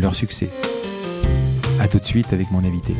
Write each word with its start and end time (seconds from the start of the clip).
leur 0.00 0.14
succès. 0.14 0.48
A 1.80 1.88
tout 1.88 1.98
de 1.98 2.04
suite 2.04 2.32
avec 2.32 2.50
mon 2.50 2.64
invité. 2.64 2.94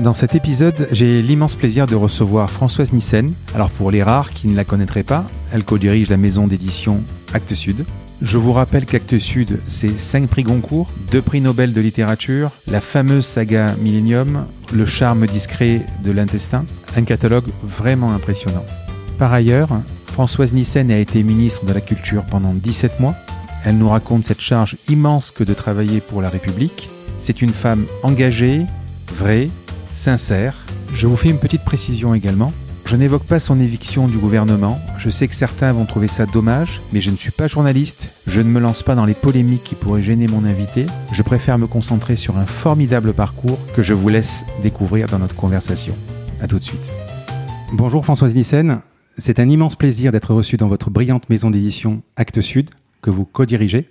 Dans 0.00 0.14
cet 0.14 0.34
épisode, 0.34 0.88
j'ai 0.92 1.22
l'immense 1.22 1.56
plaisir 1.56 1.86
de 1.86 1.94
recevoir 1.94 2.50
Françoise 2.50 2.92
Nissen. 2.92 3.32
Alors 3.54 3.70
pour 3.70 3.90
les 3.90 4.02
rares 4.02 4.32
qui 4.32 4.46
ne 4.46 4.54
la 4.54 4.64
connaîtraient 4.64 5.02
pas, 5.02 5.24
elle 5.52 5.64
co-dirige 5.64 6.10
la 6.10 6.18
maison 6.18 6.46
d'édition 6.46 7.02
Actes 7.32 7.54
Sud. 7.54 7.84
Je 8.22 8.38
vous 8.38 8.52
rappelle 8.52 8.86
qu'Actes 8.86 9.18
Sud, 9.18 9.58
c'est 9.68 9.98
5 9.98 10.26
prix 10.28 10.42
Goncourt, 10.42 10.88
2 11.12 11.22
prix 11.22 11.40
Nobel 11.40 11.72
de 11.72 11.80
littérature, 11.80 12.50
la 12.66 12.80
fameuse 12.80 13.26
saga 13.26 13.74
Millennium, 13.80 14.46
le 14.72 14.86
charme 14.86 15.26
discret 15.26 15.82
de 16.02 16.10
l'intestin, 16.12 16.64
un 16.96 17.02
catalogue 17.02 17.46
vraiment 17.62 18.12
impressionnant. 18.12 18.64
Par 19.18 19.32
ailleurs, 19.32 19.68
Françoise 20.06 20.52
Nissen 20.52 20.90
a 20.90 20.98
été 20.98 21.22
ministre 21.22 21.66
de 21.66 21.72
la 21.74 21.82
Culture 21.82 22.24
pendant 22.24 22.54
17 22.54 23.00
mois. 23.00 23.14
Elle 23.66 23.78
nous 23.78 23.88
raconte 23.88 24.24
cette 24.24 24.40
charge 24.40 24.76
immense 24.88 25.32
que 25.32 25.42
de 25.42 25.52
travailler 25.52 26.00
pour 26.00 26.22
la 26.22 26.28
République. 26.28 26.88
C'est 27.18 27.42
une 27.42 27.50
femme 27.50 27.86
engagée, 28.04 28.64
vraie, 29.12 29.50
sincère. 29.96 30.54
Je 30.94 31.08
vous 31.08 31.16
fais 31.16 31.30
une 31.30 31.40
petite 31.40 31.64
précision 31.64 32.14
également. 32.14 32.52
Je 32.84 32.94
n'évoque 32.94 33.24
pas 33.24 33.40
son 33.40 33.58
éviction 33.58 34.06
du 34.06 34.18
gouvernement. 34.18 34.78
Je 34.98 35.10
sais 35.10 35.26
que 35.26 35.34
certains 35.34 35.72
vont 35.72 35.84
trouver 35.84 36.06
ça 36.06 36.26
dommage, 36.26 36.80
mais 36.92 37.00
je 37.00 37.10
ne 37.10 37.16
suis 37.16 37.32
pas 37.32 37.48
journaliste. 37.48 38.10
Je 38.28 38.40
ne 38.40 38.48
me 38.48 38.60
lance 38.60 38.84
pas 38.84 38.94
dans 38.94 39.04
les 39.04 39.14
polémiques 39.14 39.64
qui 39.64 39.74
pourraient 39.74 40.00
gêner 40.00 40.28
mon 40.28 40.44
invité. 40.44 40.86
Je 41.10 41.22
préfère 41.24 41.58
me 41.58 41.66
concentrer 41.66 42.14
sur 42.14 42.38
un 42.38 42.46
formidable 42.46 43.14
parcours 43.14 43.58
que 43.74 43.82
je 43.82 43.94
vous 43.94 44.08
laisse 44.08 44.44
découvrir 44.62 45.08
dans 45.08 45.18
notre 45.18 45.34
conversation. 45.34 45.96
A 46.40 46.46
tout 46.46 46.60
de 46.60 46.64
suite. 46.64 46.92
Bonjour 47.72 48.04
Françoise 48.04 48.32
Nissen. 48.32 48.78
C'est 49.18 49.40
un 49.40 49.48
immense 49.48 49.74
plaisir 49.74 50.12
d'être 50.12 50.34
reçu 50.34 50.56
dans 50.56 50.68
votre 50.68 50.90
brillante 50.90 51.28
maison 51.30 51.50
d'édition 51.50 52.02
Actes 52.16 52.42
Sud, 52.42 52.70
que 53.06 53.10
vous 53.12 53.24
co-dirigez. 53.24 53.86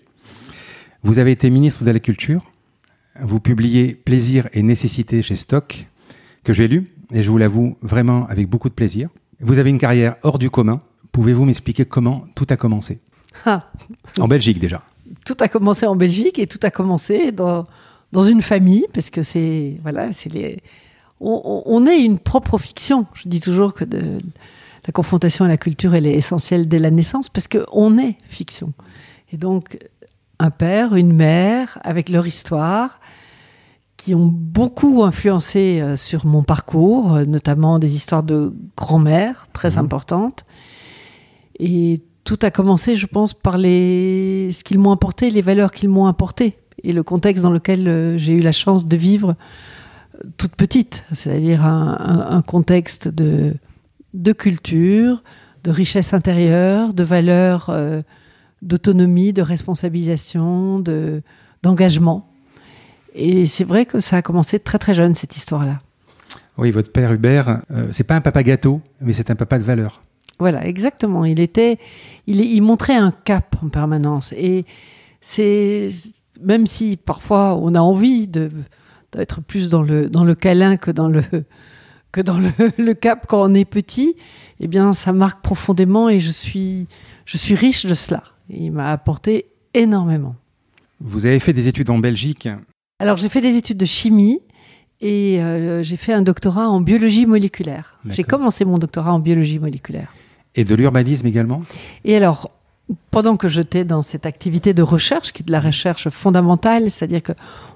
Vous 1.03 1.19
avez 1.19 1.31
été 1.31 1.49
ministre 1.49 1.85
de 1.85 1.91
la 1.91 1.99
Culture. 2.01 2.51
Vous 3.21 3.39
publiez 3.39 3.93
Plaisir 3.95 4.49
et 4.51 4.61
Nécessité 4.61 5.23
chez 5.23 5.37
Stock, 5.37 5.87
que 6.43 6.51
j'ai 6.51 6.67
lu, 6.67 6.91
et 7.13 7.23
je 7.23 7.31
vous 7.31 7.37
l'avoue 7.37 7.77
vraiment 7.81 8.27
avec 8.27 8.49
beaucoup 8.49 8.67
de 8.67 8.73
plaisir. 8.73 9.07
Vous 9.39 9.57
avez 9.57 9.69
une 9.69 9.77
carrière 9.79 10.17
hors 10.23 10.37
du 10.37 10.49
commun. 10.49 10.81
Pouvez-vous 11.13 11.45
m'expliquer 11.45 11.85
comment 11.85 12.25
tout 12.35 12.45
a 12.49 12.57
commencé? 12.57 12.99
Ah, 13.45 13.71
En 14.19 14.27
Belgique 14.27 14.59
déjà. 14.59 14.81
tout 15.25 15.37
a 15.39 15.47
commencé 15.47 15.85
en 15.85 15.95
Belgique 15.95 16.37
et 16.37 16.45
tout 16.45 16.59
a 16.63 16.69
commencé 16.69 17.31
dans, 17.31 17.67
dans 18.11 18.23
une 18.23 18.41
famille, 18.41 18.85
parce 18.93 19.09
que 19.09 19.23
c'est. 19.23 19.79
Voilà, 19.81 20.11
c'est 20.11 20.29
les. 20.29 20.59
On, 21.21 21.87
est 21.87 22.01
une 22.01 22.19
propre 22.19 22.57
fiction. 22.57 23.05
Je 23.13 23.29
dis 23.29 23.39
toujours 23.39 23.73
que 23.73 23.85
de- 23.85 24.17
la 24.87 24.91
confrontation 24.91 25.45
à 25.45 25.47
la 25.47 25.55
culture, 25.57 25.95
elle 25.95 26.05
est 26.05 26.13
essentielle 26.15 26.67
dès 26.67 26.79
la 26.79 26.91
naissance, 26.91 27.29
parce 27.29 27.47
qu'on 27.47 27.97
est 27.97 28.17
fiction. 28.27 28.73
Et 29.31 29.37
donc, 29.37 29.77
un 30.39 30.51
père, 30.51 30.95
une 30.95 31.13
mère, 31.13 31.77
avec 31.83 32.09
leur 32.09 32.27
histoire, 32.27 32.99
qui 33.97 34.13
ont 34.13 34.27
beaucoup 34.27 35.03
influencé 35.03 35.79
euh, 35.81 35.95
sur 35.95 36.25
mon 36.25 36.43
parcours, 36.43 37.15
euh, 37.15 37.25
notamment 37.25 37.79
des 37.79 37.95
histoires 37.95 38.23
de 38.23 38.53
grand-mère 38.75 39.47
très 39.53 39.71
Mhm. 39.71 39.79
importantes. 39.79 40.45
Et 41.59 42.01
tout 42.25 42.37
a 42.41 42.51
commencé, 42.51 42.95
je 42.95 43.05
pense, 43.07 43.33
par 43.33 43.57
les... 43.57 44.49
ce 44.51 44.63
qu'ils 44.63 44.79
m'ont 44.79 44.91
apporté, 44.91 45.29
les 45.29 45.41
valeurs 45.41 45.71
qu'ils 45.71 45.89
m'ont 45.89 46.07
apportées, 46.07 46.57
et 46.83 46.91
le 46.93 47.03
contexte 47.03 47.43
dans 47.43 47.51
lequel 47.51 47.87
euh, 47.87 48.17
j'ai 48.17 48.33
eu 48.33 48.41
la 48.41 48.51
chance 48.51 48.85
de 48.85 48.97
vivre 48.97 49.35
toute 50.37 50.55
petite, 50.55 51.03
c'est-à-dire 51.13 51.65
un, 51.65 51.97
un- 51.99 52.37
un 52.37 52.41
contexte 52.41 53.07
de, 53.07 53.51
de 54.13 54.33
culture, 54.33 55.23
de 55.63 55.71
richesse 55.71 56.13
intérieure, 56.13 56.93
de 56.93 57.03
valeurs 57.03 57.67
euh, 57.69 58.01
d'autonomie, 58.61 59.33
de 59.33 59.41
responsabilisation, 59.41 60.79
de, 60.79 61.21
d'engagement. 61.63 62.31
Et 63.13 63.45
c'est 63.45 63.63
vrai 63.63 63.85
que 63.85 63.99
ça 63.99 64.17
a 64.17 64.21
commencé 64.21 64.59
très 64.59 64.77
très 64.77 64.93
jeune, 64.93 65.15
cette 65.15 65.37
histoire-là. 65.37 65.79
Oui, 66.57 66.71
votre 66.71 66.91
père 66.91 67.11
Hubert, 67.11 67.61
euh, 67.71 67.89
c'est 67.91 68.03
pas 68.03 68.15
un 68.15 68.21
papa 68.21 68.43
gâteau, 68.43 68.81
mais 69.01 69.13
c'est 69.13 69.29
un 69.29 69.35
papa 69.35 69.57
de 69.57 69.63
valeur. 69.63 70.01
Voilà, 70.39 70.65
exactement. 70.65 71.25
Il 71.25 71.39
était, 71.39 71.79
il, 72.27 72.41
il 72.41 72.61
montrait 72.61 72.95
un 72.95 73.11
cap 73.11 73.55
en 73.63 73.69
permanence. 73.69 74.33
Et 74.33 74.65
c'est, 75.21 75.89
même 76.41 76.67
si 76.67 76.97
parfois 76.97 77.55
on 77.55 77.73
a 77.75 77.79
envie 77.79 78.27
de, 78.27 78.49
d'être 79.13 79.41
plus 79.41 79.69
dans 79.69 79.81
le, 79.81 80.09
dans 80.09 80.23
le 80.23 80.35
câlin 80.35 80.77
que 80.77 80.91
dans 80.91 81.07
le, 81.07 81.23
que 82.11 82.21
dans 82.21 82.37
le, 82.37 82.51
le 82.77 82.93
cap 82.93 83.25
quand 83.27 83.43
on 83.43 83.53
est 83.53 83.65
petit, 83.65 84.15
eh 84.59 84.67
bien, 84.67 84.93
ça 84.93 85.13
marque 85.13 85.41
profondément 85.41 86.09
et 86.09 86.19
je 86.19 86.31
suis, 86.31 86.87
je 87.25 87.37
suis 87.37 87.55
riche 87.55 87.85
de 87.85 87.93
cela. 87.93 88.23
Il 88.49 88.71
m'a 88.71 88.91
apporté 88.91 89.47
énormément. 89.73 90.35
Vous 91.01 91.25
avez 91.25 91.39
fait 91.39 91.53
des 91.53 91.67
études 91.67 91.89
en 91.89 91.97
Belgique. 91.99 92.47
Alors, 92.99 93.17
j'ai 93.17 93.29
fait 93.29 93.41
des 93.41 93.57
études 93.57 93.77
de 93.77 93.85
chimie 93.85 94.39
et 95.01 95.41
euh, 95.41 95.83
j'ai 95.83 95.97
fait 95.97 96.13
un 96.13 96.21
doctorat 96.21 96.69
en 96.69 96.79
biologie 96.81 97.25
moléculaire. 97.25 97.99
J'ai 98.09 98.23
commencé 98.23 98.63
mon 98.63 98.77
doctorat 98.77 99.11
en 99.13 99.19
biologie 99.19 99.59
moléculaire. 99.59 100.13
Et 100.55 100.63
de 100.63 100.73
l'urbanisme 100.75 101.27
également? 101.27 101.63
Et 102.05 102.15
alors, 102.15 102.51
pendant 103.11 103.35
que 103.35 103.49
j'étais 103.49 103.83
dans 103.83 104.01
cette 104.01 104.25
activité 104.25 104.73
de 104.73 104.83
recherche, 104.83 105.33
qui 105.33 105.41
est 105.41 105.45
de 105.45 105.51
la 105.51 105.59
recherche 105.59 106.07
fondamentale, 106.09 106.89
c'est-à-dire 106.89 107.23
que 107.23 107.33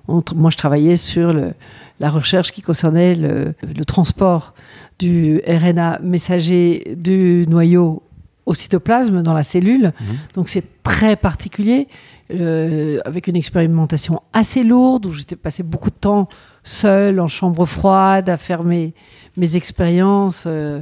on- 0.08 0.24
moi 0.36 0.50
je 0.52 0.58
travaillais 0.58 0.96
sur 0.98 1.34
le- 1.34 1.54
la 2.00 2.10
recherche 2.10 2.52
qui 2.54 2.62
concernait 2.62 3.16
le, 3.16 3.54
le 3.64 3.86
transport 3.86 4.54
du 5.00 5.42
RNA 5.46 6.00
messager 6.04 6.96
du 6.96 7.46
noyau 7.50 8.02
au 8.46 8.54
cytoplasme 8.54 9.22
dans 9.22 9.34
la 9.34 9.44
cellule. 9.44 9.94
Mhm. 10.00 10.18
Donc 10.34 10.50
c'est 10.50 10.84
très 10.84 11.16
particulier, 11.16 11.88
euh, 12.32 13.00
avec 13.06 13.28
une 13.28 13.36
expérimentation 13.36 14.22
assez 14.34 14.64
lourde, 14.64 15.06
où 15.06 15.14
j'étais 15.14 15.36
passé 15.36 15.64
beaucoup 15.64 15.90
de 15.90 15.96
temps 15.96 16.28
seule 16.64 17.20
en 17.20 17.28
chambre 17.28 17.66
froide 17.66 18.30
à 18.30 18.38
faire 18.38 18.64
mes, 18.64 18.94
mes 19.38 19.56
expériences. 19.56 20.44
euh, 20.48 20.82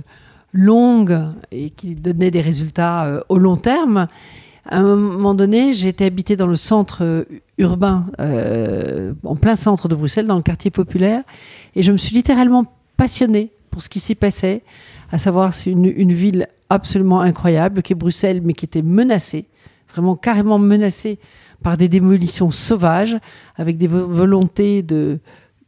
longues 0.54 1.20
et 1.52 1.70
qui 1.70 1.94
donnaient 1.94 2.32
des 2.32 2.42
résultats 2.42 3.06
euh, 3.06 3.22
au 3.30 3.38
long 3.38 3.58
terme. 3.58 4.08
À 4.66 4.80
un 4.80 4.96
moment 4.96 5.36
donné, 5.36 5.74
j'étais 5.74 6.06
habitée 6.06 6.36
dans 6.36 6.48
le 6.48 6.56
centre 6.56 7.28
urbain, 7.58 8.08
en 9.24 9.36
plein 9.36 9.56
centre 9.56 9.88
de 9.88 9.94
Bruxelles, 9.94 10.26
dans 10.26 10.38
le 10.38 10.42
quartier 10.42 10.72
populaire, 10.72 11.22
et 11.76 11.84
je 11.84 11.92
me 11.92 11.98
suis 11.98 12.16
littéralement 12.16 12.66
passionnée 12.96 13.52
pour 13.70 13.82
ce 13.82 13.90
qui 13.90 14.00
s'y 14.00 14.16
passait, 14.16 14.64
à 15.12 15.18
savoir 15.18 15.54
c'est 15.54 15.72
une, 15.72 16.14
ville 16.14 16.48
absolument 16.70 17.22
incroyable 17.22 17.82
qui 17.82 17.94
est 17.94 17.96
Bruxelles, 17.96 18.42
mais 18.44 18.54
qui 18.54 18.66
était 18.66 18.82
menacée, 18.82 19.46
vraiment 19.92 20.16
carrément 20.16 20.60
menacée 20.60 21.20
par 21.64 21.78
des 21.78 21.88
démolitions 21.88 22.52
sauvages, 22.52 23.18
avec 23.56 23.78
des 23.78 23.88
vo- 23.88 24.08
volontés 24.08 24.84
de 24.84 25.20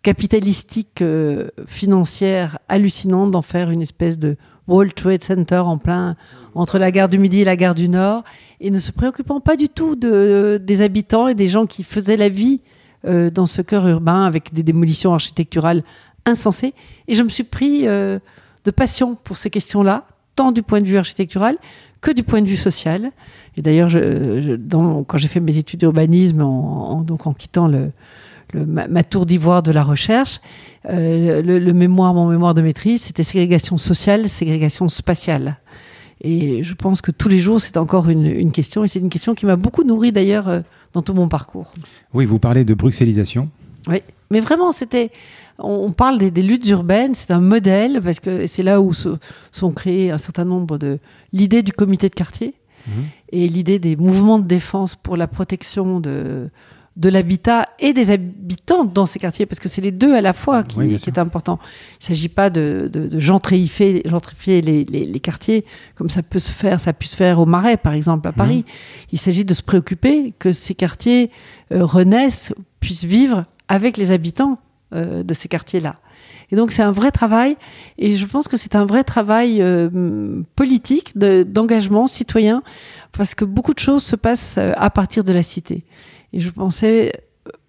capitalistiques 0.02 1.02
euh, 1.02 1.50
financières 1.68 2.60
hallucinantes 2.70 3.32
d'en 3.32 3.42
faire 3.42 3.70
une 3.70 3.82
espèce 3.82 4.18
de 4.18 4.38
World 4.68 4.94
Trade 4.94 5.24
Center 5.24 5.58
en 5.58 5.78
plein 5.78 6.16
entre 6.56 6.78
la 6.78 6.92
gare 6.92 7.09
du 7.09 7.20
Midi 7.20 7.42
et 7.42 7.44
la 7.44 7.56
gare 7.56 7.76
du 7.76 7.90
Nord, 7.90 8.24
et 8.62 8.72
ne 8.72 8.80
se 8.80 8.92
préoccupant 8.92 9.40
pas 9.40 9.56
du 9.56 9.68
tout 9.70 9.96
de, 9.96 10.62
des 10.64 10.82
habitants 10.82 11.28
et 11.28 11.35
des 11.35 11.47
gens 11.47 11.66
qui 11.66 11.84
faisaient 11.84 12.18
la 12.18 12.30
vie 12.30 12.62
euh, 13.06 13.30
dans 13.30 13.46
ce 13.46 13.62
cœur 13.62 13.88
urbain 13.88 14.26
avec 14.26 14.53
des 14.53 14.64
démolitions 14.64 15.14
architecturales 15.14 15.84
insensées. 16.26 16.74
Et 17.08 17.16
je 17.16 17.24
me 17.24 17.30
suis 17.30 17.44
pris 17.44 17.88
euh, 17.88 18.20
de 18.70 18.76
passion 18.84 19.16
pour 19.24 19.38
ces 19.38 19.50
questions-là, 19.50 20.06
tant 20.36 20.52
du 20.52 20.62
point 20.62 20.80
de 20.82 20.86
vue 20.86 20.98
architectural 20.98 21.58
que 22.02 22.12
du 22.12 22.24
point 22.24 22.42
de 22.42 22.48
vue 22.48 22.56
social. 22.70 23.12
Et 23.58 23.62
d'ailleurs, 23.62 23.90
je- 23.90 24.42
je- 24.46 24.56
dans- 24.56 25.04
quand 25.04 25.18
j'ai 25.18 25.28
fait 25.28 25.40
mes 25.40 25.58
études 25.58 25.80
d'urbanisme, 25.80 26.42
en, 26.42 26.92
en- 26.92 27.02
donc 27.02 27.26
en 27.28 27.34
quittant 27.34 27.68
le, 27.68 27.92
le- 28.54 28.66
ma, 28.66 28.88
ma 28.88 29.04
tour 29.04 29.26
d'ivoire 29.26 29.64
de 29.64 29.72
la 29.72 29.84
recherche, 29.84 30.40
euh, 30.90 31.42
le, 31.42 31.58
le 31.60 31.74
mémoire, 31.74 32.14
mon 32.14 32.28
mémoire 32.28 32.54
de 32.54 32.62
maîtrise, 32.62 33.02
c'était 33.02 33.24
ségrégation 33.24 33.78
sociale, 33.78 34.30
ségrégation 34.30 34.88
spatiale. 34.88 35.58
Et 36.22 36.64
je 36.64 36.74
pense 36.76 37.02
que 37.02 37.12
tous 37.12 37.30
les 37.30 37.40
jours, 37.40 37.60
c'est 37.60 37.78
encore 37.78 38.08
une, 38.10 38.26
une 38.28 38.52
question, 38.52 38.84
et 38.84 38.88
c'est 38.88 39.00
une 39.00 39.10
question 39.10 39.34
qui 39.36 39.46
m'a 39.46 39.56
beaucoup 39.56 39.84
nourri 39.84 40.12
d'ailleurs 40.12 40.48
euh, 40.48 40.62
dans 40.94 41.02
tout 41.02 41.14
mon 41.14 41.28
parcours. 41.28 41.72
Oui, 42.14 42.26
vous 42.26 42.40
parlez 42.40 42.64
de 42.66 42.74
bruxellisation. 42.76 43.50
Oui, 43.88 44.02
mais 44.30 44.40
vraiment, 44.42 44.72
c'était. 44.72 45.12
On 45.61 45.91
parle 45.91 46.17
des, 46.20 46.32
des 46.32 46.41
luttes 46.41 46.67
urbaines, 46.70 47.14
c'est 47.14 47.32
un 47.32 47.41
modèle, 47.41 48.02
parce 48.03 48.20
que 48.20 48.47
c'est 48.47 48.64
là 48.64 48.79
où 48.82 48.94
se- 48.94 49.17
sont 49.52 49.72
créées 49.72 50.11
un 50.11 50.17
certain 50.17 50.46
nombre 50.46 50.78
de. 50.78 51.00
L'idée 51.34 51.64
du 51.64 51.72
comité 51.73 52.09
de 52.09 52.16
quartier 52.16 52.53
Mhm. 52.88 53.03
et 53.34 53.47
l'idée 53.50 53.78
des 53.78 53.97
mouvements 53.97 54.40
de 54.40 54.47
défense 54.47 54.96
pour 54.96 55.17
la 55.17 55.28
protection 55.28 56.00
de, 56.00 56.50
de 56.96 57.09
l'habitat 57.09 57.67
et 57.79 57.91
des 57.94 58.09
habitants 58.09 58.85
dans 58.85 59.06
ces 59.06 59.20
quartiers, 59.20 59.46
parce 59.46 59.59
que 59.59 59.67
c'est 59.67 59.82
les 59.82 59.91
deux 59.91 60.14
à 60.16 60.22
la 60.22 60.32
fois 60.32 60.64
qui, 60.64 60.79
Oui, 60.79 60.96
qui 60.96 61.09
est 61.09 61.20
important. 61.20 61.59
Il 61.94 62.03
ne 62.03 62.08
s'agit 62.16 62.29
pas 62.29 62.50
de, 62.50 62.90
de, 62.91 63.08
de 63.08 63.20
gentrifier, 63.20 64.02
gentrifier 64.06 64.61
les, 64.61 64.85
les- 64.85 65.06
les 65.06 65.20
quartiers 65.20 65.66
comme 65.96 66.09
ça 66.09 66.23
peut 66.23 66.40
se 66.40 66.53
faire, 66.53 66.79
ça 66.79 66.91
a 66.91 66.94
pu 66.94 67.06
se 67.08 67.17
faire 67.17 67.40
au 67.40 67.46
Marais, 67.46 67.76
par 67.78 67.94
exemple, 67.94 68.28
à 68.29 68.32
Paris. 68.32 68.64
Il 69.11 69.20
s'agit 69.20 69.44
de 69.46 69.53
se 69.53 69.61
préoccuper 69.61 70.34
que 70.40 70.53
ces 70.53 70.73
quartiers 70.73 71.32
euh, 71.73 71.84
renaissent, 71.85 72.53
puissent 72.79 73.03
vivre 73.06 73.44
avec 73.67 73.97
les 73.97 74.11
habitants 74.14 74.58
euh, 74.94 75.24
de 75.24 75.34
ces 75.34 75.47
quartiers-là. 75.47 75.96
Et 76.52 76.56
donc 76.56 76.72
c'est 76.72 76.82
un 76.82 76.91
vrai 76.91 77.12
travail, 77.12 77.58
et 78.00 78.14
je 78.16 78.26
pense 78.26 78.47
que 78.47 78.58
c'est 78.58 78.76
un 78.76 78.86
vrai 78.86 79.03
travail 79.03 79.62
euh, 79.62 80.41
politique, 80.56 81.18
de- 81.18 81.44
d'engagement 81.44 82.08
citoyen, 82.08 82.64
parce 83.12 83.36
que 83.36 83.46
beaucoup 83.46 83.74
de 83.76 83.80
choses 83.80 84.03
se 84.03 84.16
passent 84.16 84.56
euh, 84.58 84.74
à 84.78 84.90
partir 84.90 85.24
de 85.24 85.32
la 85.32 85.44
cité. 85.44 85.84
Et 86.34 86.40
je 86.40 86.50
pensais, 86.50 87.12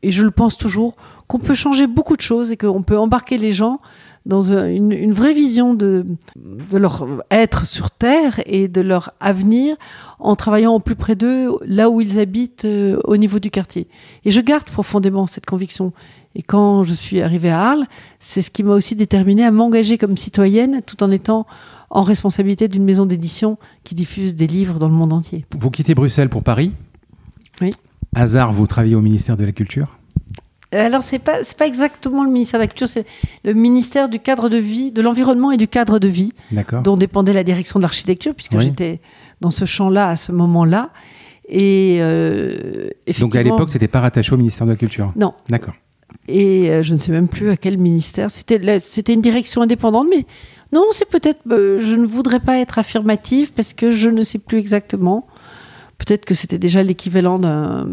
et 0.03 0.11
je 0.11 0.23
le 0.23 0.31
pense 0.31 0.57
toujours, 0.57 0.97
qu'on 1.27 1.39
peut 1.39 1.55
changer 1.55 1.87
beaucoup 1.87 2.17
de 2.17 2.23
choses 2.23 2.53
et 2.53 2.57
qu'on 2.57 2.83
peut 2.83 2.99
embarquer 2.99 3.37
les 3.39 3.53
gens 3.53 3.81
dans 4.27 4.53
un- 4.53 4.69
une, 4.69 5.13
vraie 5.13 5.33
vision 5.33 5.73
de, 5.75 6.05
leur 6.73 7.07
être 7.31 7.67
sur 7.67 7.91
Terre 7.91 8.41
et 8.47 8.69
de 8.69 8.81
leur 8.83 9.13
avenir 9.21 9.77
en 10.19 10.37
travaillant 10.37 10.75
au 10.75 10.79
plus 10.81 10.95
près 10.97 11.17
d'eux, 11.17 11.51
là 11.65 11.89
où 11.89 12.01
ils 12.01 12.19
habitent, 12.19 12.67
au 13.05 13.17
niveau 13.17 13.39
du 13.39 13.51
quartier. 13.51 13.89
Et 14.25 14.31
je 14.31 14.41
garde 14.43 14.65
profondément 14.65 15.27
cette 15.27 15.47
conviction. 15.47 15.93
Et 16.35 16.43
quand 16.43 16.85
je 16.85 16.93
suis 16.93 17.21
arrivée 17.21 17.51
à 17.51 17.61
Arles, 17.61 17.87
c'est 18.21 18.43
ce 18.43 18.51
qui 18.51 18.63
m'a 18.63 18.75
aussi 18.75 18.95
déterminée 18.95 19.45
à 19.45 19.51
m'engager 19.51 19.99
comme 19.99 20.17
citoyenne 20.17 20.81
tout 20.87 21.03
en 21.03 21.11
étant 21.11 21.47
en 21.91 22.03
responsabilité 22.03 22.69
d'une 22.69 22.85
maison 22.85 23.05
d'édition 23.05 23.59
qui 23.83 23.97
diffuse 23.97 24.37
des 24.37 24.47
livres 24.47 24.79
dans 24.79 24.87
le 24.89 24.95
monde 24.95 25.13
entier. 25.13 25.45
Vous 25.59 25.71
quittez 25.71 25.95
Bruxelles 25.95 26.29
pour 26.29 26.45
Paris? 26.45 26.73
Oui. 27.61 27.73
Hasard, 28.15 28.53
vous 28.53 28.67
travaillez 28.69 28.95
au 28.95 29.01
ministère 29.01 29.37
de 29.37 29.45
la 29.45 29.53
Culture? 29.53 29.99
Alors, 30.73 31.03
c'est 31.03 31.19
pas, 31.19 31.43
c'est 31.43 31.57
pas 31.59 31.67
exactement 31.67 32.23
le 32.23 32.31
ministère 32.31 32.61
de 32.61 32.63
la 32.63 32.69
Culture, 32.69 32.87
c'est 32.87 33.07
le 33.43 33.55
ministère 33.55 34.09
du 34.09 34.21
cadre 34.21 34.49
de 34.49 34.57
vie, 34.57 34.93
de 34.93 35.03
l'environnement 35.03 35.51
et 35.51 35.57
du 35.57 35.67
cadre 35.67 35.99
de 35.99 36.07
vie, 36.07 36.33
dont 36.85 36.97
dépendait 36.97 37.33
la 37.33 37.43
direction 37.43 37.81
de 37.81 37.83
l'architecture, 37.83 38.37
puisque 38.37 38.53
Oui. 38.53 38.67
j'étais 38.67 39.01
dans 39.41 39.51
ce 39.51 39.65
champ-là 39.65 40.09
à 40.11 40.15
ce 40.17 40.31
moment-là. 40.31 40.91
Et 41.49 41.99
euh, 42.01 42.89
Donc 43.19 43.35
à 43.35 43.43
l'époque, 43.43 43.71
c'était 43.71 43.89
pas 43.89 43.99
rattaché 44.01 44.33
au 44.33 44.37
ministère 44.37 44.65
de 44.65 44.71
la 44.71 44.77
Culture? 44.77 45.13
Non. 45.17 45.35
D'accord. 45.49 45.75
Et 46.29 46.71
euh, 46.71 46.83
je 46.83 46.93
ne 46.95 46.99
sais 46.99 47.13
même 47.13 47.29
plus 47.29 47.51
à 47.51 47.57
quel 47.57 47.79
ministère. 47.79 48.31
C'était, 48.31 49.13
une 49.13 49.21
direction 49.21 49.63
indépendante, 49.63 50.07
mais 50.11 50.25
non, 50.73 50.85
c'est 50.93 51.09
peut-être. 51.09 51.41
euh, 51.51 51.79
je 51.83 51.95
ne 51.95 52.07
voudrais 52.07 52.41
pas 52.41 52.59
être 52.59 52.79
affirmative 52.79 53.53
parce 53.53 53.73
que 53.73 53.91
je 53.91 54.09
ne 54.09 54.21
sais 54.23 54.39
plus 54.39 54.59
exactement. 54.59 55.27
Peut-être 55.99 56.25
que 56.25 56.35
c'était 56.35 56.59
déjà 56.59 56.83
l'équivalent 56.83 57.39
d'un, 57.39 57.87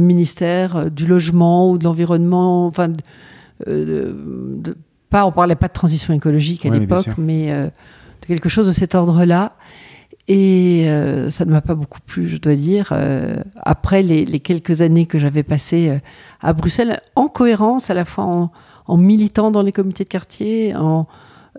ministère 0.00 0.76
euh, 0.76 0.88
du 0.90 1.06
logement 1.06 1.70
ou 1.70 1.78
de 1.78 1.84
l'environnement. 1.84 2.66
Enfin, 2.66 2.88
de- 2.88 2.96
de- 3.66 4.76
pas, 5.10 5.24
on 5.24 5.32
parlait 5.32 5.56
pas 5.56 5.68
de 5.68 5.72
transition 5.72 6.12
écologique 6.14 6.66
à 6.66 6.68
Ouais, 6.68 6.78
l'époque, 6.80 7.08
mais 7.16 7.50
de 7.50 8.26
quelque 8.26 8.48
chose 8.50 8.66
de 8.66 8.72
cet 8.72 8.94
ordre-là. 8.94 9.54
Et 10.30 10.84
euh, 10.88 11.30
ça 11.30 11.46
ne 11.46 11.50
m'a 11.50 11.62
pas 11.62 11.74
beaucoup 11.74 12.00
plu, 12.04 12.28
je 12.28 12.36
dois 12.36 12.54
dire. 12.54 12.90
Euh, 12.92 13.36
après 13.56 14.02
les, 14.02 14.26
les 14.26 14.40
quelques 14.40 14.82
années 14.82 15.06
que 15.06 15.18
j'avais 15.18 15.42
passées 15.42 15.88
euh, 15.88 15.98
à 16.40 16.52
Bruxelles, 16.52 17.00
en 17.16 17.28
cohérence, 17.28 17.88
à 17.88 17.94
la 17.94 18.04
fois 18.04 18.24
en, 18.24 18.52
en 18.86 18.96
militant 18.98 19.50
dans 19.50 19.62
les 19.62 19.72
comités 19.72 20.04
de 20.04 20.08
quartier, 20.10 20.76
en 20.76 21.06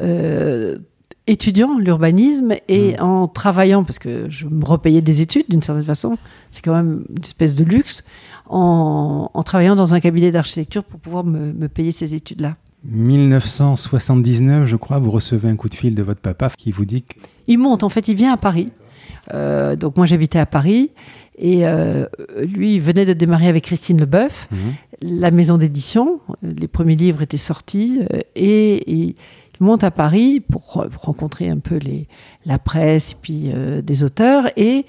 euh, 0.01 0.77
étudiant 1.25 1.77
l'urbanisme 1.79 2.53
et 2.67 2.93
Mmh. 2.93 3.03
en 3.03 3.27
travaillant, 3.27 3.83
parce 3.83 3.99
que 3.99 4.29
je 4.29 4.45
me 4.45 4.63
repayais 4.65 5.01
des 5.01 5.21
études 5.21 5.45
d'une 5.49 5.61
certaine 5.61 5.85
façon, 5.85 6.17
c'est 6.51 6.63
quand 6.63 6.73
même 6.73 7.05
une 7.09 7.23
espèce 7.23 7.55
de 7.55 7.63
luxe, 7.63 8.03
en, 8.49 9.29
en 9.33 9.43
travaillant 9.43 9.75
dans 9.75 9.93
un 9.95 9.99
cabinet 9.99 10.31
d'architecture 10.31 10.83
pour 10.83 10.99
pouvoir 10.99 11.23
me, 11.23 11.53
me 11.53 11.67
payer 11.69 11.91
ces 11.91 12.13
études-là. 12.15 12.55
1979, 12.85 14.65
je 14.65 14.75
crois, 14.75 14.99
vous 14.99 15.11
recevez 15.11 15.49
un 15.49 15.55
coup 15.55 15.69
de 15.69 15.75
fil 15.75 15.95
de 15.95 16.03
votre 16.03 16.21
papa 16.21 16.49
qui 16.57 16.71
vous 16.71 16.85
dit 16.85 17.03
que 17.03 17.15
Il 17.47 17.57
monte, 17.59 17.83
en 17.83 17.89
fait, 17.89 18.07
il 18.07 18.15
vient 18.15 18.33
à 18.33 18.37
Paris. 18.37 18.67
Euh, 19.33 19.75
donc 19.75 19.97
moi, 19.97 20.05
j'habitais 20.05 20.39
à 20.39 20.45
Paris. 20.45 20.91
Et 21.37 21.65
euh, 21.65 22.05
lui, 22.41 22.75
il 22.75 22.81
venait 22.81 23.05
de 23.05 23.13
démarrer 23.13 23.47
avec 23.47 23.63
Christine 23.65 23.99
Leboeuf, 23.99 24.49
la 25.01 25.31
maison 25.31 25.57
d'édition. 25.57 26.19
Les 26.41 26.67
premiers 26.67 26.95
livres 26.95 27.21
étaient 27.21 27.37
sortis. 27.37 28.01
euh, 28.13 28.19
et, 28.35 28.75
et 28.75 29.15
il 29.61 29.65
monte 29.65 29.83
à 29.83 29.91
Paris 29.91 30.39
pour, 30.41 30.61
re- 30.75 30.89
pour 30.89 31.03
rencontrer 31.03 31.49
un 31.49 31.59
peu 31.59 31.77
les, 31.77 32.07
la 32.45 32.59
presse 32.59 33.11
et 33.13 33.17
puis 33.21 33.51
euh, 33.53 33.81
des 33.81 34.03
auteurs. 34.03 34.47
Et 34.57 34.85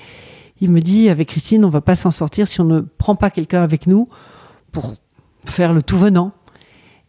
il 0.60 0.70
me 0.72 0.80
dit, 0.80 1.08
avec 1.08 1.28
Christine, 1.28 1.64
on 1.64 1.68
va 1.70 1.80
pas 1.80 1.94
s'en 1.94 2.10
sortir 2.10 2.46
si 2.48 2.60
on 2.60 2.64
ne 2.64 2.80
prend 2.80 3.14
pas 3.14 3.30
quelqu'un 3.30 3.62
avec 3.62 3.86
nous 3.86 4.08
pour 4.72 4.94
faire 5.44 5.72
le 5.72 5.82
tout 5.82 5.98
venant. 5.98 6.32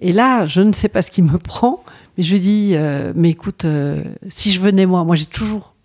Et 0.02 0.14
là, 0.14 0.46
je 0.46 0.62
ne 0.62 0.72
sais 0.74 0.90
pas 0.90 1.02
ce 1.02 1.12
qui 1.12 1.22
me 1.22 1.38
prend, 1.38 1.84
mais 2.18 2.24
je 2.24 2.34
lui 2.34 2.40
dis, 2.40 2.72
euh, 2.74 3.14
mais 3.16 3.30
écoute, 3.30 3.66
euh, 3.66 4.04
si 4.30 4.52
je 4.52 4.60
venais 4.60 4.86
moi, 4.86 5.04
moi 5.04 5.16
j'ai 5.16 5.26
toujours 5.28 5.76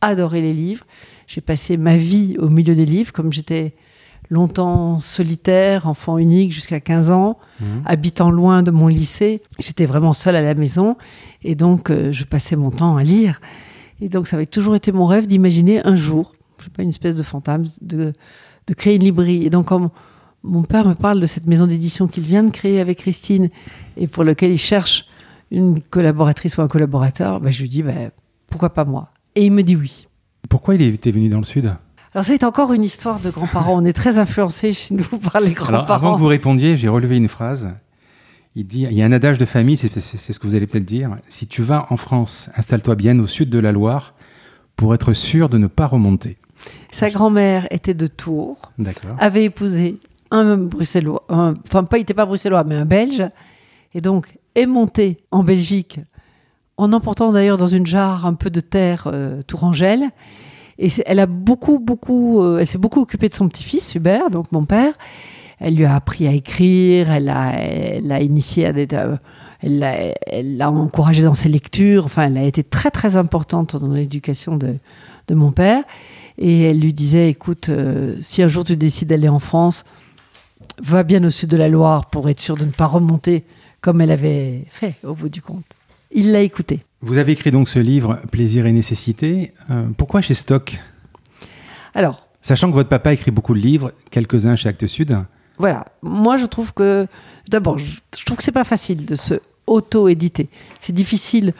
adoré 0.00 0.40
les 0.40 0.52
livres. 0.54 0.84
J'ai 1.26 1.40
passé 1.40 1.76
ma 1.76 1.96
vie 1.96 2.36
au 2.38 2.48
milieu 2.48 2.74
des 2.74 2.84
livres, 2.86 3.12
comme 3.12 3.32
j'étais 3.32 3.74
longtemps 4.30 4.98
solitaire, 4.98 5.86
enfant 5.86 6.18
unique 6.18 6.52
jusqu'à 6.52 6.80
15 6.80 7.10
ans, 7.10 7.38
Mhm. 7.60 7.82
habitant 7.84 8.30
loin 8.30 8.62
de 8.62 8.70
mon 8.70 8.88
lycée. 8.88 9.40
J'étais 9.58 9.86
vraiment 9.86 10.12
seule 10.12 10.36
à 10.36 10.42
la 10.42 10.54
maison 10.54 10.96
et 11.44 11.54
donc 11.54 11.90
euh, 11.90 12.12
je 12.12 12.24
passais 12.24 12.56
mon 12.56 12.70
temps 12.70 12.96
à 12.96 13.04
lire. 13.04 13.40
Et 14.00 14.08
donc 14.08 14.26
ça 14.26 14.36
avait 14.36 14.46
toujours 14.46 14.74
été 14.74 14.90
mon 14.92 15.06
rêve 15.06 15.26
d'imaginer 15.26 15.84
un 15.86 15.94
jour, 15.96 16.34
je 16.58 16.64
sais 16.64 16.70
pas, 16.70 16.82
une 16.82 16.88
espèce 16.90 17.14
de 17.16 17.22
fantasme, 17.22 17.64
de, 17.82 18.12
de 18.66 18.74
créer 18.74 18.96
une 18.96 19.04
librairie. 19.04 19.44
Et 19.46 19.50
donc 19.50 19.70
mon 20.42 20.62
père 20.62 20.86
me 20.86 20.94
parle 20.94 21.20
de 21.20 21.26
cette 21.26 21.46
maison 21.46 21.66
d'édition 21.66 22.06
qu'il 22.06 22.22
vient 22.24 22.42
de 22.42 22.50
créer 22.50 22.80
avec 22.80 22.98
Christine 22.98 23.48
et 23.96 24.06
pour 24.06 24.24
lequel 24.24 24.52
il 24.52 24.58
cherche 24.58 25.06
une 25.50 25.80
collaboratrice 25.80 26.56
ou 26.56 26.62
un 26.62 26.68
collaborateur, 26.68 27.40
bah, 27.40 27.50
je 27.50 27.62
lui 27.62 27.68
dis 27.68 27.82
bah, 27.82 27.92
pourquoi 28.48 28.70
pas 28.70 28.84
moi? 28.84 29.10
Et 29.34 29.44
il 29.44 29.52
me 29.52 29.62
dit 29.62 29.76
oui. 29.76 30.06
pourquoi 30.48 30.74
il 30.74 30.82
était 30.82 31.10
venu 31.10 31.28
dans 31.28 31.38
le 31.38 31.44
sud? 31.44 31.72
Alors 32.14 32.24
c'est 32.24 32.44
encore 32.44 32.72
une 32.72 32.84
histoire 32.84 33.20
de 33.20 33.30
grands-parents. 33.30 33.76
On 33.76 33.84
est 33.84 33.92
très 33.92 34.18
influencés 34.18 34.72
chez 34.72 34.94
nous 34.94 35.04
par 35.32 35.40
les 35.40 35.48
Alors 35.54 35.64
avant 35.68 35.84
grands-parents. 35.84 36.14
que 36.14 36.20
vous 36.20 36.26
répondiez, 36.26 36.78
j'ai 36.78 36.88
relevé 36.88 37.16
une 37.16 37.28
phrase. 37.28 37.70
Il 38.54 38.66
dit, 38.66 38.86
il 38.90 38.96
y 38.96 39.02
a 39.02 39.04
un 39.04 39.12
adage 39.12 39.36
de 39.36 39.44
famille, 39.44 39.76
c'est 39.76 39.92
ce 40.00 40.38
que 40.38 40.46
vous 40.46 40.54
allez 40.54 40.66
peut-être 40.66 40.86
dire. 40.86 41.14
Si 41.28 41.46
tu 41.46 41.62
vas 41.62 41.86
en 41.90 41.98
France, 41.98 42.48
installe-toi 42.56 42.94
bien 42.94 43.18
au 43.18 43.26
sud 43.26 43.50
de 43.50 43.58
la 43.58 43.70
Loire 43.70 44.14
pour 44.76 44.94
être 44.94 45.12
sûr 45.12 45.50
de 45.50 45.58
ne 45.58 45.66
pas 45.66 45.86
remonter. 45.86 46.38
Sa 46.90 47.10
grand-mère 47.10 47.66
était 47.70 47.92
de 47.92 48.06
Tours, 48.06 48.72
D'accord. 48.78 49.14
avait 49.18 49.44
épousé 49.44 49.94
un 50.30 50.56
bruxellois, 50.56 51.24
enfin 51.28 51.84
pas, 51.84 51.98
il 51.98 52.00
n'était 52.00 52.14
pas 52.14 52.26
bruxellois, 52.26 52.64
mais 52.64 52.74
un 52.74 52.84
belge, 52.84 53.22
et 53.94 54.00
donc 54.00 54.38
est 54.54 54.66
montée 54.66 55.18
en 55.30 55.44
Belgique 55.44 56.00
en 56.76 56.92
emportant 56.92 57.32
d'ailleurs 57.32 57.58
dans 57.58 57.66
une 57.66 57.86
jarre 57.86 58.26
un 58.26 58.34
peu 58.34 58.50
de 58.50 58.60
terre 58.60 59.04
euh, 59.06 59.42
tourangelle. 59.42 60.10
Et 60.78 60.88
elle 61.06 61.20
a 61.20 61.26
beaucoup, 61.26 61.78
beaucoup, 61.78 62.42
euh, 62.42 62.58
elle 62.58 62.66
s'est 62.66 62.78
beaucoup 62.78 63.00
occupée 63.00 63.28
de 63.28 63.34
son 63.34 63.48
petit-fils 63.48 63.94
Hubert, 63.94 64.30
donc 64.30 64.52
mon 64.52 64.64
père. 64.64 64.92
Elle 65.58 65.74
lui 65.74 65.86
a 65.86 65.94
appris 65.94 66.28
à 66.28 66.32
écrire, 66.32 67.10
elle 67.10 67.24
l'a 67.24 67.52
elle 67.54 68.22
initié 68.22 68.66
à 68.66 68.72
des, 68.74 68.86
euh, 68.92 69.16
elle 69.62 69.78
l'a 69.78 69.94
elle 70.26 70.62
encouragé 70.62 71.22
dans 71.22 71.34
ses 71.34 71.48
lectures. 71.48 72.04
Enfin, 72.04 72.26
elle 72.26 72.36
a 72.36 72.42
été 72.42 72.62
très 72.62 72.90
très 72.90 73.16
importante 73.16 73.74
dans 73.76 73.92
l'éducation 73.92 74.56
de, 74.56 74.76
de 75.28 75.34
mon 75.34 75.52
père. 75.52 75.82
Et 76.36 76.64
elle 76.64 76.80
lui 76.80 76.92
disait, 76.92 77.30
écoute, 77.30 77.70
euh, 77.70 78.16
si 78.20 78.42
un 78.42 78.48
jour 78.48 78.64
tu 78.64 78.76
décides 78.76 79.08
d'aller 79.08 79.30
en 79.30 79.38
France, 79.38 79.84
va 80.82 81.02
bien 81.02 81.22
au 81.24 81.30
sud 81.30 81.50
de 81.50 81.56
la 81.56 81.68
Loire 81.68 82.06
pour 82.06 82.28
être 82.28 82.40
sûr 82.40 82.56
de 82.56 82.64
ne 82.64 82.70
pas 82.70 82.86
remonter 82.86 83.44
comme 83.80 84.00
elle 84.00 84.10
avait 84.10 84.64
fait 84.68 84.94
au 85.04 85.14
bout 85.14 85.28
du 85.28 85.42
compte. 85.42 85.64
Il 86.12 86.32
l'a 86.32 86.40
écouté. 86.40 86.80
Vous 87.02 87.18
avez 87.18 87.32
écrit 87.32 87.50
donc 87.50 87.68
ce 87.68 87.78
livre 87.78 88.20
Plaisir 88.30 88.66
et 88.66 88.72
nécessité. 88.72 89.52
Euh, 89.70 89.86
pourquoi 89.96 90.20
chez 90.22 90.34
Stock? 90.34 90.78
Alors, 91.94 92.26
Sachant 92.46 92.68
que 92.68 92.74
votre 92.74 92.88
papa 92.88 93.12
écrit 93.12 93.32
beaucoup 93.32 93.54
de 93.54 93.58
livres, 93.58 93.90
quelques-uns 94.12 94.54
chez 94.54 94.68
Actes 94.68 94.86
Sud. 94.86 95.18
voilà. 95.58 95.84
Moi, 96.02 96.36
je 96.36 96.46
trouve 96.46 96.72
que, 96.72 97.08
d'abord, 97.48 97.76
je, 97.76 98.24
trouve 98.24 98.36
que 98.36 98.44
c'est 98.44 98.52
pas 98.52 98.62
facile 98.62 99.04
de 99.04 99.16
se 99.16 99.34
auto-éditer. 99.66 100.48
C'est 100.78 100.92
difficile. 100.92 101.54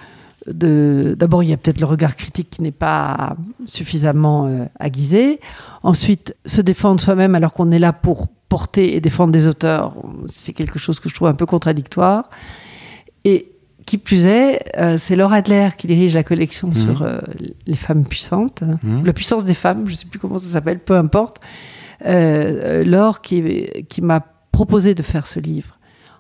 D'abord, 0.52 1.42
il 1.42 1.50
y 1.50 1.52
a 1.52 1.56
peut-être 1.56 1.80
le 1.80 1.86
regard 1.86 2.14
critique 2.16 2.50
qui 2.50 2.62
n'est 2.62 2.70
pas 2.72 3.36
suffisamment 3.66 4.46
euh, 4.46 4.64
aiguisé. 4.80 5.40
Ensuite, 5.82 6.34
se 6.46 6.60
défendre 6.60 7.00
soi-même 7.00 7.34
alors 7.34 7.52
qu'on 7.52 7.70
est 7.72 7.78
là 7.78 7.92
pour 7.92 8.28
porter 8.48 8.94
et 8.94 9.00
défendre 9.00 9.32
des 9.32 9.46
auteurs, 9.48 9.94
c'est 10.26 10.52
quelque 10.52 10.78
chose 10.78 11.00
que 11.00 11.08
je 11.08 11.14
trouve 11.14 11.28
un 11.28 11.34
peu 11.34 11.46
contradictoire. 11.46 12.30
Et 13.24 13.52
qui 13.86 13.98
plus 13.98 14.26
est, 14.26 14.64
euh, 14.78 14.96
c'est 14.98 15.14
Laura 15.16 15.36
Adler 15.36 15.68
qui 15.76 15.86
dirige 15.86 16.14
la 16.14 16.22
collection 16.24 16.74
sur 16.74 17.02
euh, 17.02 17.18
les 17.66 17.76
femmes 17.76 18.04
puissantes, 18.04 18.62
Mhm. 18.82 19.04
la 19.04 19.12
puissance 19.12 19.44
des 19.44 19.54
femmes, 19.54 19.82
je 19.86 19.92
ne 19.92 19.96
sais 19.96 20.06
plus 20.06 20.18
comment 20.18 20.38
ça 20.38 20.48
s'appelle, 20.48 20.80
peu 20.80 20.96
importe. 20.96 21.36
Euh, 22.04 22.84
Laure 22.84 23.20
qui, 23.20 23.66
qui 23.88 24.02
m'a 24.02 24.20
proposé 24.52 24.94
de 24.94 25.02
faire 25.02 25.26
ce 25.26 25.38
livre 25.40 25.78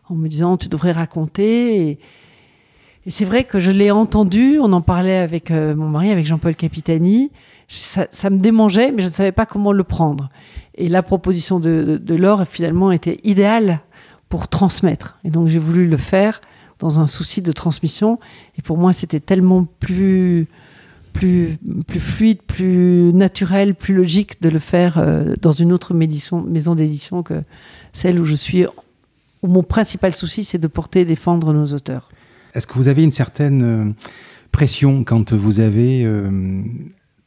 en 0.08 0.14
me 0.14 0.28
disant 0.28 0.56
tu 0.56 0.68
devrais 0.68 0.92
raconter. 0.92 1.88
Et, 1.90 1.98
Et 3.06 3.10
c'est 3.10 3.24
vrai 3.24 3.44
que 3.44 3.60
je 3.60 3.70
l'ai 3.70 3.92
entendu, 3.92 4.58
on 4.60 4.72
en 4.72 4.80
parlait 4.80 5.16
avec 5.16 5.52
euh, 5.52 5.76
mon 5.76 5.88
mari, 5.88 6.10
avec 6.10 6.26
Jean-Paul 6.26 6.56
Capitani. 6.56 7.30
Ça, 7.68 8.30
me 8.30 8.38
démangeait, 8.38 8.90
mais 8.90 9.02
je 9.02 9.06
ne 9.06 9.12
savais 9.12 9.32
pas 9.32 9.46
comment 9.46 9.72
le 9.72 9.84
prendre. 9.84 10.28
Et 10.74 10.88
la 10.88 11.04
proposition 11.04 11.60
de, 11.60 12.14
Laure, 12.16 12.44
finalement, 12.48 12.90
était 12.90 13.20
idéale 13.22 13.80
pour 14.28 14.48
transmettre. 14.48 15.18
Et 15.24 15.30
donc, 15.30 15.46
j'ai 15.48 15.58
voulu 15.58 15.86
le 15.86 15.96
faire 15.96 16.40
dans 16.80 16.98
un 16.98 17.06
souci 17.06 17.42
de 17.42 17.52
transmission. 17.52 18.18
Et 18.58 18.62
pour 18.62 18.76
moi, 18.76 18.92
c'était 18.92 19.20
tellement 19.20 19.66
plus 19.78 20.48
fluide, 21.14 22.42
plus 22.42 23.12
naturel, 23.14 23.76
plus 23.76 23.94
logique 23.94 24.42
de 24.42 24.48
le 24.48 24.58
faire 24.58 24.98
euh, 24.98 25.34
dans 25.40 25.52
une 25.52 25.72
autre 25.72 25.94
maison 25.94 26.74
d'édition 26.74 27.22
que 27.22 27.40
celle 27.92 28.20
où 28.20 28.24
je 28.24 28.34
suis, 28.34 28.66
où 29.42 29.46
mon 29.46 29.62
principal 29.62 30.12
souci, 30.12 30.42
c'est 30.42 30.58
de 30.58 30.66
porter 30.66 31.00
et 31.00 31.04
défendre 31.04 31.52
nos 31.52 31.66
auteurs. 31.72 32.10
Est-ce 32.56 32.66
que 32.66 32.72
vous 32.74 32.88
avez 32.88 33.04
une 33.04 33.10
certaine 33.10 33.62
euh, 33.62 33.92
pression 34.50 35.04
quand 35.04 35.34
vous 35.34 35.60
avez 35.60 36.04
euh, 36.04 36.62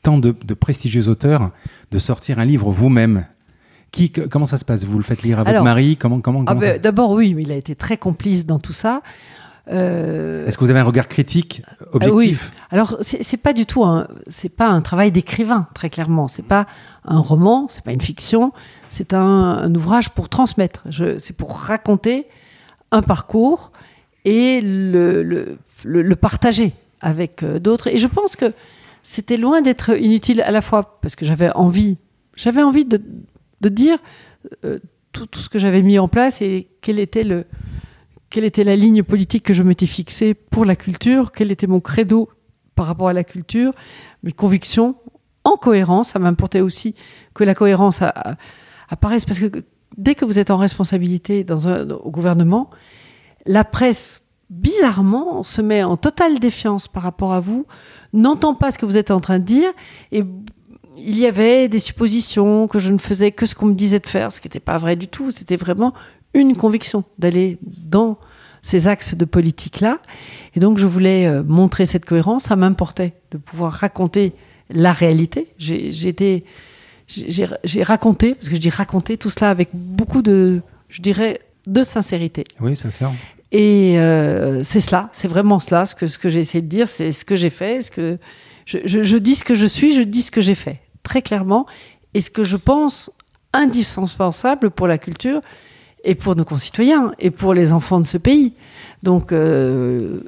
tant 0.01 0.17
de, 0.17 0.35
de, 0.43 0.53
prestigieux 0.55 1.07
auteurs 1.07 1.51
de 1.91 1.99
sortir 1.99 2.39
un 2.39 2.45
livre 2.45 2.71
vous-même? 2.71 3.25
Qui, 3.91 4.11
comment 4.11 4.47
ça 4.47 4.57
se 4.57 4.65
passe? 4.65 4.83
Vous 4.85 4.97
le 4.97 5.03
faites 5.03 5.21
lire 5.21 5.37
à 5.37 5.43
votre 5.43 5.51
Alors, 5.51 5.63
mari? 5.63 5.97
Comment, 5.97 6.19
comment, 6.19 6.43
Ah 6.47 6.55
ben, 6.55 6.73
ça- 6.73 6.79
D'abord, 6.79 7.11
oui, 7.11 7.35
mais 7.35 7.43
il 7.43 7.51
a 7.51 7.55
été 7.55 7.75
très 7.75 7.97
complice 7.97 8.45
dans 8.45 8.59
tout 8.59 8.73
ça. 8.73 9.01
Euh, 9.71 10.47
Est-ce 10.47 10.57
que 10.57 10.63
vous 10.63 10.71
avez 10.71 10.79
un 10.79 10.83
regard 10.83 11.07
critique, 11.07 11.61
Ah 11.79 11.85
objectif? 11.93 12.51
Alors, 12.71 12.97
c'est 13.01 13.37
pas 13.37 13.53
du 13.53 13.67
tout 13.67 13.83
un, 13.83 14.07
c'est 14.27 14.49
pas 14.49 14.67
un 14.67 14.81
travail 14.81 15.11
d'écrivain, 15.11 15.67
très 15.75 15.91
clairement. 15.91 16.27
C'est 16.27 16.45
pas 16.45 16.65
un 17.05 17.19
roman, 17.19 17.67
c'est 17.69 17.83
pas 17.83 17.91
une 17.91 18.01
fiction, 18.01 18.51
c'est 18.89 19.13
un, 19.13 19.19
un 19.21 19.75
ouvrage 19.75 20.09
pour 20.09 20.27
transmettre. 20.27 20.85
C'est 21.19 21.37
pour 21.37 21.55
raconter 21.55 22.25
un 22.91 23.03
parcours 23.03 23.71
et 24.25 24.61
le, 24.61 26.15
partager 26.15 26.73
avec 27.01 27.43
euh, 27.43 27.59
d'autres. 27.59 27.87
Et 27.87 27.97
je 27.97 28.07
pense 28.07 28.35
que 28.35 28.51
c'était 29.03 29.37
loin 29.37 29.61
d'être 29.61 29.97
inutile 29.97 30.41
à 30.41 30.51
la 30.51 30.61
fois 30.61 30.99
parce 31.01 31.15
que 31.15 31.25
j'avais 31.25 31.51
envie, 31.55 31.97
j'avais 32.35 32.61
envie 32.61 32.85
de, 32.85 32.99
dire 33.69 33.97
euh, 34.65 34.77
tout, 35.11 35.27
ce 35.33 35.49
que 35.49 35.59
j'avais 35.59 35.81
mis 35.81 35.99
en 35.99 36.07
place 36.07 36.41
et 36.41 36.67
quel 36.81 36.99
était 36.99 37.23
le, 37.23 37.45
quelle 38.29 38.43
était 38.43 38.63
la 38.63 38.75
ligne 38.75 39.03
politique 39.03 39.43
que 39.43 39.53
je 39.53 39.63
m'étais 39.63 39.87
fixée 39.87 40.33
pour 40.33 40.65
la 40.65 40.75
culture, 40.75 41.31
quel 41.31 41.51
était 41.51 41.67
mon 41.67 41.79
credo 41.79 42.29
par 42.75 42.85
rapport 42.85 43.07
à 43.07 43.13
la 43.13 43.23
culture, 43.23 43.73
mes 44.23 44.31
convictions 44.31 44.95
en 45.43 45.55
cohérence. 45.57 46.09
Ça 46.09 46.19
m'importait 46.19 46.61
aussi 46.61 46.95
que 47.33 47.43
la 47.43 47.55
cohérence 47.55 48.01
apparaisse 48.89 49.25
parce 49.25 49.39
que 49.39 49.63
dès 49.97 50.15
que 50.15 50.25
vous 50.25 50.39
êtes 50.39 50.51
en 50.51 50.57
responsabilité 50.57 51.43
dans 51.43 51.67
un, 51.67 51.89
au 51.89 52.11
gouvernement, 52.11 52.69
la 53.45 53.63
presse, 53.63 54.21
bizarrement, 54.49 55.43
se 55.43 55.61
met 55.61 55.83
en 55.83 55.97
totale 55.97 56.39
défiance 56.39 56.87
par 56.87 57.03
rapport 57.03 57.33
à 57.33 57.39
vous, 57.39 57.65
n'entend 58.13 58.55
pas 58.55 58.71
ce 58.71 58.77
que 58.77 58.85
vous 58.85 58.97
êtes 58.97 59.11
en 59.11 59.19
train 59.19 59.39
de 59.39 59.45
dire 59.45 59.71
et 60.11 60.23
il 60.97 61.17
y 61.17 61.25
avait 61.25 61.67
des 61.67 61.79
suppositions 61.79 62.67
que 62.67 62.79
je 62.79 62.91
ne 62.91 62.97
faisais 62.97 63.31
que 63.31 63.45
ce 63.45 63.55
qu'on 63.55 63.67
me 63.67 63.73
disait 63.73 63.99
de 63.99 64.07
faire, 64.07 64.31
ce 64.31 64.41
qui 64.41 64.47
n'était 64.47 64.59
pas 64.59 64.77
vrai 64.77 64.95
du 64.95 65.07
tout. 65.07 65.31
C'était 65.31 65.55
vraiment 65.55 65.93
une 66.33 66.55
conviction 66.55 67.03
d'aller 67.17 67.57
dans 67.61 68.17
ces 68.61 68.87
axes 68.87 69.15
de 69.15 69.25
politique-là. 69.25 69.99
Et 70.55 70.59
donc, 70.59 70.77
je 70.77 70.85
voulais 70.85 71.25
euh, 71.27 71.43
montrer 71.43 71.85
cette 71.85 72.05
cohérence. 72.05 72.43
Ça 72.43 72.55
m'importait 72.55 73.13
de 73.31 73.37
pouvoir 73.37 73.73
raconter 73.73 74.33
la 74.69 74.91
réalité. 74.91 75.47
J'ai 75.57 76.43
raconté, 77.83 78.35
parce 78.35 78.49
que 78.49 78.55
je 78.55 78.61
dis 78.61 78.69
raconter 78.69 79.17
tout 79.17 79.29
cela 79.29 79.49
avec 79.49 79.69
beaucoup 79.73 80.21
de, 80.21 80.61
je 80.89 81.01
dirais, 81.01 81.39
de 81.71 81.83
sincérité. 81.83 82.43
Oui, 82.59 82.75
sert. 82.75 83.11
Et 83.51 83.97
euh, 83.99 84.61
c'est 84.63 84.79
cela, 84.79 85.09
c'est 85.11 85.27
vraiment 85.27 85.59
cela, 85.59 85.85
ce 85.85 85.95
que, 85.95 86.07
ce 86.07 86.19
que 86.19 86.29
j'ai 86.29 86.39
essayé 86.39 86.61
de 86.61 86.67
dire, 86.67 86.87
c'est 86.87 87.11
ce 87.11 87.25
que 87.25 87.35
j'ai 87.35 87.49
fait. 87.49 87.81
Ce 87.81 87.89
que 87.91 88.17
je, 88.65 88.77
je- 88.85 89.03
je 89.03 89.17
dis 89.17 89.35
ce 89.35 89.43
que 89.43 89.55
je 89.55 89.65
suis, 89.65 89.93
je 89.95 90.01
dis 90.01 90.21
ce 90.21 90.29
que 90.31 90.41
j'ai 90.41 90.55
fait, 90.55 90.79
très 91.03 91.21
clairement. 91.21 91.65
Et 92.13 92.21
ce 92.21 92.29
que 92.29 92.43
je 92.43 92.57
pense 92.57 93.11
indispensable 93.53 94.69
pour 94.69 94.87
la 94.87 94.97
culture 94.97 95.41
et 96.03 96.15
pour 96.15 96.35
nos 96.35 96.45
concitoyens 96.45 97.13
et 97.19 97.31
pour 97.31 97.53
les 97.53 97.71
enfants 97.71 97.99
de 97.99 98.05
ce 98.05 98.17
pays. 98.17 98.53
Donc, 99.03 99.31
euh, 99.31 100.19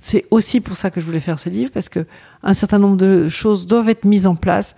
c'est 0.00 0.24
aussi 0.30 0.60
pour 0.60 0.76
ça 0.76 0.90
que 0.90 1.00
je 1.00 1.06
voulais 1.06 1.20
faire 1.20 1.38
ce 1.40 1.48
livre, 1.48 1.70
parce 1.72 1.88
que 1.88 2.06
un 2.44 2.54
certain 2.54 2.78
nombre 2.78 2.96
de 2.96 3.28
choses 3.28 3.66
doivent 3.66 3.88
être 3.88 4.04
mises 4.04 4.26
en 4.26 4.36
place 4.36 4.76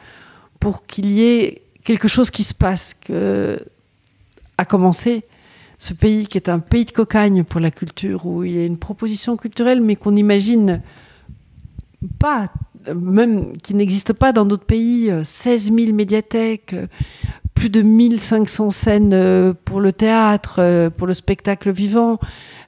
pour 0.59 0.87
qu'il 0.87 1.11
y 1.11 1.23
ait 1.23 1.63
quelque 1.85 2.09
chose 2.09 2.31
qui 2.31 2.43
se 2.45 2.55
passe, 2.55 2.95
que, 2.95 3.59
à 4.57 4.65
commencer 4.65 5.23
ce 5.81 5.95
pays 5.95 6.27
qui 6.27 6.37
est 6.37 6.51
un 6.51 6.59
pays 6.59 6.85
de 6.85 6.91
cocagne 6.93 7.43
pour 7.43 7.59
la 7.59 7.71
culture, 7.71 8.27
où 8.27 8.45
il 8.45 8.53
y 8.53 8.61
a 8.61 8.67
une 8.67 8.77
proposition 8.77 9.39
culturelle, 9.39 9.81
mais 9.81 9.97
qu'on 9.97 10.11
n'imagine 10.11 10.83
pas, 12.19 12.53
même 12.95 13.57
qui 13.57 13.73
n'existe 13.73 14.13
pas 14.13 14.33
dans 14.33 14.45
d'autres 14.45 14.67
pays, 14.67 15.11
euh, 15.11 15.25
16 15.25 15.73
000 15.75 15.95
médiathèques, 15.95 16.75
euh, 16.75 16.87
plus 17.61 17.69
de 17.69 17.83
1500 17.83 18.71
scènes 18.71 19.13
euh, 19.13 19.53
pour 19.67 19.81
le 19.81 19.93
théâtre, 19.93 20.57
euh, 20.61 20.89
pour 20.89 21.07
le 21.07 21.13
spectacle 21.13 21.71
vivant, 21.71 22.19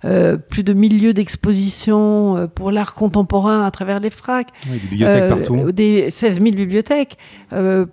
euh, 0.04 0.36
plus 0.36 0.62
de 0.64 0.74
1000 0.74 1.02
lieux 1.02 1.14
d'exposition 1.14 2.48
pour 2.54 2.70
l'art 2.70 2.94
contemporain 2.94 3.64
à 3.64 3.70
travers 3.70 4.00
les 4.00 4.10
fracs. 4.10 4.48
Oui, 4.66 4.72
des 4.72 4.78
bibliothèques 4.88 5.28
partout. 5.30 5.72
Des 5.72 6.10
16 6.10 6.42
000 6.42 6.54
bibliothèques, 6.56 7.16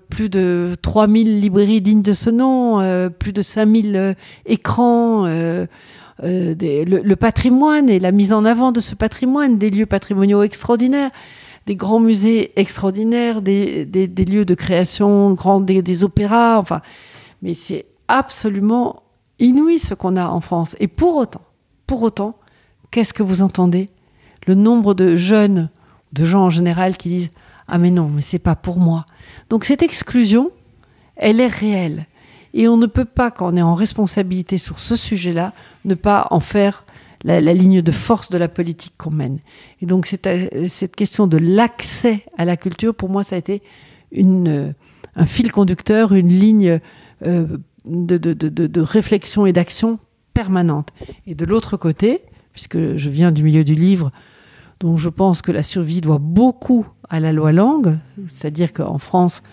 plus 0.10 0.27
de 0.29 0.75
3 0.82 1.08
000 1.08 1.18
librairies 1.24 1.79
dignes 1.82 2.01
de 2.01 2.12
ce 2.13 2.29
nom, 2.29 3.10
plus 3.18 3.32
de 3.32 3.41
5 3.41 3.65
000 3.70 3.88
euh, 3.96 4.13
écrans, 4.46 5.25
des- 6.22 6.84
le, 6.86 7.00
le 7.01 7.15
patrimoine 7.15 7.89
et 7.89 8.00
la 8.00 8.12
mise 8.12 8.34
en 8.34 8.44
avant 8.44 8.72
de 8.74 8.82
ce 8.82 8.94
patrimoine, 8.96 9.58
des 9.58 9.70
lieux 9.70 9.86
patrimoniaux 9.86 10.44
extraordinaires, 10.44 11.12
des 11.70 11.76
grands 11.76 12.00
musées 12.00 12.52
extraordinaires, 12.60 13.44
des, 13.44 13.86
lieux 13.86 14.44
de 14.44 14.56
création, 14.56 15.38
des 15.62 16.04
opéras, 16.04 16.58
enfin. 16.58 16.82
Mais 17.44 17.54
c'est 17.54 17.86
absolument 18.08 19.04
inouï 19.38 19.78
ce 19.78 19.94
qu'on 19.94 20.18
a 20.18 20.30
en 20.30 20.42
France. 20.42 20.76
Et 20.80 20.88
pour 20.88 21.16
autant, 21.18 21.44
pour 21.86 22.02
autant, 22.02 22.40
qu'est-ce 22.90 23.14
que 23.14 23.22
vous 23.22 23.44
entendez? 23.44 23.88
Le 24.48 24.56
nombre 24.56 24.96
de 24.96 25.16
jeunes, 25.16 25.70
de 26.12 26.26
gens 26.26 26.46
en 26.46 26.50
général 26.50 26.98
qui 26.98 27.10
disent 27.10 27.30
Ah, 27.68 27.78
mais 27.78 27.92
non, 27.92 28.10
mais 28.10 28.22
c'est 28.22 28.40
pas 28.40 28.56
pour 28.56 28.80
moi. 28.80 29.06
Donc 29.52 29.64
cette 29.64 29.84
exclusion, 29.84 30.50
elle 31.18 31.40
est 31.40 31.46
réelle. 31.46 32.08
Et 32.56 32.68
on 32.68 32.78
ne 32.78 32.88
peut 32.88 33.06
pas, 33.06 33.30
quand 33.30 33.54
on 33.54 33.56
est 33.56 33.62
en 33.62 33.76
responsabilité 33.76 34.58
sur 34.58 34.80
ce 34.80 34.96
sujet-là, 34.96 35.54
ne 35.86 35.94
pas 35.94 36.30
en 36.32 36.40
faire 36.40 36.84
la, 37.24 37.54
ligne 37.54 37.82
de 37.82 37.92
force 37.92 38.30
de 38.30 38.38
la 38.38 38.48
politique 38.48 38.94
qu'on 38.98 39.12
mène. 39.12 39.40
Et 39.82 39.86
donc 39.86 40.06
cette, 40.06 40.28
cette 40.70 40.96
question 40.96 41.28
de 41.28 41.38
l'accès 41.38 42.24
à 42.38 42.46
la 42.46 42.58
culture, 42.58 42.96
pour 42.96 43.10
moi, 43.10 43.24
ça 43.24 43.36
a 43.36 43.40
été 43.40 43.62
euh, 44.18 44.72
un 45.16 45.26
fil 45.26 45.52
conducteur, 45.52 46.14
une 46.14 46.30
ligne 46.30 46.80
euh, 47.26 47.58
de, 47.86 48.18
de- 48.18 48.82
réflexion 48.82 49.46
et 49.46 49.54
d'action 49.54 50.00
permanente. 50.34 50.90
Et 51.28 51.36
de 51.36 51.46
l'autre 51.46 51.78
côté, 51.78 52.22
puisque 52.54 52.96
je 52.96 53.10
viens 53.10 53.32
du 53.32 53.44
milieu 53.44 53.64
du 53.64 53.76
livre, 53.76 54.12
donc 54.80 54.98
je 54.98 55.10
pense 55.10 55.42
que 55.42 55.52
la 55.52 55.64
survie 55.64 56.02
doit 56.02 56.20
beaucoup 56.20 56.88
à 57.10 57.20
la 57.20 57.34
loi 57.34 57.52
langue, 57.52 57.98
c'est-à-dire 58.28 58.72
qu'en 58.72 58.98
France, 58.98 59.44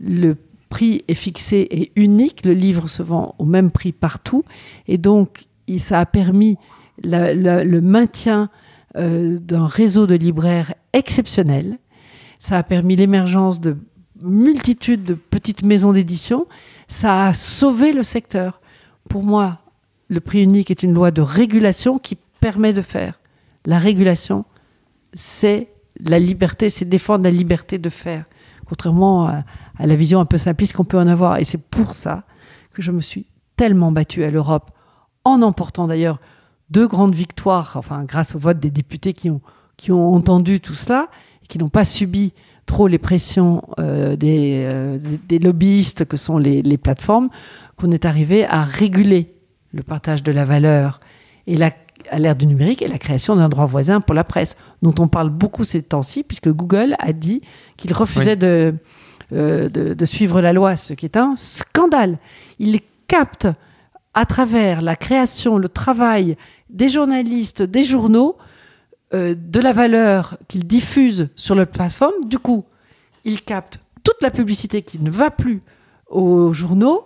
le 0.00 0.36
prix 0.68 1.04
est 1.06 1.14
fixé 1.14 1.68
et 1.70 1.92
unique, 1.94 2.44
le 2.44 2.54
livre 2.54 2.88
se 2.88 3.02
vend 3.02 3.34
au 3.38 3.44
même 3.44 3.70
prix 3.70 3.92
partout, 3.92 4.44
et 4.88 4.98
donc 4.98 5.44
ça 5.78 6.00
a 6.00 6.06
permis 6.06 6.56
le 7.04 7.80
maintien 7.80 8.50
euh, 8.96 9.38
d'un 9.38 9.66
réseau 9.66 10.06
de 10.06 10.14
libraires 10.14 10.74
exceptionnel, 10.92 11.78
ça 12.38 12.58
a 12.58 12.62
permis 12.62 12.96
l'émergence 12.96 13.60
de 13.60 13.76
multitudes 14.22 15.04
de 15.04 15.14
petites 15.14 15.64
maisons 15.64 15.92
d'édition, 15.92 16.46
ça 16.88 17.26
a 17.26 17.34
sauvé 17.34 17.92
le 17.92 18.02
secteur. 18.02 18.60
Pour 19.08 19.24
moi, 19.24 19.60
le 20.08 20.20
prix 20.20 20.42
unique 20.42 20.70
est 20.70 20.82
une 20.82 20.92
loi 20.92 21.10
de 21.10 21.22
régulation 21.22 21.98
qui 21.98 22.18
permet 22.40 22.72
de 22.72 22.82
faire. 22.82 23.20
La 23.64 23.78
régulation, 23.78 24.44
c'est 25.14 25.68
la 25.98 26.18
liberté, 26.18 26.68
c'est 26.68 26.84
défendre 26.84 27.24
la 27.24 27.30
liberté 27.30 27.78
de 27.78 27.88
faire, 27.88 28.24
contrairement 28.66 29.26
à, 29.26 29.44
à 29.78 29.86
la 29.86 29.96
vision 29.96 30.20
un 30.20 30.24
peu 30.24 30.38
simpliste 30.38 30.74
qu'on 30.74 30.84
peut 30.84 30.98
en 30.98 31.06
avoir. 31.06 31.38
Et 31.38 31.44
c'est 31.44 31.62
pour 31.62 31.94
ça 31.94 32.24
que 32.72 32.82
je 32.82 32.90
me 32.90 33.00
suis 33.00 33.26
tellement 33.56 33.92
battue 33.92 34.24
à 34.24 34.30
l'Europe, 34.30 34.70
en 35.24 35.42
emportant 35.42 35.86
d'ailleurs 35.86 36.20
deux 36.72 36.88
grandes 36.88 37.14
victoires, 37.14 37.74
enfin 37.76 38.04
grâce 38.04 38.34
au 38.34 38.38
vote 38.38 38.58
des 38.58 38.70
députés 38.70 39.12
qui 39.12 39.28
ont, 39.30 39.40
qui 39.76 39.92
ont 39.92 40.14
entendu 40.14 40.60
tout 40.60 40.74
cela, 40.74 41.08
et 41.42 41.46
qui 41.46 41.58
n'ont 41.58 41.68
pas 41.68 41.84
subi 41.84 42.32
trop 42.66 42.86
les 42.86 42.98
pressions 42.98 43.62
euh, 43.78 44.16
des, 44.16 44.62
euh, 44.64 44.98
des 45.28 45.38
lobbyistes 45.38 46.04
que 46.06 46.16
sont 46.16 46.38
les, 46.38 46.62
les 46.62 46.78
plateformes, 46.78 47.28
qu'on 47.76 47.90
est 47.90 48.04
arrivé 48.04 48.46
à 48.46 48.62
réguler 48.62 49.34
le 49.72 49.82
partage 49.82 50.22
de 50.22 50.32
la 50.32 50.44
valeur 50.44 51.00
et 51.46 51.56
la, 51.56 51.70
à 52.10 52.18
l'ère 52.18 52.36
du 52.36 52.46
numérique 52.46 52.82
et 52.82 52.88
la 52.88 52.98
création 52.98 53.36
d'un 53.36 53.48
droit 53.48 53.66
voisin 53.66 54.00
pour 54.00 54.14
la 54.14 54.24
presse, 54.24 54.56
dont 54.82 54.94
on 54.98 55.08
parle 55.08 55.30
beaucoup 55.30 55.64
ces 55.64 55.82
temps-ci, 55.82 56.22
puisque 56.22 56.50
Google 56.50 56.94
a 56.98 57.12
dit 57.12 57.40
qu'il 57.76 57.92
refusait 57.92 58.32
Oui. 58.32 58.36
de, 58.38 58.74
euh, 59.32 59.68
de, 59.68 59.94
de 59.94 60.04
suivre 60.04 60.40
la 60.40 60.52
loi, 60.52 60.76
ce 60.76 60.94
qui 60.94 61.04
est 61.06 61.16
un 61.16 61.34
scandale. 61.36 62.18
Il 62.58 62.80
capte 63.08 63.48
à 64.14 64.26
travers 64.26 64.82
la 64.82 64.94
création, 64.94 65.58
le 65.58 65.68
travail 65.68 66.36
des 66.72 66.88
journalistes, 66.88 67.62
des 67.62 67.84
journaux, 67.84 68.36
euh, 69.14 69.34
de 69.36 69.60
la 69.60 69.72
valeur 69.72 70.38
qu'ils 70.48 70.66
diffusent 70.66 71.28
sur 71.36 71.54
leur 71.54 71.66
plateforme. 71.66 72.24
Du 72.24 72.38
coup, 72.38 72.64
ils 73.24 73.42
captent 73.42 73.78
toute 74.02 74.20
la 74.22 74.30
publicité 74.30 74.82
qui 74.82 74.98
ne 74.98 75.10
va 75.10 75.30
plus 75.30 75.60
aux 76.08 76.52
journaux, 76.52 77.04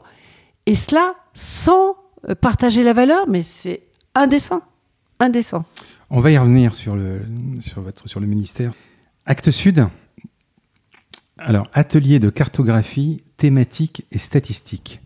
et 0.66 0.74
cela 0.74 1.14
sans 1.34 1.96
euh, 2.28 2.34
partager 2.34 2.82
la 2.82 2.92
valeur, 2.92 3.28
mais 3.28 3.42
c'est 3.42 3.82
indécent. 4.14 4.62
Indécent. 5.18 5.64
On 6.10 6.20
va 6.20 6.30
y 6.30 6.38
revenir 6.38 6.74
sur 6.74 6.94
le, 6.94 7.22
sur 7.60 7.82
votre, 7.82 8.08
sur 8.08 8.20
le 8.20 8.26
ministère. 8.26 8.72
Acte 9.24 9.50
Sud, 9.50 9.86
alors 11.38 11.68
atelier 11.72 12.20
de 12.20 12.30
cartographie 12.30 13.24
thématique 13.36 14.06
et 14.12 14.18
statistique. 14.18 15.00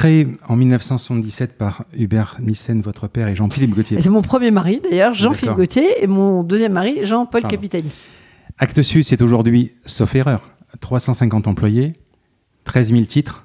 Créé 0.00 0.28
en 0.48 0.56
1977 0.56 1.58
par 1.58 1.84
Hubert 1.92 2.38
Nissen, 2.40 2.80
votre 2.80 3.06
père, 3.06 3.28
et 3.28 3.36
Jean-Philippe 3.36 3.74
Gauthier. 3.74 4.00
C'est 4.00 4.08
mon 4.08 4.22
premier 4.22 4.50
mari 4.50 4.80
d'ailleurs, 4.82 5.12
Jean-Philippe 5.12 5.56
Gauthier, 5.56 6.02
et 6.02 6.06
mon 6.06 6.42
deuxième 6.42 6.72
mari, 6.72 7.00
Jean-Paul 7.04 7.42
Capitani. 7.42 7.92
Acte 8.56 8.80
Sud, 8.80 9.04
c'est 9.04 9.20
aujourd'hui, 9.20 9.74
sauf 9.84 10.14
erreur, 10.14 10.40
350 10.80 11.48
employés, 11.48 11.92
13 12.64 12.92
000 12.92 13.04
titres, 13.04 13.44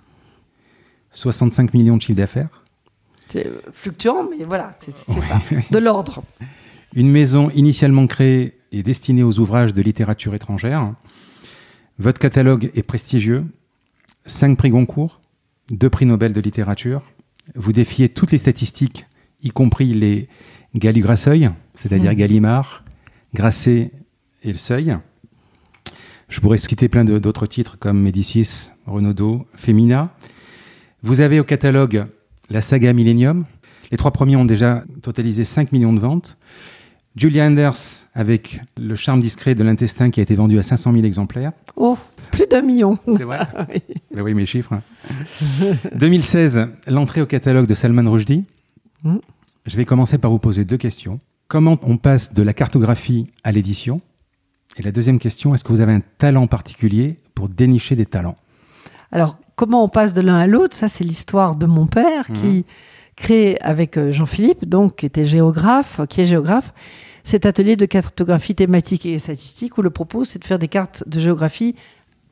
65 1.12 1.74
millions 1.74 1.98
de 1.98 2.02
chiffres 2.02 2.18
d'affaires. 2.20 2.64
C'est 3.28 3.52
fluctuant, 3.74 4.26
mais 4.30 4.46
voilà, 4.46 4.72
c'est 4.80 4.94
ça, 4.94 5.14
de 5.70 5.78
l'ordre. 5.78 6.24
Une 6.96 7.12
maison 7.12 7.50
initialement 7.50 8.08
créée 8.08 8.58
et 8.72 8.82
destinée 8.82 9.24
aux 9.24 9.40
ouvrages 9.40 9.74
de 9.74 9.82
littérature 9.82 10.34
étrangère. 10.34 10.94
Votre 12.00 12.20
catalogue 12.20 12.72
est 12.76 12.84
prestigieux, 12.84 13.44
5 14.26 14.58
prix 14.58 14.70
Goncourt, 14.70 15.20
2 15.72 15.90
prix 15.90 16.06
Nobel 16.06 16.34
de 16.34 16.42
littérature. 16.42 17.02
Vous 17.56 17.74
défiez 17.74 18.10
toutes 18.10 18.32
les 18.32 18.38
statistiques, 18.38 19.06
y 19.44 19.50
compris 19.50 19.94
les 19.94 20.28
Gallu-Grasseuil, 20.76 21.50
c'est-à-dire 21.76 22.12
mmh. 22.12 22.16
Gallimard, 22.16 22.84
Grasset 23.34 23.92
et 24.44 24.52
le 24.52 24.58
Seuil. 24.58 24.98
Je 26.30 26.40
pourrais 26.40 26.58
citer 26.58 26.90
plein 26.90 27.06
d'autres 27.06 27.48
titres 27.48 27.78
comme 27.78 28.02
Médicis, 28.02 28.72
Renaudot, 28.86 29.46
Femina. 29.56 30.16
Vous 31.04 31.22
avez 31.22 31.40
au 31.40 31.44
catalogue 31.44 32.06
la 32.50 32.62
saga 32.62 32.94
Millennium. 32.94 33.46
Les 33.92 33.98
trois 33.98 34.12
premiers 34.12 34.36
ont 34.36 34.46
déjà 34.46 34.84
totalisé 35.02 35.46
5 35.46 35.72
millions 35.72 35.94
de 35.94 36.00
ventes. 36.00 36.38
Julia 37.16 37.46
Anders 37.46 38.08
avec 38.14 38.60
Le 38.78 38.96
charme 38.96 39.22
discret 39.22 39.56
de 39.56 39.64
l'intestin 39.64 40.10
qui 40.10 40.20
a 40.20 40.24
été 40.24 40.36
vendu 40.36 40.60
à 40.60 40.64
500 40.64 40.92
000 40.94 41.06
exemplaires. 41.06 41.54
Oh, 41.76 41.98
plus 42.36 42.48
d'un 42.48 42.62
million. 42.62 42.98
C'est 43.06 43.24
vrai 43.24 43.48
oui. 43.70 43.82
Ben 44.14 44.22
oui, 44.22 44.34
mes 44.34 44.46
chiffres. 44.46 44.80
2016, 45.94 46.70
l'entrée 46.88 47.22
au 47.22 47.26
catalogue 47.26 47.68
de 47.68 47.76
Salman 47.76 48.10
Rushdie. 48.10 48.46
Hmm. 49.04 49.18
Je 49.66 49.78
vais 49.78 49.86
commencer 49.86 50.18
par 50.18 50.32
vous 50.32 50.40
poser 50.40 50.66
deux 50.66 50.78
questions. 50.78 51.20
Comment 51.48 51.78
on 51.84 51.98
passe 51.98 52.34
de 52.34 52.44
la 52.44 52.54
cartographie 52.54 53.26
à 53.44 53.52
l'édition? 53.52 54.00
Et 54.78 54.82
la 54.82 54.92
deuxième 54.92 55.20
question, 55.20 55.56
est-ce 55.56 55.64
que 55.64 55.72
vous 55.72 55.82
avez 55.82 55.94
un 55.94 56.02
talent 56.18 56.48
particulier 56.48 57.18
pour 57.34 57.50
dénicher 57.50 57.96
des 57.96 58.06
talents? 58.06 58.36
Alors, 59.12 59.40
comment 59.56 59.84
on 59.84 59.90
passe 59.90 60.14
de 60.14 60.22
l'un 60.22 60.38
à 60.38 60.48
l'autre? 60.48 60.76
Ça, 60.76 60.88
c'est 60.88 61.04
l'histoire 61.04 61.56
de 61.56 61.66
mon 61.66 61.88
père 61.88 62.28
qui 62.28 62.60
hmm. 62.60 62.64
crée 63.16 63.58
avec 63.62 63.98
euh, 63.98 64.12
Jean-Philippe, 64.12 64.66
donc 64.66 64.98
qui 64.98 65.06
était 65.06 65.26
géographe, 65.26 66.02
qui 66.10 66.22
est 66.22 66.26
géographe, 66.26 66.74
cet 67.24 67.46
atelier 67.48 67.76
de 67.76 67.86
cartographie 67.86 68.54
thématique 68.54 69.06
et 69.06 69.18
statistique 69.18 69.78
où 69.78 69.82
le 69.82 69.90
propos, 69.90 70.24
c'est 70.24 70.40
de 70.40 70.46
faire 70.46 70.60
des 70.60 70.68
cartes 70.68 71.04
de 71.08 71.20
géographie 71.20 71.76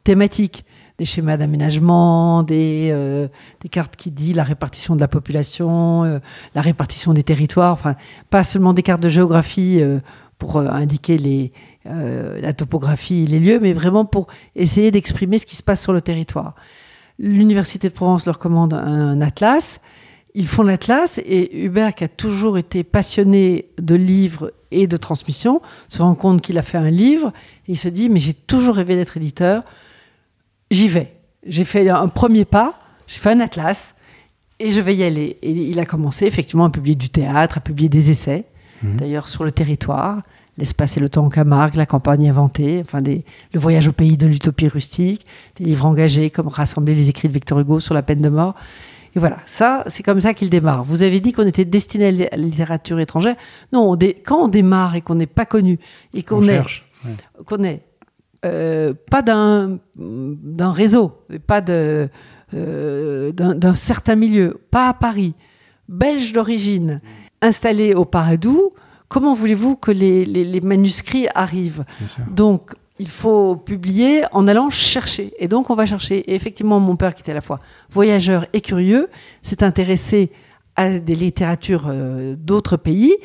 thématiques 0.04 0.66
des 0.98 1.06
schémas 1.06 1.38
d'aménagement, 1.38 2.44
des, 2.44 2.90
euh, 2.92 3.28
cartes 3.72 3.96
qui 3.96 4.12
disent 4.12 4.36
la 4.36 4.44
répartition 4.44 4.96
de 4.96 5.02
la 5.02 5.08
population, 5.08 6.04
euh, 6.04 6.20
la 6.54 6.62
répartition 6.62 7.14
des 7.14 7.24
territoires, 7.24 7.74
enfin, 7.74 7.96
pas 8.30 8.44
seulement 8.44 8.74
des 8.74 8.84
cartes 8.84 9.02
de 9.02 9.10
géographie 9.10 9.80
euh, 9.82 10.00
pour 10.38 10.58
indiquer 10.58 11.18
les, 11.18 11.54
la 11.86 12.52
topographie 12.52 13.24
et 13.24 13.28
les 13.28 13.40
lieux, 13.40 13.60
mais 13.62 13.72
vraiment 13.72 14.04
pour 14.04 14.28
essayer 14.56 14.92
d'exprimer 14.92 15.38
ce 15.38 15.46
qui 15.46 15.56
se 15.56 15.64
passe 15.64 15.82
sur 15.82 15.94
le 15.94 16.02
territoire. 16.02 16.56
L'Université 17.18 17.88
de 17.88 17.94
Provence 17.94 18.26
leur 18.26 18.40
commande 18.40 18.74
un 18.74 19.22
atlas 19.22 19.80
ils 20.36 20.48
font 20.48 20.64
l'Atlas 20.64 21.20
et 21.24 21.64
Hubert, 21.64 21.94
qui 21.94 22.04
a 22.04 22.08
toujours 22.08 22.58
été 22.58 22.84
passionné 22.84 23.70
de 23.78 23.96
livres 23.96 24.52
et 24.72 24.88
de 24.88 24.98
transmission, 24.98 25.62
se 25.90 26.02
rend 26.02 26.16
compte 26.16 26.42
qu'il 26.42 26.58
a 26.58 26.64
fait 26.64 26.78
un 26.78 26.90
livre 26.90 27.32
et 27.68 27.74
il 27.74 27.78
se 27.78 27.88
dit 27.88 28.10
Mais 28.10 28.20
j'ai 28.20 28.34
toujours 28.34 28.76
rêvé 28.76 28.96
d'être 28.96 29.18
éditeur, 29.18 29.64
j'y 30.74 30.88
vais. 30.88 31.14
J'ai 31.46 31.66
fait 31.66 31.90
un 31.90 32.08
premier 32.08 32.46
pas, 32.46 32.74
j'ai 33.08 33.20
fait 33.20 33.32
un 33.32 33.40
Atlas 33.40 33.96
et 34.60 34.70
je 34.70 34.80
vais 34.80 34.96
y 34.96 35.04
aller. 35.04 35.38
Et 35.42 35.52
il 35.52 35.80
a 35.80 35.86
commencé 35.86 36.26
effectivement 36.26 36.66
à 36.66 36.70
publier 36.70 36.96
du 36.96 37.10
théâtre, 37.10 37.58
à 37.58 37.62
publier 37.62 37.90
des 37.90 38.12
essais, 38.12 38.46
mmh. 38.82 38.96
d'ailleurs 38.96 39.28
sur 39.28 39.44
le 39.44 39.52
territoire. 39.52 40.22
L'espace 40.58 40.98
et 40.98 41.00
le 41.00 41.10
temps 41.10 41.26
en 41.26 41.30
Camargue, 41.30 41.76
la 41.76 41.88
campagne 41.88 42.30
inventée, 42.30 42.84
enfin 42.86 43.02
des, 43.02 43.26
le 43.54 43.60
voyage 43.60 43.88
au 43.88 43.92
pays 43.92 44.18
de 44.18 44.28
l'utopie 44.28 44.68
rustique, 44.68 45.26
des 45.56 45.64
livres 45.64 45.86
engagés 45.86 46.30
comme 46.30 46.48
Rassembler 46.48 46.94
les 46.94 47.10
écrits 47.10 47.28
de 47.28 47.34
Victor 47.34 47.60
Hugo 47.60 47.80
sur 47.80 47.96
la 47.96 48.04
peine 48.04 48.22
de 48.22 48.30
mort. 48.30 48.54
Et 49.16 49.20
voilà, 49.20 49.38
ça, 49.46 49.84
c'est 49.88 50.04
comme 50.04 50.22
ça 50.22 50.36
qu'il 50.36 50.52
démarre. 50.52 50.84
Vous 50.84 51.02
avez 51.02 51.20
dit 51.20 51.32
qu'on 51.32 51.48
était 51.48 51.66
destiné 51.66 52.08
à 52.08 52.12
la 52.12 52.38
littérature 52.38 53.00
étrangère. 53.00 53.36
Non, 53.72 53.98
quand 54.24 54.44
on 54.44 54.48
démarre 54.48 54.96
et 54.96 55.02
qu'on 55.02 55.16
n'est 55.16 55.26
pas 55.26 55.46
connu 55.46 55.80
et 56.14 56.22
qu'on 56.22 56.48
est, 56.48 56.62
qu'on 57.46 57.64
est 57.64 57.82
euh, 58.46 58.94
pas 59.10 59.22
d'un 59.22 59.80
réseau, 60.72 61.14
pas 61.48 61.62
euh, 61.70 63.32
d'un 63.32 63.76
certain 63.76 64.16
milieu, 64.16 64.60
pas 64.72 64.90
à 64.90 64.94
Paris, 64.94 65.34
belge 65.88 66.34
d'origine, 66.34 67.02
installé 67.42 67.94
au 67.94 68.06
Paradou, 68.06 68.74
comment 69.08 69.34
voulez-vous 69.34 69.76
que 69.76 69.92
les, 69.92 70.26
les, 70.26 70.46
les 70.46 70.62
manuscrits 70.62 71.28
arrivent? 71.36 71.86
Donc, 72.30 72.72
il 73.00 73.10
faut 73.10 73.56
publier 73.56 74.24
en 74.32 74.48
allant 74.48 74.70
chercher. 74.70 75.34
Et 75.40 75.48
donc, 75.48 75.70
on 75.70 75.76
va 75.76 75.86
chercher. 75.86 76.20
Et 76.20 76.36
effectivement, 76.36 76.80
mon 76.80 76.96
père, 76.96 77.16
qui 77.16 77.22
était 77.22 77.32
à 77.32 77.36
la 77.36 77.42
fois 77.42 77.60
voyageur 77.90 78.46
et 78.54 78.62
curieux, 78.62 79.10
s'est 79.42 79.64
intéressé 79.64 80.32
à 80.76 81.00
des 81.00 81.16
littératures 81.16 81.88
euh, 81.88 82.36
d'autres 82.38 82.78
pays 82.78 83.16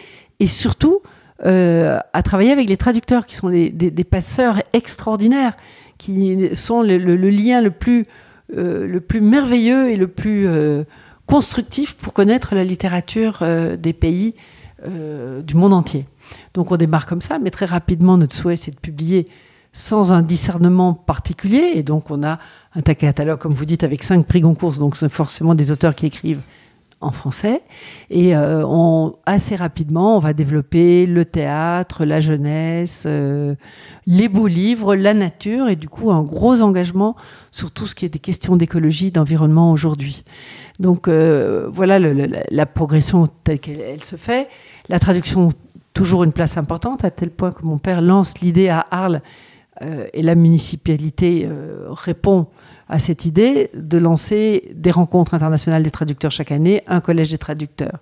et 0.40 0.46
surtout 0.46 1.00
euh, 1.46 1.98
à 2.12 2.22
travailler 2.22 2.52
avec 2.52 2.68
les 2.68 2.76
traducteurs, 2.76 3.26
qui 3.26 3.34
sont 3.34 3.48
des, 3.48 4.04
passeurs 4.04 4.62
extraordinaires, 4.72 5.56
qui 5.98 6.54
sont 6.54 6.82
le, 6.82 6.96
lien 7.30 7.60
le 7.60 7.70
plus, 7.70 8.04
euh, 8.56 8.86
le 8.86 9.00
plus 9.00 9.20
merveilleux 9.20 9.90
et 9.90 9.96
le 9.96 10.08
plus 10.08 10.48
constructif 11.26 11.94
pour 11.96 12.12
connaître 12.12 12.54
la 12.54 12.64
littérature 12.64 13.44
des 13.78 13.92
pays 13.92 14.34
du 14.86 15.54
monde 15.54 15.72
entier. 15.72 16.06
Donc 16.54 16.70
on 16.70 16.76
démarre 16.76 17.06
comme 17.06 17.20
ça, 17.20 17.38
mais 17.38 17.50
très 17.50 17.66
rapidement, 17.66 18.16
notre 18.16 18.34
souhait, 18.34 18.56
c'est 18.56 18.70
de 18.70 18.80
publier 18.80 19.26
sans 19.72 20.12
un 20.12 20.22
discernement 20.22 20.94
particulier. 20.94 21.72
Et 21.74 21.82
donc, 21.82 22.10
on 22.10 22.22
a 22.22 22.38
un 22.74 22.82
catalogue, 22.82 23.38
comme 23.38 23.52
vous 23.52 23.64
dites, 23.64 23.84
avec 23.84 24.02
cinq 24.02 24.26
prix 24.26 24.40
Goncourt. 24.40 24.74
Donc, 24.74 24.96
c'est 24.96 25.08
forcément 25.08 25.54
des 25.54 25.70
auteurs 25.70 25.94
qui 25.94 26.06
écrivent 26.06 26.42
en 27.00 27.12
français. 27.12 27.62
Et 28.10 28.36
euh, 28.36 28.62
on, 28.66 29.14
assez 29.24 29.54
rapidement, 29.54 30.16
on 30.16 30.20
va 30.20 30.32
développer 30.32 31.06
le 31.06 31.24
théâtre, 31.24 32.04
la 32.04 32.20
jeunesse, 32.20 33.04
euh, 33.06 33.54
les 34.06 34.28
beaux 34.28 34.48
livres, 34.48 34.96
la 34.96 35.14
nature, 35.14 35.68
et 35.68 35.76
du 35.76 35.88
coup, 35.88 36.10
un 36.10 36.22
gros 36.22 36.60
engagement 36.60 37.14
sur 37.52 37.70
tout 37.70 37.86
ce 37.86 37.94
qui 37.94 38.04
est 38.04 38.08
des 38.08 38.18
questions 38.18 38.56
d'écologie, 38.56 39.12
d'environnement 39.12 39.70
aujourd'hui. 39.70 40.24
Donc, 40.80 41.08
euh, 41.08 41.68
voilà 41.72 41.98
la, 41.98 42.66
progression 42.66 43.28
telle 43.44 43.60
qu'elle 43.60 44.02
se 44.02 44.16
fait. 44.16 44.48
La 44.88 44.98
traduction, 44.98 45.50
toujours 45.94 46.24
une 46.24 46.32
place 46.32 46.56
importante, 46.56 47.04
à 47.04 47.10
tel 47.10 47.30
point 47.30 47.52
que 47.52 47.64
mon 47.64 47.78
père 47.78 48.02
lance 48.02 48.40
l'idée 48.40 48.68
à 48.68 48.84
Arles 48.90 49.22
et 50.12 50.22
la 50.22 50.34
municipalité 50.34 51.48
répond 51.90 52.48
à 52.88 52.98
cette 52.98 53.24
idée 53.24 53.70
de 53.74 53.98
lancer 53.98 54.70
des 54.74 54.90
rencontres 54.90 55.34
internationales 55.34 55.82
des 55.82 55.90
traducteurs 55.90 56.30
chaque 56.30 56.52
année, 56.52 56.82
un 56.86 57.00
collège 57.00 57.30
des 57.30 57.38
traducteurs. 57.38 57.98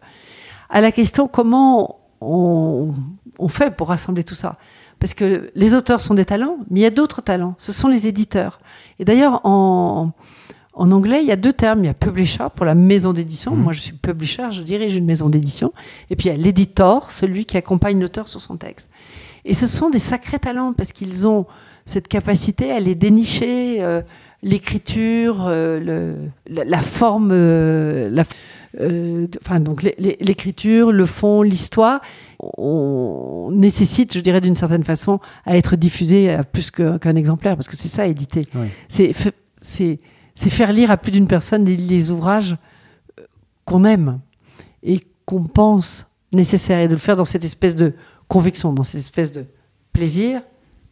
À 0.70 0.80
la 0.80 0.92
question 0.92 1.28
comment 1.28 2.00
on, 2.20 2.92
fait 3.48 3.76
pour 3.76 3.88
rassembler 3.88 4.24
tout 4.24 4.34
ça? 4.34 4.56
Parce 4.98 5.12
que 5.12 5.50
les 5.54 5.74
auteurs 5.74 6.00
sont 6.00 6.14
des 6.14 6.24
talents, 6.24 6.58
mais 6.70 6.80
il 6.80 6.82
y 6.82 6.86
a 6.86 6.90
d'autres 6.90 7.20
talents, 7.20 7.54
ce 7.58 7.72
sont 7.72 7.88
les 7.88 8.06
éditeurs. 8.06 8.58
Et 8.98 9.04
d'ailleurs, 9.04 9.40
en, 9.44 10.12
en 10.76 10.90
anglais, 10.90 11.20
il 11.22 11.26
y 11.26 11.32
a 11.32 11.36
deux 11.36 11.52
termes. 11.52 11.84
Il 11.84 11.86
y 11.86 11.90
a 11.90 11.94
publisher 11.94 12.44
pour 12.54 12.66
la 12.66 12.74
maison 12.74 13.12
d'édition. 13.12 13.56
Mmh. 13.56 13.62
Moi, 13.62 13.72
je 13.72 13.80
suis 13.80 13.92
publisher, 13.92 14.44
je 14.52 14.62
dirige 14.62 14.94
une 14.94 15.06
maison 15.06 15.28
d'édition. 15.28 15.72
Et 16.10 16.16
puis 16.16 16.28
il 16.28 16.32
y 16.32 16.34
a 16.34 16.38
l'éditor, 16.38 17.10
celui 17.10 17.46
qui 17.46 17.56
accompagne 17.56 18.00
l'auteur 18.00 18.28
sur 18.28 18.40
son 18.40 18.56
texte. 18.56 18.88
Et 19.46 19.54
ce 19.54 19.66
sont 19.66 19.90
des 19.90 19.98
sacrés 19.98 20.38
talents 20.38 20.74
parce 20.74 20.92
qu'ils 20.92 21.26
ont 21.26 21.46
cette 21.86 22.08
capacité 22.08 22.72
à 22.72 22.80
les 22.80 22.94
dénicher, 22.94 23.82
euh, 23.82 24.02
l'écriture, 24.42 25.46
euh, 25.48 26.14
la, 26.48 26.82
forme, 26.82 27.30
euh, 27.32 28.24
enfin 29.40 29.60
donc 29.60 29.82
l'écriture, 29.82 30.92
le 30.92 31.06
fond, 31.06 31.42
l'histoire, 31.42 32.00
on 32.58 33.50
nécessite, 33.52 34.14
je 34.14 34.20
dirais 34.20 34.40
d'une 34.40 34.54
certaine 34.54 34.84
façon, 34.84 35.20
à 35.44 35.56
être 35.56 35.76
diffusé 35.76 36.30
à 36.30 36.44
plus 36.44 36.70
qu'un 36.70 37.16
exemplaire, 37.16 37.56
parce 37.56 37.68
que 37.68 37.76
c'est 37.76 37.88
ça, 37.88 38.06
éditer. 38.06 38.42
C'est 38.88 39.98
c'est 40.36 40.50
faire 40.50 40.72
lire 40.72 40.90
à 40.90 40.98
plus 40.98 41.10
d'une 41.10 41.26
personne 41.26 41.64
les, 41.64 42.10
ouvrages 42.10 42.56
qu'on 43.64 43.84
aime 43.84 44.20
et 44.82 45.00
qu'on 45.24 45.44
pense 45.44 46.06
nécessaires, 46.30 46.78
et 46.80 46.88
de 46.88 46.92
le 46.92 46.98
faire 46.98 47.16
dans 47.16 47.24
cette 47.24 47.42
espèce 47.42 47.74
de 47.74 47.94
conviction, 48.28 48.72
dans 48.72 48.82
cette 48.82 49.00
espèce 49.00 49.32
de 49.32 49.46
plaisir 49.92 50.42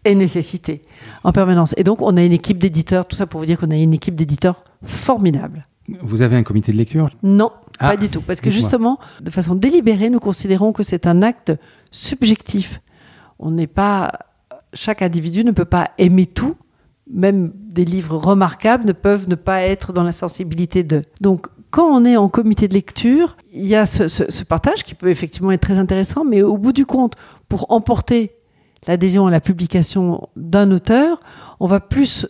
et 0.04 0.14
nécessité 0.14 0.82
en 1.22 1.32
permanence. 1.32 1.74
Et 1.76 1.84
donc, 1.84 2.02
on 2.02 2.16
a 2.16 2.22
une 2.22 2.32
équipe 2.32 2.58
d'éditeurs, 2.58 3.06
tout 3.06 3.16
ça 3.16 3.26
pour 3.26 3.40
vous 3.40 3.46
dire 3.46 3.58
qu'on 3.58 3.70
a 3.70 3.76
une 3.76 3.94
équipe 3.94 4.14
d'éditeurs 4.14 4.64
formidable. 4.84 5.62
Vous 6.00 6.22
avez 6.22 6.36
un 6.36 6.42
comité 6.42 6.72
de 6.72 6.78
lecture? 6.78 7.10
Non, 7.22 7.52
ah, 7.78 7.90
pas 7.90 7.96
du 7.96 8.08
tout. 8.08 8.22
Parce 8.22 8.40
que 8.40 8.50
justement, 8.50 8.98
de 9.20 9.30
façon 9.30 9.54
délibérée, 9.54 10.08
nous 10.08 10.18
considérons 10.18 10.72
que 10.72 10.82
c'est 10.82 11.06
un 11.06 11.22
acte 11.22 11.52
subjectif. 11.90 12.80
On 13.38 13.50
n'est 13.50 13.66
pas. 13.66 14.12
Chaque 14.72 15.02
individu 15.02 15.44
ne 15.44 15.52
peut 15.52 15.66
pas 15.66 15.90
aimer 15.98 16.26
tout. 16.26 16.56
Même 17.10 17.52
des 17.54 17.84
livres 17.84 18.16
remarquables 18.16 18.86
ne 18.86 18.92
peuvent 18.92 19.28
ne 19.28 19.34
pas 19.34 19.60
être 19.60 19.92
dans 19.92 20.04
la 20.04 20.12
sensibilité 20.12 20.84
de. 20.84 21.02
Donc, 21.20 21.48
quand 21.70 21.86
on 21.86 22.04
est 22.06 22.16
en 22.16 22.28
comité 22.28 22.66
de 22.66 22.74
lecture, 22.74 23.36
il 23.52 23.66
y 23.66 23.74
a 23.74 23.84
ce, 23.84 24.08
ce 24.08 24.44
partage 24.44 24.84
qui 24.84 24.94
peut 24.94 25.10
effectivement 25.10 25.50
être 25.50 25.60
très 25.60 25.78
intéressant, 25.78 26.24
mais 26.24 26.40
au 26.40 26.56
bout 26.56 26.72
du 26.72 26.86
compte, 26.86 27.14
pour 27.48 27.70
emporter 27.70 28.32
l'adhésion 28.86 29.26
à 29.26 29.30
la 29.30 29.40
publication 29.40 30.28
d'un 30.36 30.70
auteur, 30.70 31.20
on 31.60 31.66
va 31.66 31.80
plus 31.80 32.26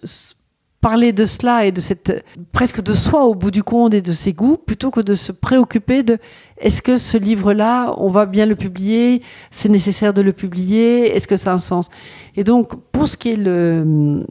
parler 0.81 1.15
de 1.15 1.25
cela 1.25 1.65
et 1.65 1.73
de 1.73 1.81
cette 1.81 2.25
presque 2.53 2.83
de 2.83 2.93
soi 2.93 3.25
au 3.25 3.35
bout 3.35 3.51
du 3.51 3.63
compte 3.63 3.95
et 3.95 4.03
de 4.03 4.13
ses 4.13 4.35
goûts 4.35 4.59
plutôt 4.59 4.91
que 4.91 5.01
de 5.01 5.15
se 5.15 5.33
préoccuper 5.33 6.03
de 6.03 6.19
est-ce 6.59 6.83
que 6.83 6.99
ce 6.99 7.17
livre-là, 7.17 7.95
on 7.97 8.11
va 8.11 8.27
bien 8.27 8.45
le 8.45 8.55
publier, 8.55 9.21
c'est 9.51 9.71
nécessaire 9.71 10.13
de 10.13 10.21
le 10.21 10.35
publier, 10.35 11.17
est-ce 11.17 11.27
que 11.27 11.37
ça 11.37 11.53
a 11.53 11.55
un 11.55 11.59
sens? 11.59 11.89
Et 12.37 12.45
donc 12.45 12.75
pour 12.93 13.09
ce 13.09 13.17
qui 13.17 13.31
est 13.31 13.37
le 13.37 14.27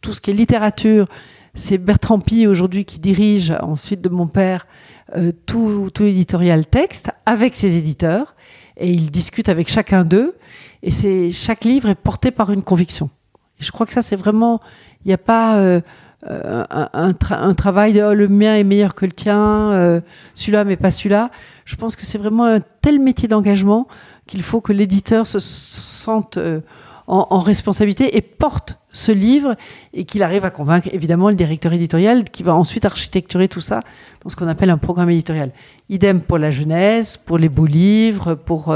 tout 0.00 0.12
ce 0.12 0.20
qui 0.20 0.32
est 0.32 0.34
littérature, 0.34 1.06
c'est 1.54 1.78
Bertrand 1.78 2.18
Pi 2.18 2.48
aujourd'hui 2.48 2.84
qui 2.84 2.98
dirige 2.98 3.54
ensuite 3.62 4.00
de 4.00 4.08
mon 4.08 4.26
père 4.26 4.66
euh, 5.16 5.30
tout, 5.46 5.90
tout 5.94 6.02
l'éditorial 6.02 6.66
texte 6.66 7.10
avec 7.24 7.54
ses 7.54 7.76
éditeurs 7.76 8.34
et 8.76 8.90
il 8.90 9.12
discute 9.12 9.48
avec 9.48 9.68
chacun 9.68 10.04
d'eux 10.04 10.34
et 10.84 10.90
c'est 10.90 11.30
chaque 11.30 11.64
livre 11.64 11.88
est 11.88 11.94
porté 11.94 12.30
par 12.30 12.52
une 12.52 12.62
conviction. 12.62 13.08
Et 13.58 13.64
je 13.64 13.72
crois 13.72 13.86
que 13.86 13.92
ça, 13.92 14.02
c'est 14.02 14.16
vraiment, 14.16 14.60
il 15.04 15.08
n'y 15.08 15.14
a 15.14 15.18
pas 15.18 15.56
euh, 15.56 15.80
euh, 16.28 16.64
un, 16.70 17.54
travail 17.54 17.94
de 17.94 18.02
oh, 18.02 18.12
le 18.12 18.28
mien 18.28 18.54
est 18.54 18.64
meilleur 18.64 18.94
que 18.94 19.06
le 19.06 19.12
tien, 19.12 19.72
euh, 19.72 20.00
celui-là 20.34 20.64
mais 20.64 20.76
pas 20.76 20.90
celui-là. 20.90 21.30
Je 21.64 21.76
pense 21.76 21.96
que 21.96 22.04
c'est 22.04 22.18
vraiment 22.18 22.44
un 22.44 22.60
tel 22.82 23.00
métier 23.00 23.28
d'engagement 23.28 23.88
qu'il 24.26 24.42
faut 24.42 24.60
que 24.60 24.74
l'éditeur 24.74 25.26
se 25.26 25.38
sente 25.38 26.38
en, 27.06 27.38
responsabilité 27.38 28.16
et 28.16 28.20
porte 28.20 28.78
ce 28.92 29.10
livre 29.10 29.56
et 29.94 30.04
qu'il 30.04 30.22
arrive 30.22 30.44
à 30.44 30.50
convaincre 30.50 30.88
évidemment 30.92 31.30
le 31.30 31.34
directeur 31.34 31.72
éditorial 31.72 32.24
qui 32.24 32.42
va 32.42 32.54
ensuite 32.54 32.84
architecturer 32.84 33.48
tout 33.48 33.60
ça 33.62 33.80
dans 34.22 34.28
ce 34.28 34.36
qu'on 34.36 34.48
appelle 34.48 34.70
un 34.70 34.78
programme 34.78 35.10
éditorial. 35.10 35.50
Idem 35.88 36.20
pour 36.20 36.36
la 36.36 36.50
jeunesse, 36.50 37.16
pour 37.16 37.38
les 37.38 37.48
beaux 37.48 37.66
livres, 37.66 38.34
pour 38.34 38.74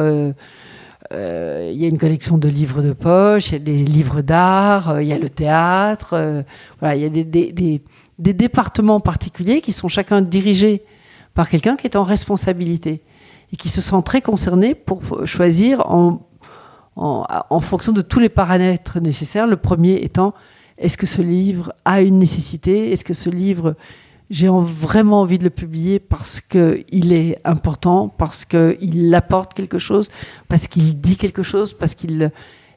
il 1.12 1.77
y 1.77 1.85
a 1.85 1.88
une 1.88 1.99
collection 1.99 2.38
de 2.38 2.49
livres 2.49 2.83
de 2.83 2.92
poche, 2.92 3.49
il 3.49 3.53
y 3.53 3.57
a 3.57 3.59
des 3.59 3.77
livres 3.77 4.21
d'art, 4.21 4.90
euh, 4.90 5.03
il 5.03 5.09
y 5.09 5.12
a 5.12 5.18
le 5.18 5.31
théâtre. 5.31 6.14
Euh, 6.14 6.42
voilà, 6.81 6.97
il 6.97 7.03
y 7.03 7.07
a 7.07 7.25
des, 7.25 7.83
départements 8.18 9.01
particuliers 9.01 9.61
qui 9.61 9.73
sont 9.73 9.88
chacun 9.88 10.21
dirigés 10.21 10.83
par 11.35 11.49
quelqu'un 11.49 11.77
qui 11.77 11.87
est 11.87 11.97
en 11.97 12.05
responsabilité 12.05 13.03
et 13.53 13.57
qui 13.57 13.68
se 13.68 13.81
sent 13.81 14.03
très 14.05 14.21
concerné 14.21 14.75
pour 14.75 15.27
choisir 15.27 15.90
en, 15.90 16.29
en, 16.97 17.25
en 17.49 17.61
fonction 17.61 17.92
de 17.92 18.03
tous 18.03 18.18
les 18.18 18.29
paramètres 18.29 19.01
nécessaires. 19.01 19.47
Le 19.47 19.57
premier 19.57 20.03
étant 20.03 20.35
est-ce 20.79 20.97
que 20.97 21.07
ce 21.07 21.23
livre 21.23 21.73
a 21.85 22.03
une 22.03 22.18
nécessité? 22.18 22.92
Est-ce 22.92 23.05
que 23.05 23.14
ce 23.14 23.31
livre 23.31 23.75
j'ai 24.30 24.48
vraiment 24.48 25.22
envie 25.22 25.38
de 25.38 25.44
le 25.44 25.50
publier 25.50 25.98
parce 25.98 26.40
qu'il 26.40 27.12
est 27.12 27.38
important, 27.44 28.08
parce 28.08 28.44
qu'il 28.44 29.14
apporte 29.14 29.54
quelque 29.54 29.78
chose, 29.78 30.08
parce 30.48 30.68
qu'il 30.68 31.00
dit 31.00 31.16
quelque 31.16 31.42
chose, 31.42 31.72
parce 31.72 31.94
qu'il 31.94 32.30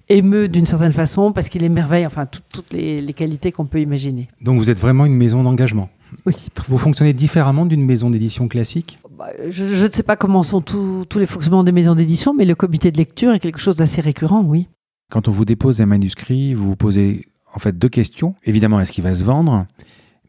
émeut 0.10 0.48
d'une 0.48 0.66
certaine 0.66 0.92
façon, 0.92 1.32
parce 1.32 1.50
qu'il 1.50 1.64
émerveille, 1.64 2.06
enfin 2.06 2.26
toutes 2.26 2.74
les, 2.74 3.14
qualités 3.14 3.52
qu'on 3.52 3.66
peut 3.66 3.82
imaginer. 3.82 4.28
Donc 4.42 4.60
vous 4.60 4.70
êtes 4.70 4.80
vraiment 4.80 5.06
une 5.06 5.16
maison 5.16 5.44
d'engagement 5.44 5.90
Oui. 6.26 6.36
Vous 6.68 6.78
fonctionnez 6.78 7.14
différemment 7.14 7.66
d'une 7.66 7.84
maison 7.84 8.10
d'édition 8.10 8.48
classique? 8.48 9.00
Bah, 9.18 9.28
je, 9.50 9.64
ne 9.64 9.92
sais 9.92 10.04
pas 10.04 10.16
comment 10.16 10.44
sont 10.44 10.62
tous 10.62 11.06
les 11.16 11.26
fonctionnements 11.26 11.64
des 11.64 11.72
maisons 11.72 11.96
d'édition, 11.96 12.34
mais 12.34 12.46
le 12.46 12.56
comité 12.56 12.92
de 12.92 12.98
lecture 12.98 13.34
est 13.34 13.40
quelque 13.40 13.60
chose 13.60 13.76
d'assez 13.76 14.02
récurrent, 14.02 14.42
oui. 14.42 14.68
Quand 15.10 15.28
on 15.28 15.32
vous 15.32 15.46
dépose 15.46 15.82
un 15.82 15.86
manuscrit, 15.86 16.54
vous 16.54 16.68
vous 16.68 16.76
posez 16.78 17.26
en 17.54 17.60
fait 17.60 17.78
deux 17.78 17.90
questions. 17.90 18.36
Évidemment, 18.46 18.80
est-ce 18.80 18.94
qu'il 18.94 19.04
va 19.04 19.14
se 19.14 19.26
vendre? 19.26 19.66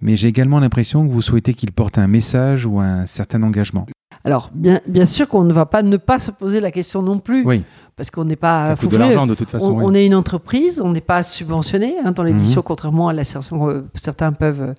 Mais 0.03 0.17
j'ai 0.17 0.29
également 0.29 0.61
l'impression 0.61 1.07
que 1.07 1.13
vous 1.13 1.23
souhaitez 1.23 1.55
qu'il 1.55 1.73
porte 1.73 1.97
un 1.97 2.09
message 2.09 2.67
ou 2.67 2.81
un 2.81 3.07
certain 3.07 3.43
engagement. 3.43 3.87
Alors, 4.25 4.51
bien, 4.55 4.81
bien 4.87 5.07
sûr 5.07 5.29
qu'on 5.29 5.45
ne 5.45 5.53
va 5.53 5.67
pas 5.67 5.83
ne 5.83 5.97
pas 5.97 6.19
se 6.19 6.31
poser 6.31 6.61
la 6.61 6.71
question 6.71 7.03
non 7.03 7.19
plus. 7.19 7.45
Oui. 7.45 7.65
Parce 7.97 8.11
qu'on 8.11 8.25
n'est 8.25 8.37
pas. 8.37 8.69
Ça 8.69 8.77
coûte 8.77 8.91
de 8.91 8.97
l'argent 8.97 9.27
de 9.27 9.35
toute 9.35 9.51
façon. 9.51 9.73
On, 9.73 9.95
est 9.95 10.07
une 10.07 10.15
entreprise, 10.15 10.81
on 10.81 10.93
n'est 10.93 11.01
pas 11.01 11.23
subventionné 11.23 11.97
hein, 12.05 12.13
dans 12.13 12.23
l'édition, 12.23 12.61
mhm. 12.61 12.65
contrairement 12.65 13.09
à 13.09 13.13
l'assertion 13.13 13.67
que 13.67 13.85
certains 13.95 14.33
peuvent 14.33 14.75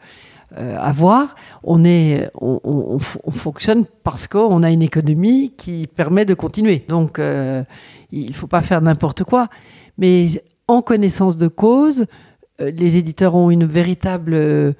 euh, 0.57 0.77
avoir. 0.77 1.35
On, 1.63 1.83
est, 1.85 2.29
on, 2.39 2.59
on, 2.63 3.31
fonctionne 3.31 3.85
parce 4.03 4.27
qu'on 4.27 4.63
a 4.63 4.71
une 4.71 4.81
économie 4.81 5.53
qui 5.57 5.87
permet 5.87 6.25
de 6.25 6.33
continuer. 6.33 6.85
Donc, 6.87 7.19
euh, 7.19 7.63
il 8.11 8.27
ne 8.27 8.33
faut 8.33 8.47
pas 8.47 8.61
faire 8.61 8.81
n'importe 8.81 9.23
quoi. 9.23 9.47
Mais 9.97 10.27
en 10.67 10.81
connaissance 10.81 11.37
de 11.37 11.47
cause, 11.47 12.05
euh, 12.61 12.71
les 12.71 12.97
éditeurs 12.97 13.35
ont 13.35 13.51
une 13.51 13.65
véritable 13.65 14.75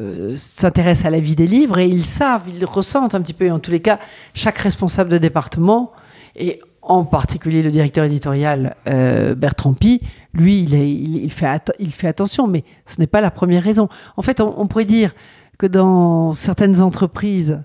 euh, 0.00 0.34
s'intéressent 0.36 1.06
à 1.06 1.10
la 1.10 1.20
vie 1.20 1.34
des 1.34 1.46
livres 1.46 1.78
et 1.78 1.86
ils 1.86 2.04
savent, 2.04 2.44
ils 2.48 2.64
ressentent 2.64 3.14
un 3.14 3.22
petit 3.22 3.32
peu, 3.32 3.50
en 3.50 3.58
tous 3.58 3.70
les 3.70 3.80
cas, 3.80 3.98
chaque 4.34 4.58
responsable 4.58 5.10
de 5.10 5.18
département, 5.18 5.92
et 6.36 6.60
en 6.82 7.04
particulier 7.04 7.62
le 7.62 7.70
directeur 7.70 8.04
éditorial 8.04 8.76
euh, 8.88 9.34
Bertrand 9.34 9.74
Pi, 9.74 10.00
lui, 10.34 10.62
il, 10.62 10.74
il, 10.74 11.32
fait 11.32 11.46
il, 11.78 11.92
fait 11.92 12.06
attention, 12.06 12.46
mais 12.46 12.64
ce 12.86 13.00
n'est 13.00 13.06
pas 13.06 13.20
la 13.20 13.30
première 13.30 13.62
raison. 13.62 13.88
En 14.16 14.22
fait, 14.22 14.40
on, 14.40 14.66
pourrait 14.66 14.84
dire 14.84 15.14
que 15.58 15.66
dans 15.66 16.32
certaines 16.32 16.80
entreprises, 16.80 17.60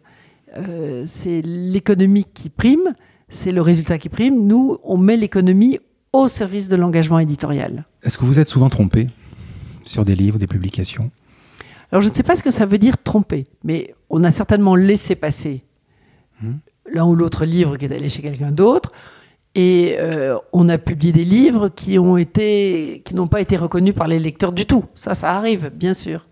euh, 0.58 1.04
c'est 1.06 1.42
l'économie 1.42 2.26
qui 2.34 2.50
prime, 2.50 2.96
c'est 3.30 3.52
le 3.52 3.62
résultat 3.62 3.98
qui 3.98 4.10
prime. 4.10 4.48
Nous, 4.48 4.78
on 4.84 4.98
met 4.98 5.18
l'économie 5.18 5.80
au 6.14 6.28
service 6.28 6.70
de 6.70 6.76
l'engagement 6.76 7.20
éditorial. 7.20 7.86
Est-ce 8.02 8.18
que 8.18 8.26
vous 8.26 8.40
êtes 8.40 8.48
souvent 8.48 8.70
trompé 8.70 9.08
sur 9.84 10.06
des 10.06 10.16
livres, 10.16 10.40
des 10.40 10.48
publications? 10.48 11.12
Alors 11.94 12.02
je 12.02 12.10
ne 12.10 12.14
sais 12.16 12.24
pas 12.24 12.36
ce 12.36 12.42
que 12.42 12.50
ça 12.50 12.66
veut 12.66 12.80
dire 12.80 12.98
tromper, 12.98 13.44
mais 13.64 13.94
on 14.10 14.24
a 14.24 14.32
certainement 14.32 14.76
laissé 14.76 15.14
passer 15.14 15.62
hmm. 16.42 16.54
l'un 16.92 17.06
ou 17.06 17.14
l'autre 17.14 17.46
livre 17.46 17.78
qui 17.78 17.86
est 17.86 17.94
allé 17.94 18.10
chez 18.10 18.24
quelqu'un 18.24 18.50
d'autre. 18.50 18.92
Et 19.54 19.98
euh, 20.00 20.36
on 20.54 20.70
a 20.70 20.80
publié 20.80 21.14
des 21.14 21.24
livres 21.24 21.70
qui 21.70 22.00
ont 22.00 22.18
été, 22.18 23.04
qui 23.06 23.14
n'ont 23.14 23.28
pas 23.28 23.42
été 23.42 23.58
reconnus 23.58 23.94
par 23.94 24.08
les 24.08 24.18
lecteurs 24.18 24.54
du 24.54 24.66
tout. 24.66 24.86
Ça, 24.96 25.14
ça 25.14 25.34
arrive, 25.38 25.70
bien 25.70 25.94
sûr. 25.94 26.26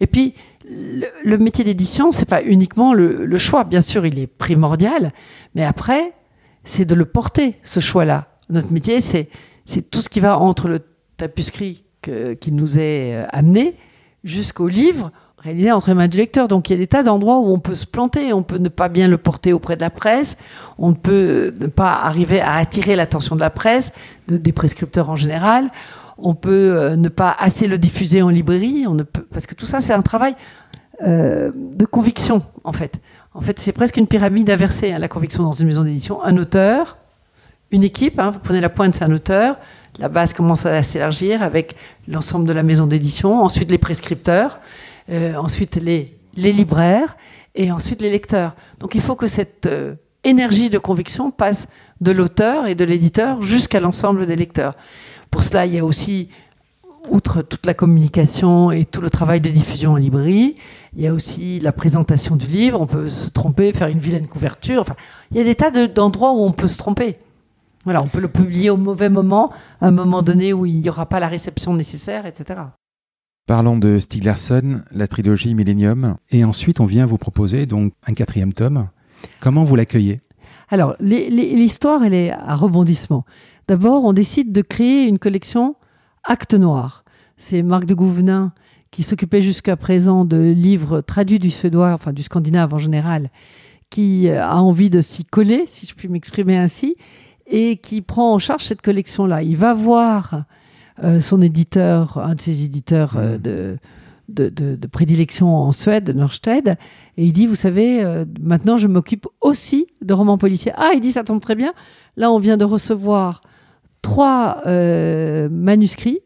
Et 0.00 0.06
puis, 0.06 0.34
le, 0.68 1.38
métier 1.38 1.64
d'édition, 1.64 2.12
c'est 2.12 2.28
pas 2.28 2.42
uniquement 2.42 2.92
le, 2.92 3.24
le, 3.24 3.38
choix. 3.38 3.64
Bien 3.64 3.80
sûr, 3.80 4.04
il 4.04 4.18
est 4.18 4.26
primordial, 4.26 5.14
mais 5.54 5.64
après, 5.64 6.12
c'est 6.64 6.84
de 6.84 6.94
le 6.94 7.06
porter, 7.06 7.56
ce 7.64 7.80
choix-là. 7.80 8.36
Notre 8.50 8.70
métier, 8.70 9.00
c'est, 9.00 9.30
c'est 9.64 9.90
tout 9.90 10.02
ce 10.02 10.10
qui 10.10 10.20
va 10.20 10.38
entre 10.38 10.68
le 10.68 10.80
tapuscrit 11.16 11.86
qui 12.02 12.52
nous 12.52 12.78
est 12.78 13.14
euh, 13.14 13.26
amené 13.30 13.76
jusqu'au 14.24 14.68
livre 14.68 15.10
réalisé 15.40 15.72
entre 15.72 15.88
les 15.88 15.94
mains 15.94 16.08
du 16.08 16.18
lecteur. 16.18 16.48
Donc 16.48 16.68
il 16.68 16.74
y 16.74 16.76
a 16.76 16.78
des 16.78 16.86
tas 16.86 17.02
d'endroits 17.02 17.38
où 17.38 17.48
on 17.48 17.58
peut 17.58 17.74
se 17.74 17.86
planter, 17.86 18.32
on 18.32 18.42
peut 18.42 18.58
ne 18.58 18.68
pas 18.68 18.88
bien 18.88 19.08
le 19.08 19.18
porter 19.18 19.52
auprès 19.52 19.76
de 19.76 19.80
la 19.80 19.90
presse, 19.90 20.36
on 20.78 20.94
peut 20.94 21.54
ne 21.60 21.66
pas 21.66 21.92
arriver 21.92 22.40
à 22.40 22.54
attirer 22.54 22.96
l'attention 22.96 23.36
de 23.36 23.40
la 23.40 23.50
presse, 23.50 23.92
des 24.28 24.52
prescripteurs 24.52 25.10
en 25.10 25.16
général, 25.16 25.70
on 26.18 26.34
peut 26.34 26.76
euh, 26.76 26.96
ne 26.96 27.08
pas 27.08 27.34
assez 27.38 27.66
le 27.66 27.78
diffuser 27.78 28.22
en 28.22 28.28
librairie, 28.28 28.84
parce 29.32 29.46
que 29.46 29.54
tout 29.54 29.66
ça 29.66 29.80
c'est 29.80 29.94
un 29.94 30.02
travail 30.02 30.34
euh, 31.06 31.50
de 31.54 31.86
conviction 31.86 32.42
en 32.64 32.72
fait. 32.72 33.00
En 33.32 33.40
fait 33.40 33.58
c'est 33.58 33.72
presque 33.72 33.96
une 33.96 34.06
pyramide 34.06 34.50
inversée, 34.50 34.92
hein, 34.92 34.98
la 34.98 35.08
conviction 35.08 35.42
dans 35.42 35.52
une 35.52 35.66
maison 35.66 35.84
d'édition. 35.84 36.22
Un 36.22 36.36
auteur, 36.36 36.98
une 37.70 37.84
équipe, 37.84 38.18
hein, 38.18 38.30
vous 38.30 38.40
prenez 38.40 38.60
la 38.60 38.68
pointe, 38.68 38.94
c'est 38.94 39.04
un 39.04 39.12
auteur, 39.12 39.56
la 40.00 40.08
base 40.08 40.32
commence 40.32 40.64
à 40.66 40.82
s'élargir 40.82 41.42
avec 41.42 41.76
l'ensemble 42.08 42.48
de 42.48 42.52
la 42.52 42.62
maison 42.62 42.86
d'édition, 42.86 43.42
ensuite 43.42 43.70
les 43.70 43.78
prescripteurs, 43.78 44.58
euh, 45.10 45.34
ensuite 45.36 45.76
les, 45.76 46.16
libraires 46.34 47.16
et 47.54 47.70
ensuite 47.70 48.00
les 48.00 48.10
lecteurs. 48.10 48.54
Donc 48.78 48.94
il 48.94 49.02
faut 49.02 49.14
que 49.14 49.26
cette 49.26 49.66
euh, 49.66 49.94
énergie 50.24 50.70
de 50.70 50.78
conviction 50.78 51.30
passe 51.30 51.68
de 52.00 52.12
l'auteur 52.12 52.66
et 52.66 52.74
de 52.74 52.84
l'éditeur 52.84 53.42
jusqu'à 53.42 53.78
l'ensemble 53.78 54.26
des 54.26 54.36
lecteurs. 54.36 54.74
Pour 55.30 55.42
cela, 55.42 55.66
il 55.66 55.74
y 55.74 55.78
a 55.78 55.84
aussi, 55.84 56.30
outre 57.10 57.42
toute 57.42 57.66
la 57.66 57.74
communication 57.74 58.70
et 58.70 58.86
tout 58.86 59.02
le 59.02 59.10
travail 59.10 59.42
de 59.42 59.50
diffusion 59.50 59.92
en 59.92 59.96
librairie, 59.96 60.54
il 60.96 61.02
y 61.02 61.06
a 61.06 61.12
aussi 61.12 61.60
la 61.60 61.72
présentation 61.72 62.36
du 62.36 62.46
livre. 62.46 62.80
On 62.80 62.86
peut 62.86 63.08
se 63.08 63.28
tromper, 63.28 63.72
faire 63.74 63.88
une 63.88 63.98
vilaine 63.98 64.26
couverture. 64.26 64.84
Il 65.30 65.36
y 65.36 65.40
a 65.40 65.44
des 65.44 65.54
tas 65.54 65.70
d'endroits 65.88 66.32
où 66.32 66.42
on 66.42 66.52
peut 66.52 66.68
se 66.68 66.78
tromper. 66.78 67.18
Voilà, 67.84 68.02
on 68.02 68.08
peut 68.08 68.20
le 68.20 68.28
publier 68.28 68.70
au 68.70 68.76
mauvais 68.76 69.08
moment, 69.08 69.52
à 69.80 69.86
un 69.86 69.90
moment 69.90 70.22
donné 70.22 70.52
où 70.52 70.66
il 70.66 70.80
n'y 70.80 70.88
aura 70.88 71.06
pas 71.06 71.20
la 71.20 71.28
réception 71.28 71.74
nécessaire, 71.74 72.26
etc. 72.26 72.60
Parlons 73.46 73.78
de 73.78 73.98
Stieg 73.98 74.24
Larsson, 74.24 74.82
la 74.92 75.08
trilogie 75.08 75.54
Millennium, 75.54 76.16
et 76.30 76.44
ensuite 76.44 76.78
on 76.80 76.86
vient 76.86 77.06
vous 77.06 77.18
proposer 77.18 77.66
donc 77.66 77.92
un 78.06 78.14
quatrième 78.14 78.52
tome. 78.52 78.88
Comment 79.40 79.64
vous 79.64 79.76
l'accueillez? 79.76 80.20
Alors, 80.68 80.94
l'histoire, 81.00 82.04
elle 82.04 82.14
est 82.14 82.30
à 82.30 82.54
rebondissement. 82.54 83.24
D'abord, 83.66 84.04
on 84.04 84.12
décide 84.12 84.52
de 84.52 84.62
créer 84.62 85.08
une 85.08 85.18
collection 85.18 85.74
Acte 86.22 86.54
Noir. 86.54 87.04
C'est 87.36 87.62
Marc 87.62 87.86
de 87.86 87.94
Gouvenin 87.94 88.52
qui 88.90 89.02
s'occupait 89.02 89.42
jusqu'à 89.42 89.76
présent 89.76 90.24
de 90.24 90.36
livres 90.36 91.00
traduits 91.00 91.38
du 91.38 91.50
suédois, 91.50 91.92
enfin 91.92 92.12
du 92.12 92.22
scandinave 92.22 92.74
en 92.74 92.78
général, 92.78 93.30
qui 93.88 94.28
euh, 94.28 94.42
a 94.42 94.60
envie 94.60 94.90
de 94.90 95.00
s'y 95.00 95.24
coller, 95.24 95.64
si 95.66 95.86
je 95.86 95.94
puis 95.94 96.08
m'exprimer 96.08 96.56
ainsi, 96.56 96.96
et 97.50 97.76
qui 97.76 98.00
prend 98.00 98.32
en 98.32 98.38
charge 98.38 98.64
cette 98.64 98.80
collection-là. 98.80 99.42
Il 99.42 99.56
va 99.56 99.74
voir 99.74 100.44
euh, 101.02 101.20
son 101.20 101.42
éditeur, 101.42 102.18
un 102.18 102.34
de 102.34 102.40
ses 102.40 102.64
éditeurs 102.64 103.14
euh, 103.16 103.32
Mhm. 103.36 103.42
de, 103.42 103.78
de, 104.28 104.48
de- 104.48 104.76
de 104.76 104.86
prédilection 104.86 105.54
en 105.56 105.72
Suède, 105.72 106.10
Norstede, 106.14 106.76
et 107.16 107.24
il 107.26 107.32
dit, 107.32 107.46
vous 107.46 107.56
savez, 107.56 108.04
euh, 108.04 108.24
maintenant 108.40 108.76
je 108.78 108.86
m'occupe 108.86 109.26
aussi 109.40 109.86
de 110.02 110.14
romans 110.14 110.38
policiers. 110.38 110.72
Ah, 110.76 110.92
il 110.94 111.00
dit, 111.00 111.10
ça 111.10 111.24
tombe 111.24 111.40
très 111.40 111.56
bien. 111.56 111.72
Là, 112.16 112.30
on 112.30 112.38
vient 112.38 112.56
de 112.56 112.64
recevoir 112.64 113.40
trois 114.02 114.62
manuscrits 115.50 116.20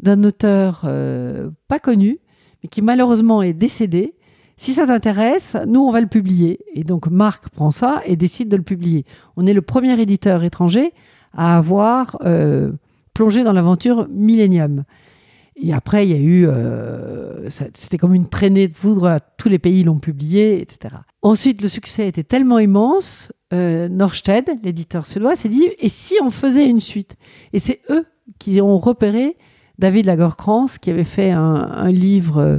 d'un 0.00 0.24
auteur 0.24 0.80
pas 1.68 1.78
connu, 1.78 2.18
mais 2.62 2.68
qui 2.68 2.82
malheureusement 2.82 3.42
est 3.42 3.52
décédé. 3.52 4.14
Si 4.62 4.74
ça 4.74 4.86
t'intéresse, 4.86 5.56
nous, 5.66 5.80
on 5.80 5.90
va 5.90 6.02
le 6.02 6.06
publier. 6.06 6.58
Et 6.74 6.84
donc, 6.84 7.06
Marc 7.06 7.48
prend 7.48 7.70
ça 7.70 8.02
et 8.04 8.14
décide 8.14 8.50
de 8.50 8.58
le 8.58 8.62
publier. 8.62 9.04
On 9.38 9.46
est 9.46 9.54
le 9.54 9.62
premier 9.62 9.98
éditeur 9.98 10.44
étranger 10.44 10.92
à 11.32 11.56
avoir 11.56 12.18
euh, 12.26 12.70
plongé 13.14 13.42
dans 13.42 13.54
l'aventure 13.54 14.06
Millennium. 14.10 14.84
Et 15.56 15.72
après, 15.72 16.06
il 16.06 16.10
y 16.10 16.14
a 16.14 16.20
eu. 16.20 16.46
euh, 16.46 17.48
C'était 17.48 17.96
comme 17.96 18.12
une 18.14 18.26
traînée 18.28 18.68
de 18.68 18.74
poudre. 18.74 19.18
Tous 19.38 19.48
les 19.48 19.58
pays 19.58 19.82
l'ont 19.82 19.98
publié, 19.98 20.60
etc. 20.60 20.94
Ensuite, 21.22 21.62
le 21.62 21.68
succès 21.68 22.06
était 22.06 22.22
tellement 22.22 22.58
immense. 22.58 23.32
Euh, 23.54 23.88
Norstede, 23.88 24.50
l'éditeur 24.62 25.06
suédois, 25.06 25.36
s'est 25.36 25.48
dit 25.48 25.68
et 25.78 25.88
si 25.88 26.16
on 26.22 26.30
faisait 26.30 26.68
une 26.68 26.80
suite? 26.80 27.16
Et 27.54 27.58
c'est 27.58 27.80
eux 27.88 28.04
qui 28.38 28.60
ont 28.60 28.78
repéré 28.78 29.38
David 29.78 30.04
Lagerkrantz, 30.04 30.76
qui 30.76 30.90
avait 30.90 31.04
fait 31.04 31.30
un, 31.30 31.40
un 31.54 31.90
livre 31.90 32.36
euh, 32.36 32.58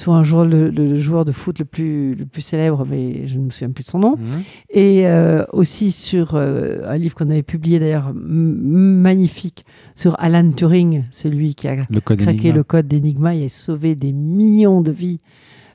sur 0.00 0.14
un 0.14 0.22
joueur, 0.22 0.46
le, 0.46 0.70
le 0.70 0.98
joueur 0.98 1.26
de 1.26 1.32
foot 1.32 1.58
le 1.58 1.66
plus, 1.66 2.14
le 2.14 2.24
plus 2.24 2.40
célèbre, 2.40 2.86
mais 2.88 3.26
je 3.26 3.34
ne 3.34 3.40
me 3.40 3.50
souviens 3.50 3.68
plus 3.68 3.84
de 3.84 3.88
son 3.90 3.98
nom. 3.98 4.16
Mhm. 4.16 4.42
Et 4.70 5.06
euh, 5.06 5.44
aussi 5.52 5.90
sur 5.90 6.36
euh, 6.36 6.78
un 6.86 6.96
livre 6.96 7.14
qu'on 7.14 7.28
avait 7.28 7.42
publié 7.42 7.78
d'ailleurs 7.78 8.10
magnifique 8.14 9.66
sur 9.94 10.16
Alan 10.18 10.50
Turing, 10.52 11.04
celui 11.10 11.54
qui 11.54 11.68
a 11.68 11.76
Le 11.90 12.00
code 12.00 12.18
craqué 12.18 12.38
Enigma. 12.38 12.56
le 12.56 12.64
code 12.64 12.88
d'Enigma 12.88 13.34
et 13.34 13.44
a 13.44 13.48
sauvé 13.50 13.94
des 13.94 14.12
millions 14.12 14.80
de 14.80 14.90
vies 14.90 15.18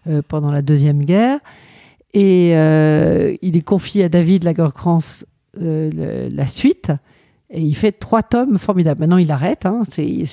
euh, 0.08 0.24
pendant 0.28 0.52
la 0.52 0.64
Deuxième 0.64 1.06
Guerre. 1.06 1.40
Et 2.16 2.52
il 2.52 3.58
est 3.58 3.66
confié 3.66 4.06
à 4.06 4.10
David 4.10 4.46
Lagerkrantz 4.46 5.26
la 5.60 6.48
suite. 6.48 6.92
Et 7.58 7.62
il 7.62 7.74
fait 7.74 7.94
trois 7.94 8.22
tomes 8.22 8.58
formidables. 8.58 9.00
Maintenant, 9.00 9.16
il 9.18 9.32
arrête. 9.32 9.66
hein, 9.66 9.84
C'était 9.90 10.26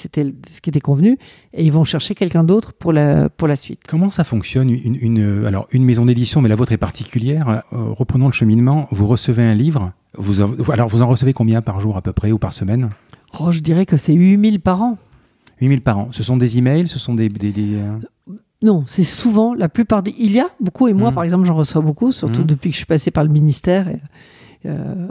ce 0.51 0.61
qui 0.61 0.71
était 0.71 0.81
convenu. 0.81 1.19
Et 1.55 1.65
ils 1.65 1.71
vont 1.71 1.85
chercher 1.85 2.15
quelqu'un 2.17 2.43
d'autre 2.43 2.73
pour 2.73 2.93
la, 2.93 3.29
pour 3.29 3.47
la 3.47 3.55
suite. 3.57 3.81
Comment 3.87 4.11
ça 4.11 4.25
fonctionne 4.25 4.69
une, 4.71 4.97
une- 5.01 5.45
alors 5.47 5.69
une 5.71 5.85
maison 5.85 6.05
d'édition, 6.05 6.41
mais 6.43 6.49
la 6.49 6.57
vôtre 6.57 6.73
est 6.73 6.79
particulière. 6.79 7.63
Euh, 7.73 7.91
reprenons 7.93 8.27
le 8.27 8.33
cheminement. 8.33 8.89
Vous 8.91 9.07
recevez 9.07 9.45
un 9.45 9.55
livre. 9.55 9.93
Vous, 10.19 10.43
alors 10.73 10.89
vous 10.89 11.01
en 11.01 11.07
recevez 11.07 11.33
combien 11.33 11.63
par 11.63 11.79
jour 11.81 11.97
à 11.97 12.03
peu 12.03 12.13
près 12.13 12.33
ou 12.33 12.39
par 12.39 12.53
semaine? 12.53 12.91
Oh, 13.39 13.53
je 13.53 13.61
dirais 13.61 13.87
que 13.87 13.97
c'est 13.97 14.15
8000 14.15 14.61
par 14.61 14.83
an. 14.83 14.99
8000 15.61 15.81
par 15.81 15.99
an. 15.99 16.09
Ce 16.11 16.23
sont 16.25 16.37
des 16.37 16.59
emails, 16.59 16.89
ce 16.89 16.99
sont 16.99 17.15
des, 17.15 17.29
des- 17.29 17.53
des, 17.53 17.77
euh, 17.77 18.35
Non, 18.63 18.83
c'est 18.87 19.05
souvent 19.05 19.55
la 19.55 19.69
plupart 19.69 20.03
des. 20.03 20.15
Il 20.19 20.33
y 20.33 20.41
a 20.41 20.49
beaucoup, 20.61 20.89
et 20.89 20.93
moi, 20.93 21.11
Mhm. 21.11 21.15
par 21.15 21.25
exemple, 21.25 21.47
j'en 21.47 21.55
reçois 21.55 21.81
beaucoup, 21.83 22.11
surtout 22.13 22.41
Mhm. 22.41 22.47
depuis 22.47 22.71
que 22.71 22.75
je 22.75 22.79
suis 22.79 22.87
passé 22.87 23.11
par 23.13 23.23
le 23.25 23.31
ministère. 23.31 23.89
et, 23.89 24.01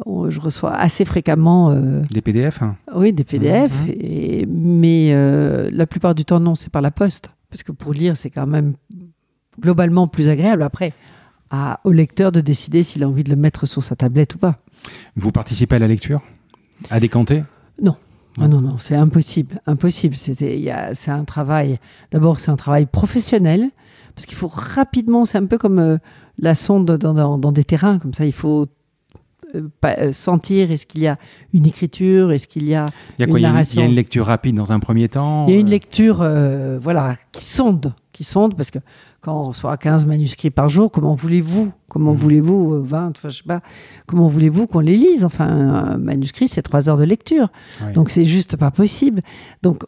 on- 0.06 0.30
je 0.30 0.40
reçois 0.40 0.74
assez 0.74 1.06
fréquemment 1.06 1.72
euh, 1.72 2.02
des 2.12 2.22
PDF. 2.22 2.62
hein 2.62 2.76
oui, 2.96 3.14
des 3.14 3.24
PDF, 3.24 3.72
Mhm. 3.72 3.94
et, 4.00 4.46
mais 4.48 5.10
euh, 5.14 5.70
la 5.74 5.86
plupart 5.88 6.16
du 6.16 6.26
temps, 6.26 6.40
non, 6.40 6.56
c'est 6.56 6.70
par 6.72 6.82
la 6.82 6.92
poste. 6.92 7.32
Parce 7.50 7.64
que 7.64 7.72
pour 7.72 7.94
lire, 7.94 8.16
c'est 8.18 8.30
quand 8.30 8.48
même 8.48 8.76
globalement 9.60 10.08
plus 10.08 10.30
agréable. 10.30 10.64
Après, 10.64 10.94
à, 11.50 11.80
au 11.84 11.92
lecteur 11.92 12.32
de 12.32 12.40
décider 12.42 12.84
s'il 12.84 13.04
a 13.04 13.10
envie 13.10 13.24
de 13.26 13.30
le 13.30 13.36
mettre 13.36 13.66
sur 13.66 13.84
sa 13.84 13.96
tablette 13.96 14.36
ou 14.36 14.38
pas. 14.38 14.60
Vous 15.18 15.32
participez 15.32 15.76
à 15.76 15.80
la 15.80 15.88
lecture? 15.88 16.22
À 16.90 17.00
décanter? 17.00 17.44
Ah 18.40 18.48
non, 18.48 18.62
non, 18.62 18.78
c'est 18.78 18.96
impossible. 18.96 19.60
Impossible. 19.68 20.16
C'est 20.16 21.12
un 21.12 21.24
travail. 21.26 21.80
D'abord, 22.12 22.40
c'est 22.40 22.50
un 22.50 22.56
travail 22.56 22.86
professionnel 22.86 23.70
parce 24.16 24.26
qu'il 24.26 24.38
faut 24.38 24.48
rapidement. 24.48 25.26
C'est 25.26 25.38
un 25.38 25.46
peu 25.46 25.58
comme 25.58 25.80
euh, 25.80 25.98
la 26.40 26.56
sonde 26.56 26.86
dans, 26.98 27.14
dans- 27.14 27.38
dans 27.38 27.52
des 27.52 27.66
terrains 27.66 28.00
comme 28.00 28.14
ça. 28.14 28.26
Il 28.26 28.32
faut 28.32 28.62
euh, 28.62 28.66
euh, 28.66 28.68
sentir 30.12 30.72
est-ce 30.72 30.86
qu'il 30.86 31.02
y 31.02 31.08
a 31.08 31.18
une 31.54 31.66
écriture, 31.66 32.32
est-ce 32.32 32.48
qu'il 32.48 32.68
y 32.68 32.76
a. 32.76 32.90
Il 33.18 33.22
y 33.22 33.24
a 33.24 33.26
Une 33.26 33.32
quoi 33.32 33.40
il 33.40 33.44
y 33.44 33.46
a 33.46 33.50
une, 33.50 33.54
narration. 33.54 33.82
il 33.82 33.84
y 33.84 33.88
a 33.88 33.90
une 33.90 33.96
lecture 33.96 34.26
rapide 34.26 34.56
dans 34.56 34.72
un 34.72 34.80
premier 34.80 35.10
temps 35.10 35.46
Il 35.48 35.54
y 35.54 35.58
a 35.58 35.60
une 35.60 35.68
euh, 35.68 35.72
lecture, 35.72 36.20
euh, 36.22 36.80
voilà, 36.82 37.16
qui 37.32 37.46
sonde, 37.46 37.94
qui 38.12 38.24
sonde 38.24 38.56
parce 38.56 38.72
que 38.72 38.80
quand 39.22 39.40
on 39.40 39.50
reçoit 39.50 39.78
15 39.78 40.06
manuscrits 40.08 40.50
par 40.50 40.68
jour, 40.70 40.90
comment 40.92 41.14
voulez-vous, 41.14 41.72
comment 41.90 42.12
Mhm. 42.14 42.18
voulez-vous, 42.18 42.74
euh, 42.74 42.82
20, 42.84 43.10
enfin, 43.18 43.30
je 43.30 43.38
sais 43.38 43.44
pas, 43.46 43.62
comment 44.08 44.28
voulez-vous 44.28 44.66
qu'on 44.66 44.80
les 44.80 44.98
lise? 44.98 45.24
Enfin, 45.24 45.46
un 45.48 45.98
manuscrit, 45.98 46.48
c'est 46.48 46.64
trois 46.64 46.90
heures 46.90 46.98
de 46.98 47.04
lecture. 47.04 47.50
Donc 47.94 48.10
c'est 48.10 48.26
juste 48.26 48.58
pas 48.58 48.72
possible. 48.72 49.22
Donc 49.62 49.84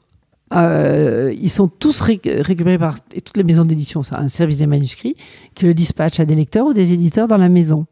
euh, 0.53 1.33
ils 1.35 1.49
sont 1.49 1.67
tous 1.67 1.99
ré- 2.01 2.21
récupérés 2.25 2.77
par 2.77 2.95
et 3.15 3.21
toutes 3.21 3.37
les 3.37 3.43
maisons 3.43 3.65
d'édition, 3.65 4.03
ça, 4.03 4.19
un 4.19 4.27
service 4.27 4.59
des 4.59 4.67
manuscrits 4.67 5.15
qui 5.55 5.65
le 5.65 5.73
dispatche 5.73 6.19
à 6.19 6.25
des 6.25 6.35
lecteurs 6.35 6.67
ou 6.67 6.73
des 6.73 6.93
éditeurs 6.93 7.27
dans 7.27 7.37
la 7.37 7.49
maison. 7.49 7.87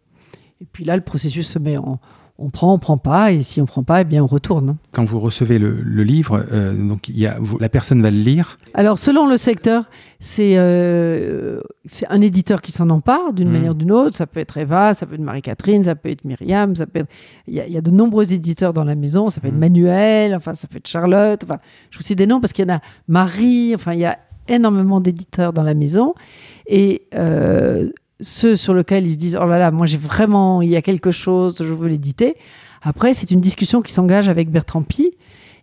Et 0.62 0.66
puis 0.72 0.86
là, 0.86 0.96
le 0.96 1.02
processus 1.02 1.48
se 1.48 1.60
met 1.60 1.78
en 1.78 2.00
on 2.44 2.50
prend, 2.50 2.74
on 2.74 2.80
prend 2.80 2.98
pas, 2.98 3.32
et 3.34 3.44
si 3.44 3.62
on 3.62 3.68
prend 3.68 3.84
pas, 3.84 4.02
eh 4.02 4.04
bien 4.04 4.24
on 4.24 4.26
retourne. 4.26 4.78
Quand 4.94 5.06
vous 5.06 5.20
recevez 5.20 5.60
le, 5.60 5.74
le 5.80 6.04
livre, 6.04 6.44
euh, 6.52 6.74
donc 6.74 7.08
il 7.08 7.20
y 7.20 7.28
a, 7.28 7.38
vous- 7.40 7.60
la 7.60 7.70
personne 7.70 8.02
va 8.02 8.10
le 8.10 8.18
lire. 8.18 8.58
Alors 8.74 8.98
selon 8.98 9.28
le 9.28 9.38
secteur, 9.38 9.88
c'est 10.20 10.54
euh, 10.58 11.62
un 12.10 12.22
éditeur 12.22 12.64
qui 12.64 12.72
s'en 12.72 12.90
empare 12.90 13.34
d'une 13.34 13.48
Mhm. 13.50 13.54
manière 13.54 13.72
ou 13.74 13.76
d'une 13.76 13.92
autre. 13.92 14.16
Ça 14.16 14.26
peut 14.26 14.40
être 14.40 14.58
Eva, 14.58 14.96
ça 14.96 15.06
peut 15.06 15.14
être 15.14 15.22
Marie-Catherine, 15.22 15.84
ça 15.84 15.94
peut 15.94 16.10
être 16.10 16.26
Myriam, 16.26 16.76
ça 16.76 16.88
peut 16.88 17.02
être... 17.02 17.10
Il 17.48 17.54
y, 17.54 17.60
a, 17.60 17.68
il 17.68 17.74
y 17.74 17.78
a 17.78 17.82
de 17.82 17.92
nombreux 17.92 18.34
éditeurs 18.34 18.74
dans 18.74 18.86
la 18.86 18.96
maison. 18.96 19.30
Ça 19.30 19.40
peut 19.40 19.48
être 19.50 19.54
Mhm. 19.54 19.60
Manuel, 19.60 20.34
enfin 20.34 20.56
ça 20.56 20.68
peut 20.68 20.78
être 20.78 20.88
Charlotte. 20.88 21.44
Enfin, 21.44 21.60
je 21.92 22.00
vous 22.00 22.04
cite 22.04 22.18
des 22.18 22.26
noms 22.26 22.40
parce 22.40 22.54
qu'il 22.54 22.68
y 22.68 22.72
en 22.72 22.76
a 22.76 22.80
Marie. 23.08 23.74
Enfin, 23.76 23.94
il 23.94 24.00
y 24.00 24.06
a 24.06 24.18
énormément 24.48 25.00
d'éditeurs 25.00 25.54
dans 25.54 25.64
la 25.64 25.76
maison 25.76 26.16
et 26.66 27.04
euh, 27.14 27.90
ceux 28.22 28.56
sur 28.56 28.74
lesquels 28.74 29.06
ils 29.06 29.14
se 29.14 29.18
disent 29.18 29.40
oh 29.42 29.46
là 29.46 29.60
là, 29.60 29.72
moi 29.72 29.86
j'ai 29.86 29.98
vraiment, 29.98 30.62
il 30.62 30.70
y 30.70 30.76
a 30.76 30.82
quelque 30.82 31.12
chose, 31.12 31.58
je 31.60 31.74
veux 31.74 31.88
l'éditer. 31.88 32.36
Après, 32.82 33.14
c'est 33.14 33.32
une 33.32 33.42
discussion 33.42 33.82
qui 33.82 33.94
s'engage 33.94 34.28
avec 34.28 34.50
Bertrand 34.50 34.82
Pi. 34.82 35.12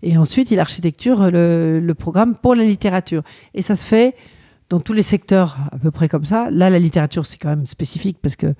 Et 0.03 0.17
ensuite, 0.17 0.51
il 0.51 0.61
architecture 0.61 1.31
le, 1.31 1.93
programme 1.99 2.37
pour 2.37 2.55
la 2.55 2.65
littérature. 2.65 3.23
Et 3.55 3.63
ça 3.63 3.75
se 3.75 3.85
fait 3.85 4.15
dans 4.71 4.79
tous 4.79 4.93
les 4.93 5.03
secteurs 5.03 5.57
à 5.73 5.79
peu 5.79 5.91
près 5.91 6.09
comme 6.09 6.25
ça. 6.25 6.49
Là, 6.51 6.71
la 6.71 6.79
littérature, 6.79 7.27
c'est 7.27 7.39
quand 7.39 7.49
même 7.49 7.67
spécifique 7.67 8.19
parce 8.23 8.37
que 8.37 8.55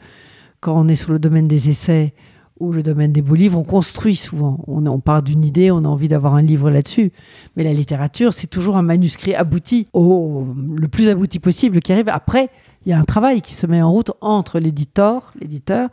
quand 0.61 0.75
on 0.77 0.89
est 0.89 0.97
sur 0.97 1.13
le 1.13 1.21
domaine 1.21 1.47
des 1.47 1.69
essais 1.69 2.15
ou 2.61 2.73
le 2.73 2.83
domaine 2.83 3.13
des 3.13 3.23
beaux 3.23 3.35
livres, 3.35 3.59
on 3.59 3.65
construit 3.65 4.17
souvent. 4.17 4.59
On, 4.67 5.01
part 5.01 5.23
d'une 5.23 5.45
idée, 5.45 5.71
on 5.71 5.79
a 5.79 5.89
envie 5.89 6.09
d'avoir 6.09 6.35
un 6.35 6.43
livre 6.43 6.71
là-dessus. 6.71 7.13
Mais 7.57 7.65
la 7.65 7.73
littérature, 7.73 8.33
c'est 8.33 8.47
toujours 8.47 8.77
un 8.77 8.83
manuscrit 8.83 9.35
abouti, 9.35 9.87
le 9.95 10.87
plus 10.87 11.09
abouti 11.09 11.39
possible 11.39 11.81
qui 11.81 11.93
arrive. 11.93 12.09
Après, 12.09 12.51
il 12.85 12.91
y 12.91 12.93
a 12.93 12.99
un 12.99 13.05
travail 13.05 13.43
qui 13.43 13.55
se 13.55 13.67
met 13.67 13.83
en 13.83 13.91
route 13.91 14.11
entre 14.21 14.59
l'éditeur, 14.59 15.33
l'éditeur 15.41 15.91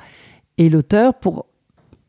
et 0.57 0.69
l'auteur 0.69 1.13
pour 1.13 1.45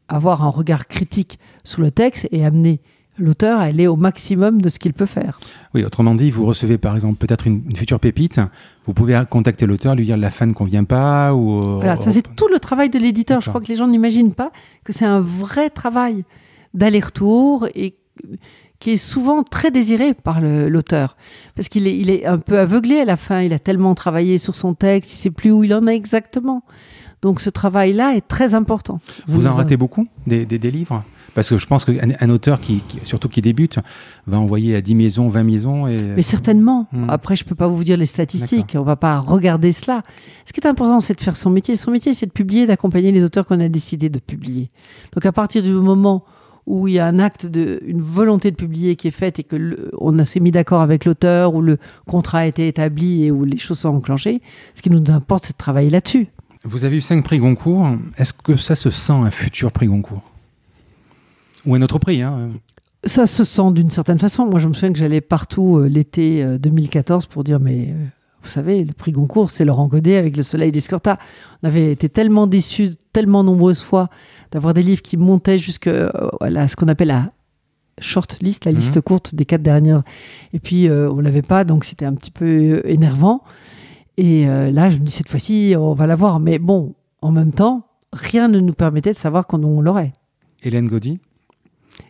avoir 0.09 0.45
un 0.45 0.51
regard 0.51 0.87
critique 0.87 1.39
sur 1.65 1.83
le 1.83 1.91
texte 1.91 2.29
et 2.31 2.45
amener 2.45 2.81
l'auteur 3.19 3.59
à 3.59 3.65
aller 3.65 3.87
au 3.87 3.97
maximum 3.97 4.61
de 4.61 4.69
ce 4.69 4.79
qu'il 4.79 4.93
peut 4.93 5.07
faire. 5.07 5.41
Oui, 5.75 5.85
autrement 5.85 6.15
dit, 6.15 6.31
vous 6.31 6.47
recevez 6.47 6.79
par 6.79 6.95
exemple 6.95 7.17
peut-être 7.17 7.47
une, 7.47 7.63
une 7.69 7.77
future 7.77 7.99
pépite. 8.01 8.41
Vous 8.87 8.95
pouvez 8.95 9.21
contacter 9.29 9.67
l'auteur, 9.67 9.95
lui 9.95 10.05
dire 10.05 10.17
la 10.17 10.31
fan 10.31 10.51
ne 10.51 10.55
convient 10.55 10.85
pas 10.85 11.35
ou. 11.35 11.61
euh, 11.61 11.77
Voilà, 11.77 11.97
ça 11.97 12.11
c'est 12.11 12.23
tout 12.37 12.49
le 12.49 12.59
travail 12.59 12.91
de 12.91 12.99
l'éditeur. 12.99 13.41
Je 13.41 13.49
crois 13.49 13.61
que 13.61 13.69
les 13.69 13.77
gens 13.77 13.89
n'imaginent 13.89 14.35
pas 14.35 14.51
que 14.85 14.93
c'est 14.93 15.05
un 15.07 15.21
vrai 15.21 15.71
travail 15.71 16.25
d'aller-retour 16.75 17.69
et 17.75 17.95
qui 18.79 18.91
est 18.91 18.97
souvent 18.99 19.43
très 19.43 19.71
désiré 19.71 20.13
par 20.13 20.41
l'auteur. 20.43 21.17
Parce 21.55 21.69
qu'il 21.69 21.87
est, 21.87 21.97
il 21.97 22.11
est 22.11 22.27
un 22.27 22.39
peu 22.39 22.59
aveuglé 22.59 22.99
à 23.01 23.05
la 23.07 23.17
fin, 23.17 23.41
il 23.41 23.53
a 23.55 23.59
tellement 23.59 23.95
travaillé 23.95 24.37
sur 24.37 24.55
son 24.55 24.75
texte, 24.75 25.13
il 25.13 25.17
ne 25.17 25.19
sait 25.21 25.31
plus 25.31 25.51
où 25.51 25.65
il 25.65 25.73
en 25.75 25.87
est 25.87 25.97
exactement. 25.97 26.63
Donc 27.23 27.41
ce 27.41 27.51
travail-là 27.51 28.15
est 28.15 28.27
très 28.27 28.55
important. 28.55 29.01
Vous 29.27 29.47
en 29.47 29.53
ratez 29.53 29.77
beaucoup 29.77 30.07
des, 30.27 30.45
des- 30.47 30.59
des 30.59 30.71
livres? 30.71 31.03
Parce 31.35 31.51
que 31.51 31.59
je 31.59 31.67
pense 31.67 31.85
qu'un 31.85 32.13
un 32.19 32.31
auteur, 32.31 32.61
qui, 32.61 32.81
qui- 32.89 33.01
surtout 33.05 33.29
qui 33.29 33.43
débute, 33.43 33.79
va 34.27 34.39
envoyer 34.39 34.75
à 34.75 34.81
10 34.81 34.95
maisons, 34.95 35.29
20 35.29 35.43
maisons. 35.45 35.87
Et... 35.87 35.99
Mais 36.17 36.23
certainement. 36.23 36.87
Hmm. 36.93 37.05
Après, 37.09 37.37
je 37.37 37.45
peux 37.45 37.55
pas 37.55 37.69
vous 37.69 37.85
dire 37.85 37.99
les 37.99 38.07
statistiques. 38.07 38.75
On 38.79 38.83
va 38.83 38.97
pas 38.97 39.19
regarder 39.19 39.73
cela. 39.73 40.03
Ce 40.47 40.55
qui 40.55 40.61
est 40.61 40.67
important, 40.67 40.99
c'est 41.01 41.15
de 41.15 41.21
faire 41.21 41.37
son 41.37 41.51
métier. 41.51 41.77
Son 41.77 41.91
métier, 41.91 42.15
c'est 42.15 42.25
de 42.25 42.31
publier, 42.33 42.67
d'accompagner 42.67 43.13
les 43.13 43.23
auteurs 43.23 43.47
qu'on 43.47 43.61
a 43.61 43.69
décidé 43.69 44.09
de 44.09 44.19
publier. 44.19 44.71
Donc, 45.13 45.27
à 45.27 45.33
partir 45.33 45.63
du 45.63 45.73
moment 45.73 46.25
où 46.65 46.89
il 46.89 46.95
y 46.95 46.99
a 46.99 47.07
un 47.07 47.19
acte 47.19 47.45
de, 47.45 47.81
une 47.87 48.01
volonté 48.01 48.51
de 48.51 48.57
publier 48.57 48.97
qui 48.97 49.07
est 49.09 49.13
faite 49.13 49.39
et 49.39 49.45
que 49.45 49.57
le- 49.57 49.91
on 49.99 50.19
a 50.19 50.25
s'est 50.25 50.41
mis 50.41 50.51
d'accord 50.53 50.81
avec 50.81 51.05
l'auteur, 51.05 51.55
où 51.55 51.61
le 51.61 51.77
contrat 52.07 52.39
a 52.39 52.47
été 52.47 52.67
établi 52.67 53.25
et 53.25 53.31
où 53.31 53.45
les 53.45 53.59
choses 53.59 53.81
sont 53.81 53.91
enclenchées, 53.91 54.41
ce 54.75 54.81
qui 54.81 54.91
nous 54.91 55.03
importe, 55.13 55.45
c'est 55.45 55.53
de 55.53 55.59
travailler 55.59 55.91
là-dessus. 55.91 56.29
Vous 56.69 56.85
avez 56.85 56.97
eu 56.97 57.01
cinq 57.01 57.25
prix 57.25 57.39
Goncourt. 57.39 57.97
Est-ce 58.19 58.33
que 58.33 58.57
ça 58.57 58.77
se 58.77 58.91
sent 58.91 59.13
un 59.13 59.31
futur 59.31 59.73
prix 59.73 59.87
Goncourt? 59.87 60.23
Ou 61.65 61.75
un 61.75 61.83
autre 61.83 61.99
prix 61.99 62.23
hein 62.23 62.51
Ça 63.05 63.27
se 63.27 63.45
sent 63.45 63.73
d'une 63.73 63.91
certaine 63.91 64.19
façon. 64.19 64.47
Moi, 64.47 64.61
je 64.61 64.69
me 64.69 64.75
souviens 64.75 64.93
que 64.93 64.99
j'allais 64.99 65.21
partout 65.21 65.79
euh, 65.79 65.89
l'été 65.89 66.45
2014 66.59 67.27
pour 67.27 67.45
dire 67.45 67.61
mais 67.61 67.89
euh, 67.91 68.05
vous 68.47 68.53
savez, 68.53 68.85
le 68.85 68.93
prix 68.93 69.11
Goncourt, 69.11 69.51
c'est 69.51 69.65
Laurent 69.65 69.89
Godet 69.89 70.17
avec 70.17 70.37
Le 70.37 70.45
Soleil 70.45 70.71
d'Escorta. 70.71 71.19
On 71.63 71.67
avait 71.67 71.91
été 71.91 72.09
tellement 72.09 72.47
déçus, 72.47 72.91
tellement 73.13 73.43
nombreuses 73.43 73.81
fois, 73.81 74.09
d'avoir 74.53 74.73
des 74.73 74.83
livres 74.83 75.03
qui 75.03 75.17
montaient 75.17 75.59
jusqu'à 75.59 75.91
euh, 75.91 76.69
ce 76.69 76.77
qu'on 76.77 76.87
appelle 76.87 77.09
la 77.09 77.33
short 78.01 78.39
list, 78.43 78.65
la 78.65 78.71
liste 78.71 78.97
mhm. 78.97 79.03
courte 79.03 79.35
des 79.35 79.45
quatre 79.45 79.63
dernières. 79.63 80.05
Et 80.53 80.61
puis, 80.61 80.89
euh, 80.89 81.11
on 81.11 81.19
l'avait 81.19 81.43
pas, 81.43 81.65
donc 81.65 81.85
c'était 81.85 82.05
un 82.05 82.15
petit 82.15 82.31
peu 82.31 82.45
euh, 82.45 82.83
énervant. 82.89 83.43
Et 84.19 84.47
là, 84.47 84.89
je 84.91 84.97
me 84.97 85.05
dis, 85.05 85.13
cette 85.13 85.29
fois-ci, 85.29 85.75
on 85.79 85.93
va 85.93 86.07
l'avoir. 86.07 86.41
Mais 86.41 86.59
bon, 86.59 86.95
en 87.21 87.33
même 87.33 87.53
temps, 87.53 87.87
rien 88.13 88.49
ne 88.49 88.61
nous 88.61 88.73
permettait 88.73 89.13
de 89.13 89.17
savoir 89.17 89.47
quand 89.47 89.63
on 89.65 89.81
l'aurait. 89.81 90.13
Hélène 90.63 90.87
Gaudy? 90.87 91.19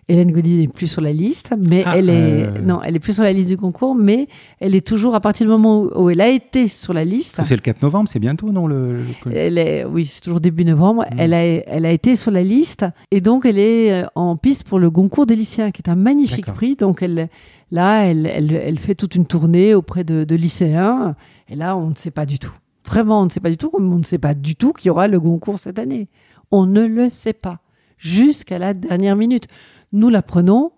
Hélène 0.08 0.30
Gaudy 0.30 0.58
n'est 0.58 0.68
plus 0.68 0.86
sur 0.86 1.00
la 1.00 1.12
liste, 1.12 1.52
mais 1.58 1.82
ah, 1.84 1.98
elle 1.98 2.10
est 2.10 2.44
euh, 2.44 2.60
non, 2.62 2.80
elle 2.82 2.94
est 2.94 3.00
plus 3.00 3.14
sur 3.14 3.24
la 3.24 3.32
liste 3.32 3.48
du 3.48 3.56
concours, 3.56 3.96
mais 3.96 4.28
elle 4.60 4.76
est 4.76 4.86
toujours 4.86 5.16
à 5.16 5.20
partir 5.20 5.46
du 5.46 5.50
moment 5.50 5.82
où, 5.82 6.10
elle 6.10 6.20
a 6.20 6.28
été 6.28 6.68
sur 6.68 6.92
la 6.92 7.04
liste. 7.04 7.40
C'est 7.42 7.56
le 7.56 7.60
4 7.60 7.82
novembre, 7.82 8.08
c'est 8.08 8.20
bientôt, 8.20 8.52
non 8.52 8.68
le, 8.68 9.00
Elle 9.32 9.58
est, 9.58 9.84
oui, 9.84 10.08
c'est 10.08 10.20
toujours 10.20 10.40
début 10.40 10.64
novembre. 10.64 11.04
Hmm. 11.10 11.18
Elle 11.18 11.34
a, 11.34 11.42
elle 11.42 11.84
a 11.84 11.90
été 11.90 12.14
sur 12.14 12.30
la 12.30 12.44
liste 12.44 12.84
et 13.10 13.20
donc 13.20 13.46
elle 13.46 13.58
est 13.58 13.92
euh, 13.92 14.06
en 14.14 14.36
piste 14.36 14.64
pour 14.64 14.78
le 14.78 14.90
concours 14.90 15.26
des 15.26 15.34
lycéens, 15.34 15.72
qui 15.72 15.82
est 15.82 15.90
un 15.90 15.96
magnifique 15.96 16.46
prix. 16.46 16.76
Donc 16.76 17.02
elle, 17.02 17.28
là, 17.72 18.04
elle, 18.04 18.26
elle, 18.32 18.52
elle, 18.52 18.78
fait 18.78 18.94
toute 18.94 19.16
une 19.16 19.26
tournée 19.26 19.74
auprès 19.74 20.04
de, 20.04 20.22
de 20.22 20.36
lycéens. 20.36 21.16
Et 21.48 21.56
là, 21.56 21.76
on 21.76 21.90
ne 21.90 21.94
sait 21.94 22.10
pas 22.10 22.26
du 22.26 22.38
tout. 22.38 22.52
Vraiment, 22.84 23.20
on 23.22 23.24
ne 23.24 23.30
sait 23.30 23.40
pas 23.40 23.50
du 23.50 23.56
tout, 23.56 23.70
comme 23.70 23.92
on 23.92 23.98
ne 23.98 24.04
sait 24.04 24.18
pas 24.18 24.34
du 24.34 24.56
tout 24.56 24.72
qu'il 24.72 24.88
y 24.88 24.90
aura 24.90 25.08
le 25.08 25.18
concours 25.20 25.58
cette 25.58 25.78
année. 25.78 26.08
On 26.50 26.66
ne 26.66 26.86
le 26.86 27.10
sait 27.10 27.32
pas 27.32 27.60
jusqu'à 27.98 28.58
la 28.58 28.74
dernière 28.74 29.16
minute 29.16 29.48
nous 29.92 30.08
l'apprenons 30.08 30.72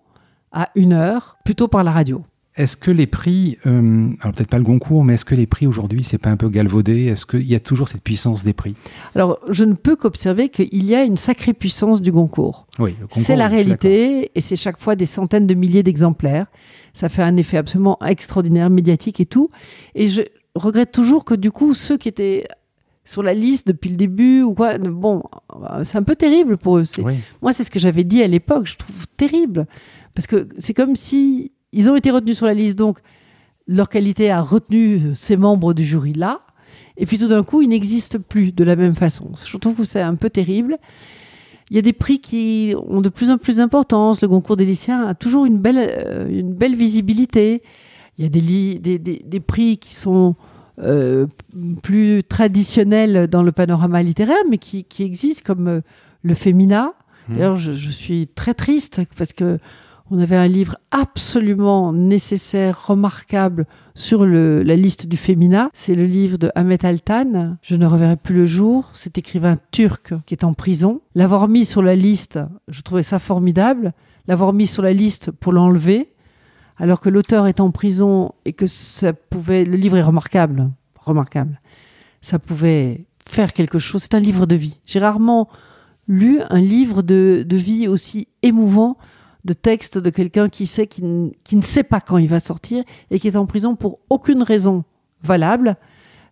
à 0.51 0.69
une 0.75 0.93
heure, 0.93 1.37
plutôt 1.45 1.67
par 1.67 1.83
la 1.83 1.91
radio. 1.91 2.23
Est-ce 2.55 2.75
que 2.75 2.91
les 2.91 3.07
prix, 3.07 3.57
euh, 3.67 4.09
alors 4.19 4.33
peut-être 4.33 4.49
pas 4.49 4.57
le 4.57 4.63
Goncourt, 4.63 5.05
mais 5.05 5.13
est-ce 5.13 5.23
que 5.23 5.35
les 5.35 5.45
prix 5.45 5.67
aujourd'hui, 5.67 6.03
c'est 6.03 6.17
pas 6.17 6.29
un 6.29 6.35
peu 6.35 6.49
galvaudé? 6.49 7.05
Est-ce 7.05 7.25
qu'il 7.25 7.45
y 7.45 7.55
a 7.55 7.59
toujours 7.59 7.87
cette 7.87 8.01
puissance 8.01 8.43
des 8.43 8.53
prix? 8.53 8.75
Alors, 9.15 9.39
je 9.49 9.63
ne 9.63 9.73
peux 9.73 9.95
qu'observer 9.95 10.49
qu'il 10.49 10.83
y 10.83 10.95
a 10.95 11.03
une 11.03 11.15
sacrée 11.15 11.53
puissance 11.53 12.01
du 12.01 12.11
Goncourt. 12.11 12.67
Oui, 12.79 12.95
c'est 13.11 13.35
la 13.35 13.47
réalité, 13.47 14.31
et 14.35 14.41
c'est 14.41 14.55
chaque 14.55 14.79
fois 14.79 14.95
des 14.95 15.05
centaines 15.05 15.47
de 15.47 15.53
milliers 15.53 15.83
d'exemplaires. 15.83 16.47
Ça 16.93 17.07
fait 17.07 17.21
un 17.21 17.37
effet 17.37 17.57
absolument 17.57 17.97
extraordinaire, 18.03 18.69
médiatique 18.69 19.21
et 19.21 19.25
tout. 19.25 19.51
Et 19.95 20.07
je 20.07 20.23
regrette 20.55 20.91
toujours 20.91 21.25
que 21.25 21.33
du 21.33 21.51
coup, 21.51 21.73
ceux 21.73 21.97
qui 21.97 22.07
étaient 22.09 22.45
sur 23.05 23.23
la 23.23 23.33
liste 23.33 23.67
depuis 23.67 23.89
le 23.89 23.95
début 23.95 24.41
ou 24.41 24.53
quoi. 24.53 24.77
Bon, 24.77 25.23
c'est 25.83 25.97
un 25.97 26.03
peu 26.03 26.15
terrible 26.15 26.57
pour 26.57 26.77
eux. 26.77 26.83
Moi, 27.41 27.53
c'est 27.53 27.63
ce 27.63 27.71
que 27.71 27.79
j'avais 27.79 28.03
dit 28.03 28.21
à 28.21 28.27
l'époque. 28.27 28.67
Je 28.67 28.77
trouve 28.77 29.07
terrible 29.17 29.65
parce 30.13 30.27
que 30.27 30.47
c'est 30.57 30.73
comme 30.73 30.95
si 30.95 31.51
ils 31.71 31.89
ont 31.89 31.95
été 31.95 32.11
retenus 32.11 32.37
sur 32.37 32.45
la 32.45 32.53
liste, 32.53 32.77
donc 32.77 32.99
leur 33.67 33.89
qualité 33.89 34.31
a 34.31 34.41
retenu 34.41 35.15
ces 35.15 35.37
membres 35.37 35.73
du 35.73 35.83
jury 35.83 36.13
là, 36.13 36.41
et 36.97 37.05
puis 37.05 37.17
tout 37.17 37.27
d'un 37.27 37.43
coup, 37.43 37.61
ils 37.61 37.69
n'existent 37.69 38.19
plus 38.19 38.53
de 38.53 38.63
la 38.63 38.75
même 38.75 38.95
façon. 38.95 39.31
Je 39.43 39.57
trouve 39.57 39.75
que 39.75 39.85
c'est 39.85 40.01
un 40.01 40.15
peu 40.15 40.29
terrible. 40.29 40.77
Il 41.69 41.75
y 41.75 41.79
a 41.79 41.81
des 41.81 41.93
prix 41.93 42.19
qui 42.19 42.73
ont 42.87 42.99
de 42.99 43.09
plus 43.09 43.31
en 43.31 43.37
plus 43.37 43.57
d'importance. 43.57 44.21
Le 44.21 44.27
concours 44.27 44.57
des 44.57 44.65
lycéens 44.65 45.07
a 45.07 45.13
toujours 45.13 45.45
une 45.45 45.59
belle, 45.59 45.77
euh, 45.77 46.27
une 46.29 46.53
belle 46.53 46.75
visibilité. 46.75 47.61
Il 48.19 48.23
y 48.23 48.25
a 48.25 48.29
des, 48.29 48.79
des, 48.79 48.99
des, 48.99 49.23
des 49.25 49.39
prix 49.39 49.77
qui 49.77 49.95
sont 49.95 50.35
euh, 50.83 51.25
plus 51.81 52.23
traditionnel 52.23 53.27
dans 53.27 53.43
le 53.43 53.53
panorama 53.53 54.03
littéraire, 54.03 54.43
mais 54.49 54.57
qui, 54.57 54.83
qui 54.83 55.03
existe 55.03 55.45
comme 55.45 55.67
euh, 55.67 55.81
le 56.21 56.33
Fémina. 56.33 56.93
Mmh. 57.27 57.33
D'ailleurs, 57.33 57.55
je, 57.55 57.89
suis 57.89 58.27
très 58.27 58.53
triste 58.53 59.01
parce 59.17 59.31
que 59.31 59.57
on 60.11 60.19
avait 60.19 60.35
un 60.35 60.47
livre 60.47 60.75
absolument 60.91 61.93
nécessaire, 61.93 62.87
remarquable 62.87 63.67
sur 63.93 64.25
le, 64.25 64.63
la 64.63 64.75
liste 64.75 65.07
du 65.07 65.17
Fémina. 65.17 65.69
C'est 65.73 65.95
le 65.95 66.05
livre 66.05 66.37
de 66.37 66.51
Ahmet 66.55 66.85
Altan. 66.85 67.57
Je 67.61 67.75
ne 67.75 67.85
reverrai 67.85 68.17
plus 68.17 68.35
le 68.35 68.45
jour. 68.45 68.89
Cet 68.93 69.17
écrivain 69.17 69.57
turc 69.71 70.13
qui 70.25 70.33
est 70.33 70.43
en 70.43 70.53
prison. 70.53 71.01
L'avoir 71.13 71.47
mis 71.47 71.63
sur 71.63 71.81
la 71.81 71.95
liste, 71.95 72.39
je 72.67 72.81
trouvais 72.81 73.03
ça 73.03 73.19
formidable. 73.19 73.93
L'avoir 74.27 74.51
mis 74.51 74.67
sur 74.67 74.81
la 74.81 74.93
liste 74.93 75.31
pour 75.31 75.53
l'enlever, 75.53 76.11
alors 76.79 77.01
que 77.01 77.09
l'auteur 77.09 77.47
est 77.47 77.59
en 77.59 77.71
prison 77.71 78.31
et 78.45 78.53
que 78.53 78.67
ça 78.67 79.13
pouvait. 79.13 79.65
Le 79.65 79.75
livre 79.75 79.97
est 79.97 80.03
remarquable, 80.03 80.71
remarquable. 80.95 81.61
Ça 82.21 82.39
pouvait 82.39 83.05
faire 83.27 83.53
quelque 83.53 83.79
chose. 83.79 84.03
C'est 84.03 84.15
un 84.15 84.19
livre 84.19 84.45
de 84.45 84.55
vie. 84.55 84.79
J'ai 84.85 84.99
rarement 84.99 85.49
lu 86.07 86.39
un 86.49 86.59
livre 86.59 87.01
de, 87.01 87.45
vie 87.51 87.87
aussi 87.87 88.27
émouvant 88.41 88.97
de 89.45 89.53
texte 89.53 89.97
de 89.97 90.09
quelqu'un 90.09 90.49
qui 90.49 90.65
sait 90.65 90.87
qui, 90.87 91.03
ne 91.03 91.61
sait 91.61 91.83
pas 91.83 92.01
quand 92.01 92.17
il 92.17 92.27
va 92.27 92.39
sortir 92.39 92.83
et 93.11 93.19
qui 93.19 93.27
est 93.27 93.35
en 93.35 93.45
prison 93.45 93.75
pour 93.75 93.99
aucune 94.09 94.41
raison 94.41 94.83
valable, 95.21 95.77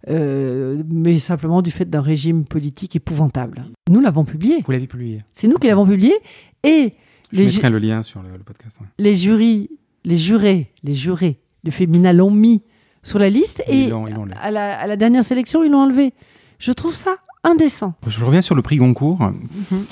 euh, 0.09 0.81
mais 0.91 1.19
simplement 1.19 1.61
du 1.61 1.71
fait 1.71 1.89
d'un 1.89 2.01
régime 2.01 2.45
politique 2.45 2.95
épouvantable. 2.95 3.65
Nous 3.89 4.01
l'avons 4.01 4.25
publié. 4.25 4.61
Vous 4.65 4.71
l'avez 4.71 4.87
publié. 4.87 5.23
C'est 5.31 5.47
nous 5.47 5.57
qui 5.57 5.67
l'avons 5.67 5.85
publié 5.85 6.13
et 6.63 6.91
je 7.31 7.43
mettrai 7.43 7.69
le 7.69 7.79
lien 7.79 8.03
sur 8.03 8.21
le, 8.23 8.29
podcast. 8.39 8.77
Les 8.97 9.15
jurys 9.15 9.69
les 10.07 10.17
jurés, 10.17 10.71
les 10.83 10.93
jurés 10.93 11.37
du 11.63 11.71
féminin 11.71 12.13
l'ont 12.13 12.31
mis 12.31 12.63
sur 13.03 13.19
la 13.19 13.29
liste 13.29 13.61
et, 13.67 13.91
à, 14.41 14.51
la, 14.51 14.95
dernière 14.95 15.23
sélection, 15.23 15.63
ils 15.63 15.71
l'ont 15.71 15.81
enlevé. 15.81 16.13
Je 16.59 16.71
trouve 16.71 16.95
ça 16.95 17.17
indécent. 17.43 17.93
Je 18.07 18.23
reviens 18.23 18.41
sur 18.41 18.55
le 18.55 18.61
prix 18.61 18.77
Goncourt. 18.77 19.19
Mhm. 19.19 19.85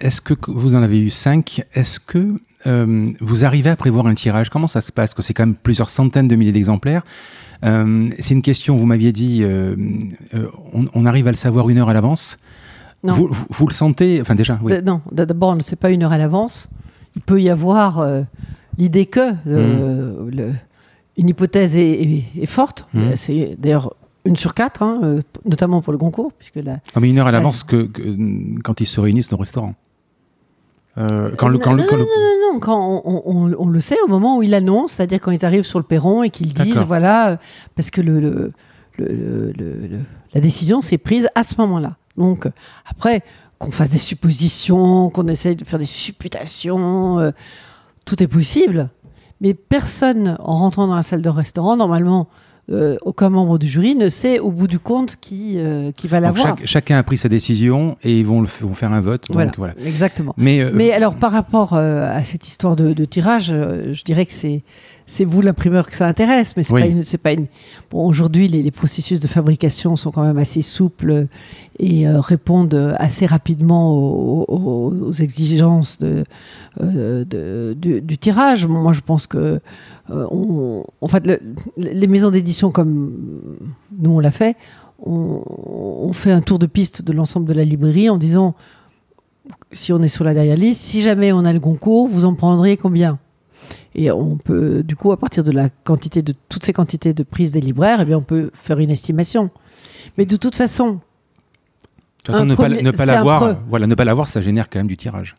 Est-ce 0.00 0.20
que 0.20 0.34
vous 0.46 0.74
en 0.74 0.82
avez 0.82 1.00
eu 1.00 1.10
cinq? 1.10 1.64
Est-ce 1.72 2.00
que 2.00 2.40
euh, 2.66 3.12
vous 3.20 3.44
arrivez 3.44 3.70
à 3.70 3.76
prévoir 3.76 4.06
un 4.06 4.14
tirage? 4.14 4.50
Comment 4.50 4.66
ça 4.66 4.80
se 4.80 4.92
passe? 4.92 5.14
Que 5.14 5.22
c'est 5.22 5.32
quand 5.32 5.46
même 5.46 5.54
plusieurs 5.54 5.90
centaines 5.90 6.28
de 6.28 6.36
milliers 6.36 6.52
d'exemplaires. 6.52 7.02
Euh, 7.64 8.10
c'est 8.18 8.34
une 8.34 8.42
question, 8.42 8.76
vous 8.76 8.86
m'aviez 8.86 9.12
dit, 9.12 9.40
euh, 9.42 9.76
on, 10.72 11.06
arrive 11.06 11.28
à 11.28 11.30
le 11.30 11.36
savoir 11.36 11.68
une 11.70 11.78
heure 11.78 11.88
à 11.88 11.94
l'avance. 11.94 12.36
Vous, 13.04 13.30
vous, 13.48 13.66
le 13.66 13.72
sentez? 13.72 14.20
Enfin, 14.20 14.34
déjà, 14.34 14.58
oui. 14.62 14.72
Non, 14.84 15.00
d'abord, 15.10 15.56
c'est 15.62 15.78
pas 15.78 15.90
une 15.90 16.02
heure 16.02 16.12
à 16.12 16.18
l'avance. 16.18 16.68
Il 17.16 17.22
peut 17.22 17.40
y 17.40 17.50
avoir 17.50 18.24
l'idée 18.78 19.06
que 19.06 19.32
euh, 19.46 20.30
mmh. 20.30 20.54
une 21.18 21.28
hypothèse 21.28 21.76
est, 21.76 22.46
forte. 22.46 22.86
Mmh. 22.94 23.16
C'est 23.16 23.56
d'ailleurs 23.58 23.94
une 24.24 24.36
sur 24.36 24.54
quatre, 24.54 24.82
hein, 24.82 25.00
euh, 25.02 25.22
notamment 25.44 25.80
pour 25.80 25.92
le 25.92 25.98
concours. 25.98 26.32
Puisque 26.38 26.56
la, 26.56 26.78
ah, 26.94 27.00
mais 27.00 27.10
une 27.10 27.18
heure 27.18 27.26
à 27.26 27.32
l'avance 27.32 27.64
que, 27.64 27.88
quand 28.62 28.80
ils 28.80 28.86
se 28.86 29.00
réunissent 29.00 29.32
au 29.32 29.36
restaurant. 29.36 29.74
Euh, 30.98 31.30
quand 31.36 31.48
le, 31.48 31.58
quand 31.58 31.74
non, 31.74 31.84
non, 31.84 31.96
non, 31.96 32.52
non, 32.52 32.60
quand 32.60 33.02
on, 33.04 33.66
le 33.66 33.80
sait 33.80 33.96
au 34.04 34.08
moment 34.08 34.36
où 34.36 34.42
ils 34.42 34.50
l'annoncent, 34.50 34.96
c'est-à-dire 34.96 35.20
quand 35.20 35.30
ils 35.30 35.44
arrivent 35.44 35.64
sur 35.64 35.78
le 35.78 35.86
perron 35.86 36.22
et 36.22 36.28
qu'ils 36.28 36.52
disent, 36.52 36.84
voilà, 36.86 37.38
parce 37.74 37.90
que 37.90 38.02
le, 38.02 38.20
le, 38.20 38.52
le 38.98 39.98
la 40.34 40.40
décision 40.40 40.80
s'est 40.80 40.98
prise 40.98 41.28
à 41.34 41.42
ce 41.42 41.54
moment-là. 41.58 41.96
Donc, 42.16 42.46
après, 42.86 43.22
qu'on 43.58 43.70
fasse 43.70 43.90
des 43.90 43.98
suppositions, 43.98 45.10
qu'on 45.10 45.28
essaye 45.28 45.56
de 45.56 45.64
faire 45.64 45.78
des 45.78 45.86
supputations, 45.86 47.32
tout 48.04 48.22
est 48.22 48.28
possible, 48.28 48.90
mais 49.40 49.54
personne, 49.54 50.36
en 50.40 50.58
rentrant 50.58 50.86
dans 50.86 50.96
la 50.96 51.02
salle 51.02 51.22
de 51.22 51.28
restaurant, 51.28 51.76
normalement, 51.76 52.28
euh, 52.70 52.96
aucun 53.02 53.28
membre 53.28 53.58
du 53.58 53.66
jury 53.66 53.96
ne 53.96 54.08
sait 54.08 54.38
au 54.38 54.52
bout 54.52 54.68
du 54.68 54.78
compte 54.78 55.16
qui, 55.20 55.58
euh, 55.58 55.90
qui 55.90 56.06
va 56.06 56.20
l'avoir. 56.20 56.56
chacun 56.64 56.96
a 56.96 57.02
pris 57.02 57.18
sa 57.18 57.28
décision 57.28 57.96
et 58.04 58.20
ils 58.20 58.24
vont, 58.24 58.40
le, 58.40 58.46
vont 58.60 58.74
faire 58.74 58.92
un 58.92 59.00
vote. 59.00 59.26
Donc, 59.28 59.56
voilà, 59.58 59.74
exactement. 59.84 60.32
Mais, 60.36 60.60
euh, 60.60 60.70
mais 60.72 60.92
alors, 60.92 61.16
par 61.16 61.32
rapport 61.32 61.74
à 61.74 62.22
cette 62.24 62.46
histoire 62.46 62.76
de, 62.76 62.92
de 62.92 63.04
tirage, 63.04 63.46
je 63.48 64.02
dirais 64.04 64.26
que 64.26 64.32
c'est 64.32 64.62
c'est 65.12 65.26
vous 65.26 65.42
l'imprimeur 65.42 65.90
que 65.90 65.94
ça 65.94 66.06
intéresse, 66.06 66.56
mais 66.56 66.62
c'est 66.62 66.72
pas 66.72 66.86
une, 66.86 67.02
c'est 67.02 67.18
pas 67.18 67.32
une. 67.32 67.46
Bon, 67.90 68.06
aujourd'hui, 68.06 68.48
les, 68.48 68.70
processus 68.70 69.20
de 69.20 69.28
fabrication 69.28 69.94
sont 69.94 70.10
quand 70.10 70.22
même 70.22 70.38
assez 70.38 70.62
souples 70.62 71.26
et 71.78 72.08
euh, 72.08 72.18
répondent 72.18 72.94
assez 72.96 73.26
rapidement 73.26 73.92
aux, 73.94 75.12
exigences 75.12 75.98
de, 75.98 76.24
euh, 76.80 77.74
du, 77.74 78.16
tirage. 78.16 78.64
Moi, 78.66 78.94
je 78.94 79.02
pense 79.02 79.26
que, 79.26 79.60
euh, 80.08 80.26
en 80.30 81.08
fait, 81.08 81.30
les 81.76 82.06
maisons 82.06 82.30
d'édition 82.30 82.70
comme 82.70 83.12
nous 83.98 84.12
on 84.12 84.18
l'a 84.18 84.30
fait, 84.30 84.56
on, 85.04 85.42
on, 85.46 86.12
fait 86.14 86.32
un 86.32 86.40
tour 86.40 86.58
de 86.58 86.66
piste 86.66 87.02
de 87.02 87.12
l'ensemble 87.12 87.46
de 87.46 87.52
la 87.52 87.64
librairie 87.64 88.08
en 88.08 88.16
disant, 88.16 88.54
si 89.72 89.92
on 89.92 90.00
est 90.00 90.08
sur 90.08 90.24
la 90.24 90.32
dernière 90.32 90.56
liste, 90.56 90.80
si 90.80 91.02
jamais 91.02 91.32
on 91.32 91.44
a 91.44 91.52
le 91.52 91.60
concours, 91.60 92.08
vous 92.08 92.24
en 92.24 92.32
prendrez 92.32 92.78
combien? 92.78 93.18
Et 93.94 94.10
on 94.10 94.36
peut, 94.36 94.82
du 94.82 94.96
coup, 94.96 95.12
à 95.12 95.16
partir 95.18 95.44
de 95.44 95.50
la 95.52 95.68
quantité 95.84 96.22
de 96.22 96.34
toutes 96.48 96.64
ces 96.64 96.72
quantités 96.72 97.12
de 97.14 97.22
prises 97.22 97.52
des 97.52 97.60
libraires, 97.60 98.00
eh 98.00 98.04
bien, 98.04 98.18
on 98.18 98.22
peut 98.22 98.50
faire 98.54 98.78
une 98.78 98.90
estimation. 98.90 99.50
Mais 100.18 100.26
de 100.26 100.36
toute 100.36 100.56
façon, 100.56 100.94
de 100.94 100.98
toute 102.24 102.34
façon, 102.34 102.46
ne, 102.46 102.54
pas, 102.54 102.68
ne 102.68 102.90
pas 102.90 103.06
l'avoir, 103.06 103.56
voilà, 103.68 103.86
ne 103.86 103.94
pas 103.94 104.04
l'avoir, 104.04 104.28
ça 104.28 104.40
génère 104.40 104.68
quand 104.70 104.78
même 104.78 104.86
du 104.86 104.96
tirage. 104.96 105.34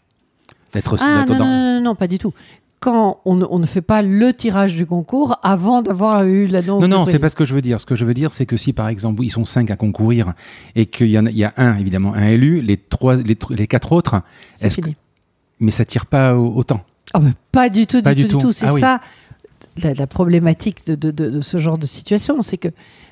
D'être 0.74 0.98
ah, 1.02 1.26
non, 1.28 1.38
non, 1.38 1.46
non, 1.46 1.82
non, 1.82 1.96
pas 1.96 2.08
du 2.08 2.18
tout. 2.18 2.34
quand 2.80 3.22
on, 3.26 3.36
ne- 3.36 3.46
on 3.50 3.60
ne 3.60 3.66
fait 3.66 3.82
pas 3.84 4.02
le 4.02 4.34
tirage 4.34 4.76
du 4.76 4.86
concours 4.86 5.38
avant 5.44 5.82
d'avoir 5.82 6.24
eu 6.26 6.48
l'annonce. 6.48 6.82
Non, 6.82 6.88
non, 6.88 7.06
c'est 7.06 7.20
pas 7.20 7.30
ce 7.30 7.36
que 7.36 7.46
je 7.46 7.54
veux 7.54 7.62
dire. 7.62 7.80
Ce 7.80 7.86
que 7.86 7.96
je 7.96 8.04
veux 8.04 8.14
dire, 8.16 8.34
c'est 8.34 8.46
que 8.46 8.58
si 8.58 8.74
par 8.74 8.88
exemple 8.90 9.24
ils 9.24 9.30
sont 9.30 9.46
cinq 9.46 9.72
à 9.72 9.76
concourir 9.78 10.34
et 10.76 10.86
qu'il 10.88 11.08
y 11.10 11.18
en 11.18 11.26
a, 11.26 11.30
il 11.30 11.38
y 11.38 11.46
a 11.46 11.54
un 11.58 11.78
évidemment 11.78 12.14
un 12.14 12.28
élu, 12.28 12.60
les 12.62 12.76
trois, 12.78 13.16
les, 13.16 13.36
tr- 13.36 13.56
les 13.56 13.68
quatre 13.68 13.92
autres, 13.94 14.22
C'est 14.56 14.68
est-ce 14.68 14.82
que- 14.82 14.90
mais 15.62 15.72
ça 15.72 15.86
tire 15.86 16.08
pas 16.08 16.36
au- 16.36 16.54
autant. 16.56 16.82
Mais 17.22 17.32
pas 17.51 17.70
du 17.70 17.86
tout, 17.88 17.97
du 17.97 18.04
Pas 18.04 18.16
du 18.16 18.24
du 18.24 18.28
tout. 18.28 18.39
tout. 18.39 18.51
C'est 18.51 18.68
Ah 18.68 18.74
oui. 18.74 18.82
ça 18.82 19.01
la, 19.84 19.93
la 19.93 20.08
problématique 20.08 20.86
de, 20.88 20.95
de- 20.95 21.12
de- 21.12 21.30
de 21.30 21.41
ce 21.41 21.58
genre 21.58 21.78
de 21.78 21.86
situation, 21.86 22.41
c'est 22.41 22.58
que 22.58 22.68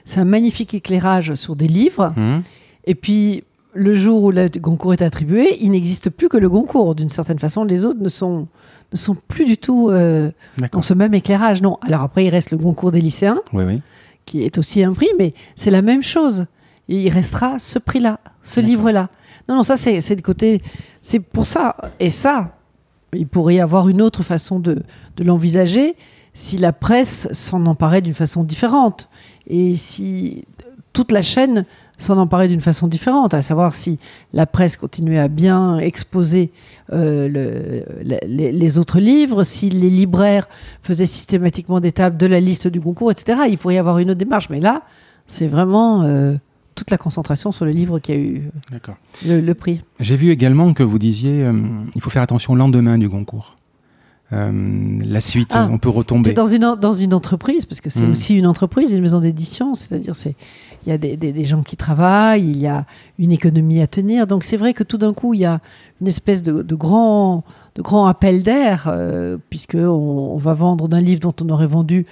c'est 0.06 0.20
un 0.20 0.26
magnifique 0.26 0.74
éclairage 0.74 1.34
sur 1.36 1.56
des 1.56 1.68
livres, 1.68 2.14
Hum. 2.18 2.44
et 2.86 2.96
puis 2.96 3.44
le 3.74 3.94
jour 3.94 4.24
où 4.24 4.32
le 4.32 4.50
concours 4.60 4.94
est 4.94 5.02
attribué, 5.02 5.58
il 5.62 5.72
n'existe 5.72 6.10
plus 6.10 6.28
que 6.30 6.38
le 6.38 6.50
concours. 6.50 6.94
D'une 6.94 7.10
certaine 7.10 7.40
façon, 7.40 7.64
les 7.64 7.86
autres 7.86 8.02
ne 8.02 8.10
sont, 8.10 8.48
ne 8.92 8.98
sont 8.98 9.16
plus 9.28 9.46
du 9.46 9.58
tout 9.58 9.90
euh, 9.90 10.30
dans 10.74 10.82
ce 10.82 10.94
même 10.94 11.14
éclairage. 11.14 11.62
Non. 11.62 11.78
Alors 11.82 12.02
après, 12.02 12.26
il 12.26 12.30
reste 12.30 12.52
le 12.52 12.58
concours 12.58 12.92
des 12.92 13.00
lycéens, 13.02 13.40
Oui, 13.54 13.64
oui. 13.64 13.82
qui 14.26 14.44
est 14.44 14.58
aussi 14.58 14.84
un 14.84 14.92
prix, 14.94 15.08
mais 15.18 15.34
c'est 15.56 15.72
la 15.72 15.82
même 15.82 16.04
chose. 16.04 16.46
Et 16.90 16.98
il 17.04 17.10
restera 17.10 17.60
ce 17.60 17.80
prix-là, 17.80 18.20
ce 18.44 18.60
livre-là. 18.60 19.10
Non, 19.48 19.56
non, 19.56 19.64
ça, 19.64 19.78
c'est 19.78 20.02
c'est 20.02 20.16
le 20.16 20.22
côté. 20.22 20.62
C'est 21.00 21.20
pour 21.22 21.46
ça. 21.46 21.76
Et 22.02 22.10
ça, 22.10 22.54
il 23.14 23.28
pourrait 23.28 23.56
y 23.56 23.60
avoir 23.60 23.90
une 23.90 24.02
autre 24.02 24.24
façon 24.24 24.60
de, 24.60 24.84
l'envisager 25.20 25.96
si 26.34 26.58
la 26.58 26.72
presse 26.72 27.28
s'en 27.34 27.66
emparait 27.66 28.02
d'une 28.02 28.14
façon 28.14 28.44
différente. 28.44 29.10
Et 29.48 29.76
si 29.76 30.46
toute 30.94 31.12
la 31.12 31.22
chaîne 31.22 31.66
s'en 31.98 32.18
emparait 32.18 32.48
d'une 32.48 32.62
façon 32.62 32.88
différente, 32.88 33.34
à 33.34 33.42
savoir 33.42 33.76
si 33.76 34.00
la 34.34 34.46
presse 34.46 34.78
continuait 34.78 35.20
à 35.20 35.28
bien 35.28 35.78
exposer 35.78 36.52
euh, 36.94 37.82
les 38.02 38.78
autres 38.80 39.00
livres, 39.00 39.44
si 39.44 39.70
les 39.70 39.90
libraires 39.90 40.48
faisaient 40.82 41.06
systématiquement 41.06 41.80
des 41.80 41.92
tables 41.92 42.18
de 42.18 42.28
la 42.28 42.40
liste 42.40 42.68
du 42.68 42.80
concours, 42.80 43.12
etc. 43.12 43.42
Il 43.50 43.58
pourrait 43.58 43.76
y 43.76 43.78
avoir 43.78 44.00
une 44.00 44.12
autre 44.12 44.20
démarche. 44.20 44.50
Mais 44.50 44.62
là, 44.62 44.84
c'est 45.28 45.48
vraiment 45.48 46.04
euh, 46.04 46.36
toute 46.76 46.90
la 46.92 46.98
concentration 46.98 47.52
sur 47.52 47.66
le 47.66 47.72
livre 47.72 48.00
qui 48.00 48.12
a 48.12 48.16
eu 48.16 48.50
le, 49.28 49.42
le 49.42 49.54
prix. 49.54 49.84
J'ai 50.00 50.16
vu 50.16 50.30
également 50.32 50.74
que 50.74 50.84
vous 50.84 51.00
disiez 51.00 51.44
euh, 51.44 51.54
il 51.96 52.02
faut 52.02 52.10
faire 52.10 52.22
attention 52.24 52.54
au 52.54 52.56
lendemain 52.56 52.98
du 52.98 53.10
concours. 53.10 53.56
Euh, 54.34 54.98
la 55.04 55.20
suite, 55.20 55.52
Ah, 55.54 55.68
on 55.70 55.78
peut 55.78 55.90
retomber. 55.90 56.32
dans 56.32 56.46
une, 56.48 56.76
dans 56.80 56.94
une 56.94 57.14
entreprise, 57.14 57.66
parce 57.66 57.82
que 57.82 57.90
c'est 57.90 58.06
Mm. 58.08 58.12
aussi 58.12 58.38
une 58.38 58.48
entreprise, 58.48 58.92
une 58.94 59.02
maison 59.02 59.20
d'édition, 59.20 59.74
c'est-à-dire 59.74 60.16
c'est 60.16 60.36
il 60.86 60.90
y 60.90 60.94
a 60.94 60.98
des, 60.98 61.18
des- 61.18 61.34
des 61.34 61.44
gens 61.44 61.62
qui 61.64 61.76
travaillent, 61.76 62.48
il 62.50 62.58
y 62.58 62.66
a 62.66 62.86
une 63.20 63.34
économie 63.34 63.82
à 63.82 63.88
tenir. 63.88 64.26
Donc 64.28 64.46
c'est 64.46 64.56
vrai 64.58 64.74
que 64.74 64.84
tout 64.84 64.98
d'un 64.98 65.14
coup, 65.14 65.34
il 65.34 65.42
y 65.42 65.46
a 65.46 65.60
une 66.00 66.08
espèce 66.08 66.42
de, 66.44 66.62
de 66.62 66.76
grand, 66.76 67.44
de 67.76 67.82
grand 67.82 68.06
appel 68.08 68.42
d'air, 68.42 68.86
euh, 68.88 69.38
puisque 69.50 69.76
on, 69.76 70.32
on 70.34 70.38
va 70.38 70.54
vendre 70.54 70.88
d'un 70.88 71.02
livre 71.02 71.20
dont 71.20 71.36
on 71.42 71.50
aurait 71.50 71.68
vendu 71.68 72.06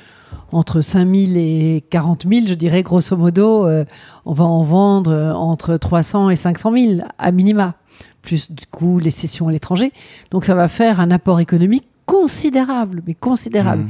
entre 0.51 0.81
5 0.81 1.07
000 1.07 1.31
et 1.35 1.83
40 1.89 2.25
000, 2.27 2.47
je 2.47 2.53
dirais 2.53 2.83
grosso 2.83 3.15
modo, 3.17 3.65
euh, 3.67 3.85
on 4.25 4.33
va 4.33 4.43
en 4.45 4.63
vendre 4.63 5.11
euh, 5.11 5.33
entre 5.33 5.77
300 5.77 6.29
et 6.31 6.35
500 6.35 6.71
000 6.73 7.01
à 7.17 7.31
minima, 7.31 7.75
plus 8.21 8.51
du 8.51 8.65
coup 8.65 8.99
les 8.99 9.11
sessions 9.11 9.47
à 9.47 9.51
l'étranger. 9.51 9.91
Donc 10.31 10.45
ça 10.45 10.55
va 10.55 10.67
faire 10.67 10.99
un 10.99 11.11
apport 11.11 11.39
économique 11.39 11.87
considérable, 12.05 13.03
mais 13.05 13.13
considérable 13.13 13.83
Hum. 13.83 13.89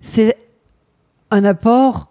c'est 0.00 0.36
un 1.30 1.44
apport. 1.44 2.08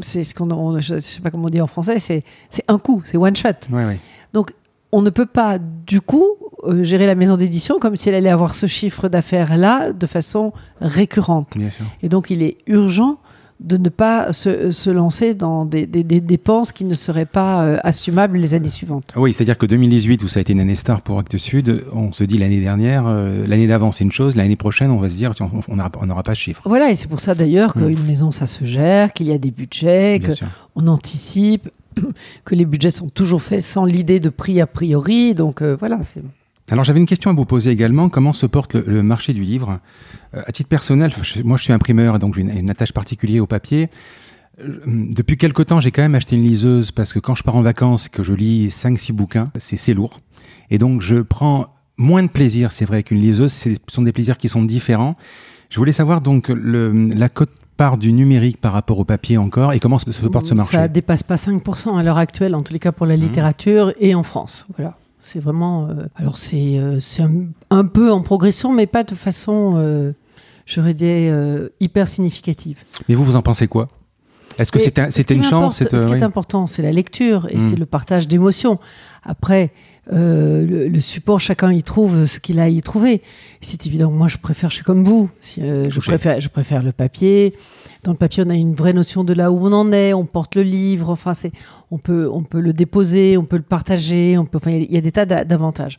C'est 0.00 0.24
ce 0.24 0.34
qu'on, 0.34 0.50
on- 0.50 0.78
je 0.80 0.98
sais 1.00 1.20
pas 1.20 1.30
comment 1.30 1.46
on 1.46 1.50
dit 1.50 1.60
en 1.60 1.66
français. 1.66 1.98
C'est, 1.98 2.22
c'est 2.50 2.64
un 2.68 2.78
coup, 2.78 3.00
c'est 3.04 3.16
one 3.16 3.34
shot. 3.36 3.48
Donc, 4.32 4.52
on 4.92 5.00
ne 5.02 5.10
peut 5.10 5.26
pas 5.26 5.58
du 5.58 6.00
coup 6.00 6.26
euh, 6.64 6.84
gérer 6.84 7.06
la 7.06 7.14
maison 7.14 7.36
d'édition 7.36 7.78
comme 7.78 7.96
si 7.96 8.08
elle 8.08 8.14
allait 8.14 8.30
avoir 8.30 8.54
ce 8.54 8.66
chiffre 8.66 9.08
d'affaires 9.08 9.56
là 9.56 9.92
de 9.92 10.06
façon 10.06 10.52
récurrente. 10.80 11.48
Bien 11.56 11.70
sûr. 11.70 11.84
Et 12.02 12.08
donc, 12.08 12.30
il 12.30 12.42
est 12.42 12.58
urgent 12.66 13.18
de 13.60 13.76
ne 13.76 13.90
pas 13.90 14.32
se, 14.32 14.70
se 14.70 14.88
lancer 14.88 15.34
dans 15.34 15.66
des, 15.66 15.86
des- 15.86 16.02
des 16.02 16.22
dépenses 16.22 16.72
qui 16.72 16.84
ne 16.84 16.94
seraient 16.94 17.26
pas 17.26 17.62
euh, 17.62 17.76
assumables 17.84 18.38
les 18.38 18.54
années 18.54 18.70
suivantes. 18.70 19.04
Oui, 19.16 19.34
c'est-à-dire 19.34 19.58
que 19.58 19.66
2018, 19.66 20.22
où 20.24 20.28
ça 20.28 20.38
a 20.38 20.40
été 20.40 20.54
une 20.54 20.60
année 20.60 20.74
star 20.74 21.02
pour 21.02 21.18
Actes 21.18 21.36
Sud, 21.36 21.84
on 21.92 22.10
se 22.10 22.24
dit 22.24 22.38
l'année 22.38 22.62
dernière, 22.62 23.04
euh, 23.06 23.44
l'année 23.46 23.66
d'avant 23.66 23.92
c'est 23.92 24.02
une 24.04 24.12
chose, 24.12 24.34
l'année 24.34 24.56
prochaine 24.56 24.90
on 24.90 24.96
va 24.96 25.10
se 25.10 25.14
dire 25.14 25.32
on 25.68 25.76
n'aura 26.06 26.22
pas 26.22 26.34
ce 26.34 26.40
chiffre. 26.40 26.62
Voilà, 26.64 26.90
et 26.90 26.94
c'est 26.94 27.08
pour 27.08 27.20
ça 27.20 27.34
d'ailleurs 27.34 27.74
qu'une 27.74 28.02
maison, 28.06 28.32
ça 28.32 28.46
se 28.46 28.64
gère, 28.64 29.12
qu'il 29.12 29.26
y 29.26 29.32
a 29.32 29.36
des 29.36 29.50
budgets, 29.50 30.18
Bien 30.18 30.28
que 30.30 30.34
sûr. 30.34 30.46
on 30.74 30.86
anticipe, 30.86 31.68
que 32.46 32.54
les 32.54 32.64
budgets 32.64 32.88
sont 32.88 33.10
toujours 33.10 33.42
faits 33.42 33.60
sans 33.62 33.84
l'idée 33.84 34.20
de 34.20 34.30
prix 34.30 34.58
a 34.62 34.66
priori. 34.66 35.34
Donc 35.34 35.60
euh, 35.60 35.76
voilà, 35.78 35.98
c'est 36.02 36.22
Alors 36.70 36.84
j'avais 36.84 37.00
une 37.00 37.06
question 37.06 37.30
à 37.30 37.34
vous 37.34 37.44
poser 37.44 37.70
également. 37.70 38.08
Comment 38.08 38.32
se 38.32 38.46
porte 38.46 38.74
le, 38.74 38.84
le 38.86 39.02
marché 39.02 39.32
du 39.32 39.42
livre? 39.42 39.80
Euh, 40.34 40.42
À 40.46 40.52
titre 40.52 40.68
personnel, 40.68 41.12
je- 41.22 41.42
moi 41.42 41.56
je 41.56 41.64
suis 41.64 41.72
imprimeur 41.72 42.16
et 42.16 42.18
donc 42.18 42.34
j'ai 42.34 42.42
une, 42.42 42.50
une 42.56 42.70
attache 42.70 42.92
particulière 42.92 43.42
au 43.42 43.46
papier. 43.46 43.88
Euh, 44.60 44.80
Depuis 44.86 45.36
quelque 45.36 45.62
temps, 45.62 45.80
j'ai 45.80 45.90
quand 45.90 46.02
même 46.02 46.14
acheté 46.14 46.36
une 46.36 46.42
liseuse 46.44 46.92
parce 46.92 47.12
que 47.12 47.18
quand 47.18 47.34
je 47.34 47.42
pars 47.42 47.56
en 47.56 47.62
vacances 47.62 48.06
et 48.06 48.08
que 48.08 48.22
je 48.22 48.32
lis 48.32 48.68
5-6 48.68 49.12
bouquins, 49.12 49.46
c'est 49.58 49.94
lourd. 49.94 50.18
Et 50.70 50.78
donc 50.78 51.02
je 51.02 51.16
prends 51.22 51.74
moins 51.96 52.22
de 52.22 52.28
plaisir, 52.28 52.72
c'est 52.72 52.84
vrai, 52.84 53.02
qu'une 53.02 53.20
liseuse. 53.20 53.52
Ce 53.52 53.70
sont 53.90 54.02
des 54.02 54.12
plaisirs 54.12 54.38
qui 54.38 54.48
sont 54.48 54.62
différents. 54.62 55.14
Je 55.70 55.76
voulais 55.78 55.92
savoir 55.92 56.20
donc 56.20 56.48
le, 56.48 57.08
la 57.14 57.28
cote 57.28 57.50
part 57.76 57.96
du 57.98 58.12
numérique 58.12 58.60
par 58.60 58.72
rapport 58.72 58.98
au 58.98 59.04
papier 59.04 59.38
encore 59.38 59.72
et 59.72 59.80
comment 59.80 59.98
se, 59.98 60.04
porte 60.28 60.46
ce 60.46 60.54
marché? 60.54 60.76
ça 60.76 60.86
dépasse 60.88 61.22
pas 61.22 61.36
5% 61.36 61.96
à 61.98 62.02
l'heure 62.02 62.18
actuelle, 62.18 62.54
en 62.54 62.60
tous 62.60 62.72
les 62.72 62.78
cas 62.78 62.92
pour 62.92 63.06
la 63.06 63.16
Mhm. 63.16 63.22
littérature 63.22 63.92
et 63.98 64.14
en 64.14 64.22
France. 64.22 64.66
Voilà. 64.76 64.96
C'est 65.22 65.40
vraiment. 65.40 65.88
euh, 65.88 65.94
alors, 66.16 66.38
c'est 66.38 66.78
euh, 66.78 66.98
c'est 67.00 67.22
un, 67.22 67.30
un 67.70 67.86
peu 67.86 68.10
en 68.12 68.22
progression, 68.22 68.72
mais 68.72 68.86
pas 68.86 69.04
de 69.04 69.14
façon, 69.14 69.74
euh, 69.76 70.12
j'aurais 70.66 70.94
dit, 70.94 71.04
euh, 71.06 71.68
hyper 71.80 72.08
significative. 72.08 72.84
Mais 73.08 73.14
vous, 73.14 73.24
vous 73.24 73.36
en 73.36 73.42
pensez 73.42 73.68
quoi? 73.68 73.88
Est-ce 74.58 74.72
que 74.72 74.78
c'était 74.78 75.34
une 75.34 75.44
chance 75.44 75.76
cette- 75.78 75.96
Ce 75.96 76.04
qui 76.06 76.12
oui. 76.12 76.18
est 76.18 76.22
important, 76.22 76.66
c'est 76.66 76.82
la 76.82 76.92
lecture 76.92 77.46
et 77.50 77.56
Mm. 77.56 77.60
c'est 77.60 77.76
le 77.76 77.86
partage 77.86 78.28
d'émotions. 78.28 78.78
Après, 79.22 79.72
euh, 80.12 80.66
le, 80.66 80.88
le 80.88 81.00
support, 81.00 81.40
chacun 81.40 81.72
y 81.72 81.82
trouve 81.82 82.26
ce 82.26 82.40
qu'il 82.40 82.58
a 82.58 82.64
à 82.64 82.68
y 82.68 82.80
trouver. 82.82 83.22
C'est 83.60 83.86
évident, 83.86 84.10
moi 84.10 84.28
je 84.28 84.38
préfère, 84.38 84.70
je 84.70 84.76
suis 84.76 84.84
comme 84.84 85.04
vous, 85.04 85.30
Si, 85.40 85.60
euh, 85.62 85.88
je, 85.90 86.00
préfère, 86.00 86.40
je 86.40 86.48
préfère 86.48 86.82
le 86.82 86.92
papier. 86.92 87.54
Dans 88.02 88.12
le 88.12 88.16
papier, 88.16 88.42
on 88.46 88.50
a 88.50 88.54
une 88.54 88.74
vraie 88.74 88.94
notion 88.94 89.24
de 89.24 89.34
là 89.34 89.52
où 89.52 89.66
on 89.66 89.72
en 89.72 89.92
est, 89.92 90.14
on 90.14 90.24
porte 90.24 90.56
le 90.56 90.62
livre, 90.62 91.10
enfin, 91.10 91.34
c'est, 91.34 91.52
on, 91.90 91.98
peut, 91.98 92.28
on 92.32 92.42
peut 92.42 92.60
le 92.60 92.72
déposer, 92.72 93.36
on 93.36 93.44
peut 93.44 93.56
le 93.58 93.62
partager, 93.62 94.38
on 94.38 94.46
peut, 94.46 94.56
enfin, 94.56 94.70
il 94.70 94.78
y 94.78 94.82
a- 94.82 94.86
il 94.88 94.94
y, 94.94 94.96
a 94.96 95.00
des 95.02 95.12
tas 95.12 95.26
d'a- 95.26 95.44
d'avantages. 95.44 95.98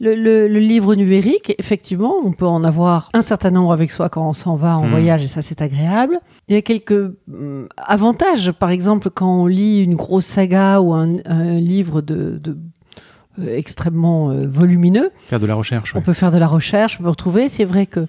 Le, 0.00 0.14
le- 0.14 0.46
le 0.46 0.58
livre 0.60 0.94
numérique, 0.94 1.54
effectivement, 1.58 2.14
on 2.24 2.30
peut 2.32 2.46
en 2.46 2.62
avoir 2.62 3.08
un 3.14 3.20
certain 3.20 3.50
nombre 3.50 3.72
avec 3.72 3.90
soi 3.90 4.08
quand 4.08 4.28
on 4.28 4.32
s'en 4.32 4.54
va 4.54 4.78
en 4.78 4.86
Mm. 4.86 4.90
voyage 4.90 5.24
et 5.24 5.26
ça 5.26 5.42
c'est 5.42 5.60
agréable. 5.60 6.20
Il 6.48 6.54
y 6.54 6.58
a 6.58 6.62
quelques 6.62 6.92
hum, 7.32 7.66
avantages, 7.76 8.52
par 8.52 8.70
exemple 8.70 9.10
quand 9.10 9.42
on 9.42 9.46
lit 9.46 9.82
une 9.82 9.96
grosse 9.96 10.26
saga 10.26 10.80
ou 10.80 10.92
un, 10.94 11.16
un 11.26 11.58
livre 11.58 12.00
de, 12.00 12.38
de- 12.38 12.56
extrêmement 13.50 14.30
euh, 14.30 14.46
volumineux, 14.48 15.10
Faire 15.26 15.40
de 15.40 15.46
la 15.46 15.54
recherche. 15.54 15.92
on 15.94 15.98
ouais. 15.98 16.04
peut 16.04 16.12
faire 16.12 16.32
de 16.32 16.38
la 16.38 16.48
recherche, 16.48 16.98
on 17.00 17.04
peut 17.04 17.10
retrouver. 17.10 17.48
C'est 17.48 17.64
vrai 17.64 17.86
que 17.86 18.06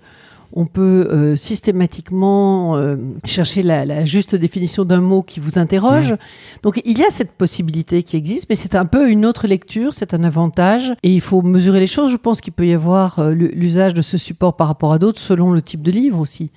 on 0.53 0.65
peut 0.65 1.07
euh, 1.11 1.36
systématiquement 1.36 2.75
euh, 2.75 2.95
chercher 3.23 3.61
la, 3.61 3.86
la 3.86 4.03
juste 4.05 4.36
définition 4.36 4.84
d'un 4.84 4.99
mot 4.99 5.21
qui 5.21 5.39
vous 5.39 5.59
interroge. 5.59 6.15
Donc 6.63 6.82
il 6.86 6.97
y 6.97 7.03
a 7.03 7.09
cette 7.11 7.32
possibilité 7.32 8.01
qui 8.03 8.17
existe, 8.17 8.47
mais 8.49 8.55
c'est 8.55 8.73
un 8.75 8.86
peu 8.86 9.09
une 9.11 9.25
autre 9.27 9.47
lecture, 9.47 9.93
c'est 9.93 10.13
un 10.15 10.23
avantage. 10.23 10.93
Et 11.03 11.13
il 11.13 11.21
faut 11.21 11.41
mesurer 11.43 11.80
les 11.80 11.88
choses. 11.88 12.11
Je 12.11 12.17
pense 12.17 12.41
qu'il 12.41 12.53
peut 12.53 12.65
y 12.67 12.73
avoir 12.73 13.19
euh, 13.19 13.32
l'usage 13.32 13.93
de 13.93 14.01
ce 14.01 14.17
support 14.17 14.55
par 14.55 14.67
rapport 14.67 14.91
à 14.91 14.99
d'autres 14.99 15.21
selon 15.21 15.51
le 15.51 15.61
type 15.61 15.82
de 15.84 15.91
livre 15.91 16.19
aussi. 16.19 16.51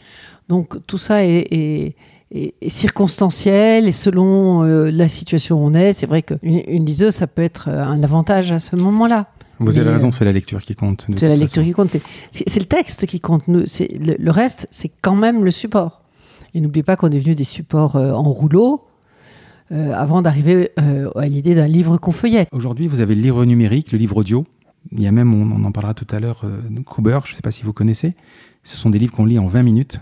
Donc 0.49 0.79
tout 0.87 0.99
ça 0.99 1.25
est, 1.25 1.47
est- 1.51 1.95
est- 2.33 2.55
est 2.61 2.69
circonstanciel 2.71 3.87
et 3.87 3.93
selon 3.93 4.65
euh, 4.65 4.91
la 4.91 5.09
situation 5.09 5.63
où 5.63 5.67
on 5.67 5.75
est. 5.75 5.93
C'est 5.93 6.07
vrai 6.07 6.23
qu'une 6.23 6.63
une 6.67 6.85
liseuse, 6.85 7.15
ça 7.15 7.27
peut 7.27 7.43
être 7.43 7.69
euh, 7.69 7.85
un 7.85 8.03
avantage 8.03 8.51
à 8.53 8.59
ce 8.61 8.77
moment-là. 8.77 9.27
Vous 9.61 9.79
avez 9.79 9.91
raison, 9.91 10.09
euh, 10.09 10.13
c'est 10.13 10.25
la 10.25 10.33
lecture 10.33 10.61
qui 10.61 10.75
compte. 10.75 11.07
C'est 11.15 11.29
la 11.29 11.37
lecture 11.37 11.63
façon. 11.63 11.65
qui 11.69 11.73
compte. 11.73 11.97
C'est- 12.33 12.59
le 12.59 12.67
texte 12.67 13.07
qui 13.07 13.21
compte. 13.21 13.47
Nous, 13.49 13.61
le, 13.61 14.17
le 14.19 14.31
reste, 14.31 14.67
c'est 14.71 14.91
quand 15.03 15.15
même 15.15 15.45
le 15.45 15.51
support. 15.53 16.03
Et 16.55 16.61
n'oubliez 16.61 16.83
pas 16.83 16.97
qu'on 16.97 17.11
est 17.11 17.19
venu 17.19 17.35
des 17.35 17.45
supports 17.45 17.97
euh, 17.97 18.13
en 18.13 18.23
rouleau 18.25 18.83
euh, 19.71 19.93
avant 19.95 20.21
d'arriver 20.21 20.71
euh, 20.81 21.11
à 21.17 21.27
l'idée 21.29 21.55
d'un 21.55 21.69
livre 21.69 21.97
qu'on 21.97 22.13
feuillette. 22.13 22.49
Aujourd'hui, 22.53 22.89
vous 22.89 23.01
avez 23.01 23.15
le 23.15 23.23
livre 23.23 23.45
numérique, 23.45 23.93
le 23.93 23.99
livre 23.99 24.17
audio. 24.17 24.45
Il 24.91 25.03
y 25.03 25.07
a 25.07 25.13
même, 25.13 25.33
on, 25.33 25.63
on 25.63 25.65
en 25.65 25.71
parlera 25.73 25.95
tout 25.95 26.09
à 26.11 26.19
l'heure, 26.19 26.45
Kuber, 26.93 27.21
je 27.25 27.33
ne 27.33 27.37
sais 27.37 27.43
pas 27.43 27.53
si 27.53 27.63
vous 27.63 27.73
connaissez. 27.73 28.15
Ce 28.65 28.77
sont 28.77 28.91
des 28.91 28.99
livres 28.99 29.13
qu'on 29.13 29.25
lit 29.27 29.39
en 29.39 29.47
20 29.47 29.63
minutes, 29.63 30.01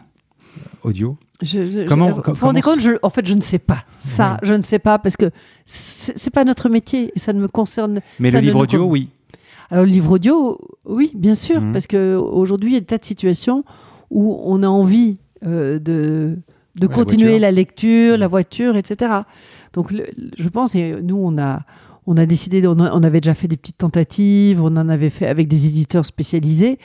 audio. 0.83 1.17
Je, 1.43 1.67
je- 1.67 1.87
Comment- 1.87 2.09
je- 2.17 2.21
co- 2.21 2.33
vous 2.33 2.39
vous 2.41 2.47
rendez 2.47 2.61
compte 2.61 2.81
je- 2.81 2.99
En 3.03 3.11
fait, 3.11 3.27
je 3.27 3.35
ne 3.35 3.41
sais 3.41 3.59
pas. 3.59 3.85
Ça, 3.99 4.39
je 4.43 4.53
ne 4.55 4.63
sais 4.63 4.79
pas 4.79 4.99
parce 4.99 5.17
que 5.17 5.31
c'est 5.65 6.31
pas 6.33 6.45
notre 6.45 6.69
métier 6.69 7.13
et 7.15 7.19
ça 7.19 7.33
ne 7.33 7.41
me 7.41 7.49
concerne. 7.49 8.01
Mais 8.19 8.31
le 8.31 8.41
livre 8.41 8.59
audio, 8.61 8.85
oui. 8.85 9.09
Alors, 9.71 9.85
le 9.85 9.91
livre 9.91 10.13
audio, 10.13 10.59
oui, 10.85 11.13
bien 11.15 11.35
sûr, 11.35 11.61
Mhm. 11.61 11.73
parce 11.73 11.87
que 11.87 12.17
aujourd'hui, 12.17 12.71
il 12.71 12.75
y 12.75 12.77
a 12.77 12.81
des 12.81 12.87
tas 12.87 12.99
de 12.99 13.05
situations 13.05 13.65
où 14.11 14.39
on 14.45 14.63
a 14.63 14.69
envie 14.69 15.17
euh, 15.47 15.79
de, 15.79 16.37
de 16.79 16.87
Ouais, 16.87 16.93
continuer 16.93 17.39
la, 17.39 17.51
lecture, 17.51 18.19
la 18.19 18.29
voiture, 18.29 18.77
etc. 18.77 19.11
Donc, 19.73 19.91
le- 19.91 20.05
je 20.37 20.49
pense, 20.49 20.75
et 20.75 20.97
nous, 21.03 21.17
on 21.17 21.39
a, 21.39 21.63
on 22.07 22.17
a 22.19 22.27
décidé, 22.27 22.67
on, 22.67 22.79
a- 22.79 22.93
on 22.95 23.03
avait 23.03 23.23
déjà 23.23 23.33
fait 23.35 23.49
des 23.49 23.57
petites 23.57 23.79
tentatives, 23.79 24.61
on 24.63 24.67
en 24.77 24.89
avait 24.91 25.09
fait 25.09 25.27
avec 25.27 25.49
des 25.49 25.67
éditeurs 25.67 26.05
spécialisés. 26.05 26.79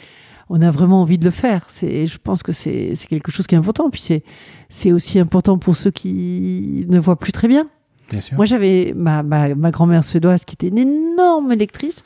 On 0.49 0.61
a 0.61 0.71
vraiment 0.71 1.01
envie 1.01 1.17
de 1.17 1.25
le 1.25 1.31
faire. 1.31 1.67
C'est, 1.69 2.07
je 2.07 2.17
pense 2.17 2.43
que 2.43 2.51
c'est, 2.51 2.93
quelque 3.09 3.31
chose 3.31 3.47
qui 3.47 3.55
est 3.55 3.57
important. 3.57 3.89
Puis 3.89 4.01
c'est, 4.01 4.23
c'est 4.69 4.91
aussi 4.91 5.19
important 5.19 5.57
pour 5.57 5.75
ceux 5.75 5.91
qui 5.91 6.85
ne 6.87 6.99
voient 6.99 7.19
plus 7.19 7.31
très 7.31 7.47
bien. 7.47 7.67
Bien 8.11 8.21
sûr. 8.21 8.35
Moi, 8.37 8.45
j'avais 8.45 8.93
ma, 8.95 9.23
ma, 9.23 9.71
grand-mère 9.71 10.03
suédoise 10.03 10.45
qui 10.45 10.53
était 10.53 10.67
une 10.67 10.77
énorme 10.77 11.53
lectrice. 11.53 12.03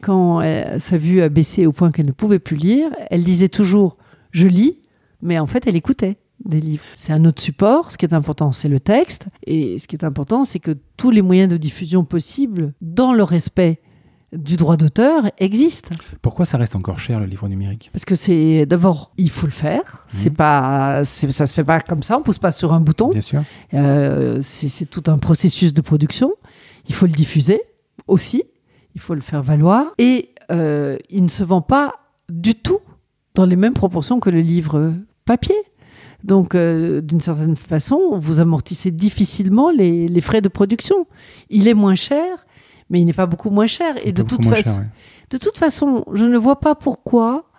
Quand 0.00 0.42
sa 0.78 0.98
vue 0.98 1.22
a 1.22 1.30
baissé 1.30 1.66
au 1.66 1.72
point 1.72 1.90
qu'elle 1.90 2.06
ne 2.06 2.12
pouvait 2.12 2.38
plus 2.38 2.56
lire, 2.56 2.90
elle 3.10 3.24
disait 3.24 3.48
toujours 3.48 3.96
je 4.32 4.46
lis, 4.46 4.78
mais 5.22 5.38
en 5.38 5.46
fait, 5.46 5.66
elle 5.66 5.76
écoutait 5.76 6.18
des 6.44 6.60
livres. 6.60 6.82
C'est 6.94 7.12
un 7.12 7.24
autre 7.24 7.40
support. 7.40 7.90
Ce 7.90 7.96
qui 7.96 8.04
est 8.04 8.12
important, 8.12 8.52
c'est 8.52 8.68
le 8.68 8.80
texte. 8.80 9.26
Et 9.46 9.78
ce 9.78 9.86
qui 9.86 9.96
est 9.96 10.04
important, 10.04 10.44
c'est 10.44 10.58
que 10.58 10.76
tous 10.96 11.10
les 11.10 11.22
moyens 11.22 11.50
de 11.50 11.56
diffusion 11.56 12.04
possibles, 12.04 12.74
dans 12.82 13.12
le 13.12 13.22
respect 13.22 13.80
du 14.34 14.56
droit 14.56 14.76
d'auteur 14.76 15.30
existe. 15.38 15.90
Pourquoi 16.22 16.44
ça 16.44 16.58
reste 16.58 16.76
encore 16.76 16.98
cher 16.98 17.20
le 17.20 17.26
livre 17.26 17.48
numérique? 17.48 17.90
Parce 17.92 18.04
que 18.04 18.14
c'est 18.14 18.66
d'abord 18.66 19.12
il 19.16 19.30
faut 19.30 19.46
le 19.46 19.52
faire. 19.52 19.82
Mmh. 19.82 20.08
C'est 20.10 20.30
pas 20.30 21.04
ça 21.04 21.46
se 21.46 21.54
fait 21.54 21.64
pas 21.64 21.80
comme 21.80 22.02
ça. 22.02 22.18
On 22.18 22.22
pousse 22.22 22.38
pas 22.38 22.52
sur 22.52 22.72
un 22.72 22.80
bouton. 22.80 23.10
Bien 23.10 23.20
sûr. 23.20 23.42
Euh, 23.74 24.38
c'est 24.42 24.86
tout 24.86 25.04
un 25.06 25.18
processus 25.18 25.72
de 25.72 25.80
production. 25.80 26.32
Il 26.88 26.94
faut 26.94 27.06
le 27.06 27.12
diffuser 27.12 27.62
aussi. 28.06 28.42
Il 28.94 29.00
faut 29.00 29.14
le 29.14 29.20
faire 29.20 29.42
valoir 29.42 29.86
et 29.98 30.30
euh, 30.50 30.96
il 31.10 31.22
ne 31.24 31.28
se 31.28 31.42
vend 31.42 31.62
pas 31.62 31.94
du 32.28 32.54
tout 32.54 32.80
dans 33.34 33.46
les 33.46 33.56
mêmes 33.56 33.74
proportions 33.74 34.20
que 34.20 34.30
le 34.30 34.40
livre 34.40 34.92
papier. 35.24 35.56
Donc, 36.22 36.54
euh, 36.54 37.02
d'une 37.02 37.20
certaine 37.20 37.56
façon, 37.56 38.18
vous 38.18 38.40
amortissez 38.40 38.90
difficilement 38.90 39.70
les, 39.70 40.08
les, 40.08 40.20
frais 40.22 40.40
de 40.40 40.48
production. 40.48 41.06
Il 41.50 41.68
est 41.68 41.74
moins 41.74 41.96
cher, 41.96 42.46
mais 42.94 43.00
il 43.00 43.06
n'est 43.06 43.12
pas 43.12 43.26
beaucoup 43.26 43.50
moins 43.50 43.66
cher. 43.66 43.96
Et 44.06 44.12
de 44.12 44.22
toute, 44.22 44.44
façon, 44.44 44.84
de 45.30 45.36
toute 45.36 45.58
façon, 45.58 46.04
je 46.12 46.24
ne 46.24 46.38
vois 46.38 46.60
pas 46.60 46.76
pourquoi, 46.76 47.50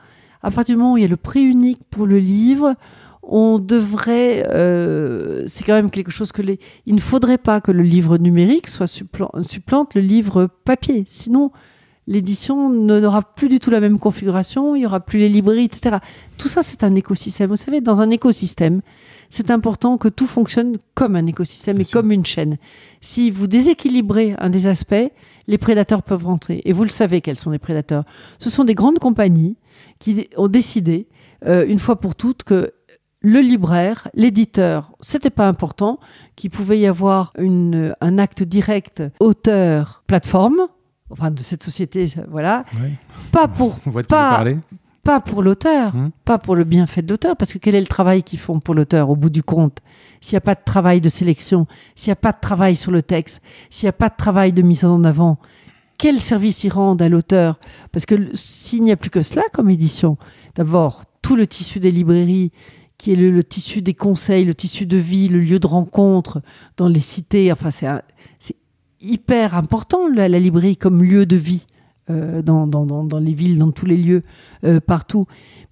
à 0.42 0.50
partir 0.50 0.76
du 0.76 0.82
moment 0.82 0.94
où 0.94 0.98
il 0.98 1.02
y 1.02 1.06
a 1.06 1.10
le 1.10 1.18
prix 1.18 1.44
unique 1.44 1.82
pour 1.90 2.06
le 2.06 2.20
livre, 2.20 2.76
on 3.22 3.60
devrait. 3.60 4.48
Euh, 4.54 5.44
c'est 5.48 5.66
quand 5.66 5.74
même 5.74 5.92
quelque 5.92 6.10
chose 6.10 6.32
que 6.32 6.42
les. 6.42 6.62
Il 6.86 6.96
ne 6.96 7.02
faudrait 7.02 7.38
pas 7.38 7.60
que 7.60 7.74
le 7.74 7.84
livre 7.84 8.18
numérique 8.18 8.70
soit 8.70 8.88
supplante 8.88 9.94
le 9.94 10.02
livre 10.02 10.48
papier. 10.64 11.04
Sinon, 11.06 11.52
l'édition 12.08 12.70
n'aura 12.70 13.22
plus 13.22 13.50
du 13.50 13.60
tout 13.60 13.72
la 13.72 13.82
même 13.82 14.00
configuration, 14.00 14.74
il 14.74 14.84
y 14.84 14.86
aura 14.86 15.02
plus 15.02 15.20
les 15.20 15.28
librairies, 15.28 15.66
etc. 15.66 15.98
Tout 16.38 16.48
ça, 16.48 16.64
c'est 16.64 16.82
un 16.86 16.96
écosystème. 16.96 17.50
Vous 17.50 17.58
savez, 17.58 17.82
dans 17.82 18.00
un 18.00 18.10
écosystème, 18.10 18.82
c'est 19.36 19.52
important 19.52 19.98
que 19.98 20.08
tout 20.08 20.28
fonctionne 20.28 20.78
comme 20.94 21.18
un 21.18 21.26
écosystème 21.26 21.82
et 21.82 21.84
comme 21.84 22.10
une 22.14 22.26
chaîne. 22.26 22.58
Si 23.02 23.30
vous 23.30 23.48
déséquilibrez 23.48 24.34
un 24.38 24.50
des 24.50 24.66
aspects, 24.66 25.12
les 25.48 25.58
prédateurs 25.58 26.04
peuvent 26.04 26.26
rentrer. 26.26 26.62
Et 26.64 26.72
vous 26.72 26.84
le 26.84 26.90
savez 26.90 27.20
quels 27.20 27.38
sont 27.38 27.52
les 27.52 27.60
prédateurs. 27.60 28.06
Ce 28.40 28.50
sont 28.50 28.64
des 28.64 28.76
grandes 28.76 29.00
compagnies 29.00 29.58
qui 30.00 30.30
ont 30.38 30.48
décidé, 30.48 31.10
euh, 31.46 31.66
une 31.68 31.80
fois 31.80 32.00
pour 32.00 32.16
toutes, 32.16 32.44
que 32.44 32.72
le 33.20 33.42
libraire, 33.42 34.08
l'éditeur, 34.14 34.94
c'était 35.02 35.30
pas 35.30 35.50
important, 35.50 36.00
qu'il 36.38 36.50
pouvait 36.50 36.80
y 36.80 36.88
avoir 36.88 37.34
une, 37.38 37.94
un 38.00 38.18
acte 38.18 38.42
direct 38.42 39.04
auteur-plateforme, 39.20 40.68
enfin 41.10 41.30
de 41.30 41.42
cette 41.42 41.62
société, 41.62 42.08
voilà. 42.30 42.64
Pas 43.34 43.50
pour 43.50 43.80
pas, 44.08 44.46
pas 45.06 45.20
pour 45.20 45.44
l'auteur, 45.44 45.96
hmm. 45.96 46.10
pas 46.26 46.40
pour 46.40 46.56
le 46.56 46.64
bienfait 46.64 47.04
de 47.04 47.10
l'auteur, 47.12 47.38
parce 47.38 47.54
que 47.54 47.60
quel 47.60 47.76
est 47.76 47.80
le 47.80 47.86
travail 47.86 48.24
qu'ils 48.24 48.40
font 48.40 48.60
pour 48.60 48.74
l'auteur 48.74 49.12
au 49.12 49.16
bout 49.16 49.30
du 49.30 49.44
compte? 49.44 49.78
S'il 50.20 50.34
n'y 50.34 50.40
a 50.40 50.42
pas 50.42 50.56
de 50.56 50.64
travail 50.66 51.00
de 51.00 51.10
sélection, 51.10 51.68
s'il 51.94 52.10
n'y 52.10 52.14
a 52.14 52.18
pas 52.18 52.32
de 52.32 52.40
travail 52.42 52.76
sur 52.76 52.92
le 52.92 53.04
texte, 53.04 53.40
s'il 53.70 53.86
n'y 53.86 53.90
a 53.90 53.94
pas 53.94 54.10
de 54.10 54.16
travail 54.18 54.52
de 54.52 54.64
mise 54.64 54.84
en 54.84 55.04
avant, 55.04 55.38
quel 56.00 56.20
service 56.20 56.64
ils 56.64 56.74
rendent 56.74 57.04
à 57.04 57.08
l'auteur? 57.08 57.60
Parce 57.92 58.08
que 58.08 58.16
s'il 58.34 58.82
n'y 58.82 58.92
a 58.92 58.98
plus 58.98 59.12
que 59.12 59.22
cela 59.22 59.44
comme 59.54 59.70
édition, 59.70 60.18
d'abord 60.56 61.04
tout 61.22 61.36
le 61.36 61.46
tissu 61.46 61.80
des 61.80 61.92
librairies, 61.92 62.52
qui 62.98 63.14
est 63.14 63.16
le, 63.16 63.44
tissu 63.44 63.84
des 63.84 63.94
conseils, 63.94 64.44
le 64.44 64.56
tissu 64.56 64.88
de 64.88 64.98
vie, 64.98 65.28
le 65.28 65.40
lieu 65.40 65.60
de 65.60 65.68
rencontre 65.68 66.42
dans 66.78 66.88
les 66.88 67.00
cités, 67.00 67.52
enfin 67.52 67.70
c'est 67.70 68.56
hyper 69.00 69.54
important, 69.54 70.08
la, 70.08 70.28
librairie, 70.28 70.78
comme 70.78 71.04
lieu 71.04 71.28
de 71.28 71.36
vie 71.36 71.68
euh, 72.12 72.44
dans, 72.44 72.68
dans, 72.68 72.86
dans, 72.86 73.20
les 73.20 73.34
villes, 73.34 73.58
dans 73.58 73.72
tous 73.72 73.88
les 73.88 73.98
lieux, 73.98 74.22
euh, 74.64 74.80
partout. 74.80 75.24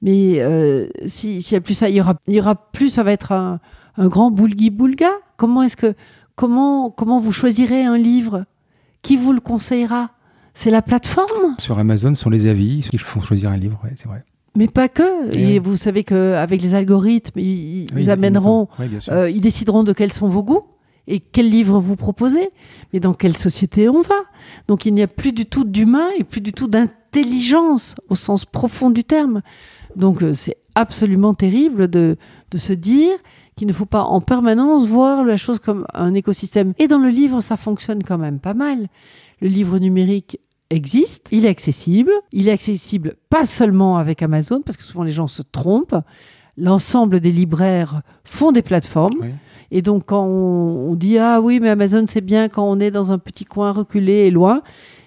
Mais 0.01 0.41
euh, 0.41 0.87
s'il 1.05 1.37
n'y 1.37 1.55
a 1.55 1.61
plus 1.61 1.75
ça, 1.75 1.89
il 1.89 1.95
y 1.95 2.01
aura, 2.01 2.15
il 2.25 2.33
y 2.33 2.39
aura 2.39 2.55
plus, 2.55 2.89
ça 2.89 3.03
va 3.03 3.11
être 3.11 3.31
un, 3.31 3.59
un 3.97 4.07
grand 4.07 4.31
boulgui-boulga. 4.31 5.11
Comment 5.37 5.61
est-ce 5.61 5.77
que, 5.77 5.93
comment, 6.35 6.89
comment 6.89 7.19
vous 7.19 7.31
choisirez 7.31 7.83
un 7.83 7.97
livre 7.97 8.45
Qui 9.03 9.15
vous 9.15 9.31
le 9.31 9.41
conseillera? 9.41 10.09
C'est 10.55 10.71
la 10.71 10.81
plateforme? 10.81 11.55
Sur 11.59 11.77
Amazon, 11.77 12.15
sont 12.15 12.31
les 12.31 12.47
avis 12.47 12.87
qui 12.89 12.97
font 12.97 13.21
choisir 13.21 13.51
un 13.51 13.57
livre, 13.57 13.79
ouais, 13.83 13.93
c'est 13.95 14.07
vrai. 14.07 14.23
Mais 14.55 14.67
pas 14.67 14.89
que. 14.89 15.37
Et, 15.37 15.59
vous 15.59 15.77
savez 15.77 16.03
qu'avec 16.03 16.63
les 16.63 16.73
algorithmes, 16.73 17.39
ils, 17.39 18.09
amèneront, 18.09 18.67
ils 19.09 19.41
décideront 19.41 19.83
de 19.83 19.93
quels 19.93 20.13
sont 20.13 20.29
vos 20.29 20.43
goûts 20.43 20.63
et 21.07 21.19
quel 21.19 21.49
livre 21.49 21.79
vous 21.79 21.95
proposez, 21.95 22.49
mais 22.91 22.99
dans 22.99 23.13
quelle 23.13 23.35
société 23.35 23.89
on 23.89 24.01
va? 24.01 24.15
Donc 24.67 24.85
il 24.85 24.93
n'y 24.93 25.01
a 25.01 25.07
plus 25.07 25.33
du 25.33 25.45
tout 25.45 25.63
d'humain 25.63 26.09
et 26.17 26.23
plus 26.23 26.41
du 26.41 26.53
tout 26.53 26.67
d'intelligence 26.67 27.95
au 28.09 28.15
sens 28.15 28.45
profond 28.45 28.89
du 28.89 29.03
terme. 29.03 29.41
Donc 29.95 30.23
euh, 30.23 30.33
c'est 30.33 30.57
absolument 30.75 31.33
terrible 31.33 31.87
de, 31.87 32.17
de 32.51 32.57
se 32.57 32.73
dire 32.73 33.13
qu'il 33.55 33.67
ne 33.67 33.73
faut 33.73 33.85
pas 33.85 34.03
en 34.03 34.21
permanence 34.21 34.87
voir 34.87 35.23
la 35.23 35.37
chose 35.37 35.59
comme 35.59 35.85
un 35.93 36.13
écosystème. 36.13 36.73
Et 36.79 36.87
dans 36.87 36.99
le 36.99 37.09
livre, 37.09 37.41
ça 37.41 37.57
fonctionne 37.57 38.03
quand 38.03 38.17
même 38.17 38.39
pas 38.39 38.53
mal. 38.53 38.87
Le 39.41 39.47
livre 39.47 39.77
numérique 39.77 40.39
existe, 40.69 41.27
il 41.31 41.45
est 41.45 41.49
accessible. 41.49 42.11
Il 42.31 42.47
est 42.47 42.51
accessible 42.51 43.15
pas 43.29 43.45
seulement 43.45 43.97
avec 43.97 44.21
Amazon, 44.21 44.61
parce 44.61 44.77
que 44.77 44.83
souvent 44.83 45.03
les 45.03 45.11
gens 45.11 45.27
se 45.27 45.43
trompent. 45.43 45.95
L'ensemble 46.57 47.19
des 47.19 47.31
libraires 47.31 48.01
font 48.23 48.51
des 48.51 48.61
plateformes. 48.61 49.31
Et 49.75 49.81
donc, 49.81 50.05
quand 50.05 50.23
on, 50.23 50.93
dit 50.93 51.17
Ah 51.17 51.41
oui, 51.41 51.59
mais 51.59 51.69
Amazon, 51.69 52.05
c'est 52.07 52.21
bien 52.21 52.47
quand 52.47 52.63
on 52.63 52.79
est 52.79 52.91
dans 52.91 53.11
un 53.11 53.17
petit 53.17 53.43
coin 53.43 53.71
reculé 53.71 54.27
et 54.27 54.31
loin, 54.31 54.61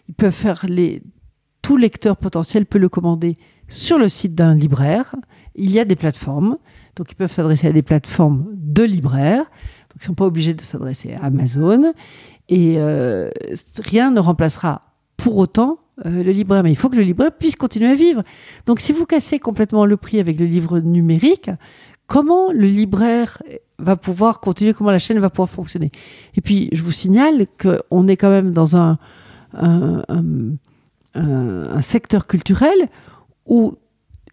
ils 0.09 0.14
peuvent 0.14 0.35
faire 0.35 0.67
les. 0.69 1.03
Tout 1.62 1.77
lecteur 1.77 2.17
potentiel 2.17 2.67
peut 2.67 2.79
le 2.79 2.89
commander 2.89 3.37
sur 3.69 3.97
le 3.97 4.09
site 4.09 4.35
d'un 4.35 4.55
libraire. 4.55 5.14
Il 5.55 5.71
y 5.71 5.79
a 5.79 5.85
des 5.85 5.95
plateformes. 5.95 6.59
Donc, 6.97 7.12
ils 7.12 7.14
peuvent 7.14 7.31
s'adresser 7.31 7.69
à 7.69 7.73
des 7.73 7.83
plateformes 7.83 8.47
de 8.55 8.83
libraires. 8.83 9.45
Donc, 9.45 9.97
ils 9.97 10.03
ne 10.03 10.07
sont 10.07 10.14
pas 10.14 10.27
obligés 10.27 10.53
de 10.53 10.62
s'adresser 10.62 11.14
à 11.14 11.27
Amazon. 11.27 11.93
Et 12.49 12.75
euh, 12.79 13.31
rien 13.85 14.11
ne 14.11 14.19
remplacera 14.19 14.83
pour 15.17 15.37
autant 15.37 15.79
euh, 16.05 16.25
le 16.25 16.33
libraire. 16.33 16.64
Mais 16.64 16.73
il 16.73 16.77
faut 16.77 16.89
que 16.89 16.97
le 16.97 17.03
libraire 17.03 17.31
puisse 17.31 17.55
continuer 17.55 17.89
à 17.89 17.95
vivre. 17.95 18.25
Donc, 18.67 18.81
si 18.81 18.93
vous 18.93 19.07
cassez 19.07 19.39
complètement 19.39 19.87
le 19.87 19.97
prix 19.97 20.19
avec 20.19 20.41
le 20.41 20.47
livre 20.47 20.81
numérique, 20.81 21.51
comment 22.07 22.52
le 22.52 22.66
libraire 22.66 23.42
va 23.78 23.96
pouvoir 23.96 24.40
continuer, 24.40 24.72
comment 24.72 24.90
la 24.90 24.98
chaîne 24.98 25.18
va 25.18 25.30
pouvoir 25.30 25.50
fonctionner. 25.50 25.90
Et 26.34 26.40
puis, 26.40 26.68
je 26.72 26.82
vous 26.82 26.92
signale 26.92 27.46
qu'on 27.61 28.09
est 28.09 28.16
quand 28.16 28.30
même 28.30 28.52
dans 28.52 28.76
un, 28.76 28.98
un, 29.54 30.02
un, 31.14 31.82
secteur 31.82 32.26
culturel 32.26 32.88
où 33.46 33.74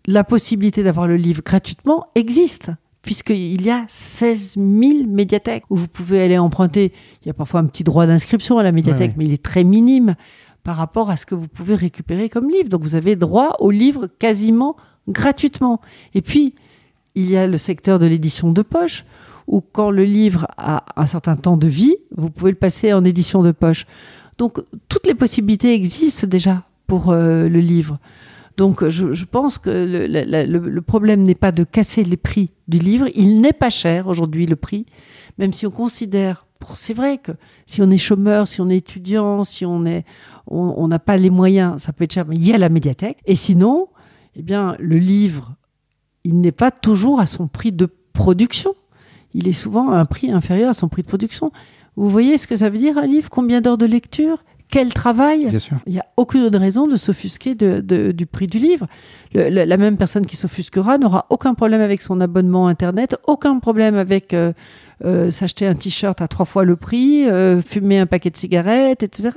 la 0.06 0.24
possibilité 0.24 0.84
d'avoir 0.84 1.08
le 1.08 1.16
livre 1.18 1.42
gratuitement 1.44 2.08
existe 2.16 2.72
puisqu'il 3.02 3.62
y 3.62 3.70
a 3.70 3.86
16 3.90 4.56
000 4.56 5.08
médiathèques 5.10 5.64
où 5.70 5.76
vous 5.76 5.90
pouvez 5.90 6.22
aller 6.22 6.38
emprunter. 6.38 6.94
Il 7.22 7.28
y 7.28 7.30
a 7.30 7.34
parfois 7.34 7.60
un 7.60 7.66
petit 7.66 7.84
droit 7.84 8.06
d'inscription 8.08 8.58
à 8.58 8.64
la 8.64 8.72
médiathèque, 8.72 9.16
mais 9.18 9.26
il 9.26 9.34
est 9.34 9.44
très 9.44 9.66
minime 9.66 10.16
par 10.64 10.78
rapport 10.78 11.10
à 11.10 11.18
ce 11.18 11.26
que 11.26 11.36
vous 11.36 11.50
pouvez 11.50 11.76
récupérer 11.76 12.30
comme 12.30 12.50
livre. 12.50 12.70
Donc 12.70 12.82
vous 12.82 12.96
avez 12.96 13.18
droit 13.18 13.58
au 13.60 13.72
livre 13.72 14.08
quasiment 14.20 14.78
gratuitement. 15.10 15.82
Et 16.14 16.22
puis, 16.22 16.56
il 17.16 17.30
y 17.30 17.38
a 17.38 17.48
le 17.48 17.58
secteur 17.58 18.00
de 18.00 18.06
l'édition 18.06 18.52
de 18.52 18.62
poche, 18.62 19.06
où 19.48 19.62
quand 19.62 19.92
le 19.92 20.04
livre 20.04 20.48
a 20.58 20.86
un 20.96 21.06
certain 21.06 21.36
temps 21.36 21.58
de 21.58 21.68
vie, 21.68 21.96
vous 22.12 22.30
pouvez 22.30 22.52
le 22.52 22.58
passer 22.58 22.94
en 22.94 23.04
édition 23.04 23.42
de 23.42 23.52
poche. 23.52 23.86
Donc 24.38 24.60
toutes 24.90 25.06
les 25.06 25.16
possibilités 25.16 25.74
existent 25.74 26.28
déjà 26.28 26.64
pour 26.88 27.12
euh, 27.12 27.48
le 27.50 27.60
livre. 27.60 27.98
Donc 28.58 28.88
je, 28.88 29.26
pense 29.26 29.58
que 29.58 29.70
le, 29.70 30.82
problème 30.82 31.24
n'est 31.24 31.36
pas 31.36 31.52
de 31.52 31.64
casser 31.64 32.04
les 32.04 32.18
prix 32.18 32.52
du 32.68 32.78
livre. 32.78 33.08
Il 33.16 33.42
n'est 33.42 33.54
pas 33.54 33.72
cher 33.72 34.08
aujourd'hui 34.08 34.46
le 34.46 34.56
prix, 34.56 34.86
même 35.40 35.54
si 35.54 35.66
on 35.66 35.72
considère, 35.72 36.46
c'est 36.76 36.94
vrai 36.94 37.18
que 37.18 37.32
si 37.66 37.82
on 37.82 37.90
est 37.90 37.98
chômeur, 37.98 38.48
si 38.48 38.62
on 38.62 38.70
est 38.70 38.78
étudiant, 38.78 39.44
si 39.44 39.66
on 39.66 39.86
est, 39.86 40.06
on 40.46 40.88
n'a 40.88 41.00
pas 41.00 41.18
les 41.18 41.32
moyens, 41.32 41.82
ça 41.82 41.94
peut 41.94 42.04
être 42.04 42.14
cher, 42.14 42.26
mais 42.28 42.36
il 42.36 42.48
y 42.48 42.54
a 42.54 42.60
la 42.60 42.70
médiathèque. 42.70 43.18
Et 43.26 43.36
sinon, 43.36 43.88
eh 44.36 44.44
bien 44.44 44.76
le 44.80 44.98
livre 44.98 45.56
il 46.24 46.40
n'est 46.40 46.52
pas 46.52 46.72
toujours 46.72 47.20
à 47.20 47.26
son 47.26 47.48
prix 47.48 47.72
de 47.72 47.90
production. 48.14 48.74
Il 49.34 49.48
est 49.48 49.54
souvent 49.54 49.92
à 49.92 49.98
un 49.98 50.06
prix 50.06 50.32
inférieur 50.32 50.70
à 50.70 50.74
son 50.74 50.88
prix 50.88 51.02
de 51.02 51.08
production. 51.08 51.52
Vous 51.96 52.10
voyez 52.10 52.38
ce 52.38 52.48
que 52.48 52.56
ça 52.56 52.70
veut 52.70 52.78
dire 52.78 52.98
un 52.98 53.08
livre? 53.08 53.30
Combien 53.30 53.62
d'heures 53.62 53.78
de 53.78 53.86
lecture? 53.86 54.44
Quel 54.70 54.94
travail? 54.94 55.48
Bien 55.48 55.60
sûr. 55.60 55.78
Il 55.86 55.94
n'y 55.94 56.00
a 56.00 56.06
aucune 56.18 56.56
raison 56.56 56.88
de 56.88 56.96
s'offusquer 56.96 57.54
du 57.54 58.26
prix 58.26 58.48
du 58.48 58.58
livre. 58.58 58.88
la 59.34 59.78
même 59.78 59.98
personne 59.98 60.26
qui 60.26 60.36
s'offusquera 60.36 60.98
n'aura 60.98 61.28
aucun 61.30 61.54
problème 61.54 61.82
avec 61.82 62.02
son 62.02 62.20
abonnement 62.22 62.68
Internet, 62.68 63.18
aucun 63.28 63.60
problème 63.60 63.96
avec 63.96 64.34
euh, 64.34 64.52
euh, 65.06 65.30
s'acheter 65.30 65.68
un 65.68 65.76
t-shirt 65.76 66.22
à 66.22 66.28
trois 66.28 66.46
fois 66.46 66.64
le 66.64 66.76
prix, 66.76 67.30
euh, 67.30 67.62
fumer 67.62 68.00
un 68.00 68.08
paquet 68.08 68.32
de 68.32 68.38
cigarettes, 68.38 69.04
etc. 69.04 69.30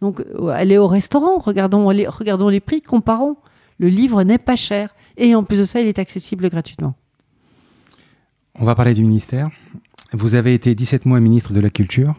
Donc, 0.00 0.22
aller 0.52 0.78
au 0.78 0.86
restaurant, 0.86 1.38
regardons 1.38 1.90
les, 1.90 2.06
regardons 2.06 2.48
les 2.48 2.60
prix, 2.60 2.80
comparons. 2.80 3.36
Le 3.78 3.88
livre 3.88 4.22
n'est 4.22 4.38
pas 4.38 4.56
cher 4.56 4.94
Et 5.16 5.34
en 5.34 5.44
plus 5.44 5.58
de 5.58 5.64
ça, 5.64 5.80
il 5.80 5.86
est 5.86 5.98
accessible 5.98 6.48
gratuitement. 6.48 6.94
On 8.54 8.64
va 8.64 8.74
parler 8.74 8.94
du 8.94 9.02
ministère. 9.02 9.50
Vous 10.12 10.34
avez 10.34 10.54
été 10.54 10.74
17 10.74 11.06
mois 11.06 11.20
ministre 11.20 11.52
de 11.52 11.60
la 11.60 11.70
Culture. 11.70 12.14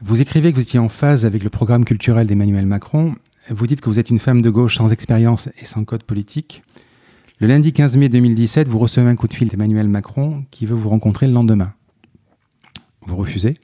Vous 0.00 0.20
écrivez 0.20 0.50
que 0.50 0.56
vous 0.56 0.62
étiez 0.62 0.80
en 0.80 0.88
phase 0.88 1.24
avec 1.24 1.44
le 1.44 1.50
programme 1.50 1.84
culturel 1.84 2.26
d'Emmanuel 2.26 2.66
Macron. 2.66 3.14
Vous 3.48 3.66
dites 3.66 3.80
que 3.80 3.88
vous 3.88 4.00
êtes 4.00 4.10
une 4.10 4.18
femme 4.18 4.42
de 4.42 4.50
gauche 4.50 4.76
sans 4.76 4.90
expérience 4.90 5.48
et 5.60 5.64
sans 5.64 5.84
code 5.84 6.02
politique. 6.02 6.62
Le 7.38 7.46
lundi 7.46 7.72
15 7.72 7.96
mai 7.96 8.08
2017, 8.08 8.68
vous 8.68 8.78
recevez 8.78 9.08
un 9.08 9.16
coup 9.16 9.28
de 9.28 9.34
fil 9.34 9.48
d'Emmanuel 9.48 9.88
Macron 9.88 10.44
qui 10.50 10.66
veut 10.66 10.74
vous 10.74 10.88
rencontrer 10.88 11.26
le 11.26 11.32
lendemain. 11.32 11.72
Vous 13.02 13.16
refusez, 13.16 13.58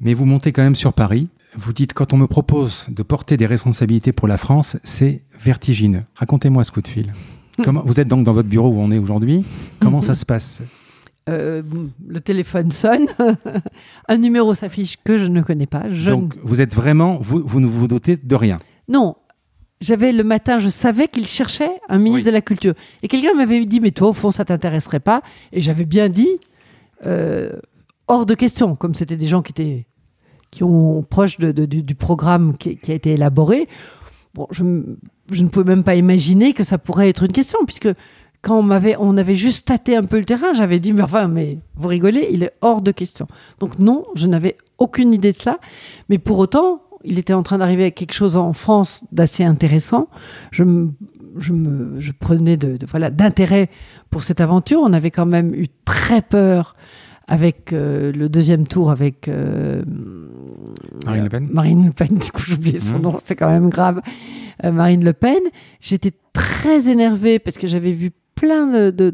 mais 0.00 0.14
vous 0.14 0.24
montez 0.24 0.52
quand 0.52 0.62
même 0.62 0.76
sur 0.76 0.92
Paris. 0.92 1.28
Vous 1.56 1.72
dites 1.72 1.92
quand 1.92 2.12
on 2.12 2.16
me 2.16 2.26
propose 2.26 2.86
de 2.88 3.02
porter 3.02 3.36
des 3.36 3.46
responsabilités 3.46 4.12
pour 4.12 4.28
la 4.28 4.36
France, 4.36 4.76
c'est 4.84 5.22
vertigineux. 5.40 6.04
Racontez-moi 6.14 6.64
ce 6.64 6.70
coup 6.70 6.82
de 6.82 6.88
fil. 6.88 7.12
Comment, 7.64 7.82
vous 7.84 8.00
êtes 8.00 8.08
donc 8.08 8.24
dans 8.24 8.32
votre 8.32 8.48
bureau 8.48 8.68
où 8.68 8.80
on 8.80 8.90
est 8.90 8.98
aujourd'hui. 8.98 9.44
Comment 9.80 10.00
ça 10.00 10.14
se 10.14 10.24
passe? 10.24 10.60
Euh, 11.28 11.62
le 12.08 12.20
téléphone 12.20 12.70
sonne, 12.70 13.06
un 14.08 14.16
numéro 14.16 14.54
s'affiche 14.54 14.96
que 15.04 15.18
je 15.18 15.26
ne 15.26 15.42
connais 15.42 15.66
pas. 15.66 15.84
Donc 15.88 16.34
vous 16.42 16.60
êtes 16.60 16.74
vraiment, 16.74 17.18
vous, 17.20 17.42
vous 17.44 17.60
ne 17.60 17.66
vous 17.66 17.86
dotez 17.86 18.16
de 18.16 18.34
rien 18.34 18.58
Non, 18.88 19.16
j'avais 19.80 20.12
le 20.12 20.24
matin, 20.24 20.58
je 20.58 20.68
savais 20.68 21.08
qu'il 21.08 21.26
cherchait 21.26 21.80
un 21.88 21.98
ministre 21.98 22.26
de 22.26 22.32
la 22.32 22.40
Culture. 22.40 22.74
Et 23.02 23.08
quelqu'un 23.08 23.34
m'avait 23.34 23.64
dit, 23.64 23.80
mais 23.80 23.90
toi, 23.92 24.08
au 24.08 24.12
fond, 24.12 24.30
ça 24.30 24.44
t'intéresserait 24.44 25.00
pas. 25.00 25.22
Et 25.52 25.62
j'avais 25.62 25.86
bien 25.86 26.08
dit, 26.08 26.28
euh, 27.06 27.52
hors 28.08 28.26
de 28.26 28.34
question, 28.34 28.76
comme 28.76 28.94
c'était 28.94 29.16
des 29.16 29.28
gens 29.28 29.42
qui 29.42 29.52
étaient 29.52 29.86
qui 30.50 30.64
ont 30.64 31.02
proche 31.02 31.38
de, 31.38 31.64
du, 31.64 31.94
programme 31.94 32.56
qui, 32.56 32.76
a 32.88 32.94
été 32.94 33.12
élaboré. 33.12 33.68
Bon, 34.34 34.48
je, 34.50 34.64
je, 35.30 35.42
ne 35.42 35.48
pouvais 35.48 35.64
même 35.64 35.84
pas 35.84 35.94
imaginer 35.94 36.52
que 36.52 36.64
ça 36.64 36.78
pourrait 36.78 37.08
être 37.08 37.24
une 37.24 37.32
question, 37.32 37.58
puisque 37.66 37.88
quand 38.42 38.58
on, 38.58 38.62
m'avait, 38.62 38.96
on 38.98 39.16
avait 39.16 39.36
juste 39.36 39.68
tâté 39.68 39.96
un 39.96 40.04
peu 40.04 40.18
le 40.18 40.24
terrain, 40.24 40.52
j'avais 40.54 40.78
dit, 40.78 40.92
mais 40.92 41.02
enfin, 41.02 41.28
mais 41.28 41.58
vous 41.76 41.88
rigolez, 41.88 42.28
il 42.32 42.42
est 42.42 42.52
hors 42.60 42.80
de 42.80 42.90
question. 42.90 43.26
Donc 43.58 43.78
non, 43.78 44.06
je 44.14 44.26
n'avais 44.26 44.56
aucune 44.78 45.12
idée 45.12 45.32
de 45.32 45.36
cela. 45.36 45.58
Mais 46.08 46.18
pour 46.18 46.38
autant, 46.38 46.82
il 47.04 47.18
était 47.18 47.32
en 47.32 47.42
train 47.42 47.58
d'arriver 47.58 47.84
à 47.84 47.90
quelque 47.90 48.12
chose 48.14 48.36
en 48.36 48.52
France 48.52 49.04
d'assez 49.12 49.44
intéressant. 49.44 50.08
Je, 50.50 50.64
je, 51.38 51.52
me, 51.52 52.00
je 52.00 52.12
prenais 52.12 52.56
de, 52.56 52.78
voilà, 52.88 53.10
d'intérêt 53.10 53.68
pour 54.10 54.22
cette 54.22 54.40
aventure. 54.40 54.80
On 54.82 54.92
avait 54.92 55.10
quand 55.10 55.26
même 55.26 55.54
eu 55.54 55.66
très 55.84 56.22
peur 56.22 56.76
avec 57.30 57.72
euh, 57.72 58.10
le 58.10 58.28
deuxième 58.28 58.66
tour 58.66 58.90
avec 58.90 59.28
euh, 59.28 59.82
Marine 61.06 61.22
Le 61.22 61.28
Pen. 61.28 61.48
Marine 61.52 61.86
Le 61.86 61.92
Pen, 61.92 62.08
du 62.18 62.32
coup 62.32 62.42
j'ai 62.44 62.54
oublié 62.54 62.78
son 62.78 62.98
mmh. 62.98 63.02
nom, 63.02 63.16
c'est 63.24 63.36
quand 63.36 63.48
même 63.48 63.70
grave. 63.70 64.00
Euh, 64.64 64.72
Marine 64.72 65.04
Le 65.04 65.12
Pen. 65.12 65.38
J'étais 65.80 66.12
très 66.32 66.88
énervée 66.88 67.38
parce 67.38 67.56
que 67.56 67.68
j'avais 67.68 67.92
vu 67.92 68.10
plein 68.34 68.66
de, 68.66 68.90
de, 68.90 69.10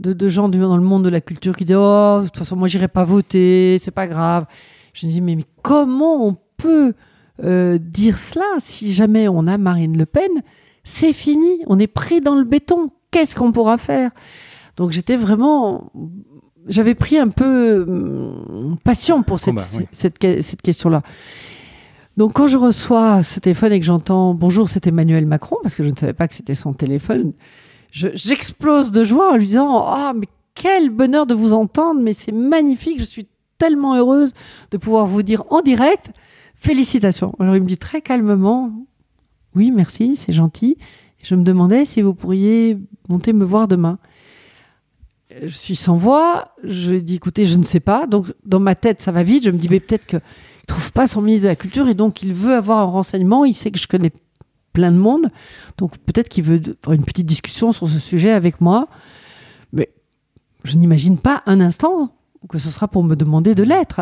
de, 0.00 0.12
de, 0.12 0.28
gens 0.30 0.48
dans 0.48 0.76
le 0.76 0.82
monde 0.82 1.04
de 1.04 1.10
la 1.10 1.20
culture 1.20 1.54
qui 1.54 1.66
disaient 1.66 1.76
Oh, 1.78 2.20
de 2.22 2.28
toute 2.28 2.38
façon, 2.38 2.56
moi, 2.56 2.68
j'irai 2.68 2.88
pas 2.88 3.04
voter, 3.04 3.76
c'est 3.78 3.90
pas 3.90 4.08
grave. 4.08 4.46
Je 4.94 5.06
me 5.06 5.12
dis 5.12 5.20
Mais, 5.20 5.36
mais 5.36 5.44
comment 5.60 6.26
on 6.26 6.36
peut 6.56 6.94
dire 7.44 8.18
cela 8.18 8.44
si 8.60 8.92
jamais 8.92 9.28
on 9.28 9.46
a 9.46 9.58
Marine 9.58 9.98
Le 9.98 10.06
Pen? 10.06 10.30
C'est 10.84 11.12
fini, 11.12 11.62
on 11.66 11.78
est 11.78 11.86
pris 11.86 12.22
dans 12.22 12.34
le 12.34 12.44
béton. 12.44 12.90
Qu'est-ce 13.10 13.34
qu'on 13.34 13.52
pourra 13.52 13.76
faire? 13.76 14.10
Donc, 14.78 14.92
j'étais 14.92 15.18
vraiment. 15.18 15.92
J'avais 16.68 16.94
pris 16.94 17.18
un 17.18 17.28
peu 17.28 17.84
hum, 17.86 18.76
passion 18.84 19.22
pour 19.22 19.38
cette, 19.38 19.58
cette, 19.92 20.42
cette 20.42 20.62
question-là. 20.62 21.02
Donc 22.16 22.34
quand 22.34 22.46
je 22.46 22.56
reçois 22.56 23.22
ce 23.22 23.40
téléphone 23.40 23.72
et 23.72 23.80
que 23.80 23.86
j'entends 23.86 24.34
bonjour, 24.34 24.68
c'est 24.68 24.86
Emmanuel 24.86 25.26
Macron, 25.26 25.56
parce 25.62 25.74
que 25.74 25.82
je 25.82 25.90
ne 25.90 25.96
savais 25.96 26.12
pas 26.12 26.28
que 26.28 26.34
c'était 26.34 26.54
son 26.54 26.74
téléphone, 26.74 27.32
j'explose 27.90 28.90
de 28.90 29.04
joie 29.04 29.32
en 29.32 29.36
lui 29.36 29.46
disant 29.46 29.82
Ah, 29.84 30.12
mais 30.14 30.26
quel 30.54 30.90
bonheur 30.90 31.26
de 31.26 31.34
vous 31.34 31.52
entendre, 31.52 32.00
mais 32.02 32.12
c'est 32.12 32.32
magnifique, 32.32 32.98
je 32.98 33.04
suis 33.04 33.26
tellement 33.56 33.94
heureuse 33.94 34.34
de 34.70 34.76
pouvoir 34.76 35.06
vous 35.06 35.22
dire 35.22 35.44
en 35.50 35.62
direct 35.62 36.10
félicitations. 36.54 37.34
Alors 37.38 37.56
il 37.56 37.62
me 37.62 37.66
dit 37.66 37.78
très 37.78 38.02
calmement 38.02 38.72
Oui, 39.54 39.70
merci, 39.70 40.16
c'est 40.16 40.32
gentil. 40.32 40.76
Je 41.22 41.34
me 41.34 41.44
demandais 41.44 41.84
si 41.84 42.02
vous 42.02 42.14
pourriez 42.14 42.78
monter 43.08 43.32
me 43.32 43.44
voir 43.44 43.68
demain. 43.68 43.98
Je 45.42 45.56
suis 45.56 45.76
sans 45.76 45.96
voix, 45.96 46.54
je 46.64 46.92
lui 46.92 47.02
dis 47.02 47.16
écoutez, 47.16 47.44
je 47.44 47.56
ne 47.56 47.62
sais 47.62 47.80
pas. 47.80 48.06
Donc 48.06 48.26
dans 48.44 48.60
ma 48.60 48.74
tête, 48.74 49.00
ça 49.00 49.12
va 49.12 49.22
vite. 49.22 49.44
Je 49.44 49.50
me 49.50 49.58
dis 49.58 49.68
mais 49.68 49.80
peut-être 49.80 50.06
qu'il 50.06 50.18
ne 50.18 50.66
trouve 50.66 50.92
pas 50.92 51.06
son 51.06 51.22
ministre 51.22 51.44
de 51.44 51.48
la 51.48 51.56
Culture 51.56 51.88
et 51.88 51.94
donc 51.94 52.22
il 52.22 52.32
veut 52.32 52.54
avoir 52.54 52.80
un 52.80 52.84
renseignement. 52.84 53.44
Il 53.44 53.54
sait 53.54 53.70
que 53.70 53.78
je 53.78 53.86
connais 53.86 54.12
plein 54.72 54.90
de 54.90 54.98
monde. 54.98 55.30
Donc 55.78 55.98
peut-être 55.98 56.28
qu'il 56.28 56.44
veut 56.44 56.60
avoir 56.82 56.94
une 56.94 57.04
petite 57.04 57.26
discussion 57.26 57.72
sur 57.72 57.88
ce 57.88 57.98
sujet 57.98 58.30
avec 58.30 58.60
moi. 58.60 58.88
Mais 59.72 59.90
je 60.64 60.76
n'imagine 60.76 61.18
pas 61.18 61.42
un 61.46 61.60
instant 61.60 62.10
que 62.48 62.58
ce 62.58 62.70
sera 62.70 62.88
pour 62.88 63.04
me 63.04 63.14
demander 63.14 63.54
de 63.54 63.62
l'être. 63.62 64.00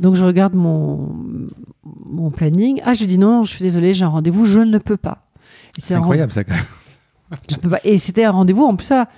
Donc 0.00 0.14
je 0.14 0.24
regarde 0.24 0.54
mon, 0.54 1.12
mon 1.82 2.30
planning. 2.30 2.80
Ah, 2.84 2.94
je 2.94 3.04
dis 3.04 3.18
non, 3.18 3.44
je 3.44 3.50
suis 3.50 3.62
désolée, 3.62 3.94
j'ai 3.94 4.04
un 4.04 4.08
rendez-vous, 4.08 4.44
je 4.44 4.60
ne 4.60 4.78
peux 4.78 4.96
pas. 4.96 5.26
C'est 5.76 5.94
incroyable 5.94 6.32
ça 6.32 6.44
quand 6.44 6.54
même. 6.54 7.38
je 7.50 7.56
peux 7.56 7.68
pas. 7.68 7.80
Et 7.84 7.98
c'était 7.98 8.24
un 8.24 8.30
rendez-vous 8.30 8.64
en 8.64 8.76
plus 8.76 8.86
ça, 8.86 9.08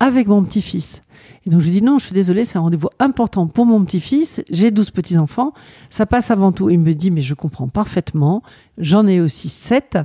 avec 0.00 0.26
mon 0.26 0.42
petit-fils. 0.44 1.02
Et 1.44 1.50
donc 1.50 1.60
je 1.60 1.66
lui 1.66 1.72
dis 1.72 1.82
non, 1.82 1.98
je 1.98 2.06
suis 2.06 2.14
désolée, 2.14 2.44
c'est 2.44 2.58
un 2.58 2.62
rendez-vous 2.62 2.88
important 2.98 3.46
pour 3.46 3.66
mon 3.66 3.84
petit-fils. 3.84 4.42
J'ai 4.50 4.70
12 4.70 4.90
petits-enfants, 4.90 5.52
ça 5.90 6.06
passe 6.06 6.30
avant 6.30 6.52
tout. 6.52 6.70
Il 6.70 6.78
me 6.78 6.94
dit 6.94 7.10
mais 7.10 7.22
je 7.22 7.34
comprends 7.34 7.68
parfaitement, 7.68 8.42
j'en 8.76 9.06
ai 9.06 9.20
aussi 9.20 9.48
7, 9.48 9.98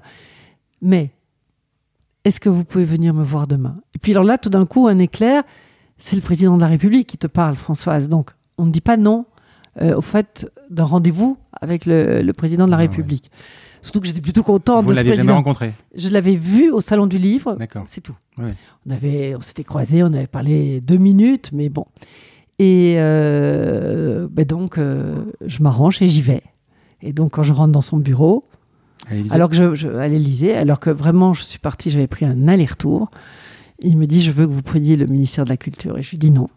mais 0.82 1.12
est-ce 2.24 2.40
que 2.40 2.50
vous 2.50 2.64
pouvez 2.64 2.86
venir 2.86 3.14
me 3.14 3.24
voir 3.24 3.48
demain? 3.48 3.78
Et 3.96 4.00
puis 4.00 4.14
alors 4.14 4.24
là, 4.24 4.38
tout 4.38 4.50
d'un 4.50 4.66
coup, 4.66 4.88
un 4.88 5.00
éclair, 5.00 5.44
c'est 5.98 6.16
le 6.16 6.22
président 6.22 6.56
de 6.56 6.62
la 6.62 6.68
République 6.68 7.08
qui 7.08 7.18
te 7.18 7.28
parle, 7.28 7.56
Françoise. 7.56 8.10
Donc 8.10 8.32
on 8.58 8.66
ne 8.66 8.72
dit 8.72 8.82
pas 8.82 8.98
non 8.98 9.26
euh, 9.82 9.96
au 9.96 10.02
fait 10.02 10.50
d'un 10.70 10.86
rendez-vous 10.86 11.38
avec 11.60 11.86
le, 11.86 12.32
président 12.32 12.66
de 12.66 12.72
la 12.72 12.78
ah 12.78 12.82
République. 12.82 13.32
Surtout 13.84 14.00
que 14.00 14.08
j'étais 14.08 14.22
plutôt 14.22 14.44
contente 14.44 14.86
Vous 14.86 14.92
de 14.92 14.96
ce 14.96 15.04
l'avez 15.04 15.16
jamais 15.16 15.34
rencontré 15.34 15.74
Je 15.94 16.08
l'avais 16.08 16.36
vu 16.36 16.72
au 16.72 16.80
Salon 16.80 17.06
du 17.06 17.18
Livre. 17.18 17.58
C'est 17.86 18.02
tout. 18.02 18.16
On, 18.38 18.90
avait, 18.90 19.36
on 19.36 19.42
s'était 19.42 19.66
croisés, 19.66 20.02
on 20.04 20.14
avait 20.14 20.26
parlé 20.26 20.80
deux 20.80 20.98
minutes, 20.98 21.52
mais 21.54 21.68
bon. 21.68 21.86
Et 22.60 22.96
euh, 22.98 24.28
ben 24.32 24.46
donc, 24.46 24.78
euh, 24.78 25.26
je 25.46 25.62
m'arrange 25.62 26.02
et 26.02 26.08
j'y 26.08 26.22
vais. 26.22 26.44
Et 27.02 27.12
donc, 27.12 27.32
quand 27.32 27.44
je 27.44 27.52
rentre 27.52 27.74
dans 27.74 27.82
son 27.82 27.98
bureau, 27.98 28.46
alors 29.32 29.50
que 29.50 29.76
je, 29.76 29.90
à 29.90 30.08
l'Élysée, 30.08 30.56
alors 30.56 30.80
que 30.80 30.90
vraiment, 30.90 31.34
je 31.34 31.44
suis 31.44 31.60
partie, 31.60 31.90
j'avais 31.90 32.08
pris 32.08 32.26
un 32.26 32.48
aller-retour. 32.48 33.12
Il 33.80 33.98
me 33.98 34.08
dit, 34.08 34.22
je 34.22 34.32
veux 34.32 34.48
que 34.48 34.52
vous 34.54 34.62
preniez 34.62 34.96
le 34.96 35.08
ministère 35.08 35.44
de 35.44 35.50
la 35.50 35.58
Culture. 35.58 35.98
Et 35.98 36.04
je 36.04 36.12
lui 36.12 36.18
dis 36.18 36.32
non. 36.32 36.48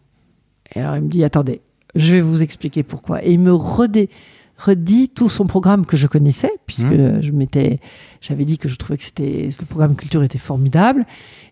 Et 0.76 0.80
alors, 0.80 0.94
il 0.94 1.02
me 1.02 1.08
dit, 1.08 1.24
attendez, 1.24 1.60
je 1.96 2.12
vais 2.12 2.20
vous 2.20 2.44
expliquer 2.44 2.84
pourquoi. 2.84 3.24
Et 3.24 3.32
il 3.32 3.40
me 3.40 3.52
redé, 3.52 4.10
redit 4.58 5.08
tout 5.08 5.28
son 5.28 5.46
programme 5.46 5.86
que 5.86 5.96
je 5.96 6.06
connaissais, 6.06 6.52
puisque 6.66 6.86
mmh. 6.86 7.22
je 7.22 7.30
m'étais, 7.30 7.80
j'avais 8.20 8.44
dit 8.44 8.58
que 8.58 8.68
je 8.68 8.76
trouvais 8.76 8.96
que 8.96 9.04
c'était 9.04 9.50
le 9.58 9.66
programme 9.66 9.96
culture 9.96 10.22
était 10.22 10.38
formidable. 10.38 11.04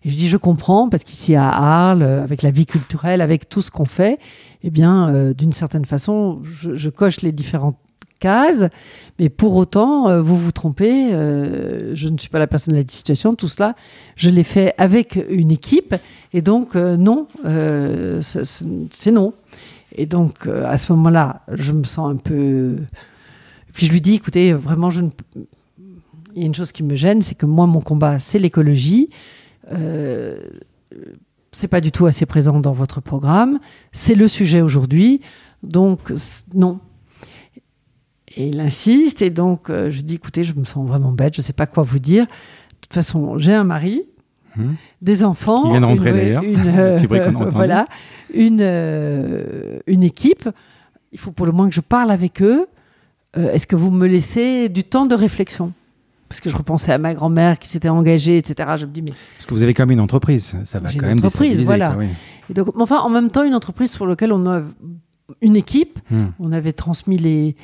Et 0.03 0.09
je 0.09 0.15
dis 0.15 0.27
je 0.29 0.37
comprends 0.37 0.89
parce 0.89 1.03
qu'ici 1.03 1.35
à 1.35 1.47
Arles, 1.47 2.03
avec 2.03 2.41
la 2.41 2.51
vie 2.51 2.65
culturelle, 2.65 3.21
avec 3.21 3.49
tout 3.49 3.61
ce 3.61 3.71
qu'on 3.71 3.85
fait, 3.85 4.19
eh 4.65 4.71
bien, 4.71 5.09
euh, 5.09 5.33
d'une 5.33 5.53
certaine 5.53 5.85
façon, 5.85 6.41
je, 6.43 6.89
coche 6.89 7.21
les 7.21 7.31
différentes 7.31 7.77
cases, 8.19 8.65
mais 9.19 9.29
pour 9.29 9.55
autant, 9.55 10.09
euh, 10.09 10.23
vous 10.23 10.37
vous 10.37 10.51
trompez. 10.51 11.13
Euh, 11.13 11.95
je 11.95 12.07
ne 12.07 12.17
suis 12.17 12.29
pas 12.29 12.39
la 12.39 12.47
personne 12.47 12.73
de 12.73 12.79
la 12.79 12.87
situation. 12.87 13.35
Tout 13.35 13.47
cela, 13.47 13.75
je 14.15 14.31
l'ai 14.31 14.43
fait 14.43 14.73
avec 14.79 15.23
une 15.29 15.51
équipe, 15.51 15.93
et 16.33 16.41
donc 16.41 16.73
non, 16.75 17.27
c'est 18.21 19.11
non. 19.11 19.33
Et 19.97 20.05
donc, 20.05 20.45
euh, 20.45 20.65
à 20.67 20.77
ce 20.77 20.91
moment-là, 20.91 21.41
je 21.51 21.71
me 21.71 21.85
sens 21.85 22.11
un 22.11 22.17
peu. 22.17 22.75
Puis 23.73 23.87
je 23.87 23.91
lui 23.91 24.01
dis, 24.01 24.15
écoutez, 24.15 24.53
vraiment, 24.53 24.89
je 24.89 25.01
ne... 25.01 25.09
il 26.35 26.41
y 26.41 26.43
a 26.43 26.45
une 26.45 26.53
chose 26.53 26.73
qui 26.73 26.83
me 26.83 26.95
gêne, 26.95 27.21
c'est 27.21 27.35
que 27.35 27.45
moi, 27.45 27.65
mon 27.65 27.79
combat, 27.79 28.19
c'est 28.19 28.37
l'écologie. 28.37 29.09
Euh, 29.71 30.37
c'est 31.53 31.69
pas 31.69 31.79
du 31.79 31.93
tout 31.93 32.05
assez 32.05 32.25
présent 32.25 32.59
dans 32.59 32.73
votre 32.73 32.99
programme. 32.99 33.59
C'est 33.93 34.15
le 34.15 34.27
sujet 34.27 34.61
aujourd'hui. 34.61 35.21
Donc, 35.63 36.11
non. 36.53 36.79
Et 38.35 38.47
il 38.47 38.59
insiste. 38.59 39.21
Et 39.21 39.29
donc, 39.29 39.69
euh, 39.69 39.89
je 39.89 40.01
dis, 40.01 40.15
écoutez, 40.15 40.43
je 40.43 40.53
me 40.55 40.65
sens 40.65 40.85
vraiment 40.85 41.13
bête. 41.13 41.35
Je 41.35 41.39
ne 41.39 41.43
sais 41.43 41.53
pas 41.53 41.67
quoi 41.67 41.83
vous 41.83 41.99
dire. 41.99 42.25
De 42.25 42.31
toute 42.81 42.93
façon, 42.93 43.37
j'ai 43.37 43.53
un 43.53 43.63
mari. 43.63 44.03
Hum. 44.57 44.75
Des 45.01 45.23
enfants. 45.23 45.63
Qui 45.63 45.69
vient 45.69 45.81
de 45.81 45.85
rentrer 45.85 46.11
d'ailleurs. 46.11 46.43
voilà 47.51 47.87
une, 48.33 48.59
euh, 48.61 49.79
une 49.87 50.03
équipe, 50.03 50.49
il 51.11 51.19
faut 51.19 51.31
pour 51.31 51.45
le 51.45 51.51
moins 51.51 51.69
que 51.69 51.75
je 51.75 51.81
parle 51.81 52.11
avec 52.11 52.41
eux. 52.41 52.67
Euh, 53.37 53.51
est-ce 53.51 53.67
que 53.67 53.75
vous 53.75 53.91
me 53.91 54.07
laissez 54.07 54.69
du 54.69 54.83
temps 54.83 55.05
de 55.05 55.15
réflexion? 55.15 55.73
Parce 56.29 56.41
que 56.41 56.49
je 56.49 56.57
repensais 56.57 56.91
à 56.91 56.97
ma 56.97 57.13
grand-mère 57.13 57.59
qui 57.59 57.69
s'était 57.69 57.89
engagée, 57.89 58.37
etc. 58.37 58.73
Je 58.77 58.85
me 58.85 58.91
dis 58.91 59.01
mais 59.01 59.13
parce 59.37 59.45
que 59.45 59.53
vous 59.53 59.63
avez 59.63 59.73
quand 59.73 59.83
même 59.83 59.91
une 59.91 59.99
entreprise, 59.99 60.55
ça 60.65 60.79
va 60.79 60.91
quand 60.91 61.01
même 61.01 61.11
une 61.11 61.25
entreprise, 61.25 61.61
voilà. 61.61 61.95
Et 62.49 62.53
donc, 62.53 62.67
enfin, 62.79 62.99
en 62.99 63.09
même 63.09 63.29
temps, 63.29 63.43
une 63.43 63.55
entreprise 63.55 63.95
pour 63.95 64.07
laquelle 64.07 64.33
on 64.33 64.49
a 64.49 64.61
une 65.41 65.55
équipe. 65.55 65.99
Hmm. 66.09 66.27
On 66.39 66.51
avait 66.51 66.73
transmis 66.73 67.17
les 67.17 67.55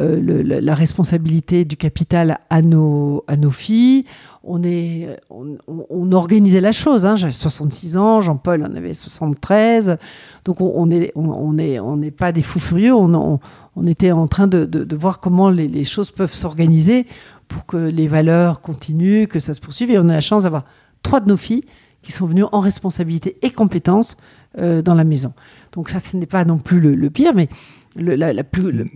euh, 0.00 0.60
la, 0.60 0.74
responsabilité 0.74 1.64
du 1.64 1.76
capital 1.76 2.38
à 2.50 2.62
nos, 2.62 3.24
à 3.28 3.36
nos 3.36 3.50
filles. 3.50 4.04
On, 4.44 4.62
est, 4.62 5.08
on, 5.30 6.12
organisait 6.12 6.60
la 6.60 6.72
chose. 6.72 7.06
Hein. 7.06 7.16
J'avais 7.16 7.32
66 7.32 7.96
ans, 7.96 8.20
Jean-Paul 8.20 8.62
en 8.62 8.74
avait 8.76 8.94
73. 8.94 9.96
Donc 10.44 10.60
on 10.60 10.72
on 10.74 10.90
est, 10.90 11.12
on, 11.16 11.58
est, 11.58 11.80
on 11.80 11.96
n'est 11.96 12.10
pas 12.10 12.32
des 12.32 12.42
fous 12.42 12.60
furieux. 12.60 12.94
On, 12.94 13.40
était 13.86 14.12
en 14.12 14.28
train 14.28 14.46
de, 14.46 14.64
de- 14.64 14.96
voir 14.96 15.18
comment 15.18 15.50
les, 15.50 15.84
choses 15.84 16.10
peuvent 16.10 16.34
s'organiser 16.34 17.06
pour 17.48 17.66
que 17.66 17.76
les 17.76 18.06
valeurs 18.06 18.60
continuent, 18.60 19.26
que 19.26 19.40
ça 19.40 19.54
se 19.54 19.60
poursuive. 19.60 19.90
Et 19.90 19.98
on 19.98 20.08
a 20.08 20.14
la 20.14 20.20
chance 20.20 20.44
d'avoir 20.44 20.64
trois 21.02 21.20
de 21.20 21.28
nos 21.28 21.36
filles 21.36 21.64
qui 22.02 22.12
sont 22.12 22.26
venues 22.26 22.44
en 22.52 22.60
responsabilité 22.60 23.36
et 23.42 23.50
compétences 23.50 24.16
euh, 24.58 24.80
dans 24.80 24.94
la 24.94 25.04
maison. 25.04 25.32
Donc 25.72 25.88
ça, 25.88 25.98
ce 25.98 26.16
n'est 26.16 26.26
pas 26.26 26.44
non 26.44 26.58
plus 26.58 26.80
le, 26.80 26.94
le 26.94 27.10
pire, 27.10 27.34
mais 27.34 27.48
le- 27.96 28.14
la, 28.16 28.32
la 28.32 28.44
plus, 28.44 28.70
le- 28.70 28.86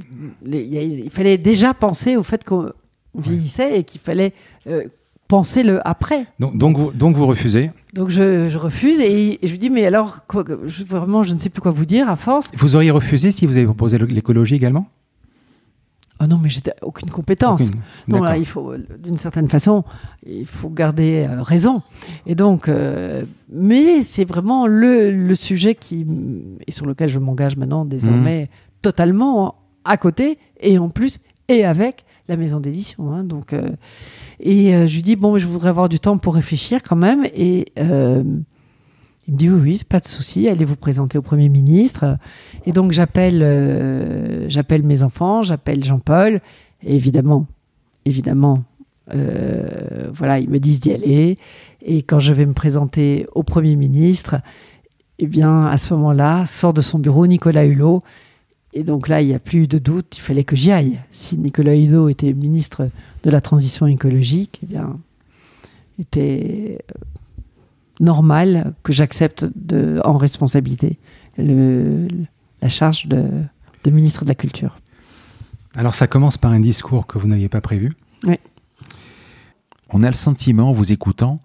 les- 0.44 0.62
il 0.62 0.72
y 0.74 0.78
a- 0.78 0.82
il 0.82 1.10
fallait 1.10 1.38
déjà 1.38 1.74
penser 1.74 2.16
au 2.16 2.22
fait 2.22 2.44
qu'on 2.44 2.70
vieillissait 3.14 3.78
et 3.78 3.84
qu'il 3.84 4.00
fallait 4.00 4.32
euh, 4.66 4.84
penser 5.28 5.62
le 5.62 5.86
après. 5.86 6.26
Donc, 6.38 6.56
donc, 6.58 6.76
vous, 6.76 6.92
donc 6.92 7.16
vous 7.16 7.26
refusez. 7.26 7.70
Donc 7.94 8.10
je, 8.10 8.48
je 8.48 8.58
refuse 8.58 9.00
et, 9.00 9.44
et 9.44 9.46
je 9.46 9.52
lui 9.52 9.58
dis 9.58 9.70
mais 9.70 9.84
alors 9.86 10.26
quoi, 10.28 10.44
je, 10.66 10.84
vraiment 10.84 11.22
je 11.24 11.34
ne 11.34 11.38
sais 11.38 11.48
plus 11.50 11.60
quoi 11.60 11.72
vous 11.72 11.86
dire 11.86 12.08
à 12.08 12.16
force. 12.16 12.50
Vous 12.56 12.76
auriez 12.76 12.90
refusé 12.92 13.30
si 13.32 13.46
vous 13.46 13.56
avez 13.56 13.66
proposé 13.66 13.98
l'écologie 13.98 14.54
également? 14.54 14.86
Oh 16.22 16.26
non 16.26 16.38
mais 16.38 16.50
j'ai 16.50 16.60
aucune 16.82 17.08
compétence. 17.10 17.62
Aucune. 17.68 17.80
Non, 18.06 18.18
D'accord. 18.18 18.28
là, 18.28 18.36
il 18.36 18.44
faut, 18.46 18.74
d'une 18.98 19.16
certaine 19.16 19.48
façon, 19.48 19.84
il 20.26 20.44
faut 20.46 20.68
garder 20.68 21.26
euh, 21.26 21.42
raison. 21.42 21.80
Et 22.26 22.34
donc, 22.34 22.68
euh, 22.68 23.22
mais 23.50 24.02
c'est 24.02 24.26
vraiment 24.26 24.66
le, 24.66 25.10
le 25.10 25.34
sujet 25.34 25.74
qui, 25.74 26.06
et 26.66 26.72
sur 26.72 26.84
lequel 26.84 27.08
je 27.08 27.18
m'engage 27.18 27.56
maintenant 27.56 27.86
désormais 27.86 28.42
Mhm. 28.42 28.48
Totalement 28.82 29.56
à 29.84 29.96
côté, 29.96 30.38
et 30.60 30.78
en 30.78 30.88
plus, 30.88 31.18
et 31.48 31.64
avec 31.64 32.04
la 32.28 32.36
maison 32.36 32.60
d'édition. 32.60 33.12
hein. 33.12 33.24
donc, 33.24 33.52
euh, 33.52 33.70
et 34.38 34.74
euh, 34.74 34.86
je 34.86 34.94
lui 34.94 35.02
dis, 35.02 35.16
bon, 35.16 35.36
je 35.36 35.46
voudrais 35.46 35.68
avoir 35.68 35.88
du 35.88 35.98
temps 36.00 36.16
pour 36.16 36.34
réfléchir 36.34 36.82
quand 36.82 36.96
même. 36.96 37.26
Et 37.34 37.66
euh, 37.78 38.22
il 39.26 39.34
me 39.34 39.38
dit, 39.38 39.50
oui, 39.50 39.60
oui, 39.62 39.82
pas 39.86 40.00
de 40.00 40.06
souci, 40.06 40.48
allez 40.48 40.64
vous 40.64 40.76
présenter 40.76 41.18
au 41.18 41.22
Premier 41.22 41.48
ministre. 41.48 42.16
Et 42.66 42.72
donc, 42.72 42.92
j'appelle 42.92 44.46
j'appelle 44.48 44.82
mes 44.82 45.02
enfants, 45.02 45.42
j'appelle 45.42 45.84
Jean-Paul, 45.84 46.40
et 46.82 46.94
évidemment, 46.94 47.46
évidemment, 48.06 48.62
voilà, 49.08 50.38
ils 50.38 50.48
me 50.48 50.58
disent 50.58 50.80
d'y 50.80 50.92
aller. 50.92 51.36
Et 51.82 52.02
quand 52.02 52.20
je 52.20 52.32
vais 52.32 52.46
me 52.46 52.54
présenter 52.54 53.26
au 53.34 53.42
Premier 53.42 53.76
ministre, 53.76 54.36
eh 55.18 55.26
bien, 55.26 55.66
à 55.66 55.76
ce 55.78 55.92
moment-là, 55.94 56.46
sort 56.46 56.72
de 56.72 56.82
son 56.82 56.98
bureau 56.98 57.26
Nicolas 57.26 57.66
Hulot. 57.66 58.02
Et 58.72 58.84
donc 58.84 59.08
là, 59.08 59.20
il 59.20 59.28
n'y 59.28 59.34
a 59.34 59.38
plus 59.40 59.66
de 59.66 59.78
doute, 59.78 60.16
il 60.18 60.20
fallait 60.20 60.44
que 60.44 60.54
j'y 60.54 60.70
aille. 60.70 61.00
Si 61.10 61.36
Nicolas 61.36 61.74
Hulot 61.74 62.08
était 62.08 62.32
ministre 62.32 62.88
de 63.24 63.30
la 63.30 63.40
Transition 63.40 63.86
écologique, 63.88 64.60
eh 64.62 64.66
bien, 64.66 64.96
était 65.98 66.78
euh, 66.94 66.98
normal 67.98 68.74
que 68.82 68.92
j'accepte 68.92 69.46
en 70.04 70.16
responsabilité 70.16 70.98
le- 71.36 72.06
la 72.62 72.68
charge 72.68 73.06
de, 73.06 73.24
de 73.84 73.90
ministre 73.90 74.22
de 74.24 74.28
la 74.28 74.34
Culture. 74.34 74.78
Alors 75.74 75.94
ça 75.94 76.06
commence 76.06 76.38
par 76.38 76.52
un 76.52 76.60
discours 76.60 77.06
que 77.06 77.18
vous 77.18 77.26
n'aviez 77.28 77.48
pas 77.48 77.60
prévu. 77.60 77.92
Oui. 78.24 78.36
On 79.90 80.02
a 80.02 80.06
le 80.08 80.14
sentiment, 80.14 80.68
en 80.70 80.72
vous 80.72 80.92
écoutant, 80.92 81.40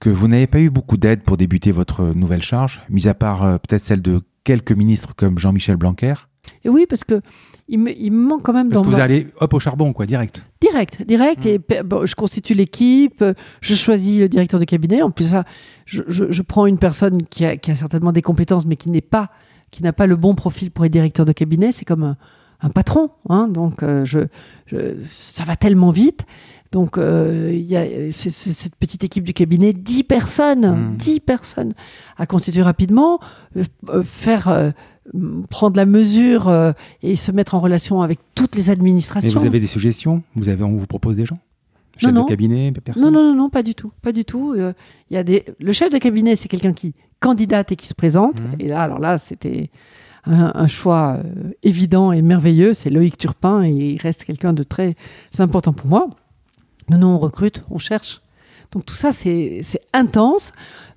que 0.00 0.10
vous 0.10 0.28
n'avez 0.28 0.46
pas 0.46 0.60
eu 0.60 0.68
beaucoup 0.68 0.96
d'aide 0.96 1.22
pour 1.22 1.36
débuter 1.36 1.72
votre 1.72 2.04
nouvelle 2.14 2.42
charge, 2.42 2.82
mis 2.90 3.08
à 3.08 3.14
part 3.14 3.42
euh, 3.44 3.56
peut-être 3.58 3.82
celle 3.82 4.02
de 4.02 4.20
quelques 4.44 4.72
ministres 4.72 5.14
comme 5.16 5.38
Jean-Michel 5.38 5.76
Blanquer. 5.76 6.14
Et 6.64 6.68
oui, 6.68 6.86
parce 6.88 7.04
que 7.04 7.20
il 7.68 7.78
me, 7.78 7.90
il 7.96 8.10
me 8.12 8.26
manque 8.28 8.42
quand 8.42 8.52
même 8.52 8.68
Parce 8.68 8.82
dans 8.82 8.88
que 8.88 8.92
vous 8.92 8.98
ma- 8.98 9.04
allez 9.04 9.28
hop 9.40 9.54
au 9.54 9.60
charbon, 9.60 9.92
quoi, 9.92 10.06
direct. 10.06 10.44
direct, 10.60 11.02
direct. 11.06 11.46
Et 11.46 11.58
pe- 11.58 11.82
bon, 11.84 12.04
je 12.06 12.14
constitue 12.14 12.54
l'équipe, 12.54 13.22
euh, 13.22 13.34
je 13.60 13.74
choisis 13.74 14.20
le 14.20 14.28
directeur 14.28 14.58
de 14.60 14.64
cabinet. 14.64 15.02
En 15.02 15.10
plus, 15.10 15.30
ça, 15.30 15.44
je, 15.86 16.02
je- 16.08 16.30
je 16.30 16.42
prends 16.42 16.66
une 16.66 16.78
personne 16.78 17.22
qui 17.24 17.44
a, 17.44 17.56
qui 17.56 17.70
a 17.70 17.76
certainement 17.76 18.12
des 18.12 18.22
compétences, 18.22 18.66
mais 18.66 18.76
qui 18.76 18.90
n'est 18.90 19.00
pas, 19.00 19.30
qui 19.70 19.82
n'a 19.82 19.92
pas 19.92 20.06
le 20.06 20.16
bon 20.16 20.34
profil 20.34 20.70
pour 20.70 20.84
être 20.84 20.92
directeur 20.92 21.24
de 21.24 21.32
cabinet. 21.32 21.70
C'est 21.72 21.84
comme 21.84 22.02
un, 22.02 22.16
un 22.60 22.70
patron, 22.70 23.10
hein. 23.28 23.48
donc 23.48 23.82
euh, 23.82 24.04
je, 24.04 24.20
je- 24.66 24.98
ça 25.04 25.44
va 25.44 25.54
tellement 25.56 25.90
vite. 25.92 26.22
Donc, 26.72 26.96
euh, 26.96 27.50
il 27.52 27.60
y 27.60 27.76
a 27.76 27.84
cette 28.12 28.76
petite 28.76 29.04
équipe 29.04 29.24
du 29.24 29.34
cabinet, 29.34 29.74
10 29.74 30.04
personnes, 30.04 30.92
Mm. 30.92 30.96
10 30.96 31.20
personnes 31.20 31.74
à 32.16 32.24
constituer 32.26 32.62
rapidement, 32.62 33.20
euh, 33.90 34.02
faire 34.02 34.48
prendre 35.50 35.76
la 35.76 35.86
mesure 35.86 36.48
euh, 36.48 36.72
et 37.02 37.16
se 37.16 37.32
mettre 37.32 37.54
en 37.54 37.60
relation 37.60 38.02
avec 38.02 38.18
toutes 38.34 38.54
les 38.56 38.68
Et 38.68 38.72
administrations. 38.72 39.38
vous 39.38 39.46
avez 39.46 39.60
des 39.60 39.66
suggestions? 39.66 40.22
Vous 40.36 40.48
avez, 40.48 40.62
On 40.62 40.76
vous 40.76 40.86
propose 40.86 41.16
des 41.16 41.26
gens? 41.26 41.38
Chef 41.98 42.10
Non, 42.10 42.20
non. 42.20 42.24
de 42.24 42.28
cabinet 42.28 42.72
personne? 42.72 43.04
Non, 43.04 43.10
non, 43.10 43.22
non, 43.30 43.34
non, 43.34 43.50
pas 43.50 43.62
du 43.62 43.74
tout. 43.74 43.92
Pas 44.00 44.12
du 44.12 44.24
tout. 44.24 44.54
Euh, 44.56 44.72
y 45.10 45.16
a 45.16 45.22
des... 45.22 45.44
Le 45.60 45.72
chef 45.72 45.90
de 45.90 45.98
cabinet, 45.98 46.36
c'est 46.36 46.48
quelqu'un 46.48 46.72
qui 46.72 46.94
candidate 47.20 47.72
et 47.72 47.76
qui 47.76 47.86
se 47.86 47.94
présente. 47.94 48.40
Mhm. 48.40 48.56
Et 48.60 48.68
là, 48.68 48.82
alors 48.82 48.98
là, 48.98 49.18
c'était 49.18 49.70
un, 50.24 50.52
un 50.54 50.66
choix 50.66 51.18
euh, 51.24 51.50
évident 51.62 52.12
et 52.12 52.22
merveilleux. 52.22 52.74
C'est 52.74 52.90
Loïc 52.90 53.18
Turpin 53.18 53.62
et 53.62 53.70
il 53.70 53.98
reste 54.00 54.24
quelqu'un 54.24 54.52
de 54.52 54.62
très 54.62 54.96
important 55.38 55.72
pour 55.72 55.88
moi. 55.88 56.08
Non, 56.90 56.98
non, 56.98 57.08
on 57.14 57.18
recrute, 57.18 57.62
on 57.70 57.78
cherche. 57.78 58.20
Donc 58.72 58.86
tout 58.86 58.94
ça, 58.94 59.12
c'est 59.12 59.60
c'est 59.62 59.82
intense. 59.92 60.52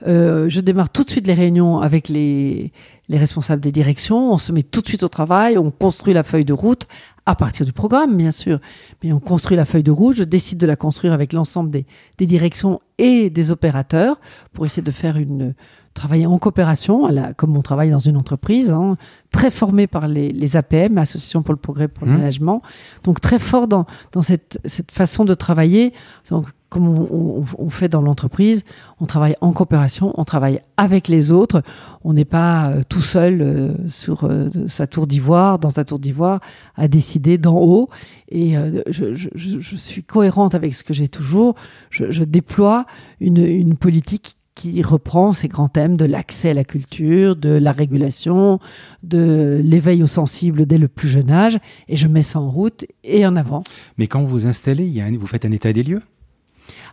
Euh, 0.07 0.47
je 0.49 0.61
démarre 0.61 0.89
tout 0.89 1.03
de 1.03 1.09
suite 1.09 1.27
les 1.27 1.33
réunions 1.33 1.79
avec 1.79 2.07
les, 2.09 2.71
les 3.09 3.17
responsables 3.17 3.61
des 3.61 3.71
directions. 3.71 4.33
On 4.33 4.37
se 4.37 4.51
met 4.51 4.63
tout 4.63 4.81
de 4.81 4.87
suite 4.87 5.03
au 5.03 5.07
travail. 5.07 5.57
On 5.57 5.71
construit 5.71 6.13
la 6.13 6.23
feuille 6.23 6.45
de 6.45 6.53
route 6.53 6.87
à 7.25 7.35
partir 7.35 7.65
du 7.65 7.73
programme, 7.73 8.15
bien 8.15 8.31
sûr. 8.31 8.59
Mais 9.03 9.11
on 9.11 9.19
construit 9.19 9.57
la 9.57 9.65
feuille 9.65 9.83
de 9.83 9.91
route. 9.91 10.15
Je 10.15 10.23
décide 10.23 10.57
de 10.57 10.67
la 10.67 10.75
construire 10.75 11.13
avec 11.13 11.33
l'ensemble 11.33 11.71
des, 11.71 11.85
directions 12.25 12.79
et 12.97 13.29
des 13.29 13.51
opérateurs 13.51 14.19
pour 14.53 14.65
essayer 14.65 14.83
de 14.83 14.91
faire 14.91 15.17
une 15.17 15.53
travailler 15.95 16.27
en 16.27 16.37
coopération, 16.37 17.07
la- 17.07 17.33
comme 17.33 17.57
on 17.57 17.61
travaille 17.61 17.89
dans 17.89 17.99
une 17.99 18.17
entreprise, 18.17 18.69
hein, 18.69 18.97
très 19.31 19.49
formé 19.49 19.87
par 19.87 20.07
les, 20.07 20.29
les 20.31 20.55
APM, 20.57 20.97
Association 20.99 21.41
pour 21.41 21.53
le 21.53 21.59
progrès 21.59 21.87
pour 21.87 22.05
le 22.05 22.11
Mhm. 22.11 22.17
management, 22.19 22.61
donc 23.03 23.19
très 23.21 23.39
fort 23.39 23.67
dans, 23.67 23.85
dans 24.11 24.21
cette, 24.21 24.59
cette 24.65 24.91
façon 24.91 25.25
de 25.25 25.33
travailler, 25.33 25.93
donc, 26.29 26.47
comme 26.69 26.87
on, 26.89 27.07
on- 27.39 27.45
on 27.57 27.69
fait 27.69 27.87
dans 27.87 28.01
l'entreprise, 28.01 28.63
on 28.99 29.05
travaille 29.05 29.35
en 29.39 29.53
coopération, 29.53 30.11
on 30.17 30.25
travaille 30.25 30.59
avec 30.75 31.07
les 31.07 31.31
autres, 31.31 31.63
on 32.03 32.11
n'est 32.13 32.25
pas 32.25 32.69
euh, 32.71 32.81
tout 32.87 33.01
seul 33.01 33.41
euh, 33.41 33.73
sur 33.87 34.25
euh, 34.25 34.49
sa 34.67 34.87
tour 34.87 35.07
d'ivoire, 35.07 35.59
dans 35.59 35.69
sa 35.69 35.85
tour 35.85 35.99
d'ivoire, 35.99 36.41
à 36.75 36.87
décider 36.89 37.37
d'en 37.37 37.55
haut. 37.57 37.87
Et 38.27 38.57
euh, 38.57 38.81
je, 38.87 39.15
je- 39.15 39.29
je- 39.33 39.59
je 39.59 39.75
suis 39.77 40.03
cohérente 40.03 40.55
avec 40.55 40.75
ce 40.75 40.83
que 40.83 40.93
j'ai 40.93 41.07
toujours. 41.07 41.55
Je, 41.89 42.11
je 42.11 42.25
déploie 42.25 42.85
une, 43.21 43.37
une 43.37 43.77
politique 43.77 44.35
qui 44.55 44.81
reprend 44.81 45.33
ces 45.33 45.47
grands 45.49 45.67
thèmes 45.67 45.97
de 45.97 46.05
l'accès 46.05 46.51
à 46.51 46.53
la 46.53 46.63
culture, 46.63 47.35
de 47.35 47.49
la 47.49 47.73
régulation, 47.73 48.59
de 49.03 49.59
l'éveil 49.63 50.01
aux 50.01 50.07
sensibles 50.07 50.65
dès 50.65 50.77
le 50.77 50.87
plus 50.87 51.09
jeune 51.09 51.29
âge, 51.29 51.57
et 51.89 51.97
je 51.97 52.07
mets 52.07 52.21
ça 52.21 52.39
en 52.39 52.49
route 52.49 52.85
et 53.03 53.25
en 53.27 53.35
avant. 53.35 53.63
Mais 53.97 54.07
quand 54.07 54.21
vous 54.21 54.27
vous 54.27 54.47
installez, 54.47 54.85
il 54.85 54.93
y 54.93 55.01
a 55.01 55.05
un- 55.05 55.17
vous 55.17 55.27
faites 55.27 55.45
un 55.45 55.51
état 55.51 55.73
des 55.73 55.83
lieux? 55.83 56.01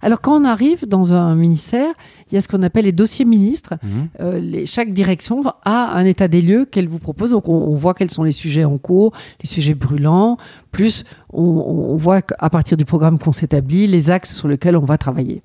Alors 0.03 0.21
quand 0.21 0.39
on 0.39 0.45
arrive 0.45 0.87
dans 0.87 1.13
un 1.15 1.35
ministère, 1.37 1.95
il 2.31 2.35
y 2.35 2.37
a 2.37 2.41
ce 2.41 2.49
qu'on 2.49 2.63
appelle 2.63 2.85
les 2.85 2.93
dossiers 2.93 3.25
ministres. 3.25 3.75
Mhm. 3.83 4.09
Euh, 4.21 4.41
les- 4.41 4.67
chaque 4.67 4.93
direction 4.93 5.43
a 5.65 5.97
un 5.97 6.05
état 6.05 6.27
des 6.29 6.43
lieux 6.43 6.65
qu'elle 6.67 6.89
vous 6.89 6.99
propose. 6.99 7.31
Donc, 7.31 7.49
on, 7.49 7.55
on 7.55 7.75
voit 7.77 7.95
quels 7.95 8.11
sont 8.11 8.25
les 8.25 8.33
sujets 8.33 8.65
en 8.65 8.77
cours, 8.79 9.13
les 9.43 9.49
sujets 9.49 9.75
brûlants. 9.75 10.37
Plus, 10.73 11.05
on, 11.33 11.43
on 11.43 11.97
voit 11.97 12.21
qu'à 12.21 12.51
partir 12.51 12.77
du 12.77 12.85
programme 12.85 13.19
qu'on 13.19 13.33
s'établit, 13.33 13.87
les 13.87 14.11
axes 14.11 14.35
sur 14.35 14.49
lesquels 14.49 14.77
on 14.77 14.85
va 14.85 14.99
travailler. 14.99 15.41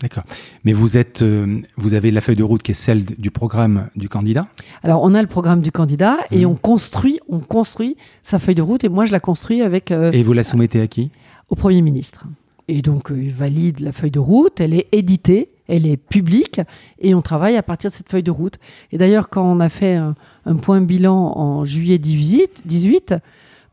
D'accord. 0.00 0.24
Mais 0.64 0.72
vous 0.72 0.96
êtes, 0.96 1.20
euh, 1.22 1.60
vous 1.76 1.92
avez 1.94 2.10
la 2.10 2.20
feuille 2.22 2.36
de 2.36 2.42
route 2.42 2.62
qui 2.62 2.70
est 2.70 2.74
celle 2.74 3.04
du 3.04 3.30
programme 3.30 3.88
du 3.96 4.08
candidat? 4.08 4.46
Alors, 4.82 5.02
on 5.02 5.14
a 5.14 5.20
le 5.20 5.28
programme 5.28 5.60
du 5.60 5.70
candidat 5.72 6.16
et 6.30 6.40
Mhm. 6.46 6.52
on 6.52 6.54
construit, 6.54 7.20
on 7.28 7.40
construit 7.40 7.96
sa 8.22 8.38
feuille 8.38 8.54
de 8.54 8.62
route. 8.62 8.82
Et 8.84 8.88
moi, 8.88 9.04
je 9.04 9.12
la 9.12 9.20
construis 9.20 9.60
avec 9.62 9.90
euh, 9.90 10.10
Et 10.12 10.22
vous 10.22 10.32
la 10.32 10.42
soumettez 10.42 10.80
à 10.80 10.86
qui? 10.86 11.10
au 11.50 11.54
Premier 11.56 11.82
ministre. 11.82 12.26
Et 12.68 12.80
donc, 12.80 13.10
euh, 13.10 13.20
il 13.22 13.32
valide 13.32 13.80
la 13.80 13.90
feuille 13.92 14.12
de 14.12 14.20
route, 14.20 14.60
elle 14.60 14.72
est 14.72 14.86
éditée, 14.92 15.50
elle 15.66 15.84
est 15.86 15.96
publique, 15.96 16.60
et 17.00 17.12
on 17.14 17.20
travaille 17.22 17.56
à 17.56 17.62
partir 17.64 17.90
de 17.90 17.94
cette 17.96 18.08
feuille 18.08 18.22
de 18.22 18.30
route. 18.30 18.58
Et 18.92 18.98
d'ailleurs, 18.98 19.28
quand 19.28 19.42
on 19.44 19.58
a 19.60 19.68
fait 19.68 19.96
un, 19.96 20.14
un 20.46 20.54
point 20.56 20.80
bilan 20.80 21.32
en 21.36 21.64
juillet 21.64 21.98
18, 21.98 22.62
18, 22.66 23.14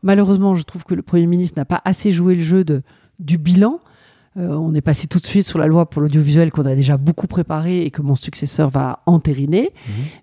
malheureusement, 0.02 0.56
je 0.56 0.62
trouve 0.64 0.84
que 0.84 0.94
le 0.94 1.02
Premier 1.02 1.26
ministre 1.26 1.58
n'a 1.58 1.64
pas 1.64 1.80
assez 1.84 2.10
joué 2.12 2.34
le 2.34 2.42
jeu 2.42 2.64
de, 2.64 2.82
du 3.20 3.38
bilan. 3.38 3.78
Euh, 4.36 4.48
on 4.54 4.74
est 4.74 4.80
passé 4.82 5.06
tout 5.08 5.18
de 5.18 5.26
suite 5.26 5.44
sur 5.46 5.58
la 5.58 5.66
loi 5.66 5.88
pour 5.88 6.02
l'audiovisuel 6.02 6.50
qu'on 6.50 6.66
a 6.66 6.74
déjà 6.74 6.96
beaucoup 6.96 7.26
préparée 7.26 7.82
et 7.84 7.90
que 7.90 8.02
mon 8.02 8.14
successeur 8.14 8.68
va 8.70 9.02
entériner. 9.06 9.70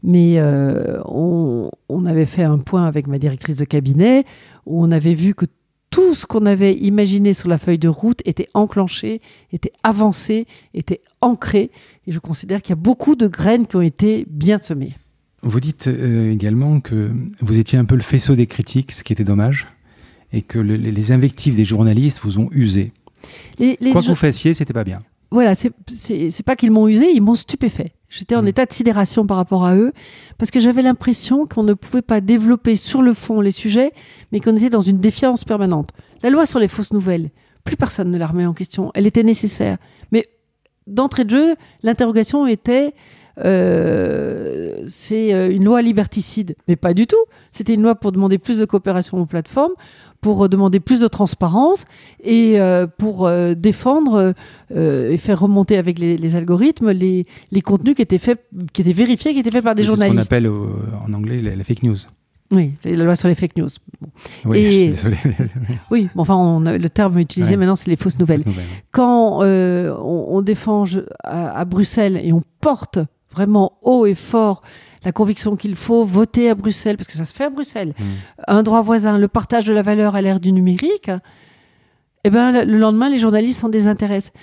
Mais 0.03 0.35
euh, 0.37 1.01
on, 1.05 1.69
on 1.89 2.05
avait 2.05 2.25
fait 2.27 2.43
un 2.43 2.59
point 2.59 2.85
avec 2.85 3.07
ma 3.07 3.17
directrice 3.17 3.57
de 3.57 3.65
cabinet 3.65 4.23
où 4.65 4.83
on 4.83 4.91
avait 4.91 5.15
vu 5.15 5.33
que 5.33 5.45
tout 5.89 6.13
ce 6.13 6.25
qu'on 6.25 6.45
avait 6.45 6.73
imaginé 6.75 7.33
sur 7.33 7.47
la 7.49 7.57
feuille 7.57 7.77
de 7.79 7.87
route 7.87 8.21
était 8.25 8.47
enclenché, 8.53 9.21
était 9.53 9.71
avancé, 9.83 10.45
était 10.73 11.01
ancré. 11.21 11.71
Et 12.05 12.11
je 12.11 12.19
considère 12.19 12.61
qu'il 12.61 12.71
y 12.71 12.73
a 12.79 12.81
beaucoup 12.81 13.15
de 13.15 13.27
graines 13.27 13.65
qui 13.65 13.75
ont 13.77 13.81
été 13.81 14.25
bien 14.29 14.59
semées. 14.61 14.93
Vous 15.41 15.59
dites 15.59 15.87
euh, 15.87 16.31
également 16.31 16.79
que 16.79 17.11
vous 17.39 17.57
étiez 17.57 17.77
un 17.79 17.85
peu 17.85 17.95
le 17.95 18.01
faisceau 18.01 18.35
des 18.35 18.47
critiques, 18.47 18.91
ce 18.91 19.03
qui 19.03 19.13
était 19.13 19.23
dommage, 19.23 19.67
et 20.33 20.41
que 20.41 20.59
le- 20.59 20.75
les 20.75 21.11
invectives 21.11 21.55
des 21.55 21.65
journalistes 21.65 22.19
vous 22.23 22.39
ont 22.39 22.49
usé. 22.51 22.91
Les, 23.59 23.78
les 23.80 23.91
Quoi 23.91 24.01
que 24.01 24.07
vous 24.07 24.15
fassiez, 24.15 24.53
c'était 24.53 24.73
pas 24.73 24.84
bien. 24.84 25.01
voilà, 25.32 25.55
c'est- 25.55 25.71
pas 26.45 26.55
qu'ils 26.55 26.71
m'ont 26.71 26.88
usé, 26.88 27.11
ils 27.11 27.21
m'ont 27.21 27.36
stupéfait. 27.36 27.91
J'étais 28.09 28.36
en 28.36 28.43
Mm. 28.43 28.47
état 28.47 28.65
de 28.65 28.71
sidération 28.73 29.26
par 29.28 29.38
rapport 29.38 29.65
à 29.65 29.76
eux, 29.76 29.91
parce 30.38 30.51
que 30.51 30.59
j'avais 30.59 30.82
l'impression 30.82 31.45
qu'on 31.47 31.63
ne 31.63 31.73
pouvait 31.73 32.01
pas 32.01 32.21
développer 32.21 32.76
sur 32.76 33.01
le 33.01 33.13
fond 33.13 33.41
les 33.41 33.51
sujets, 33.51 33.91
mais 34.32 34.39
qu'on 34.39 34.55
était 34.55 34.69
dans 34.69 34.82
une 34.82 34.97
défiance 34.99 35.43
permanente. 35.43 35.89
La 36.23 36.30
loi 36.30 36.45
sur 36.45 36.59
les 36.59 36.67
fausses 36.69 36.93
nouvelles, 36.93 37.32
plus 37.63 37.76
personne 37.76 38.11
ne 38.11 38.17
la 38.17 38.28
remet 38.28 38.45
en 38.45 38.53
question. 38.53 38.91
Elle 38.93 39.07
était 39.07 39.23
nécessaire. 39.23 39.78
Mais 40.11 40.28
d'entrée 40.88 41.26
de 41.26 41.32
jeu, 41.32 41.55
l'interrogation 41.84 42.45
était 42.47 42.93
euh, 43.43 44.83
c'est 44.88 45.33
euh, 45.33 45.51
une 45.51 45.63
loi 45.65 45.81
liberticide. 45.81 46.55
Mais 46.67 46.75
pas 46.75 46.93
du 46.93 47.07
tout. 47.07 47.15
C'était 47.51 47.73
une 47.73 47.81
loi 47.81 47.95
pour 47.95 48.11
demander 48.11 48.38
plus 48.38 48.59
de 48.59 48.65
coopération 48.65 49.19
aux 49.19 49.25
plateformes, 49.25 49.73
pour 50.21 50.43
euh, 50.45 50.47
demander 50.49 50.79
plus 50.79 50.99
de 51.01 51.07
transparence 51.07 51.86
et 52.23 52.59
euh, 52.59 52.88
pour 52.88 53.25
euh, 53.27 53.53
défendre 53.53 54.33
euh, 54.75 55.09
et 55.11 55.17
faire 55.17 55.39
remonter 55.39 55.77
avec 55.77 55.99
les, 55.99 56.17
les 56.17 56.36
algorithmes 56.36 56.91
les, 56.91 57.25
les 57.51 57.61
contenus 57.61 57.95
qui 57.95 58.01
étaient, 58.01 58.17
faits, 58.17 58.43
qui 58.73 58.81
étaient 58.81 58.93
vérifiés, 58.93 59.33
qui 59.33 59.39
étaient 59.39 59.51
faits 59.51 59.63
par 59.63 59.75
des 59.75 59.83
C'est 59.83 59.89
ce 59.89 59.93
qu'on 59.95 60.01
journalistes. 60.01 60.31
appelle 60.31 60.47
en 60.47 61.13
anglais 61.13 61.41
la, 61.41 61.55
la 61.55 61.63
fake 61.63 61.83
news. 61.83 61.97
Oui, 62.51 62.73
c'est 62.79 62.95
la 62.95 63.05
loi 63.05 63.15
sur 63.15 63.27
les 63.27 63.33
fake 63.33 63.57
news. 63.57 63.69
Bon. 63.99 64.09
Oui, 64.45 64.59
Et- 64.59 64.69
je 64.71 64.71
suis 64.97 65.09
désolé. 65.09 65.17
Oui, 65.91 66.09
enfin, 66.15 66.36
on 66.36 66.59
le 66.59 66.89
terme 66.89 67.17
utilisé 67.17 67.51
Ouais. 67.53 67.57
maintenant, 67.57 67.75
c'est 67.75 67.89
les 67.89 67.95
fausses 67.95 68.19
nouvelles. 68.19 68.43
Quand 68.91 69.39
on, 69.43 70.27
on 70.38 70.41
défend 70.43 70.86
à 71.23 71.65
Bruxelles 71.65 72.19
et 72.23 72.31
on 72.33 72.41
porte 72.61 72.99
vraiment 73.36 73.73
haut 73.81 74.05
et 74.05 74.15
fort 74.15 74.61
la 75.03 75.11
conviction 75.11 75.55
qu'il 75.55 75.75
faut 75.75 76.03
voter 76.03 76.49
à 76.49 76.55
Bruxelles, 76.55 76.97
parce 76.97 77.07
que 77.07 77.13
ça 77.13 77.25
se 77.25 77.33
fait 77.33 77.43
à 77.43 77.49
Bruxelles, 77.51 77.93
Mm. 77.99 78.03
un 78.47 78.63
droit 78.63 78.81
voisin, 78.81 79.17
le 79.19 79.27
partage 79.27 79.65
de 79.65 79.73
la 79.73 79.83
valeur 79.83 80.15
à 80.15 80.21
l'ère 80.21 80.39
du 80.39 80.51
numérique, 80.51 81.11
eh 82.23 82.29
ben, 82.31 82.51
le- 82.51 82.63
le 82.71 82.77
lendemain, 82.79 83.09
les 83.09 83.19
journalistes 83.19 83.59
s'en 83.59 83.69
désintéressent. 83.69 84.33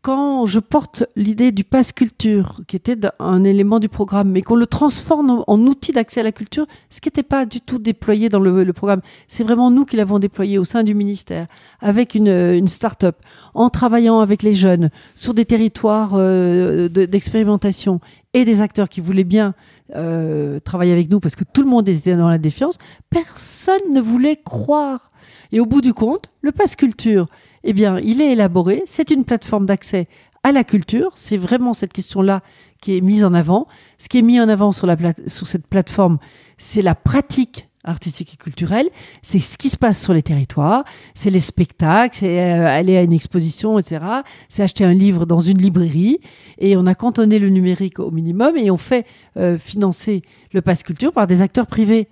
Quand 0.00 0.46
je 0.46 0.58
porte 0.58 1.04
l'idée 1.14 1.52
du 1.52 1.62
pass 1.62 1.92
culture, 1.92 2.60
qui 2.66 2.74
était 2.74 2.96
un 3.20 3.44
élément 3.44 3.78
du 3.78 3.88
programme, 3.88 4.30
mais 4.32 4.42
qu'on 4.42 4.56
le 4.56 4.66
transforme 4.66 5.44
en, 5.46 5.58
outil 5.60 5.92
d'accès 5.92 6.20
à 6.20 6.24
la 6.24 6.32
culture, 6.32 6.66
ce 6.90 7.00
qui 7.00 7.06
n'était 7.08 7.22
pas 7.22 7.46
du 7.46 7.60
tout 7.60 7.78
déployé 7.78 8.28
dans 8.28 8.40
le, 8.40 8.64
le 8.64 8.72
programme, 8.72 9.00
c'est 9.28 9.44
vraiment 9.44 9.70
nous 9.70 9.84
qui 9.84 9.96
l'avons 9.96 10.18
déployé 10.18 10.58
au 10.58 10.64
sein 10.64 10.82
du 10.82 10.94
ministère, 10.96 11.46
avec 11.80 12.16
une, 12.16 12.26
une 12.28 12.66
start-up, 12.66 13.16
en 13.54 13.70
travaillant 13.70 14.18
avec 14.18 14.42
les 14.42 14.54
jeunes, 14.54 14.90
sur 15.14 15.34
des 15.34 15.44
territoires 15.44 16.14
euh, 16.14 16.88
de- 16.88 17.04
d'expérimentation, 17.06 18.00
et 18.34 18.44
des 18.44 18.60
acteurs 18.60 18.88
qui 18.88 19.00
voulaient 19.00 19.24
bien 19.24 19.54
euh, 19.94 20.58
travailler 20.60 20.92
avec 20.92 21.10
nous, 21.10 21.20
parce 21.20 21.36
que 21.36 21.44
tout 21.44 21.62
le 21.62 21.68
monde 21.68 21.88
était 21.88 22.16
dans 22.16 22.28
la 22.28 22.38
défiance, 22.38 22.78
personne 23.10 23.92
ne 23.92 24.00
voulait 24.00 24.40
croire. 24.42 25.10
Et 25.52 25.60
au 25.60 25.66
bout 25.66 25.82
du 25.82 25.92
compte, 25.92 26.26
le 26.40 26.50
pass 26.50 26.76
culture, 26.76 27.26
eh 27.62 27.72
bien, 27.72 27.98
il 27.98 28.20
est 28.20 28.32
élaboré. 28.32 28.82
C'est 28.86 29.10
une 29.10 29.24
plateforme 29.24 29.66
d'accès 29.66 30.08
à 30.42 30.50
la 30.50 30.64
culture. 30.64 31.12
C'est 31.14 31.36
vraiment 31.36 31.74
cette 31.74 31.92
question-là 31.92 32.42
qui 32.80 32.96
est 32.96 33.00
mise 33.00 33.24
en 33.24 33.34
avant. 33.34 33.68
Ce 33.98 34.08
qui 34.08 34.18
est 34.18 34.22
mis 34.22 34.40
en 34.40 34.48
avant 34.48 34.72
sur, 34.72 34.86
la 34.86 34.96
plate- 34.96 35.28
sur 35.28 35.46
cette 35.46 35.66
plateforme, 35.66 36.18
c'est 36.58 36.82
la 36.82 36.94
pratique 36.94 37.68
artistique 37.84 38.34
et 38.34 38.36
culturelle, 38.36 38.88
c'est 39.22 39.38
ce 39.38 39.58
qui 39.58 39.68
se 39.68 39.76
passe 39.76 40.02
sur 40.02 40.12
les 40.12 40.22
territoires, 40.22 40.84
c'est 41.14 41.30
les 41.30 41.40
spectacles, 41.40 42.16
c'est 42.18 42.40
euh, 42.40 42.66
aller 42.66 42.96
à 42.96 43.02
une 43.02 43.12
exposition, 43.12 43.78
etc. 43.78 44.04
C'est 44.48 44.62
acheter 44.62 44.84
un 44.84 44.92
livre 44.92 45.26
dans 45.26 45.40
une 45.40 45.58
librairie 45.58 46.20
et 46.58 46.76
on 46.76 46.86
a 46.86 46.94
cantonné 46.94 47.38
le 47.38 47.48
numérique 47.48 47.98
au 47.98 48.10
minimum 48.10 48.56
et 48.56 48.70
on 48.70 48.76
fait 48.76 49.06
euh, 49.36 49.58
financer 49.58 50.22
le 50.52 50.62
pass 50.62 50.82
culture 50.82 51.12
par 51.12 51.26
des 51.26 51.42
acteurs 51.42 51.66
privés. 51.66 52.08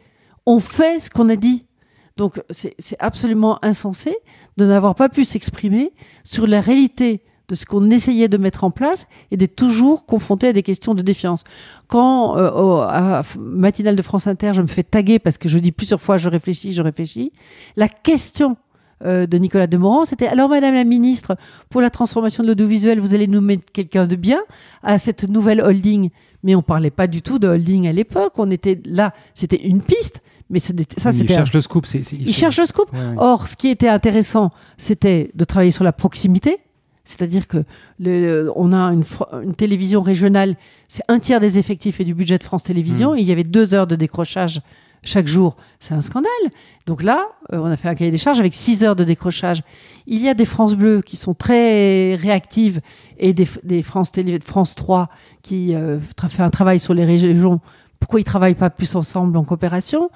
On 0.47 0.61
fait 0.61 0.99
ce 1.01 1.11
qu'on 1.11 1.29
a 1.29 1.37
dit. 1.37 1.67
Donc 2.17 2.43
c'est 2.51 2.75
c'est 2.79 2.97
absolument 2.99 3.65
insensé 3.65 4.15
de 4.57 4.67
n'avoir 4.67 4.95
pas 4.95 5.09
pu 5.09 5.25
s'exprimer 5.25 5.93
sur 6.25 6.47
la 6.47 6.61
réalité 6.61 7.23
de 7.51 7.55
ce 7.55 7.67
qu'on 7.67 7.91
essayait 7.91 8.29
de 8.29 8.39
mettre 8.39 8.65
en 8.65 8.71
place 8.71 9.07
et 9.31 9.37
d'être 9.37 9.57
toujours 9.57 10.07
confronté 10.07 10.49
à 10.49 10.53
des 10.55 10.63
questions 10.63 10.95
de 10.95 11.03
défiance. 11.03 11.45
Quand 11.89 12.37
euh, 12.39 12.51
au- 12.53 12.79
à 12.81 13.23
Matinale 13.39 13.97
de 13.97 14.03
France 14.03 14.27
Inter, 14.27 14.53
je 14.55 14.63
me 14.63 14.67
fais 14.69 14.83
taguer 14.85 15.19
parce 15.19 15.37
que 15.37 15.49
je 15.49 15.59
dis 15.59 15.73
plusieurs 15.73 16.01
fois 16.01 16.17
je 16.17 16.29
réfléchis, 16.29 16.73
je 16.73 16.81
réfléchis, 16.81 17.33
la 17.77 17.89
question 17.89 18.57
euh, 19.05 19.27
de 19.27 19.37
Nicolas 19.39 19.67
Demorand, 19.67 20.05
c'était 20.05 20.27
alors 20.29 20.49
Madame 20.49 20.75
la 20.75 20.85
Ministre, 20.85 21.37
pour 21.71 21.81
la 21.81 21.91
transformation 21.91 22.43
de 22.45 22.49
l'audiovisuel, 22.49 23.01
vous 23.01 23.15
allez 23.15 23.27
nous 23.27 23.41
mettre 23.41 23.65
quelqu'un 23.73 24.07
de 24.07 24.15
bien 24.17 24.41
à 24.83 24.99
cette 24.99 25.25
nouvelle 25.29 25.61
holding? 25.61 26.11
Mais 26.45 26.55
on 26.55 26.63
parlait 26.63 26.91
pas 26.91 27.07
du 27.07 27.21
tout 27.21 27.39
de 27.39 27.49
holding 27.49 27.87
à 27.89 27.93
l'époque. 27.93 28.33
On 28.39 28.51
était 28.51 28.81
là, 28.87 29.13
c'était 29.35 29.61
une 29.67 29.83
piste, 29.83 30.23
mais 30.49 30.59
ça 30.59 30.73
il 30.77 30.87
c'était. 31.13 31.35
cherche 31.35 31.53
le 31.53 31.61
scoop. 31.61 31.85
c'est- 31.87 32.13
Il 32.13 32.33
cherche 32.35 32.59
le 32.59 32.65
scoop. 32.65 32.91
Ouais, 32.93 32.99
ouais. 32.99 33.15
Or, 33.19 33.47
ce 33.49 33.57
qui 33.57 33.69
était 33.69 33.89
intéressant, 33.89 34.51
c'était 34.79 35.31
de 35.35 35.45
travailler 35.45 35.71
sur 35.71 35.85
la 35.85 35.93
proximité. 35.93 36.59
C'est-à-dire 37.11 37.49
que 37.49 37.59
le- 37.99 38.21
le- 38.45 38.53
on 38.55 38.73
a 38.73 38.93
une, 38.93 39.55
télévision 39.55 40.01
régionale, 40.01 40.57
c'est 40.89 41.03
un 41.09 41.19
tiers 41.19 41.41
des 41.41 41.59
effectifs 41.59 42.01
et 42.01 42.05
du 42.05 42.15
budget 42.15 42.39
de 42.39 42.45
France 42.45 42.63
Télévisions. 42.63 43.13
Mm. 43.15 43.19
Et 43.19 43.21
il 43.23 43.27
y 43.27 43.33
avait 43.33 43.45
deux 43.45 43.75
heures 43.75 43.87
de 43.89 43.97
décrochage 43.97 44.61
chaque 45.03 45.27
jour. 45.27 45.57
C'est 45.81 45.95
un 45.95 46.03
scandale. 46.03 46.31
Donc 46.87 47.03
là, 47.03 47.27
euh, 47.53 47.59
on 47.59 47.65
a 47.65 47.77
fait 47.77 47.89
un 47.89 47.95
cahier 47.95 48.11
des 48.13 48.19
charges 48.19 48.39
avec 48.39 48.55
six 48.55 48.85
heures 48.85 48.97
de 48.97 49.03
décrochage. 49.05 49.63
Il 50.07 50.23
y 50.23 50.29
a 50.29 50.35
des 50.35 50.45
France 50.45 50.75
Bleues 50.75 51.01
qui 51.01 51.17
sont 51.17 51.35
très 51.35 52.15
réactives 52.15 52.81
et 53.19 53.33
des, 53.33 53.49
des 53.65 53.83
France 53.83 54.13
Télé, 54.13 54.39
France 54.41 54.75
3 54.77 55.09
qui 55.43 55.75
euh, 55.75 55.99
fait 56.29 56.43
un 56.43 56.51
travail 56.51 56.79
sur 56.79 56.95
les 56.95 57.05
régions. 57.05 57.61
Pourquoi 57.99 58.21
ils 58.21 58.25
travaillent 58.25 58.55
pas 58.55 58.71
plus 58.71 58.95
ensemble 58.95 59.37
en 59.37 59.45
coopération? 59.45 60.11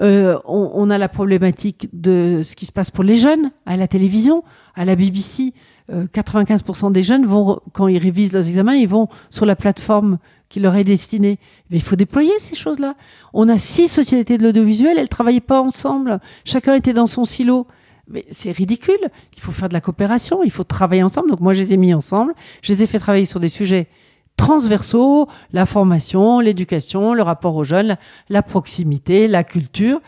Euh, 0.00 0.38
on, 0.46 0.70
on 0.74 0.90
a 0.90 0.98
la 0.98 1.08
problématique 1.08 1.88
de 1.92 2.40
ce 2.42 2.56
qui 2.56 2.66
se 2.66 2.72
passe 2.72 2.90
pour 2.90 3.04
les 3.04 3.16
jeunes 3.16 3.50
à 3.66 3.76
la 3.76 3.86
télévision, 3.86 4.42
à 4.74 4.84
la 4.84 4.96
BBC. 4.96 5.52
Euh, 5.92 6.06
95% 6.06 6.92
des 6.92 7.02
jeunes 7.02 7.26
vont, 7.26 7.60
quand 7.72 7.88
ils 7.88 7.98
révisent 7.98 8.32
leurs 8.32 8.46
examens, 8.46 8.74
ils 8.74 8.88
vont 8.88 9.08
sur 9.30 9.46
la 9.46 9.56
plateforme 9.56 10.18
qui 10.48 10.60
leur 10.60 10.76
est 10.76 10.84
destinée. 10.84 11.38
Mais 11.70 11.76
il 11.76 11.82
faut 11.82 11.96
déployer 11.96 12.32
ces 12.38 12.54
choses-là. 12.54 12.94
On 13.32 13.48
a 13.48 13.58
six 13.58 13.88
sociétés 13.88 14.38
de 14.38 14.44
l'audiovisuel, 14.44 14.96
elles 14.96 15.04
ne 15.04 15.08
travaillaient 15.08 15.40
pas 15.40 15.60
ensemble. 15.60 16.20
Chacun 16.44 16.74
était 16.74 16.92
dans 16.92 17.06
son 17.06 17.24
silo. 17.24 17.66
Mais 18.08 18.26
c'est 18.32 18.50
ridicule. 18.50 18.98
Il 19.36 19.40
faut 19.40 19.52
faire 19.52 19.68
de 19.68 19.74
la 19.74 19.80
coopération, 19.80 20.42
il 20.42 20.50
faut 20.50 20.64
travailler 20.64 21.02
ensemble. 21.02 21.30
Donc 21.30 21.40
moi, 21.40 21.54
je 21.54 21.60
les 21.60 21.74
ai 21.74 21.76
mis 21.76 21.94
ensemble. 21.94 22.34
Je 22.62 22.72
les 22.72 22.82
ai 22.82 22.86
fait 22.86 22.98
travailler 22.98 23.24
sur 23.24 23.38
des 23.38 23.48
sujets 23.48 23.88
transversaux, 24.36 25.28
la 25.52 25.66
formation, 25.66 26.40
l'éducation, 26.40 27.14
le 27.14 27.22
rapport 27.22 27.54
aux 27.54 27.64
jeunes, 27.64 27.96
la 28.28 28.42
proximité, 28.42 29.28
la 29.28 29.44
culture. 29.44 30.00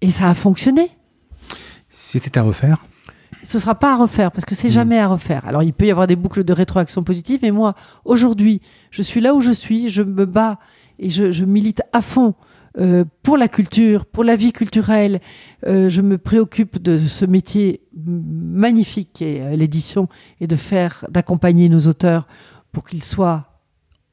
Et 0.00 0.10
ça 0.10 0.28
a 0.28 0.34
fonctionné. 0.34 0.90
C'était 1.90 2.38
à 2.38 2.42
refaire. 2.42 2.82
Ce 3.44 3.58
sera 3.58 3.74
pas 3.76 3.94
à 3.94 3.96
refaire 3.96 4.32
parce 4.32 4.44
que 4.44 4.54
c'est 4.54 4.68
Mm. 4.68 4.72
jamais 4.72 4.98
à 4.98 5.06
refaire. 5.08 5.46
Alors 5.46 5.62
il 5.62 5.72
peut 5.72 5.86
y 5.86 5.90
avoir 5.90 6.06
des 6.06 6.16
boucles 6.16 6.44
de 6.44 6.52
rétroaction 6.52 7.02
positive, 7.02 7.40
mais 7.42 7.50
moi 7.52 7.74
aujourd'hui, 8.04 8.60
je 8.90 9.02
suis 9.02 9.20
là 9.20 9.34
où 9.34 9.40
je 9.40 9.52
suis, 9.52 9.90
je 9.90 10.02
me 10.02 10.26
bats 10.26 10.58
et 10.98 11.08
je, 11.10 11.30
je 11.32 11.44
milite 11.44 11.82
à 11.92 12.00
fond 12.02 12.34
euh, 12.78 13.04
pour 13.22 13.36
la 13.36 13.48
culture, 13.48 14.04
pour 14.06 14.24
la 14.24 14.36
vie 14.36 14.52
culturelle. 14.52 15.20
Euh, 15.66 15.88
je 15.88 16.00
me 16.02 16.18
préoccupe 16.18 16.80
de 16.82 16.96
ce 16.98 17.24
métier 17.24 17.80
magnifique 17.96 19.10
qu'est 19.14 19.40
euh, 19.40 19.56
l'édition 19.56 20.08
et 20.40 20.46
de 20.46 20.56
faire, 20.56 21.04
d'accompagner 21.10 21.68
nos 21.68 21.80
auteurs 21.86 22.26
pour 22.72 22.84
qu'ils 22.84 23.02
soient 23.04 23.46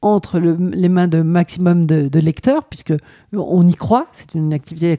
entre 0.02 0.38
le- 0.38 0.56
les 0.72 0.88
mains 0.88 1.08
de 1.08 1.22
maximum 1.22 1.86
de, 1.86 2.08
de 2.08 2.20
lecteurs, 2.20 2.64
puisque 2.64 2.94
on 3.32 3.66
y 3.66 3.74
croit. 3.74 4.06
C'est 4.12 4.34
une 4.34 4.52
activité. 4.52 4.96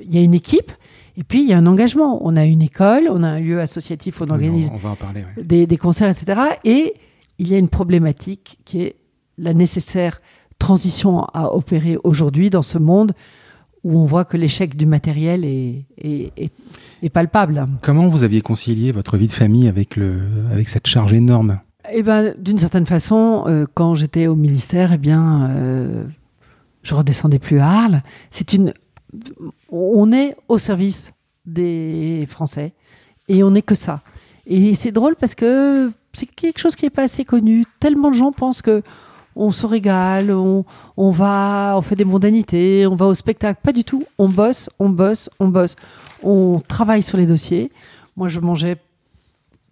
Il 0.00 0.12
y 0.14 0.18
a 0.18 0.22
une 0.22 0.34
équipe. 0.34 0.72
Et 1.16 1.22
puis, 1.24 1.42
il 1.42 1.48
y 1.48 1.52
a 1.52 1.58
un 1.58 1.66
engagement. 1.66 2.18
On 2.26 2.36
a 2.36 2.44
une 2.44 2.62
école, 2.62 3.08
on 3.10 3.22
a 3.22 3.28
un 3.28 3.40
lieu 3.40 3.60
associatif, 3.60 4.20
on 4.20 4.28
organise 4.30 4.68
On, 4.70 4.74
on 4.74 4.78
va 4.78 4.90
en 4.90 4.96
parler. 4.96 5.24
ouais. 5.36 5.42
des, 5.44 5.66
des 5.66 5.76
concerts, 5.76 6.08
etc. 6.10 6.40
Et 6.64 6.94
il 7.38 7.48
y 7.48 7.54
a 7.54 7.58
une 7.58 7.68
problématique 7.68 8.58
qui 8.64 8.82
est 8.82 8.96
la 9.38 9.54
nécessaire 9.54 10.20
transition 10.58 11.24
à 11.34 11.54
opérer 11.54 11.98
aujourd'hui 12.04 12.50
dans 12.50 12.62
ce 12.62 12.78
monde 12.78 13.12
où 13.82 13.98
on 13.98 14.06
voit 14.06 14.24
que 14.24 14.36
l'échec 14.36 14.76
du 14.76 14.86
matériel 14.86 15.44
est, 15.44 15.84
est- 15.98 16.32
est- 16.36 16.52
est 17.02 17.08
palpable. 17.10 17.66
Comment 17.82 18.06
vous 18.08 18.24
aviez 18.24 18.40
concilié 18.40 18.92
votre 18.92 19.16
vie 19.18 19.26
de 19.26 19.32
famille 19.32 19.68
avec, 19.68 19.96
le, 19.96 20.20
avec 20.50 20.68
cette 20.68 20.86
charge 20.86 21.12
énorme? 21.12 21.58
Eh 21.92 22.02
ben, 22.02 22.34
d'une 22.38 22.56
certaine 22.58 22.86
façon, 22.86 23.44
euh, 23.46 23.66
quand 23.74 23.94
j'étais 23.94 24.26
au 24.26 24.36
ministère, 24.36 24.92
eh 24.94 24.98
bien, 24.98 25.50
euh, 25.50 26.04
je 26.82 26.94
redescendais 26.94 27.38
plus 27.38 27.58
à 27.60 27.68
Arles. 27.68 28.02
C'est 28.30 28.54
une, 28.54 28.72
on 29.70 30.12
est 30.12 30.36
au 30.48 30.58
service 30.58 31.12
des 31.46 32.26
Français 32.28 32.72
et 33.28 33.42
on 33.42 33.50
n'est 33.50 33.62
que 33.62 33.74
ça. 33.74 34.02
Et 34.46 34.74
c'est 34.74 34.92
drôle 34.92 35.16
parce 35.16 35.34
que 35.34 35.90
c'est 36.12 36.26
quelque 36.26 36.58
chose 36.58 36.76
qui 36.76 36.84
n'est 36.84 36.90
pas 36.90 37.04
assez 37.04 37.24
connu. 37.24 37.64
Tellement 37.80 38.10
de 38.10 38.16
gens 38.16 38.32
pensent 38.32 38.62
que 38.62 38.82
on 39.36 39.50
se 39.50 39.66
régale, 39.66 40.30
on, 40.30 40.64
va, 41.10 41.74
on 41.76 41.82
fait 41.82 41.96
des 41.96 42.04
mondanités, 42.04 42.86
on 42.86 42.94
va 42.94 43.06
au 43.06 43.14
spectacle. 43.14 43.60
Pas 43.62 43.72
du 43.72 43.82
tout. 43.82 44.04
On 44.16 44.28
bosse, 44.28 44.70
on 44.78 44.88
bosse, 44.88 45.28
on 45.40 45.48
bosse. 45.48 45.74
On 46.22 46.60
travaille 46.60 47.02
sur 47.02 47.18
les 47.18 47.26
dossiers. 47.26 47.72
Moi, 48.16 48.28
je 48.28 48.38
mangeais 48.38 48.76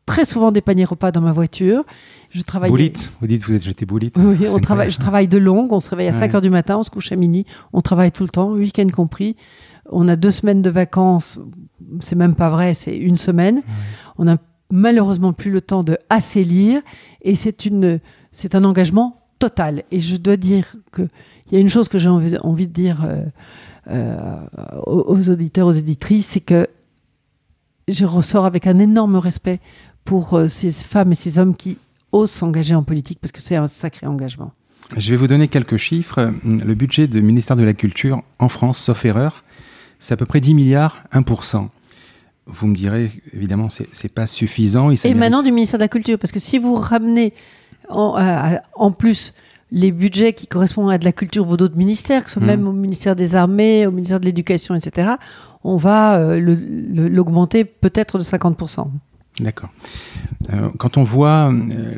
très 0.07 0.25
souvent 0.25 0.53
des 0.53 0.61
paniers 0.61 0.85
repas 0.85 1.13
dans 1.13 1.21
ma 1.21 1.33
voiture. 1.33 1.85
Je 2.31 2.43
travaillais. 2.43 2.71
Boulite 2.71 3.13
Vous 3.21 3.27
dites 3.27 3.45
vous 3.45 3.55
êtes 3.55 3.65
jeté 3.65 3.85
boulite 3.85 4.17
Oui, 4.19 4.47
on 4.49 4.59
travaille, 4.59 4.91
je 4.91 4.99
travaille 4.99 5.29
de 5.29 5.39
longue, 5.39 5.73
on 5.73 5.81
se 5.81 5.91
réveille 5.91 6.09
à 6.09 6.13
Ouais. 6.13 6.19
5 6.19 6.35
heures 6.35 6.41
du 6.41 6.51
matin, 6.51 6.79
on 6.79 6.83
se 6.83 6.91
couche 6.91 7.13
à 7.13 7.17
minuit, 7.17 7.45
on 7.73 7.81
travaille 7.81 8.11
tout 8.13 8.23
le 8.23 8.31
temps, 8.31 8.53
week-end 8.53 8.89
compris. 8.89 9.37
on 9.91 10.09
a 10.09 10.17
deux 10.17 10.31
semaines 10.31 10.63
de 10.63 10.71
vacances, 10.71 11.39
c'est 12.01 12.17
même 12.17 12.35
pas 12.35 12.49
vrai, 12.51 12.75
c'est 12.75 12.97
une 12.97 13.17
semaine. 13.17 13.63
On 14.17 14.29
a 14.29 14.37
malheureusement 14.71 15.33
plus 15.33 15.51
le 15.51 15.61
temps 15.61 15.85
de 15.85 15.99
assez 16.09 16.45
lire 16.45 16.81
et 17.21 17.35
c'est 17.35 17.67
une 17.67 18.01
c'est 18.33 18.55
un 18.55 18.65
engagement 18.65 19.21
total. 19.39 19.83
Et 19.91 20.01
je 20.01 20.17
dois 20.17 20.37
dire 20.37 20.77
qu'il 20.95 21.09
y 21.53 21.57
a 21.57 21.59
une 21.59 21.69
chose 21.69 21.89
que 21.89 21.99
j'ai 21.99 22.09
envie, 22.09 22.37
envie, 22.39 22.67
de 22.67 22.73
dire 22.73 23.05
euh, 23.05 23.25
euh, 23.91 24.39
aux, 24.87 25.29
auditeurs, 25.29 25.67
aux 25.67 25.73
éditrices, 25.73 26.27
c'est 26.27 26.41
que 26.41 26.67
je 27.89 28.07
ressors 28.07 28.47
avec 28.47 28.67
un 28.67 28.79
énorme 28.79 29.17
respect 29.17 29.61
pour 30.05 30.35
euh, 30.35 30.49
ces 30.49 30.71
femmes 30.71 31.13
et 31.13 31.15
ces 31.15 31.39
hommes 31.39 31.55
qui 31.57 31.79
osent 32.13 32.31
s'engager 32.31 32.75
en 32.75 32.83
politique 32.83 33.19
parce 33.21 33.33
que 33.33 33.41
c'est 33.41 33.57
un 33.57 33.67
sacré 33.67 34.07
engagement. 34.07 34.53
Je 34.97 35.11
vais 35.11 35.17
vous 35.17 35.27
donner 35.27 35.49
quelques 35.49 35.79
chiffres. 35.79 36.33
Le 36.45 36.75
budget 36.75 37.07
du 37.07 37.23
ministère 37.23 37.57
de 37.57 37.63
la 37.63 37.73
Culture 37.73 38.23
en 38.39 38.49
France, 38.49 38.79
sauf 38.79 39.05
erreur, 39.05 39.43
c'est 40.01 40.13
à 40.13 40.17
peu 40.17 40.27
près 40.27 40.41
10 40.41 40.55
milliards, 40.55 41.03
1%. 41.13 41.69
Vous 42.47 42.67
me 42.67 42.75
direz, 42.75 43.11
évidemment, 43.33 43.69
c'est 43.71 44.13
pas 44.13 44.27
suffisant. 44.27 44.91
Et, 44.91 45.15
maintenant 45.15 45.43
du 45.43 45.53
ministère 45.53 45.79
de 45.79 45.85
la 45.85 45.89
Culture, 45.89 46.19
parce 46.19 46.33
que 46.33 46.41
si 46.41 46.59
vous 46.59 46.75
ramenez 46.75 47.33
en, 47.89 48.59
en 48.75 48.91
plus 48.91 49.33
les 49.73 49.91
budgets 49.91 50.35
qui 50.35 50.47
correspondent 50.47 50.91
à 50.91 50.99
de 50.99 51.05
la 51.05 51.13
culture 51.13 51.47
pour 51.47 51.57
d'autres 51.57 51.79
ministères, 51.79 52.25
que 52.25 52.31
ce 52.31 52.35
soit 52.35 52.43
mmh. 52.43 52.47
même 52.47 52.69
au 52.69 52.73
ministère 52.73 53.17
des 53.17 53.35
Armées, 53.35 53.87
au 53.87 53.91
ministère 53.91 54.21
de 54.21 54.27
l'Éducation, 54.27 54.75
etc., 54.75 55.13
on 55.65 55.79
va 55.79 56.19
euh, 56.19 56.39
l'augmenter 56.39 57.65
peut-être 57.65 58.19
de 58.19 58.23
50%. 58.23 58.89
D'accord. 59.41 59.71
Euh, 60.53 60.69
quand 60.79 60.99
on 60.99 61.05
voit 61.05 61.51
euh, 61.51 61.95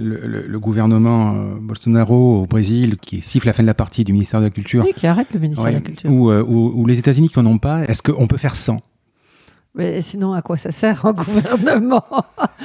le, 0.47 0.59
gouvernement 0.61 1.35
Bolsonaro 1.61 2.43
au 2.43 2.47
Brésil 2.47 2.97
qui 2.97 3.23
siffle 3.23 3.49
la 3.49 3.53
fin 3.53 3.63
de 3.63 3.67
la 3.67 3.75
partie 3.75 4.05
du 4.05 4.13
ministère 4.13 4.41
de 4.41 4.47
la 4.47 4.51
Culture. 4.51 4.85
Oui, 4.85 4.93
qui 4.95 5.07
arrête 5.07 5.35
le 5.35 5.41
ministère 5.41 5.71
de 5.71 5.75
la 5.75 5.81
Culture. 5.81 6.11
Ou, 6.11 6.87
les 6.87 6.99
États-Unis 6.99 7.29
qui 7.29 7.39
n'en 7.41 7.51
ont 7.51 7.59
pas, 7.59 7.83
est-ce 7.85 8.03
qu'on 8.03 8.27
peut 8.27 8.37
faire 8.37 8.55
sans? 8.55 8.81
Mais 9.75 10.03
sinon, 10.03 10.33
à 10.33 10.43
quoi 10.43 10.57
ça 10.57 10.71
sert 10.71 11.05
un 11.05 11.13
gouvernement 11.15 12.05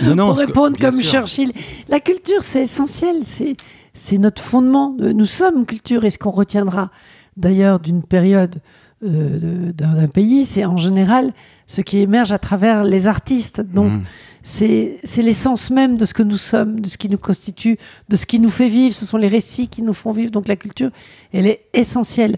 non, 0.03 0.15
non, 0.15 0.27
Pour 0.27 0.37
répondre 0.37 0.77
comme 0.77 1.01
Churchill, 1.01 1.51
la 1.87 1.99
culture, 1.99 2.43
c'est 2.43 2.61
essentiel, 2.61 3.23
c'est 3.23 4.17
notre 4.19 4.43
fondement. 4.43 4.95
Nous 4.99 5.25
sommes 5.25 5.65
culture, 5.65 6.05
et 6.05 6.11
ce 6.11 6.19
qu'on 6.19 6.29
retiendra 6.29 6.91
d'ailleurs 7.35 7.79
d'une 7.79 8.03
période 8.03 8.61
euh, 9.03 9.71
d'un 9.71 10.07
pays, 10.07 10.45
c'est 10.45 10.65
en 10.65 10.77
général 10.77 11.33
ce 11.69 11.81
qui 11.81 11.99
émerge 11.99 12.31
à 12.31 12.39
travers 12.39 12.83
les 12.83 13.05
artistes. 13.05 13.61
Donc, 13.61 13.91
mmh. 13.91 14.01
c'est 14.41 15.21
l'essence 15.21 15.69
même 15.69 15.97
de 15.97 16.03
ce 16.03 16.15
que 16.15 16.23
nous 16.23 16.35
sommes, 16.35 16.79
de 16.79 16.87
ce 16.89 16.97
qui 16.97 17.09
nous 17.09 17.19
constitue, 17.19 17.77
de 18.09 18.15
ce 18.15 18.25
qui 18.25 18.39
nous 18.39 18.49
fait 18.49 18.67
vivre. 18.67 18.95
Ce 18.95 19.05
sont 19.05 19.17
les 19.17 19.27
récits 19.27 19.67
qui 19.67 19.83
nous 19.83 19.93
font 19.93 20.11
vivre. 20.11 20.31
Donc, 20.31 20.47
la 20.47 20.55
culture, 20.55 20.89
elle 21.31 21.45
est 21.45 21.59
essentielle. 21.73 22.37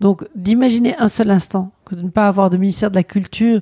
Donc, 0.00 0.26
d'imaginer 0.34 0.96
un 0.98 1.06
seul 1.06 1.30
instant 1.30 1.70
que 1.84 1.94
de 1.94 2.02
ne 2.02 2.08
pas 2.08 2.26
avoir 2.26 2.50
de 2.50 2.56
ministère 2.56 2.90
de 2.90 2.96
la 2.96 3.04
Culture 3.04 3.60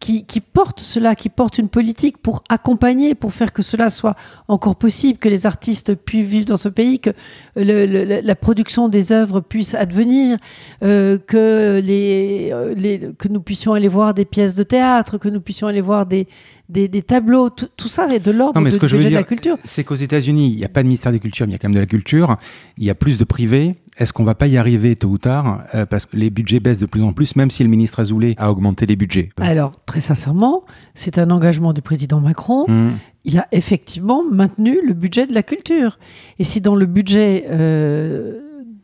qui, 0.00 0.40
porte 0.40 0.80
cela, 0.80 1.14
qui 1.14 1.30
porte 1.30 1.58
une 1.58 1.68
politique 1.68 2.18
pour 2.18 2.44
accompagner, 2.50 3.14
pour 3.14 3.32
faire 3.32 3.52
que 3.52 3.62
cela 3.62 3.88
soit 3.88 4.14
encore 4.48 4.76
possible, 4.76 5.18
que 5.18 5.30
les 5.30 5.46
artistes 5.46 5.94
puissent 5.94 6.26
vivre 6.26 6.44
dans 6.44 6.58
ce 6.58 6.68
pays, 6.68 7.00
que 7.00 7.10
la 7.56 8.34
production 8.34 8.88
des 8.88 9.12
œuvres 9.12 9.40
puisse 9.40 9.74
advenir, 9.74 10.36
euh, 10.82 11.18
que, 11.18 11.80
les, 11.82 12.50
euh, 12.52 12.74
les, 12.74 13.12
que 13.18 13.28
nous 13.28 13.40
puissions 13.40 13.72
aller 13.72 13.88
voir 13.88 14.12
des 14.12 14.26
pièces 14.26 14.54
de 14.54 14.62
théâtre, 14.62 15.16
que 15.16 15.28
nous 15.28 15.40
puissions 15.40 15.68
aller 15.68 15.80
voir 15.80 16.04
des, 16.04 16.28
des, 16.68 17.02
tableaux, 17.02 17.50
tout, 17.50 17.88
ça 17.88 18.06
est 18.08 18.20
de 18.20 18.30
l'ordre 18.30 18.60
de, 18.60 18.70
de 18.70 19.14
la 19.14 19.22
culture. 19.22 19.58
C'est 19.64 19.84
qu'aux 19.84 19.94
États-Unis, 19.94 20.50
il 20.50 20.56
n'y 20.56 20.64
a 20.64 20.68
pas 20.68 20.82
de 20.82 20.88
ministère 20.88 21.12
des 21.12 21.20
Cultures, 21.20 21.46
mais 21.46 21.52
il 21.52 21.54
y 21.54 21.56
a 21.56 21.58
quand 21.58 21.68
même 21.68 21.74
de 21.74 21.80
la 21.80 21.86
culture. 21.86 22.36
Il 22.78 22.84
y 22.84 22.90
a 22.90 22.94
plus 22.94 23.18
de 23.18 23.24
privés. 23.24 23.72
Est-ce 23.96 24.12
qu'on 24.12 24.24
va 24.24 24.34
pas 24.34 24.48
y 24.48 24.56
arriver 24.58 24.96
tôt 24.96 25.08
ou 25.08 25.18
tard 25.18 25.64
euh, 25.74 25.86
Parce 25.86 26.06
que 26.06 26.16
les 26.16 26.30
budgets 26.30 26.58
baissent 26.58 26.78
de 26.78 26.86
plus 26.86 27.02
en 27.02 27.12
plus, 27.12 27.36
même 27.36 27.50
si 27.50 27.62
le 27.62 27.68
ministre 27.68 28.00
Azoulay 28.00 28.34
a 28.38 28.50
augmenté 28.50 28.86
les 28.86 28.96
budgets. 28.96 29.30
Alors, 29.38 29.72
très 29.84 30.00
sincèrement, 30.00 30.64
c'est 30.94 31.18
un 31.18 31.30
engagement 31.30 31.72
du 31.72 31.80
président 31.80 32.20
Macron. 32.20 32.64
Mmh. 32.66 32.92
Il 33.24 33.38
a 33.38 33.46
effectivement 33.52 34.22
maintenu 34.28 34.78
le 34.84 34.94
budget 34.94 35.26
de 35.26 35.34
la 35.34 35.42
culture. 35.42 35.98
Et 36.38 36.44
si 36.44 36.60
dans 36.60 36.74
le 36.74 36.86
budget 36.86 37.46
euh, 37.50 38.40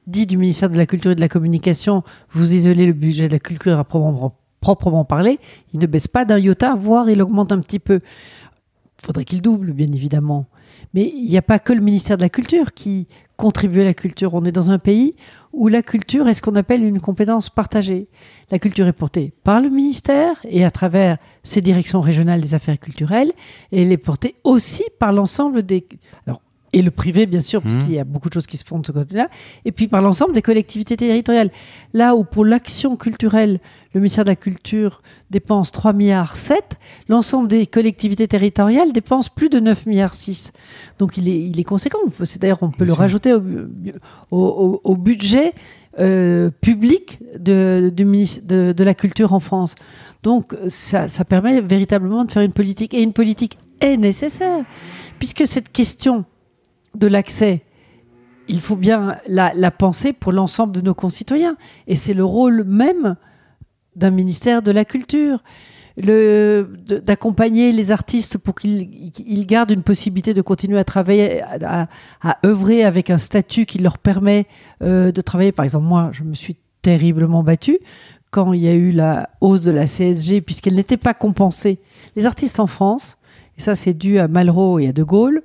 dit 0.06 0.26
du 0.26 0.36
ministère 0.36 0.70
de 0.70 0.76
la 0.76 0.86
Culture 0.86 1.10
et 1.10 1.14
de 1.14 1.20
la 1.20 1.28
Communication, 1.28 2.02
vous 2.32 2.54
isolez 2.54 2.86
le 2.86 2.92
budget 2.92 3.28
de 3.28 3.32
la 3.32 3.38
culture 3.38 3.78
à 3.78 3.84
proprement 3.84 4.36
proprement 4.60 5.06
parler, 5.06 5.38
il 5.72 5.80
ne 5.80 5.86
baisse 5.86 6.06
pas 6.06 6.26
d'un 6.26 6.38
iota, 6.38 6.74
voire 6.74 7.08
il 7.08 7.22
augmente 7.22 7.50
un 7.50 7.60
petit 7.60 7.78
peu. 7.78 7.98
Il 8.98 9.06
faudrait 9.06 9.24
qu'il 9.24 9.40
double, 9.40 9.72
bien 9.72 9.90
évidemment. 9.90 10.46
Mais 10.92 11.10
il 11.14 11.28
n'y 11.28 11.38
a 11.38 11.42
pas 11.42 11.58
que 11.58 11.72
le 11.72 11.80
ministère 11.80 12.18
de 12.18 12.22
la 12.22 12.28
Culture 12.28 12.74
qui 12.74 13.08
contribue 13.40 13.80
à 13.80 13.84
la 13.84 13.94
culture. 13.94 14.34
On 14.34 14.44
est 14.44 14.52
dans 14.52 14.70
un 14.70 14.78
pays 14.78 15.14
où 15.54 15.68
la 15.68 15.82
culture 15.82 16.28
est 16.28 16.34
ce 16.34 16.42
qu'on 16.42 16.56
appelle 16.56 16.84
une 16.84 17.00
compétence 17.00 17.48
partagée. 17.48 18.06
La 18.50 18.58
culture 18.58 18.86
est 18.86 18.92
portée 18.92 19.32
par 19.44 19.62
le 19.62 19.70
ministère 19.70 20.36
et 20.44 20.62
à 20.62 20.70
travers 20.70 21.16
ses 21.42 21.62
directions 21.62 22.02
régionales 22.02 22.42
des 22.42 22.54
affaires 22.54 22.78
culturelles, 22.78 23.32
et 23.72 23.82
elle 23.82 23.92
est 23.92 23.96
portée 23.96 24.34
aussi 24.44 24.84
par 24.98 25.12
l'ensemble 25.12 25.62
des... 25.62 25.86
et 26.72 26.82
le 26.82 26.90
privé, 26.90 27.26
bien 27.26 27.40
sûr, 27.40 27.62
parce 27.62 27.76
mmh. 27.76 27.78
qu'il 27.78 27.92
y 27.92 27.98
a 27.98 28.04
beaucoup 28.04 28.28
de 28.28 28.34
choses 28.34 28.46
qui 28.46 28.56
se 28.56 28.64
font 28.64 28.78
de 28.78 28.86
ce 28.86 28.92
côté-là, 28.92 29.28
et 29.64 29.72
puis 29.72 29.88
par 29.88 30.02
l'ensemble 30.02 30.32
des 30.32 30.42
collectivités 30.42 30.96
territoriales. 30.96 31.50
Là 31.92 32.14
où 32.14 32.22
pour 32.22 32.44
l'action 32.44 32.96
culturelle, 32.96 33.58
le 33.92 34.00
ministère 34.00 34.24
de 34.24 34.30
la 34.30 34.36
Culture 34.36 35.02
dépense 35.30 35.72
3 35.72 35.92
milliards 35.92 36.36
7, 36.36 36.76
l'ensemble 37.08 37.48
des 37.48 37.66
collectivités 37.66 38.28
territoriales 38.28 38.92
dépensent 38.92 39.30
plus 39.34 39.48
de 39.48 39.58
9 39.58 39.86
milliards 39.86 40.14
6. 40.14 40.52
Donc 40.98 41.16
il 41.16 41.28
est, 41.28 41.40
il 41.40 41.58
est 41.58 41.64
conséquent. 41.64 41.98
C'est 42.24 42.40
d'ailleurs, 42.40 42.62
on 42.62 42.70
peut 42.70 42.84
le 42.84 42.92
rajouter 42.92 43.34
au, 44.30 44.80
au, 44.84 44.96
budget 44.96 45.54
euh, 45.98 46.50
public 46.60 47.18
de, 47.36 47.92
de, 47.92 48.72
de, 48.72 48.84
la 48.84 48.94
culture 48.94 49.32
en 49.32 49.40
France. 49.40 49.74
Donc 50.22 50.54
ça, 50.68 51.08
ça 51.08 51.24
permet 51.24 51.60
véritablement 51.60 52.24
de 52.24 52.30
faire 52.30 52.42
une 52.42 52.52
politique. 52.52 52.94
Et 52.94 53.02
une 53.02 53.12
politique 53.12 53.58
est 53.80 53.96
nécessaire, 53.96 54.64
puisque 55.18 55.48
cette 55.48 55.72
question 55.72 56.24
de 56.94 57.06
l'accès, 57.06 57.62
il 58.48 58.60
faut 58.60 58.76
bien 58.76 59.16
la, 59.28 59.70
penser 59.70 60.12
pour 60.12 60.32
l'ensemble 60.32 60.72
de 60.72 60.80
nos 60.80 60.94
concitoyens. 60.94 61.56
Et 61.86 61.96
c'est 61.96 62.14
le 62.14 62.24
rôle 62.24 62.64
même 62.64 63.16
d'un 63.96 64.10
ministère 64.10 64.62
de 64.62 64.70
la 64.70 64.84
Culture 64.84 65.42
d'accompagner 65.96 67.72
les 67.72 67.90
artistes 67.90 68.38
pour 68.38 68.54
qu'ils 68.54 69.46
gardent 69.46 69.72
une 69.72 69.82
possibilité 69.82 70.32
de 70.32 70.40
continuer 70.40 70.78
à 70.78 70.84
travailler, 70.84 71.42
à, 71.42 71.88
œuvrer 72.46 72.84
avec 72.84 73.10
un 73.10 73.18
statut 73.18 73.66
qui 73.66 73.78
leur 73.78 73.98
permet 73.98 74.46
euh, 74.82 75.12
de 75.12 75.20
travailler. 75.20 75.52
Par 75.52 75.64
exemple, 75.64 75.86
moi, 75.86 76.10
je 76.12 76.22
me 76.22 76.34
suis 76.34 76.56
terriblement 76.80 77.42
battue 77.42 77.78
quand 78.30 78.52
il 78.52 78.60
y 78.60 78.68
a 78.68 78.74
eu 78.74 78.92
la 78.92 79.30
hausse 79.40 79.62
de 79.62 79.72
la 79.72 79.86
CSG, 79.86 80.40
puisqu'elle 80.40 80.76
n'était 80.76 80.96
pas 80.96 81.14
compensée. 81.14 81.80
Les 82.16 82.26
artistes 82.26 82.60
en 82.60 82.66
France, 82.66 83.18
et 83.58 83.60
ça 83.60 83.74
c'est 83.74 83.94
dû 83.94 84.18
à 84.18 84.28
Malraux 84.28 84.78
et 84.78 84.88
à 84.88 84.92
De 84.92 85.02
Gaulle, 85.02 85.42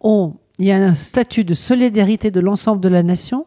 ont 0.00 0.34
il 0.58 0.66
y 0.66 0.72
a 0.72 0.76
un 0.76 0.94
statut 0.94 1.44
de 1.44 1.54
solidarité 1.54 2.30
de 2.30 2.40
l'ensemble 2.40 2.80
de 2.80 2.88
la 2.88 3.02
nation 3.02 3.46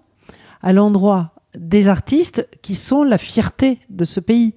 à 0.61 0.73
l'endroit 0.73 1.33
des 1.57 1.87
artistes 1.87 2.47
qui 2.61 2.75
sont 2.75 3.03
la 3.03 3.17
fierté 3.17 3.79
de 3.89 4.05
ce 4.05 4.19
pays. 4.19 4.53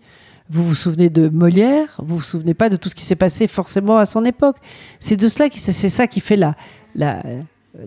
Vous 0.50 0.62
vous 0.62 0.74
souvenez 0.74 1.10
de 1.10 1.28
Molière, 1.28 1.96
vous 1.98 2.16
vous 2.16 2.22
souvenez 2.22 2.54
pas 2.54 2.68
de 2.68 2.76
tout 2.76 2.88
ce 2.88 2.94
qui 2.94 3.04
s'est 3.04 3.16
passé 3.16 3.46
forcément 3.46 3.96
à 3.96 4.04
son 4.04 4.24
époque. 4.24 4.56
C'est 5.00 5.16
de 5.16 5.26
cela 5.26 5.48
qui 5.48 5.58
c'est 5.58 5.88
ça 5.88 6.06
qui 6.06 6.20
fait 6.20 6.36
la, 6.36 6.54
la, 6.94 7.22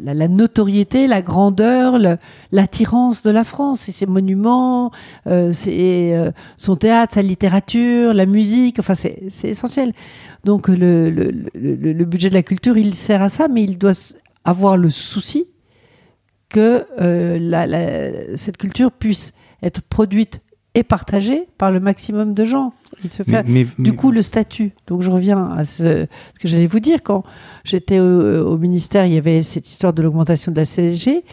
la, 0.01 0.27
notoriété, 0.27 1.07
la 1.07 1.21
grandeur, 1.21 1.97
l'attirance 2.51 3.21
de 3.21 3.29
la 3.29 3.43
France. 3.43 3.81
C'est 3.81 3.91
ses 3.91 4.07
monuments, 4.07 4.91
euh, 5.27 5.53
c'est 5.53 6.15
euh, 6.15 6.31
son 6.57 6.75
théâtre, 6.75 7.13
sa 7.13 7.21
littérature, 7.21 8.13
la 8.13 8.25
musique. 8.25 8.79
Enfin, 8.79 8.95
c'est 8.95 9.47
essentiel. 9.47 9.93
Donc 10.43 10.67
le, 10.67 11.09
le, 11.11 11.31
le, 11.53 12.05
budget 12.05 12.29
de 12.29 12.33
la 12.33 12.43
culture, 12.43 12.75
il 12.75 12.95
sert 12.95 13.21
à 13.21 13.29
ça, 13.29 13.47
mais 13.47 13.63
il 13.63 13.77
doit 13.77 13.93
avoir 14.47 14.77
le 14.77 14.89
souci 14.89 15.45
que 16.49 16.85
euh, 17.01 18.37
cette 18.37 18.57
culture 18.57 18.91
puisse 18.91 19.33
être 19.61 19.81
produite 19.81 20.41
et 20.73 20.83
partagée 20.83 21.47
par 21.57 21.69
le 21.69 21.81
maximum 21.81 22.33
de 22.33 22.45
gens. 22.45 22.71
Il 23.03 23.09
se 23.09 23.23
fait 23.23 23.43
du 23.77 23.93
coup 23.93 24.11
le 24.11 24.21
statut. 24.21 24.71
Donc 24.87 25.01
je 25.01 25.11
reviens 25.11 25.51
à 25.51 25.65
ce, 25.65 26.05
que 26.39 26.47
j'allais 26.47 26.67
vous 26.67 26.79
dire 26.79 27.03
quand 27.03 27.23
j'étais 27.65 27.99
au, 27.99 28.57
ministère, 28.57 29.05
il 29.05 29.13
y 29.13 29.17
avait 29.17 29.41
cette 29.41 29.69
histoire 29.69 29.91
de 29.91 30.01
l'augmentation 30.01 30.51
de 30.51 30.57
la 30.57 30.65
CSG. 30.65 31.23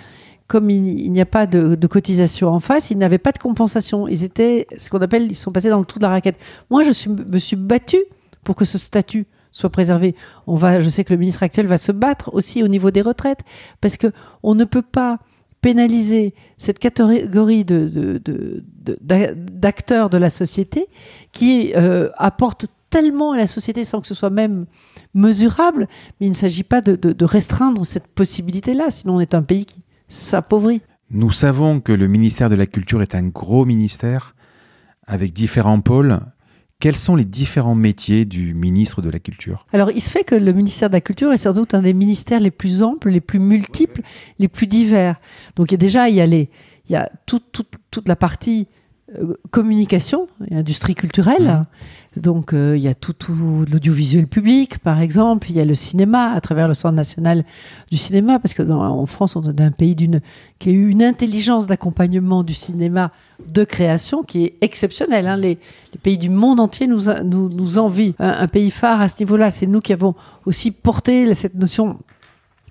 Comme 0.47 0.69
il, 0.69 1.11
n'y 1.11 1.21
a 1.21 1.27
pas 1.27 1.47
de, 1.47 1.87
cotisation 1.87 2.49
en 2.49 2.61
face, 2.61 2.91
ils 2.91 2.99
n'avaient 2.99 3.19
pas 3.19 3.33
de 3.33 3.39
compensation. 3.39 4.09
Ils 4.09 4.25
étaient 4.25 4.67
ce 4.77 4.91
qu'on 4.91 4.99
appelle, 4.99 5.31
ils 5.31 5.37
sont 5.37 5.53
passés 5.53 5.71
dans 5.71 5.79
le 5.79 5.87
trou 5.87 5.99
de 5.99 6.05
la 6.05 6.11
raquette. 6.11 6.37
Moi, 6.71 6.83
je 6.83 6.91
suis, 6.91 7.11
me 7.11 7.39
suis 7.39 7.57
battue 7.57 8.03
pour 8.43 8.57
que 8.57 8.65
ce 8.65 8.77
statut 8.77 9.27
soit 9.55 9.71
préservé. 9.71 10.17
On 10.49 10.57
va, 10.57 10.81
je 10.81 10.89
sais 10.89 11.05
que 11.05 11.13
le 11.13 11.19
ministre 11.19 11.45
actuel 11.45 11.67
va 11.67 11.79
se 11.79 11.93
battre 11.93 12.35
aussi 12.35 12.63
au 12.63 12.69
niveau 12.69 12.91
des 12.91 13.01
retraites, 13.01 13.41
parce 13.81 13.97
que 13.97 14.09
on 14.43 14.55
ne 14.57 14.65
peut 14.65 14.83
pas 14.83 15.21
pénaliser 15.61 16.35
cette 16.59 16.79
catégorie 16.79 17.65
d'acteurs 18.85 20.11
de, 20.11 20.19
la 20.19 20.29
société 20.29 20.89
qui 21.33 21.73
euh, 21.75 22.11
apportent 22.17 22.67
tellement 22.91 23.33
à 23.33 23.39
la 23.39 23.47
société 23.47 23.85
sans 23.85 24.01
que 24.03 24.09
ce 24.09 24.15
soit 24.15 24.29
même 24.29 24.67
mesurable, 25.15 25.87
mais 26.21 26.27
il 26.27 26.31
ne 26.31 26.35
s'agit 26.35 26.65
pas 26.65 26.83
de 26.83 27.25
restreindre 27.25 27.87
cette 27.87 28.09
possibilité-là, 28.09 28.91
sinon 28.91 29.17
on 29.17 29.21
est 29.21 29.35
un 29.35 29.43
pays 29.43 29.65
qui 29.65 29.81
s'appauvrit. 30.09 30.83
Nous 31.11 31.33
savons 31.33 31.81
que 31.81 31.93
le 31.93 32.09
ministère 32.09 32.51
de 32.51 32.57
la 32.57 32.67
Culture 32.67 33.01
est 33.01 33.15
un 33.15 33.29
gros 33.29 33.65
ministère 33.65 34.35
avec 35.07 35.33
différents 35.33 35.81
pôles. 35.81 36.21
Quels 36.81 36.97
sont 36.97 37.17
les 37.17 37.25
différents 37.25 37.75
métiers 37.75 38.25
du 38.25 38.53
ministre 38.53 39.01
de 39.01 39.09
la 39.09 39.19
Culture? 39.19 39.67
Alors, 39.73 39.91
il 39.91 40.03
se 40.03 40.11
fait 40.11 40.25
que 40.25 40.35
le 40.35 40.53
ministère 40.53 40.91
de 40.91 40.95
la 40.95 41.01
Culture 41.01 41.33
est 41.33 41.39
sans 41.39 41.53
doute 41.53 41.73
un 41.73 41.83
des 41.83 41.95
ministères 41.95 42.41
les 42.41 42.51
plus 42.51 42.83
amples, 42.83 43.11
les 43.11 43.21
plus 43.21 43.39
multiples, 43.39 44.03
les 44.39 44.49
plus 44.49 44.67
divers. 44.67 45.17
Donc, 45.57 45.71
il 45.71 45.73
y 45.73 45.77
a 45.77 45.79
déjà, 45.79 46.09
il 46.09 46.17
y 46.17 46.21
a, 46.21 46.27
les, 46.27 46.51
il 46.89 46.93
y 46.93 46.97
a 46.97 47.11
toute, 47.27 47.53
toute, 47.53 47.75
toute 47.91 48.09
la 48.09 48.17
partie 48.17 48.67
euh, 49.19 49.35
communication 49.51 50.29
et 50.51 50.57
industrie 50.57 50.95
culturelle. 50.95 51.45
Mhm. 51.45 51.67
Donc, 52.17 52.53
euh, 52.53 52.77
il 52.77 52.83
y 52.83 52.89
a 52.89 52.95
tout, 52.95 53.13
tout 53.13 53.65
l'audiovisuel 53.71 54.27
public, 54.27 54.79
par 54.79 55.01
exemple. 55.01 55.51
Il 55.51 55.57
y 55.57 55.61
a 55.61 55.65
le 55.65 55.75
cinéma, 55.75 56.31
à 56.33 56.41
travers 56.41 56.69
le 56.69 56.75
Centre 56.75 56.95
national 56.95 57.45
du 57.91 57.97
cinéma, 57.97 58.39
parce 58.39 58.55
que 58.55 58.63
en 58.63 59.07
France, 59.07 59.35
on 59.37 59.43
est 59.43 59.61
un 59.61 59.71
pays 59.73 59.95
d'une, 59.95 60.21
qui 60.59 60.69
a 60.69 60.73
eu 60.73 60.89
une 60.89 61.03
intelligence 61.03 61.67
d'accompagnement 61.67 62.45
du 62.45 62.55
cinéma 62.55 63.11
de 63.53 63.65
création 63.65 64.23
qui 64.23 64.45
est 64.45 64.55
exceptionnelle. 64.61 65.27
hein. 65.27 65.37
Les, 65.37 65.59
pays 66.03 66.19
du 66.19 66.29
monde 66.31 66.61
entier 66.61 66.87
nous, 66.87 67.03
nous, 67.25 67.79
envient. 67.79 68.15
Un, 68.19 68.47
pays 68.49 68.71
phare 68.71 69.01
à 69.01 69.09
ce 69.09 69.21
niveau-là, 69.21 69.51
c'est 69.51 69.67
nous 69.67 69.81
qui 69.81 69.93
avons 69.93 70.15
aussi 70.47 70.71
porté 70.71 71.33
cette 71.35 71.55
notion 71.55 71.99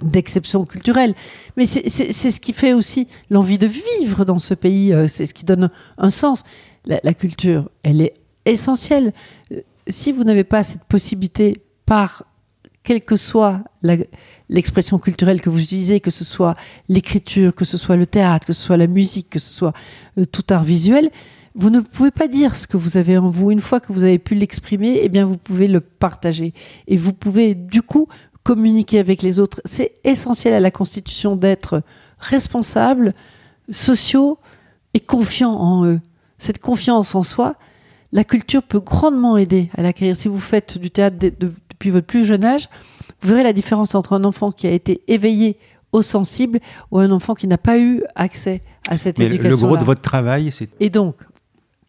d'exception 0.01 0.65
culturelle. 0.65 1.15
Mais 1.55 1.65
c'est 1.65 1.87
c'est- 1.89 2.11
ce 2.31 2.39
qui 2.39 2.51
fait 2.53 2.73
aussi 2.73 3.07
l'envie 3.29 3.57
de 3.57 3.67
vivre 3.67 4.25
dans 4.25 4.39
ce 4.39 4.53
pays, 4.53 4.93
euh, 4.93 5.07
c'est 5.07 5.25
ce 5.25 5.33
qui 5.33 5.45
donne 5.45 5.69
un 5.97 6.09
sens. 6.09 6.43
La 6.85 7.13
culture, 7.13 7.69
elle 7.83 8.01
est 8.01 8.13
essentielle. 8.45 9.13
Euh, 9.51 9.61
Si 9.87 10.11
vous 10.11 10.23
n'avez 10.23 10.43
pas 10.45 10.63
cette 10.63 10.83
possibilité, 10.85 11.61
par 11.85 12.23
quelle 12.83 13.01
que 13.01 13.15
soit 13.15 13.61
l'expression 14.49 14.99
culturelle 14.99 15.41
que 15.41 15.49
vous 15.49 15.61
utilisez, 15.61 15.99
que 15.99 16.11
ce 16.11 16.25
soit 16.25 16.55
l'écriture, 16.89 17.55
que 17.55 17.65
ce 17.65 17.77
soit 17.77 17.95
le 17.95 18.05
théâtre, 18.05 18.47
que 18.47 18.53
ce 18.53 18.61
soit 18.61 18.77
la 18.77 18.87
musique, 18.87 19.29
que 19.29 19.39
ce 19.39 19.51
soit 19.53 19.73
euh, 20.17 20.25
tout 20.25 20.43
art 20.49 20.63
visuel, 20.63 21.09
vous 21.55 21.69
ne 21.69 21.81
pouvez 21.81 22.11
pas 22.11 22.27
dire 22.27 22.55
ce 22.55 22.65
que 22.65 22.77
vous 22.77 22.97
avez 22.97 23.17
en 23.17 23.29
vous. 23.29 23.51
Une 23.51 23.61
fois 23.61 23.79
que 23.79 23.93
vous 23.93 24.03
avez 24.03 24.19
pu 24.19 24.35
l'exprimer, 24.35 24.99
eh 25.03 25.09
bien, 25.09 25.23
vous 25.23 25.37
pouvez 25.37 25.67
le 25.67 25.81
partager. 25.81 26.53
Et 26.87 26.97
vous 26.97 27.13
pouvez, 27.13 27.53
du 27.55 27.81
coup, 27.81 28.07
communiquer 28.43 28.99
avec 28.99 29.21
les 29.21 29.39
autres. 29.39 29.61
C'est 29.65 29.93
essentiel 30.03 30.53
à 30.53 30.59
la 30.59 30.71
constitution 30.71 31.35
d'être 31.35 31.83
responsables, 32.17 33.13
sociaux 33.69 34.39
et 34.93 34.99
confiants 34.99 35.53
en 35.53 35.85
eux. 35.85 36.01
Cette 36.39 36.59
confiance 36.59 37.13
en 37.15 37.23
soi, 37.23 37.55
la 38.13 38.23
culture 38.23 38.63
peut 38.63 38.79
grandement 38.79 39.35
aider 39.37 39.69
à 39.75 39.81
l'acquérir. 39.81 40.15
Si 40.15 40.27
vous 40.29 40.39
faites 40.39 40.77
du 40.77 40.89
théâtre 40.91 41.17
de- 41.19 41.29
de- 41.29 41.51
depuis 41.71 41.89
votre 41.89 42.07
plus 42.07 42.23
jeune 42.23 42.45
âge, 42.45 42.69
vous 43.21 43.29
verrez 43.29 43.43
la 43.43 43.51
différence 43.53 43.93
entre 43.95 44.13
un 44.13 44.23
enfant 44.23 44.51
qui 44.51 44.67
a 44.67 44.71
été 44.71 45.01
éveillé 45.07 45.57
au 45.91 46.01
sensible 46.01 46.59
ou 46.91 46.99
un 46.99 47.11
enfant 47.11 47.33
qui 47.35 47.47
n'a 47.47 47.57
pas 47.57 47.77
eu 47.79 48.03
accès 48.15 48.61
à 48.87 48.95
cette 48.97 49.17
Mais 49.19 49.25
éducation. 49.25 49.49
le 49.49 49.57
gros 49.67 49.77
de 49.77 49.83
votre 49.83 50.01
travail, 50.01 50.51
c'est 50.51 50.69
Et 50.79 50.89
donc, 50.89 51.15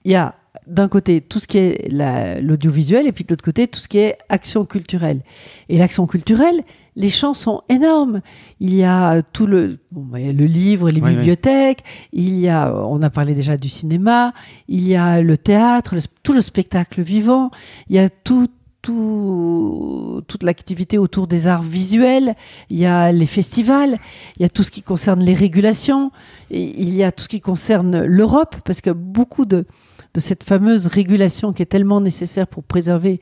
il 0.05 0.12
y 0.12 0.14
a 0.16 0.35
d'un 0.67 0.89
côté 0.89 1.21
tout 1.21 1.39
ce 1.41 1.47
qui 1.47 1.59
est 1.59 1.89
la- 1.91 2.41
l'audiovisuel 2.41 3.07
et 3.07 3.13
puis 3.13 3.25
de 3.25 3.33
l'autre 3.33 3.45
côté 3.45 3.67
tout 3.69 3.81
ce 3.81 3.89
qui 3.89 3.99
est 3.99 4.17
action 4.29 4.65
culturelle. 4.65 5.23
Et 5.69 5.79
l'action 5.79 6.07
culturelle, 6.07 6.63
les 6.97 7.11
champs 7.11 7.35
sont 7.35 7.63
énormes. 7.69 8.21
Il 8.61 8.73
y 8.75 8.85
a 8.85 9.21
tout 9.23 9.47
le, 9.47 9.79
bon, 9.91 10.03
bah, 10.03 10.19
le 10.21 10.47
livre, 10.47 10.91
les 10.91 11.01
Oui, 11.01 11.11
oui. 11.11 11.17
bibliothèques, 11.17 11.83
il 12.13 12.39
y 12.39 12.49
a, 12.49 12.73
on 12.87 13.03
a 13.03 13.11
parlé 13.11 13.35
déjà 13.35 13.57
du 13.57 13.69
cinéma, 13.69 14.33
il 14.69 14.87
y 14.87 14.95
a 14.95 15.21
le 15.21 15.37
théâtre, 15.37 15.97
le- 15.97 16.01
tout 16.23 16.33
le 16.33 16.41
spectacle 16.41 17.03
vivant, 17.03 17.51
il 17.89 17.97
y 17.97 17.99
a 17.99 18.09
tout, 18.09 18.49
tout- 18.81 20.23
toute 20.29 20.43
l'activité 20.45 20.99
autour 20.99 21.27
des 21.27 21.47
arts 21.47 21.63
visuels, 21.63 22.35
il 22.71 22.79
y 22.79 22.87
a 22.87 23.11
les 23.13 23.27
festivals, 23.27 23.99
il 24.39 24.43
y 24.43 24.45
a 24.45 24.49
tout 24.49 24.63
ce 24.63 24.71
qui 24.71 24.83
concerne 24.83 25.23
les 25.23 25.35
régulations, 25.35 26.11
et 26.51 26.81
il 26.81 26.95
y 26.95 27.03
a 27.03 27.11
tout 27.11 27.25
ce 27.25 27.29
qui 27.29 27.41
concerne 27.41 28.05
l'Europe, 28.05 28.57
parce 28.65 28.81
que 28.81 28.91
beaucoup 28.91 29.47
de, 29.47 29.67
de 30.15 30.21
cette 30.21 30.45
fameuse 30.45 30.87
régulation 30.87 31.53
qui 31.53 31.62
est 31.62 31.67
tellement 31.67 32.01
nécessaire 32.01 32.47
pour 32.47 32.62
préserver 32.62 33.21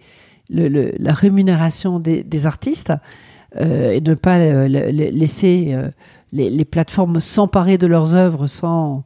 le- 0.51 0.69
le- 0.69 0.93
la 0.99 1.13
rémunération 1.15 1.99
des, 1.99 2.47
artistes 2.47 2.93
euh, 3.61 3.93
et 3.93 4.01
ne 4.01 4.15
pas 4.15 4.39
euh, 4.39 4.69
laisser 4.69 5.71
euh, 5.73 5.89
les, 6.33 6.51
les 6.51 6.65
plateformes 6.65 7.21
s'emparer 7.21 7.79
de 7.79 7.87
leurs 7.87 8.15
œuvres 8.15 8.47
sans 8.47 9.05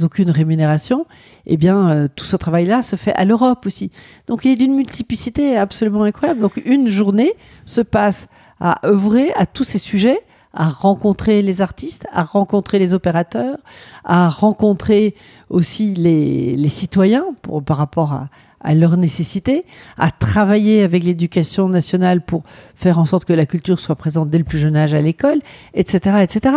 aucune 0.00 0.30
rémunération, 0.30 1.06
eh 1.46 1.56
bien, 1.56 1.90
euh, 1.90 2.08
tout 2.14 2.24
ce 2.24 2.36
travail-là 2.36 2.82
se 2.82 2.94
fait 2.94 3.12
à 3.14 3.24
l'Europe 3.24 3.66
aussi. 3.66 3.90
Donc, 4.28 4.44
il 4.44 4.52
est 4.52 4.56
d'une 4.56 4.74
multiplicité 4.76 5.56
absolument 5.56 6.04
incroyable. 6.04 6.40
Donc, 6.40 6.62
une 6.64 6.86
journée 6.86 7.32
se 7.66 7.80
passe 7.80 8.28
à 8.60 8.86
œuvrer 8.86 9.32
à 9.34 9.44
tous 9.44 9.64
ces 9.64 9.78
sujets, 9.78 10.20
à 10.58 10.68
rencontrer 10.68 11.40
les 11.40 11.62
artistes, 11.62 12.04
à 12.12 12.24
rencontrer 12.24 12.80
les 12.80 12.92
opérateurs, 12.92 13.58
à 14.04 14.28
rencontrer 14.28 15.14
aussi 15.50 15.94
les, 15.94 16.68
citoyens 16.68 17.24
par 17.64 17.76
rapport 17.76 18.12
à, 18.60 18.74
leurs 18.74 18.96
nécessités, 18.96 19.64
à 19.96 20.10
travailler 20.10 20.82
avec 20.82 21.04
l'éducation 21.04 21.68
nationale 21.68 22.20
pour 22.20 22.42
faire 22.74 22.98
en 22.98 23.04
sorte 23.04 23.24
que 23.24 23.32
la 23.32 23.46
culture 23.46 23.78
soit 23.78 23.94
présente 23.94 24.30
dès 24.30 24.38
le 24.38 24.44
plus 24.44 24.58
jeune 24.58 24.74
âge 24.74 24.94
à 24.94 25.00
l'école, 25.00 25.40
etc., 25.74 26.16
etc. 26.24 26.56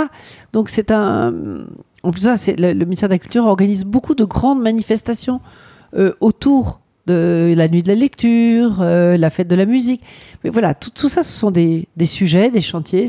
Donc 0.51 0.69
c'est 0.69 0.89
un, 0.89 1.31
en 2.01 2.09
plus 2.09 2.21
ça, 2.21 2.35
le 2.57 2.73
ministère 2.83 3.07
de 3.07 3.13
la 3.13 3.19
Culture 3.19 3.45
organise 3.45 3.85
beaucoup 3.85 4.15
de 4.15 4.25
grandes 4.25 4.61
manifestations 4.61 5.41
euh, 5.93 6.13
autour 6.21 6.79
de 7.07 7.53
la 7.55 7.67
nuit 7.67 7.83
de 7.83 7.87
la 7.87 7.95
lecture, 7.95 8.81
euh, 8.81 9.17
la 9.17 9.29
fête 9.29 9.47
de 9.47 9.55
la 9.55 9.65
musique. 9.65 10.01
Mais 10.43 10.49
voilà, 10.49 10.73
tout, 10.73 11.09
ça, 11.09 11.23
ce 11.23 11.31
sont 11.31 11.51
des, 11.51 11.87
sujets, 12.05 12.51
des 12.51 12.61
chantiers 12.61 13.05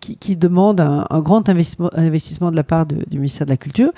qui, 0.00 0.36
demandent 0.36 0.80
un, 0.80 1.20
grand 1.20 1.48
investissement, 1.48 2.50
de 2.50 2.56
la 2.56 2.64
part 2.64 2.86
du 2.86 3.18
ministère 3.18 3.46
de 3.46 3.50
la 3.50 3.56
Culture. 3.56 3.92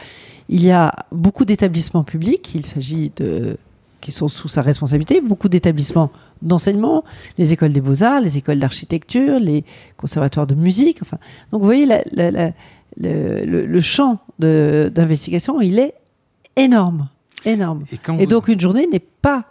Il 0.48 0.62
y 0.64 0.70
a 0.70 0.92
beaucoup 1.12 1.44
d'établissements 1.44 2.04
publics, 2.04 2.54
il 2.54 2.66
s'agit 2.66 3.12
de 3.16 3.56
qui 4.02 4.12
sont 4.12 4.28
sous 4.28 4.48
sa 4.48 4.60
responsabilité, 4.60 5.22
beaucoup 5.22 5.48
d'établissements 5.48 6.10
d'enseignement, 6.42 7.04
les 7.38 7.54
écoles 7.54 7.72
des 7.72 7.80
beaux-arts, 7.80 8.20
les 8.20 8.36
écoles 8.36 8.58
d'architecture, 8.58 9.38
les 9.38 9.64
conservatoires 9.96 10.46
de 10.46 10.54
musique. 10.54 10.98
Enfin, 11.00 11.18
donc 11.52 11.60
vous 11.60 11.66
voyez, 11.66 11.86
le, 12.96 13.80
champ 13.80 14.18
d'investigation, 14.38 15.60
il 15.60 15.78
est 15.78 15.94
énorme, 16.56 17.08
énorme. 17.44 17.84
Et, 17.92 17.98
quand 17.98 18.16
Et 18.18 18.24
vous- 18.24 18.30
donc 18.30 18.48
une 18.48 18.60
journée 18.60 18.86
n'est 18.86 18.98
pas. 18.98 19.44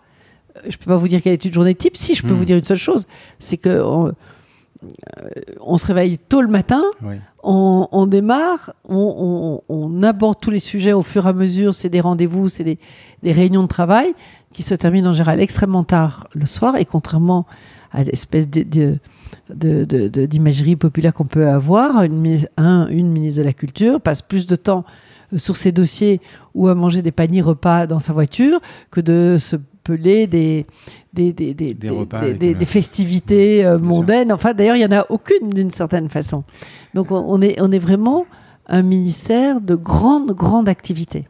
Je 0.67 0.75
peux 0.77 0.85
pas 0.85 0.97
vous 0.97 1.07
dire 1.07 1.21
quelle 1.21 1.33
est 1.33 1.45
une 1.45 1.53
journée 1.53 1.75
type. 1.75 1.95
Si 1.97 2.13
je 2.15 2.23
peux 2.23 2.33
Hmm. 2.33 2.37
vous 2.37 2.45
dire 2.45 2.57
une 2.57 2.63
seule 2.63 2.77
chose, 2.77 3.07
c'est 3.39 3.57
que 3.57 3.81
on, 3.81 4.07
euh, 4.07 4.13
on 5.61 5.77
se 5.77 5.85
réveille 5.87 6.17
tôt 6.17 6.41
le 6.41 6.47
matin, 6.49 6.81
Oui. 7.03 7.15
on, 7.43 7.87
on 7.91 8.05
démarre, 8.07 8.73
on, 8.89 10.03
aborde 10.03 10.39
tous 10.41 10.51
les 10.51 10.59
sujets 10.59 10.91
au 10.93 11.03
fur 11.03 11.25
et 11.25 11.29
à 11.29 11.33
mesure. 11.33 11.73
C'est 11.73 11.89
des 11.89 12.01
rendez-vous, 12.01 12.49
c'est 12.49 12.63
des, 12.63 12.79
des 13.23 13.31
réunions 13.31 13.63
de 13.63 13.67
travail 13.67 14.13
qui 14.51 14.63
se 14.63 14.75
terminent 14.75 15.09
en 15.11 15.13
général 15.13 15.39
extrêmement 15.39 15.83
tard 15.85 16.27
le 16.33 16.45
soir. 16.45 16.75
Et 16.75 16.85
contrairement 16.85 17.45
à 17.93 18.03
l'espèce 18.03 18.49
de, 18.49 18.63
de- 19.49 20.25
d'imagerie 20.25 20.75
populaire 20.75 21.13
qu'on 21.13 21.25
peut 21.25 21.47
avoir, 21.47 22.03
une, 22.03 22.21
minis- 22.21 22.47
un- 22.57 22.87
une 22.87 23.09
ministre 23.11 23.39
de 23.39 23.45
la 23.45 23.53
Culture 23.53 24.01
passe 24.01 24.21
plus 24.21 24.45
de 24.47 24.55
temps 24.55 24.83
euh, 24.87 24.91
sur 25.37 25.57
ses 25.57 25.71
dossiers 25.71 26.19
ou 26.55 26.67
à 26.67 26.75
manger 26.75 27.01
des 27.01 27.11
paniers 27.11 27.41
repas 27.41 27.87
dans 27.87 27.99
sa 27.99 28.13
voiture 28.13 28.59
que 28.89 29.01
de 29.01 29.37
se 29.39 29.55
peler 29.83 30.27
des, 30.27 30.65
des, 31.13 31.33
des, 31.33 31.53
des, 31.53 31.73
Des 31.73 31.89
repas 31.89 32.19
des- 32.21 32.25
avec, 32.27 32.37
des- 32.39 32.53
des 32.53 32.65
festivités 32.65 33.65
euh, 33.65 33.77
mondaines. 33.79 34.31
Enfin, 34.31 34.53
d'ailleurs, 34.53 34.75
il 34.75 34.79
n'y 34.79 34.85
en 34.93 34.97
a 34.99 35.05
aucune 35.09 35.49
d'une 35.49 35.71
certaine 35.71 36.09
façon. 36.09 36.43
Donc, 36.93 37.11
on, 37.11 37.17
on 37.27 37.41
est, 37.41 37.59
on 37.61 37.71
est 37.71 37.79
vraiment 37.79 38.25
un 38.67 38.83
ministère 38.83 39.59
de 39.61 39.75
grande, 39.75 40.31
grande 40.33 40.69
activité. 40.69 41.27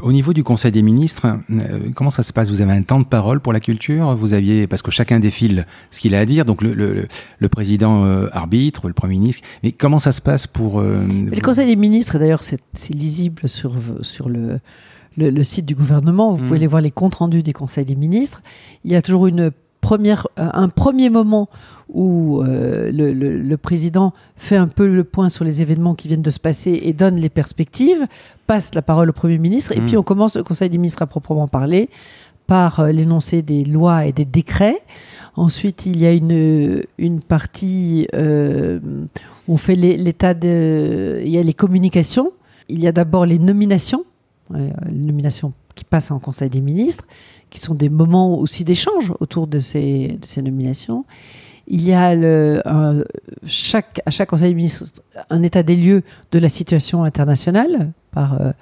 Au 0.00 0.12
niveau 0.12 0.32
du 0.32 0.44
Conseil 0.44 0.70
des 0.72 0.82
ministres, 0.82 1.26
euh, 1.50 1.90
comment 1.94 2.10
ça 2.10 2.22
se 2.22 2.32
passe? 2.32 2.50
Vous 2.50 2.60
avez 2.60 2.72
un 2.72 2.82
temps 2.82 3.00
de 3.00 3.04
parole 3.04 3.40
pour 3.40 3.52
la 3.52 3.60
culture? 3.60 4.14
Vous 4.16 4.32
aviez 4.32 4.66
parce 4.66 4.82
que 4.82 4.90
chacun 4.90 5.18
défile 5.20 5.66
ce 5.90 6.00
qu'il 6.00 6.14
a 6.14 6.20
à 6.20 6.24
dire. 6.24 6.44
Donc 6.44 6.62
le, 6.62 6.72
le, 6.74 7.06
le 7.38 7.48
président 7.48 8.04
euh, 8.04 8.28
arbitre, 8.32 8.88
le 8.88 8.94
premier 8.94 9.14
ministre. 9.18 9.42
Mais 9.62 9.72
comment 9.72 9.98
ça 9.98 10.12
se 10.12 10.20
passe 10.20 10.46
pour 10.46 10.80
euh, 10.80 10.98
le 11.08 11.40
Conseil 11.40 11.66
des 11.66 11.76
ministres, 11.76 12.18
d'ailleurs, 12.18 12.42
c'est 12.44 12.60
lisible 12.94 13.48
sur, 13.48 13.74
sur 14.02 14.28
le, 14.28 14.60
le, 15.16 15.44
site 15.44 15.66
du 15.66 15.74
gouvernement. 15.74 16.32
Vous 16.32 16.38
Mm. 16.38 16.46
pouvez 16.46 16.56
aller 16.58 16.66
voir 16.68 16.82
les 16.82 16.90
comptes 16.90 17.16
rendus 17.16 17.42
des 17.42 17.52
conseils 17.52 17.84
des 17.84 17.96
ministres. 17.96 18.40
Il 18.84 18.92
y 18.92 18.94
a 18.96 19.02
toujours 19.02 19.26
une 19.26 19.50
première, 19.82 20.26
euh, 20.38 20.48
un 20.54 20.68
premier 20.70 21.10
moment 21.10 21.50
où 21.90 22.40
euh, 22.40 22.90
le, 22.90 23.12
le- 23.12 23.36
le 23.42 23.56
président 23.58 24.14
fait 24.36 24.56
un 24.56 24.68
peu 24.68 24.86
le 24.86 25.04
point 25.04 25.28
sur 25.28 25.44
les 25.44 25.60
événements 25.60 25.94
qui 25.94 26.08
viennent 26.08 26.22
de 26.22 26.30
se 26.30 26.40
passer 26.40 26.80
et 26.84 26.94
donne 26.94 27.16
les 27.16 27.28
perspectives, 27.28 28.06
passe 28.46 28.74
la 28.74 28.80
parole 28.80 29.10
au 29.10 29.12
Premier 29.12 29.36
ministre, 29.36 29.72
et 29.72 29.80
Mm. 29.80 29.86
puis 29.86 29.96
on 29.98 30.02
commence 30.02 30.36
le 30.36 30.42
Conseil 30.42 30.70
des 30.70 30.78
ministres 30.78 31.02
à 31.02 31.06
proprement 31.06 31.48
parler 31.48 31.90
par 32.46 32.80
euh, 32.80 32.92
l'énoncé 32.92 33.42
des 33.42 33.64
lois 33.64 34.06
et 34.06 34.12
des 34.12 34.24
décrets. 34.24 34.80
Ensuite, 35.36 35.84
il 35.86 36.00
y 36.00 36.06
a 36.06 36.12
une, 36.12 36.82
une 36.98 37.20
partie 37.20 38.06
euh, 38.14 38.78
où 39.48 39.54
on 39.54 39.56
fait 39.56 39.74
l'état 39.76 40.34
de... 40.34 41.20
Il 41.24 41.30
y 41.30 41.38
a 41.38 41.42
les 41.42 41.54
communications. 41.54 42.32
Il 42.68 42.82
y 42.82 42.86
a 42.86 42.92
d'abord 42.92 43.24
les 43.26 43.38
nominations, 43.38 44.04
les 44.54 44.70
nominations 44.92 45.52
qui 45.74 45.84
passent 45.84 46.10
en 46.10 46.18
Conseil 46.18 46.50
des 46.50 46.60
ministres, 46.60 47.06
qui 47.52 47.60
sont 47.60 47.74
des 47.74 47.90
moments 47.90 48.38
aussi 48.38 48.64
d'échange 48.64 49.12
autour 49.20 49.46
de 49.46 49.60
ces, 49.60 50.18
de 50.18 50.26
ces 50.26 50.40
nominations. 50.40 51.04
Il 51.66 51.82
y 51.82 51.92
a 51.92 52.14
le, 52.14 52.62
un- 52.64 53.04
chaque, 53.44 54.00
à 54.06 54.10
chaque 54.10 54.30
Conseil 54.30 54.48
des 54.48 54.54
ministres 54.54 54.86
un 55.28 55.42
état 55.42 55.62
des 55.62 55.76
lieux 55.76 56.02
de 56.32 56.38
la 56.38 56.48
situation 56.48 57.04
internationale 57.04 57.92
par 58.10 58.40
euh, 58.40 58.52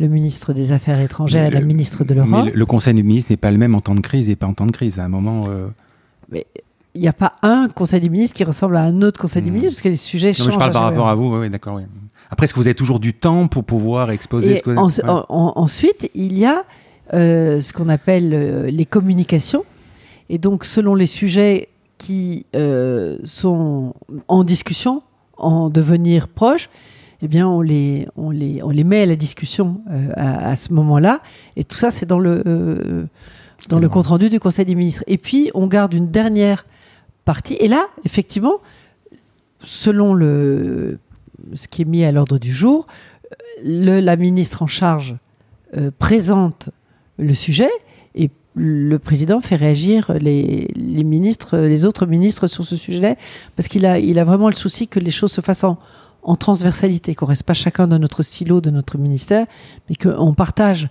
le 0.00 0.08
ministre 0.08 0.52
des 0.52 0.72
Affaires 0.72 1.00
étrangères 1.00 1.46
et 1.46 1.50
la 1.50 1.60
ministre 1.60 2.02
de 2.02 2.12
l'Europe. 2.12 2.44
Mais 2.44 2.50
le, 2.50 2.66
Conseil 2.66 2.94
des 2.94 3.04
ministres 3.04 3.30
n'est 3.30 3.36
pas 3.36 3.52
le 3.52 3.56
même 3.56 3.76
en 3.76 3.80
temps 3.80 3.94
de 3.94 4.00
crise 4.00 4.28
et 4.28 4.34
pas 4.34 4.48
en 4.48 4.52
temps 4.52 4.66
de 4.66 4.72
crise. 4.72 4.98
À 4.98 5.04
un 5.04 5.08
moment. 5.08 5.44
Euh, 5.48 5.68
mais 6.28 6.44
il 6.96 7.00
n'y 7.00 7.08
a 7.08 7.12
pas 7.12 7.34
un 7.42 7.68
Conseil 7.68 8.00
des 8.00 8.08
ministres 8.08 8.36
qui 8.36 8.42
ressemble 8.42 8.76
à 8.76 8.82
un 8.82 9.00
autre 9.00 9.20
Conseil 9.20 9.42
des 9.42 9.52
hmm. 9.52 9.54
ministres 9.54 9.74
parce 9.74 9.82
que 9.82 9.88
les 9.90 9.96
sujets 9.96 10.32
changent. 10.32 10.54
je 10.54 10.58
parle 10.58 10.72
par 10.72 10.82
rapport 10.82 11.08
à 11.08 11.14
vous, 11.14 11.36
oui, 11.36 11.48
d'accord. 11.48 11.80
Après, 12.30 12.46
est-ce 12.46 12.54
que 12.54 12.58
vous 12.58 12.66
avez 12.66 12.74
toujours 12.74 12.98
du 12.98 13.14
temps 13.14 13.46
pour 13.46 13.62
pouvoir 13.62 14.10
exposer 14.10 14.56
ce 14.56 14.62
que 14.64 14.74
Ensuite, 15.28 16.10
il 16.16 16.36
y 16.36 16.46
a 16.46 16.64
euh, 17.12 17.60
ce 17.60 17.72
qu'on 17.72 17.88
appelle 17.88 18.32
euh, 18.32 18.66
les 18.66 18.86
communications. 18.86 19.64
Et 20.28 20.38
donc, 20.38 20.64
selon 20.64 20.94
les 20.94 21.06
sujets 21.06 21.68
qui 21.98 22.44
sont 23.24 23.94
en 24.28 24.44
discussion, 24.44 25.02
en 25.38 25.70
devenir 25.70 26.28
proches, 26.28 26.68
eh 27.24 27.28
bien, 27.28 27.48
on 27.48 27.62
les, 27.62 28.06
on 28.16 28.30
les, 28.30 28.62
on 28.62 28.68
les 28.68 28.84
met 28.84 29.00
à 29.00 29.06
la 29.06 29.16
discussion 29.16 29.80
euh, 29.90 30.10
à, 30.14 30.56
ce 30.56 30.74
moment-là. 30.74 31.20
Et 31.56 31.64
tout 31.64 31.76
ça, 31.76 31.90
c'est 31.90 32.04
dans 32.04 32.18
le, 32.18 32.42
euh, 32.46 33.06
dans 33.70 33.78
le 33.78 33.88
compte-rendu 33.88 34.28
du 34.28 34.38
Conseil 34.38 34.66
des 34.66 34.74
ministres. 34.74 35.04
Et 35.06 35.16
puis, 35.16 35.50
on 35.54 35.66
garde 35.66 35.94
une 35.94 36.10
dernière 36.10 36.66
partie. 37.24 37.54
Et 37.54 37.68
là, 37.68 37.86
effectivement, 38.04 38.56
selon 39.62 40.12
le, 40.12 40.98
ce 41.54 41.66
qui 41.66 41.80
est 41.80 41.86
mis 41.86 42.04
à 42.04 42.12
l'ordre 42.12 42.38
du 42.38 42.52
jour, 42.52 42.86
le, 43.64 44.00
la 44.00 44.16
ministre 44.16 44.62
en 44.62 44.66
charge 44.66 45.16
euh, 45.78 45.90
présente 45.98 46.68
le 47.18 47.34
sujet 47.34 47.70
et 48.14 48.30
le 48.54 48.98
président 48.98 49.40
fait 49.40 49.56
réagir 49.56 50.12
les, 50.20 50.70
les, 50.74 51.04
ministres, 51.04 51.58
les 51.58 51.86
autres 51.86 52.06
ministres 52.06 52.46
sur 52.46 52.64
ce 52.64 52.76
sujet 52.76 53.16
parce 53.56 53.68
qu'il 53.68 53.86
a, 53.86 53.98
il 53.98 54.18
a 54.18 54.24
vraiment 54.24 54.48
le 54.48 54.54
souci 54.54 54.88
que 54.88 55.00
les 55.00 55.10
choses 55.10 55.32
se 55.32 55.40
fassent 55.40 55.64
en, 55.64 55.78
en 56.24 56.36
transversalité, 56.36 57.14
qu'on 57.14 57.26
reste 57.26 57.42
pas 57.44 57.54
chacun 57.54 57.86
dans 57.86 57.98
notre 57.98 58.22
silo 58.22 58.60
de 58.60 58.70
notre 58.70 58.98
ministère, 58.98 59.46
mais 59.88 59.94
qu'on 59.94 60.34
partage 60.34 60.88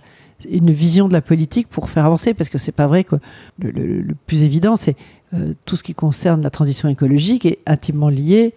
une 0.48 0.70
vision 0.70 1.08
de 1.08 1.12
la 1.12 1.20
politique 1.20 1.68
pour 1.68 1.90
faire 1.90 2.06
avancer, 2.06 2.34
parce 2.34 2.48
que 2.48 2.58
c'est 2.58 2.72
pas 2.72 2.86
vrai 2.86 3.04
que 3.04 3.16
le, 3.58 4.14
plus 4.26 4.44
évident, 4.44 4.76
c'est 4.76 4.96
euh, 5.34 5.54
tout 5.64 5.76
ce 5.76 5.82
qui 5.82 5.94
concerne 5.94 6.42
la 6.42 6.50
transition 6.50 6.88
écologique 6.88 7.46
est 7.46 7.58
intimement 7.66 8.08
lié 8.08 8.54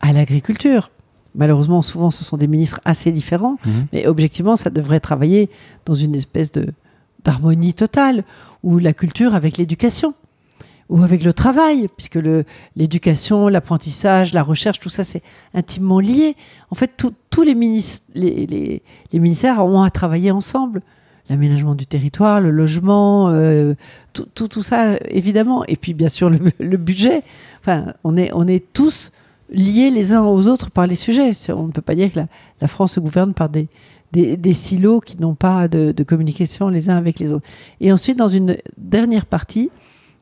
à 0.00 0.12
l'agriculture. 0.12 0.90
Malheureusement, 1.34 1.80
souvent, 1.82 2.10
ce 2.10 2.24
sont 2.24 2.36
des 2.36 2.48
ministres 2.48 2.80
assez 2.84 3.12
différents, 3.12 3.56
mhm. 3.64 3.86
mais 3.92 4.06
objectivement, 4.06 4.56
ça 4.56 4.68
devrait 4.68 5.00
travailler 5.00 5.48
dans 5.86 5.94
une 5.94 6.14
espèce 6.14 6.52
de 6.52 6.66
d'harmonie 7.24 7.74
totale, 7.74 8.24
ou 8.62 8.78
la 8.78 8.92
culture 8.92 9.34
avec 9.34 9.56
l'éducation 9.56 10.14
ou 10.90 11.02
avec 11.04 11.22
le 11.22 11.32
travail, 11.32 11.86
puisque 11.96 12.18
l'éducation, 12.74 13.46
l'apprentissage, 13.46 14.34
la 14.34 14.42
recherche, 14.42 14.80
tout 14.80 14.88
ça, 14.88 15.04
c'est 15.04 15.22
intimement 15.54 16.00
lié. 16.00 16.34
En 16.70 16.74
fait, 16.74 16.90
tous 17.30 17.42
les, 17.42 17.54
ministères 17.54 19.64
ont 19.64 19.82
à 19.82 19.90
travailler 19.90 20.32
ensemble. 20.32 20.82
L'aménagement 21.28 21.76
du 21.76 21.86
territoire, 21.86 22.40
le 22.40 22.50
logement, 22.50 23.28
euh, 23.28 23.74
tout, 24.12 24.62
ça, 24.62 24.96
évidemment. 25.10 25.64
Et 25.66 25.76
puis, 25.76 25.94
bien 25.94 26.08
sûr, 26.08 26.28
le, 26.28 26.76
budget. 26.76 27.22
Enfin, 27.60 27.94
on 28.02 28.16
est, 28.16 28.32
on 28.34 28.48
est 28.48 28.64
tous 28.72 29.12
liés 29.52 29.90
les 29.90 30.12
uns 30.12 30.24
aux 30.24 30.48
autres 30.48 30.72
par 30.72 30.88
les 30.88 30.96
sujets. 30.96 31.30
On 31.50 31.68
ne 31.68 31.72
peut 31.72 31.82
pas 31.82 31.94
dire 31.94 32.12
que 32.12 32.18
la, 32.60 32.68
France 32.68 32.94
se 32.94 33.00
gouverne 33.00 33.32
par 33.32 33.48
des, 33.48 33.68
des, 34.12 34.52
silos 34.52 35.00
qui 35.00 35.20
n'ont 35.20 35.34
pas 35.34 35.68
de, 35.68 35.92
de 35.92 36.02
communication 36.02 36.68
les 36.68 36.90
uns 36.90 36.96
avec 36.96 37.18
les 37.18 37.32
autres. 37.32 37.46
Et 37.80 37.92
ensuite, 37.92 38.18
dans 38.18 38.28
une 38.28 38.56
dernière 38.76 39.26
partie, 39.26 39.70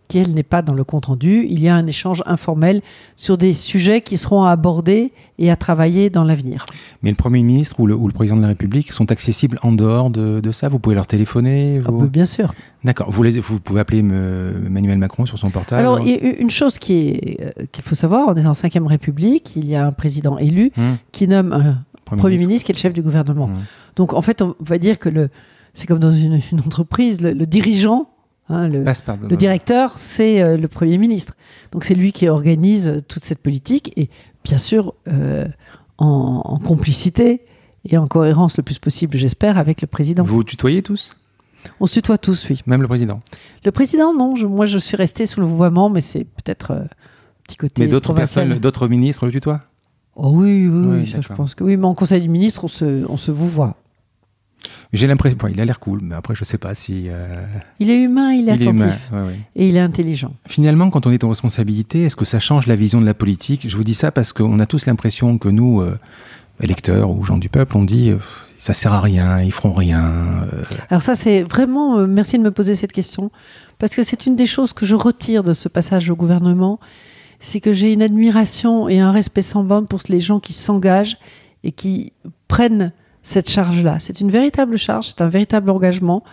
qui, 0.08 0.18
elle, 0.18 0.32
n'est 0.32 0.42
pas 0.42 0.62
dans 0.62 0.72
le 0.72 0.84
compte-rendu. 0.84 1.46
Il 1.48 1.60
y 1.60 1.68
a 1.68 1.76
un 1.76 1.86
échange 1.86 2.22
informel 2.26 2.80
sur 3.14 3.38
des 3.38 3.52
sujets 3.52 4.00
qui 4.00 4.16
seront 4.16 4.42
abordés 4.42 5.12
et 5.38 5.50
à 5.50 5.56
travailler 5.56 6.10
dans 6.10 6.24
l'avenir. 6.24 6.66
Mais 7.02 7.10
le 7.10 7.16
Premier 7.16 7.42
ministre 7.44 7.78
ou 7.78 7.86
le, 7.86 7.94
ou 7.94 8.08
le, 8.08 8.12
Président 8.12 8.36
de 8.36 8.42
la 8.42 8.48
République 8.48 8.90
sont 8.90 9.12
accessibles 9.12 9.58
en 9.62 9.70
dehors 9.70 10.10
de, 10.10 10.40
de 10.40 10.50
ça? 10.50 10.68
Vous 10.68 10.80
pouvez 10.80 10.96
leur 10.96 11.06
téléphoner 11.06 11.80
ah, 11.86 11.90
Bien 12.10 12.26
sûr. 12.26 12.52
D'accord. 12.82 13.10
Vous, 13.10 13.22
vous 13.42 13.60
pouvez 13.60 13.80
appeler 13.80 13.98
Emmanuel 13.98 14.98
Macron 14.98 15.26
sur 15.26 15.38
son 15.38 15.50
portable? 15.50 15.80
Alors, 15.80 16.00
il 16.00 16.08
y 16.08 16.14
a 16.14 16.40
une 16.40 16.50
chose 16.50 16.76
euh, 16.76 16.78
qu'il 16.78 17.84
faut 17.84 17.94
savoir, 17.94 18.28
on 18.28 18.34
est 18.34 18.46
en 18.46 18.54
5 18.54 18.72
République, 18.86 19.54
il 19.56 19.66
y 19.66 19.76
a 19.76 19.86
un 19.86 19.92
président 19.92 20.38
élu 20.38 20.72
hum. 20.76 20.96
qui 21.12 21.28
nomme 21.28 21.52
un 21.52 21.84
Premier, 22.16 22.38
ministre. 22.38 22.66
qui 22.66 22.72
est 22.72 22.74
le 22.74 22.80
chef 22.80 22.92
du 22.92 23.02
gouvernement. 23.02 23.50
Donc, 23.96 24.12
en 24.12 24.22
fait, 24.22 24.42
on 24.42 24.54
va 24.60 24.78
dire 24.78 24.98
que 24.98 25.08
le, 25.08 25.28
c'est 25.74 25.86
comme 25.86 25.98
dans 25.98 26.12
une, 26.12 26.40
entreprise, 26.64 27.20
le 27.20 27.46
dirigeant 27.46 28.08
Hein, 28.50 28.68
le, 28.68 29.36
directeur, 29.36 29.98
c'est 29.98 30.40
euh, 30.40 30.56
le 30.56 30.68
Premier 30.68 30.96
ministre. 30.96 31.34
Donc 31.70 31.84
c'est 31.84 31.94
lui 31.94 32.12
qui 32.12 32.28
organise 32.28 32.88
euh, 32.88 33.00
toute 33.06 33.22
cette 33.22 33.40
politique 33.40 33.92
et 33.96 34.08
bien 34.42 34.56
sûr 34.56 34.94
euh, 35.06 35.46
en, 35.98 36.58
complicité 36.58 37.42
et 37.84 37.98
en 37.98 38.06
cohérence 38.06 38.56
le 38.56 38.62
plus 38.62 38.78
possible, 38.78 39.18
j'espère, 39.18 39.58
avec 39.58 39.82
le 39.82 39.86
président. 39.86 40.24
Vous 40.24 40.44
tutoyez 40.44 40.82
tous? 40.82 41.14
On 41.78 41.86
se 41.86 41.94
tutoie 41.94 42.16
tous, 42.16 42.48
oui. 42.48 42.62
Même 42.66 42.80
le 42.80 42.88
président? 42.88 43.20
Le 43.66 43.70
président, 43.70 44.14
non. 44.14 44.34
moi, 44.48 44.64
je 44.64 44.78
suis 44.78 44.96
resté 44.96 45.26
sous 45.26 45.40
le 45.40 45.46
vouvoiement, 45.46 45.90
mais 45.90 46.00
c'est 46.00 46.24
peut-être 46.24 46.70
un 46.70 46.86
petit 47.44 47.56
côté. 47.56 47.82
Mais 47.82 47.88
d'autres 47.88 48.14
personnes, 48.14 48.58
d'autres 48.58 48.88
ministres 48.88 49.26
le 49.26 49.32
tutoient? 49.32 49.60
Oh 50.20 50.32
oui, 50.34 50.66
oui, 50.66 51.06
je 51.06 51.32
pense 51.32 51.54
que 51.54 51.62
oui. 51.62 51.76
Mais 51.76 51.86
en 51.86 51.94
Conseil 51.94 52.20
des 52.20 52.28
ministres, 52.28 52.64
on 52.64 52.68
se, 52.68 53.06
on 53.08 53.16
se 53.16 53.30
vouvoie. 53.30 53.76
J'ai 54.92 55.06
l'impression, 55.06 55.38
il 55.48 55.60
a 55.60 55.64
l'air 55.64 55.78
cool, 55.78 56.00
mais 56.02 56.16
après 56.16 56.34
je 56.34 56.42
sais 56.42 56.58
pas 56.58 56.74
si. 56.74 57.04
Euh, 57.08 57.32
il 57.78 57.88
est 57.88 58.02
humain, 58.02 58.32
il 58.32 58.48
est 58.48 58.52
attentif 58.52 59.10
et 59.54 59.68
il 59.68 59.76
est 59.76 59.80
intelligent. 59.80 60.34
Finalement, 60.48 60.90
quand 60.90 61.06
on 61.06 61.12
est 61.12 61.22
en 61.22 61.28
responsabilité, 61.28 62.02
est-ce 62.02 62.16
que 62.16 62.24
ça 62.24 62.40
change 62.40 62.66
la 62.66 62.74
vision 62.74 63.00
de 63.00 63.06
la 63.06 63.14
politique? 63.14 63.68
Je 63.68 63.76
vous 63.76 63.84
dis 63.84 63.94
ça 63.94 64.10
parce 64.10 64.32
qu'on 64.32 64.58
a 64.58 64.66
tous 64.66 64.86
l'impression 64.86 65.38
que 65.38 65.48
nous, 65.48 65.82
euh, 65.82 65.96
électeurs 66.60 67.10
ou 67.10 67.24
gens 67.24 67.38
du 67.38 67.48
peuple, 67.48 67.76
on 67.76 67.84
dit 67.84 68.10
euh, 68.10 68.18
ça 68.58 68.74
sert 68.74 68.92
à 68.92 69.00
rien, 69.00 69.40
ils 69.40 69.52
feront 69.52 69.72
rien. 69.72 70.46
Alors 70.90 71.02
ça, 71.02 71.14
c'est 71.14 71.42
vraiment 71.42 72.04
merci 72.08 72.38
de 72.38 72.42
me 72.42 72.50
poser 72.50 72.74
cette 72.74 72.92
question 72.92 73.30
parce 73.78 73.94
que 73.94 74.02
c'est 74.02 74.26
une 74.26 74.34
des 74.34 74.46
choses 74.46 74.72
que 74.72 74.84
je 74.84 74.96
retire 74.96 75.44
de 75.44 75.52
ce 75.52 75.68
passage 75.68 76.10
au 76.10 76.16
gouvernement, 76.16 76.80
c'est 77.40 77.60
que 77.60 77.72
j'ai 77.72 77.92
une 77.92 78.02
admiration 78.02 78.88
et 78.88 79.00
un 79.00 79.12
respect 79.12 79.42
sans 79.42 79.64
borne 79.64 79.86
pour 79.86 80.00
les 80.08 80.20
gens 80.20 80.40
qui 80.40 80.52
s'engagent 80.52 81.18
et 81.64 81.72
qui 81.72 82.12
prennent 82.48 82.92
cette 83.22 83.50
charge-là. 83.50 83.98
C'est 84.00 84.20
une 84.20 84.30
véritable 84.30 84.76
charge, 84.76 85.08
c'est 85.08 85.20
un 85.20 85.28
véritable 85.28 85.70
engagement 85.70 86.24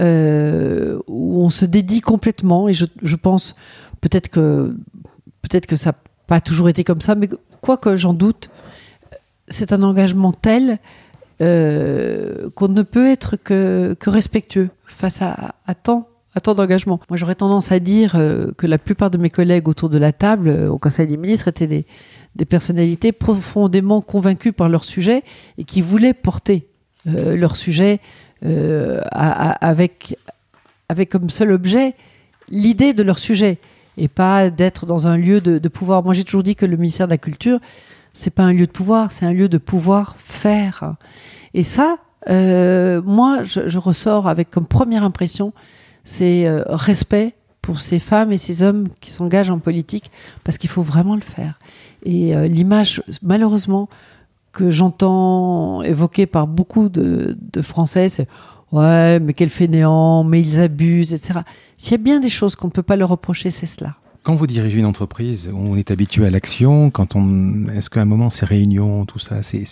euh, 0.00 0.98
où 1.06 1.42
on 1.42 1.50
se 1.50 1.64
dédie 1.64 2.00
complètement. 2.00 2.68
Et 2.68 2.74
je, 2.74 3.16
pense 3.16 3.54
peut-être 4.00 4.28
que 4.28 4.76
peut-être 5.42 5.66
que 5.66 5.76
ça 5.76 5.90
n'a 5.90 5.98
pas 6.26 6.40
toujours 6.40 6.68
été 6.68 6.84
comme 6.84 7.00
ça, 7.00 7.14
mais 7.14 7.28
quoi 7.60 7.76
que 7.76 7.96
j'en 7.96 8.14
doute, 8.14 8.50
c'est 9.48 9.72
un 9.72 9.82
engagement 9.82 10.32
tel 10.32 10.78
euh, 11.40 12.50
qu'on 12.54 12.68
ne 12.68 12.82
peut 12.82 13.08
être 13.08 13.36
que, 13.36 13.96
respectueux 14.06 14.70
face 14.86 15.20
à 15.22 15.74
tant 15.82 16.08
à 16.34 16.40
tant 16.40 16.54
d'engagement. 16.54 17.00
Moi, 17.08 17.16
j'aurais 17.16 17.34
tendance 17.34 17.72
à 17.72 17.78
dire 17.78 18.14
euh, 18.16 18.48
que 18.56 18.66
la 18.66 18.78
plupart 18.78 19.10
de 19.10 19.18
mes 19.18 19.30
collègues 19.30 19.68
autour 19.68 19.88
de 19.88 19.98
la 19.98 20.12
table 20.12 20.50
au 20.68 20.78
Conseil 20.78 21.06
des 21.06 21.16
ministres 21.16 21.48
étaient 21.48 21.66
des, 21.66 21.84
personnalités 22.44 23.12
profondément 23.12 24.00
convaincues 24.00 24.52
par 24.52 24.68
leur 24.68 24.84
sujet 24.84 25.22
et 25.58 25.64
qui 25.64 25.80
voulaient 25.80 26.14
porter 26.14 26.66
euh, 27.06 27.36
leur 27.36 27.54
sujet 27.56 28.00
euh, 28.44 29.00
avec, 29.12 30.18
avec 30.88 31.10
comme 31.10 31.30
seul 31.30 31.52
objet 31.52 31.94
l'idée 32.50 32.92
de 32.92 33.02
leur 33.02 33.18
sujet 33.18 33.58
et 33.96 34.08
pas 34.08 34.50
d'être 34.50 34.86
dans 34.86 35.06
un 35.06 35.16
lieu 35.16 35.40
de, 35.40 35.68
pouvoir. 35.68 36.02
Moi, 36.02 36.14
j'ai 36.14 36.24
toujours 36.24 36.42
dit 36.42 36.56
que 36.56 36.66
le 36.66 36.76
ministère 36.76 37.06
de 37.06 37.12
la 37.12 37.18
Culture, 37.18 37.58
c'est 38.12 38.30
pas 38.30 38.42
un 38.42 38.52
lieu 38.52 38.66
de 38.66 38.72
pouvoir, 38.72 39.12
c'est 39.12 39.26
un 39.26 39.32
lieu 39.32 39.48
de 39.48 39.58
pouvoir 39.58 40.16
faire. 40.18 40.94
Et 41.52 41.62
ça, 41.62 41.96
euh, 42.28 43.00
moi, 43.04 43.44
je, 43.44 43.78
ressors 43.78 44.26
avec 44.28 44.50
comme 44.50 44.66
première 44.66 45.04
impression, 45.04 45.52
c'est 46.04 46.46
respect 46.66 47.34
pour 47.64 47.80
ces 47.80 47.98
femmes 47.98 48.30
et 48.30 48.36
ces 48.36 48.62
hommes 48.62 48.88
qui 49.00 49.10
s'engagent 49.10 49.48
en 49.48 49.58
politique, 49.58 50.10
parce 50.44 50.58
qu'il 50.58 50.68
faut 50.68 50.82
vraiment 50.82 51.14
le 51.14 51.22
faire. 51.22 51.58
Et 52.04 52.36
euh, 52.36 52.46
l'image, 52.46 53.02
malheureusement, 53.22 53.88
que 54.52 54.70
j'entends 54.70 55.82
évoquée 55.82 56.26
par 56.26 56.46
beaucoup 56.46 56.90
de, 56.90 57.36
Français, 57.62 58.10
c'est 58.10 58.28
ouais, 58.72 59.18
mais 59.18 59.32
quel 59.32 59.48
fainéant, 59.48 60.24
mais 60.24 60.42
ils 60.42 60.60
abusent, 60.60 61.14
etc. 61.14 61.40
S'il 61.78 61.92
y 61.92 61.94
a 61.94 61.98
bien 62.04 62.20
des 62.20 62.28
choses 62.28 62.54
qu'on 62.54 62.66
ne 62.66 62.72
peut 62.72 62.82
pas 62.82 62.96
leur 62.96 63.08
reprocher, 63.08 63.50
c'est 63.50 63.66
cela. 63.66 63.96
Quand 64.24 64.34
vous 64.34 64.46
dirigez 64.46 64.78
une 64.78 64.86
entreprise, 64.86 65.50
on 65.54 65.76
est 65.76 65.90
habitué 65.90 66.24
à 66.24 66.30
l'action. 66.30 66.88
Quand 66.88 67.14
on, 67.14 67.68
est-ce 67.68 67.90
qu'à 67.90 68.00
un 68.00 68.06
moment 68.06 68.30
ces 68.30 68.46
réunions, 68.46 69.04
tout 69.04 69.18
ça, 69.18 69.42
c'est, 69.42 69.66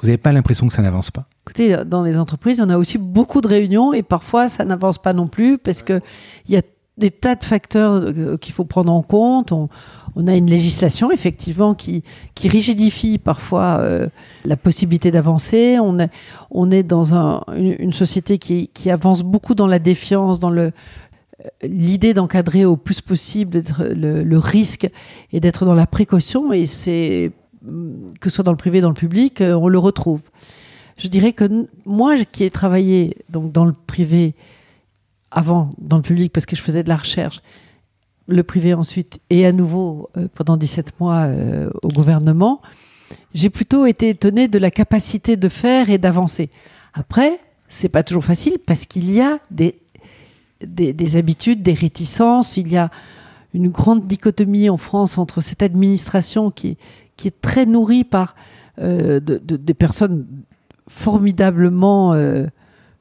vous 0.00 0.06
n'avez 0.08 0.18
pas 0.18 0.32
l'impression 0.32 0.66
que 0.66 0.72
ça 0.72 0.82
n'avance 0.82 1.12
pas? 1.12 1.26
Écoutez, 1.46 1.76
dans 1.86 2.02
les 2.02 2.18
entreprises, 2.18 2.60
on 2.60 2.68
a 2.70 2.76
aussi 2.76 2.98
beaucoup 2.98 3.40
de 3.40 3.46
réunions 3.46 3.92
et 3.92 4.02
parfois 4.02 4.48
ça 4.48 4.64
n'avance 4.64 4.98
pas 4.98 5.12
non 5.12 5.28
plus 5.28 5.58
parce 5.58 5.82
que 5.82 6.00
il 6.48 6.54
y 6.54 6.56
a 6.56 6.62
des 6.98 7.12
tas 7.12 7.36
de 7.36 7.44
facteurs 7.44 7.92
euh, 7.92 8.36
qu'il 8.36 8.52
faut 8.52 8.64
prendre 8.64 8.92
en 8.92 9.02
compte. 9.02 9.52
On, 9.52 9.68
a 10.26 10.36
une 10.36 10.48
législation 10.48 11.10
effectivement 11.10 11.74
qui, 11.74 12.04
rigidifie 12.40 13.18
parfois 13.18 13.78
euh, 13.80 14.06
la 14.44 14.56
possibilité 14.56 15.10
d'avancer. 15.10 15.78
On, 15.80 15.98
on 16.52 16.70
est 16.70 16.84
dans 16.84 17.16
un, 17.16 17.42
une, 17.56 17.92
société 17.92 18.38
qui, 18.38 18.70
qui, 18.72 18.92
avance 18.92 19.24
beaucoup 19.24 19.56
dans 19.56 19.66
la 19.66 19.80
défiance, 19.80 20.38
dans 20.38 20.50
le 20.50 20.70
l'idée 21.62 22.14
d'encadrer 22.14 22.64
au 22.64 22.76
plus 22.76 23.00
possible 23.00 23.62
le, 23.78 24.38
risque 24.38 24.86
et 25.32 25.40
d'être 25.40 25.64
dans 25.64 25.74
la 25.74 25.86
précaution. 25.86 26.52
Et 26.52 26.66
c'est 26.66 27.32
que 28.20 28.28
ce 28.28 28.36
soit 28.36 28.44
dans 28.44 28.52
le 28.52 28.58
privé, 28.58 28.80
dans 28.80 28.88
le 28.88 28.94
public, 28.94 29.40
on 29.40 29.68
le 29.68 29.78
retrouve. 29.78 30.22
je 30.98 31.08
dirais 31.08 31.32
que 31.32 31.66
moi 31.86 32.16
qui 32.24 32.44
ai 32.44 32.50
travaillé 32.50 33.16
donc 33.30 33.52
dans 33.52 33.64
le 33.64 33.72
privé 33.72 34.34
avant 35.30 35.74
dans 35.78 35.96
le 35.96 36.02
public 36.02 36.32
parce 36.32 36.46
que 36.46 36.56
je 36.56 36.62
faisais 36.62 36.82
de 36.82 36.88
la 36.88 36.96
recherche, 36.96 37.42
le 38.26 38.42
privé 38.42 38.72
ensuite 38.72 39.18
et 39.30 39.44
à 39.46 39.52
nouveau 39.52 40.08
euh, 40.16 40.28
pendant 40.34 40.56
17 40.56 40.98
mois 41.00 41.24
euh, 41.24 41.70
au 41.82 41.88
gouvernement, 41.88 42.62
j'ai 43.34 43.50
plutôt 43.50 43.86
été 43.86 44.10
étonnée 44.10 44.48
de 44.48 44.58
la 44.58 44.70
capacité 44.70 45.36
de 45.36 45.48
faire 45.48 45.90
et 45.90 45.98
d'avancer. 45.98 46.50
Après, 46.94 47.38
c'est 47.68 47.88
pas 47.88 48.02
toujours 48.02 48.24
facile 48.24 48.58
parce 48.64 48.86
qu'il 48.86 49.10
y 49.10 49.20
a 49.20 49.38
des, 49.50 49.76
des, 50.66 51.16
habitudes, 51.16 51.62
des 51.62 51.72
réticences, 51.72 52.56
il 52.56 52.68
y 52.68 52.76
a 52.76 52.90
une 53.52 53.68
grande 53.68 54.06
dichotomie 54.06 54.68
en 54.68 54.76
France 54.76 55.18
entre 55.18 55.40
cette 55.40 55.62
administration 55.62 56.50
qui, 56.50 56.76
est 57.24 57.40
très 57.40 57.66
nourrie 57.66 58.04
par 58.04 58.34
euh, 58.80 59.20
des 59.20 59.74
personnes 59.74 60.26
formidablement 60.88 62.14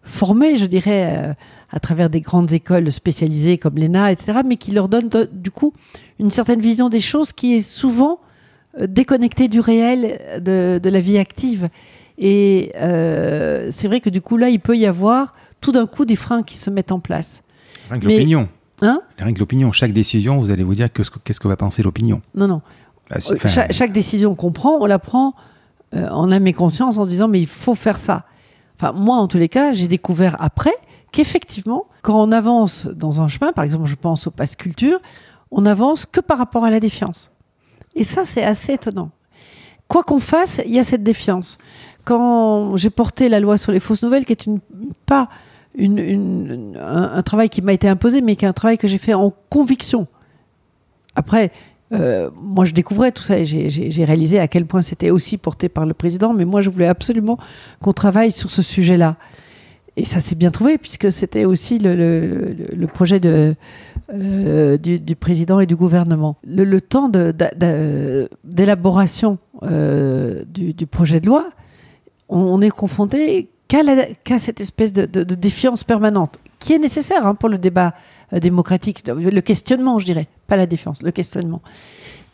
formées, 0.03 0.55
je 0.55 0.65
dirais 0.65 1.35
à 1.73 1.79
travers 1.79 2.09
des 2.09 2.21
grandes 2.21 2.53
écoles 2.53 2.91
spécialisées 2.91 3.57
comme 3.57 3.75
l'ENA, 3.75 4.11
etc., 4.11 4.39
mais 4.45 4.57
qui 4.57 4.71
leur 4.71 4.87
donne 4.87 5.09
du 5.31 5.49
coup 5.49 5.73
une 6.19 6.29
certaine 6.29 6.59
vision 6.59 6.87
des 6.87 7.01
choses 7.01 7.33
qui 7.33 7.55
est 7.55 7.61
souvent 7.61 8.19
euh, 8.79 8.85
déconnectée 8.85 9.47
du 9.47 9.59
réel 9.59 10.39
de, 10.39 10.79
la 10.83 11.01
vie 11.01 11.17
active. 11.17 11.69
Et 12.19 12.71
euh, 12.75 13.69
c'est 13.71 13.87
vrai 13.87 14.01
que 14.01 14.11
du 14.11 14.21
coup, 14.21 14.37
là, 14.37 14.49
il 14.49 14.59
peut 14.59 14.77
y 14.77 14.85
avoir 14.85 15.33
tout 15.61 15.71
d'un 15.71 15.87
coup 15.87 16.05
des 16.05 16.15
freins 16.15 16.43
qui 16.43 16.57
se 16.57 16.69
mettent 16.69 16.91
en 16.91 16.99
place. 16.99 17.41
Rien 17.93 17.99
que 18.01 18.07
l'opinion. 18.07 18.49
Hein 18.81 19.01
Rien 19.19 19.33
que 19.33 19.39
l'opinion. 19.39 19.71
Chaque 19.71 19.93
décision, 19.93 20.39
vous 20.39 20.51
allez 20.51 20.63
vous 20.63 20.75
dire 20.75 20.91
qu'est-ce 20.91 21.39
que 21.39 21.47
va 21.47 21.55
penser 21.55 21.83
l'opinion. 21.83 22.21
Non, 22.33 22.47
non. 22.47 22.61
Bah, 23.09 23.17
chaque, 23.69 23.91
décision 23.91 24.33
qu'on 24.33 24.51
prend, 24.51 24.77
on 24.79 24.85
la 24.85 24.97
prend 24.97 25.35
euh, 25.93 26.07
en 26.09 26.31
âme 26.31 26.47
et 26.47 26.53
conscience 26.53 26.97
en 26.97 27.03
se 27.03 27.09
disant 27.09 27.27
mais 27.27 27.39
il 27.39 27.47
faut 27.47 27.75
faire 27.75 27.99
ça. 27.99 28.25
Enfin, 28.77 28.93
moi, 28.93 29.17
en 29.17 29.27
tous 29.27 29.37
les 29.37 29.49
cas, 29.49 29.73
j'ai 29.73 29.87
découvert 29.87 30.35
après 30.39 30.73
qu'effectivement, 31.11 31.85
quand 32.01 32.19
on 32.19 32.31
avance 32.31 32.87
dans 32.87 33.21
un 33.21 33.27
chemin, 33.27 33.53
par 33.53 33.63
exemple, 33.63 33.85
je 33.85 33.95
pense 33.95 34.25
au 34.25 34.31
pass 34.31 34.55
culture, 34.55 34.99
on 35.51 35.65
avance 35.65 36.05
que 36.07 36.19
par 36.19 36.39
rapport 36.39 36.65
à 36.65 36.71
la 36.71 36.79
défiance. 36.79 37.29
Et 37.93 38.03
ça, 38.03 38.25
c'est 38.25 38.43
assez 38.43 38.73
étonnant. 38.73 39.11
Quoi 39.87 40.03
qu'on 40.03 40.19
fasse, 40.19 40.59
il 40.65 40.71
y 40.71 40.79
a 40.79 40.83
cette 40.83 41.03
défiance. 41.03 41.59
Quand 42.05 42.75
j'ai 42.77 42.89
porté 42.89 43.29
la 43.29 43.39
loi 43.39 43.57
sur 43.57 43.71
les 43.71 43.79
fausses 43.79 44.01
nouvelles, 44.01 44.25
qui 44.25 44.31
est 44.31 44.47
une, 44.47 44.59
pas 45.05 45.29
une, 45.75 46.77
un, 46.79 47.21
travail 47.23 47.49
qui 47.49 47.61
m'a 47.61 47.73
été 47.73 47.87
imposé, 47.87 48.21
mais 48.21 48.35
qui 48.35 48.45
est 48.45 48.47
un 48.47 48.53
travail 48.53 48.77
que 48.77 48.87
j'ai 48.87 48.97
fait 48.97 49.13
en 49.13 49.33
conviction. 49.49 50.07
Après, 51.15 51.51
euh, 51.91 52.29
moi, 52.35 52.65
je 52.65 52.73
découvrais 52.73 53.11
tout 53.11 53.23
ça 53.23 53.37
et 53.37 53.45
j'ai 53.45 54.05
réalisé 54.05 54.39
à 54.39 54.47
quel 54.47 54.65
point 54.65 54.81
c'était 54.81 55.09
aussi 55.09 55.37
porté 55.37 55.69
par 55.69 55.85
le 55.85 55.93
président, 55.93 56.33
mais 56.33 56.45
moi, 56.45 56.61
je 56.61 56.69
voulais 56.69 56.87
absolument 56.87 57.37
qu'on 57.81 57.93
travaille 57.93 58.31
sur 58.31 58.49
ce 58.49 58.61
sujet-là 58.61 59.17
et 59.95 60.05
ça 60.05 60.19
s'est 60.19 60.35
bien 60.35 60.49
trouvé, 60.49 60.77
puisque 60.77 61.11
c'était 61.11 61.45
aussi 61.45 61.77
le, 61.77 62.85
projet 62.87 63.19
de, 63.19 63.55
euh, 64.11 64.77
du, 64.77 65.15
président 65.15 65.59
et 65.59 65.67
du 65.67 65.75
gouvernement. 65.75 66.37
Le, 66.45 66.81
temps 66.81 67.11
d'élaboration 68.43 69.37
euh, 69.63 70.43
du, 70.47 70.87
projet 70.87 71.19
de 71.19 71.27
loi, 71.27 71.47
on, 72.33 72.61
est 72.61 72.69
confronté 72.69 73.49
qu'à 73.67 74.39
cette 74.39 74.61
espèce 74.61 74.93
de, 74.93 75.05
défiance 75.23 75.83
permanente, 75.83 76.39
qui 76.59 76.73
est 76.73 76.79
nécessaire 76.79 77.25
hein, 77.25 77.35
pour 77.35 77.49
le 77.49 77.57
débat 77.57 77.93
euh, 78.33 78.39
démocratique, 78.39 79.03
le 79.07 79.41
questionnement, 79.41 79.99
je 79.99 80.05
dirais, 80.05 80.27
pas 80.47 80.55
la 80.55 80.65
défiance, 80.65 81.01
le 81.01 81.11
questionnement. 81.11 81.61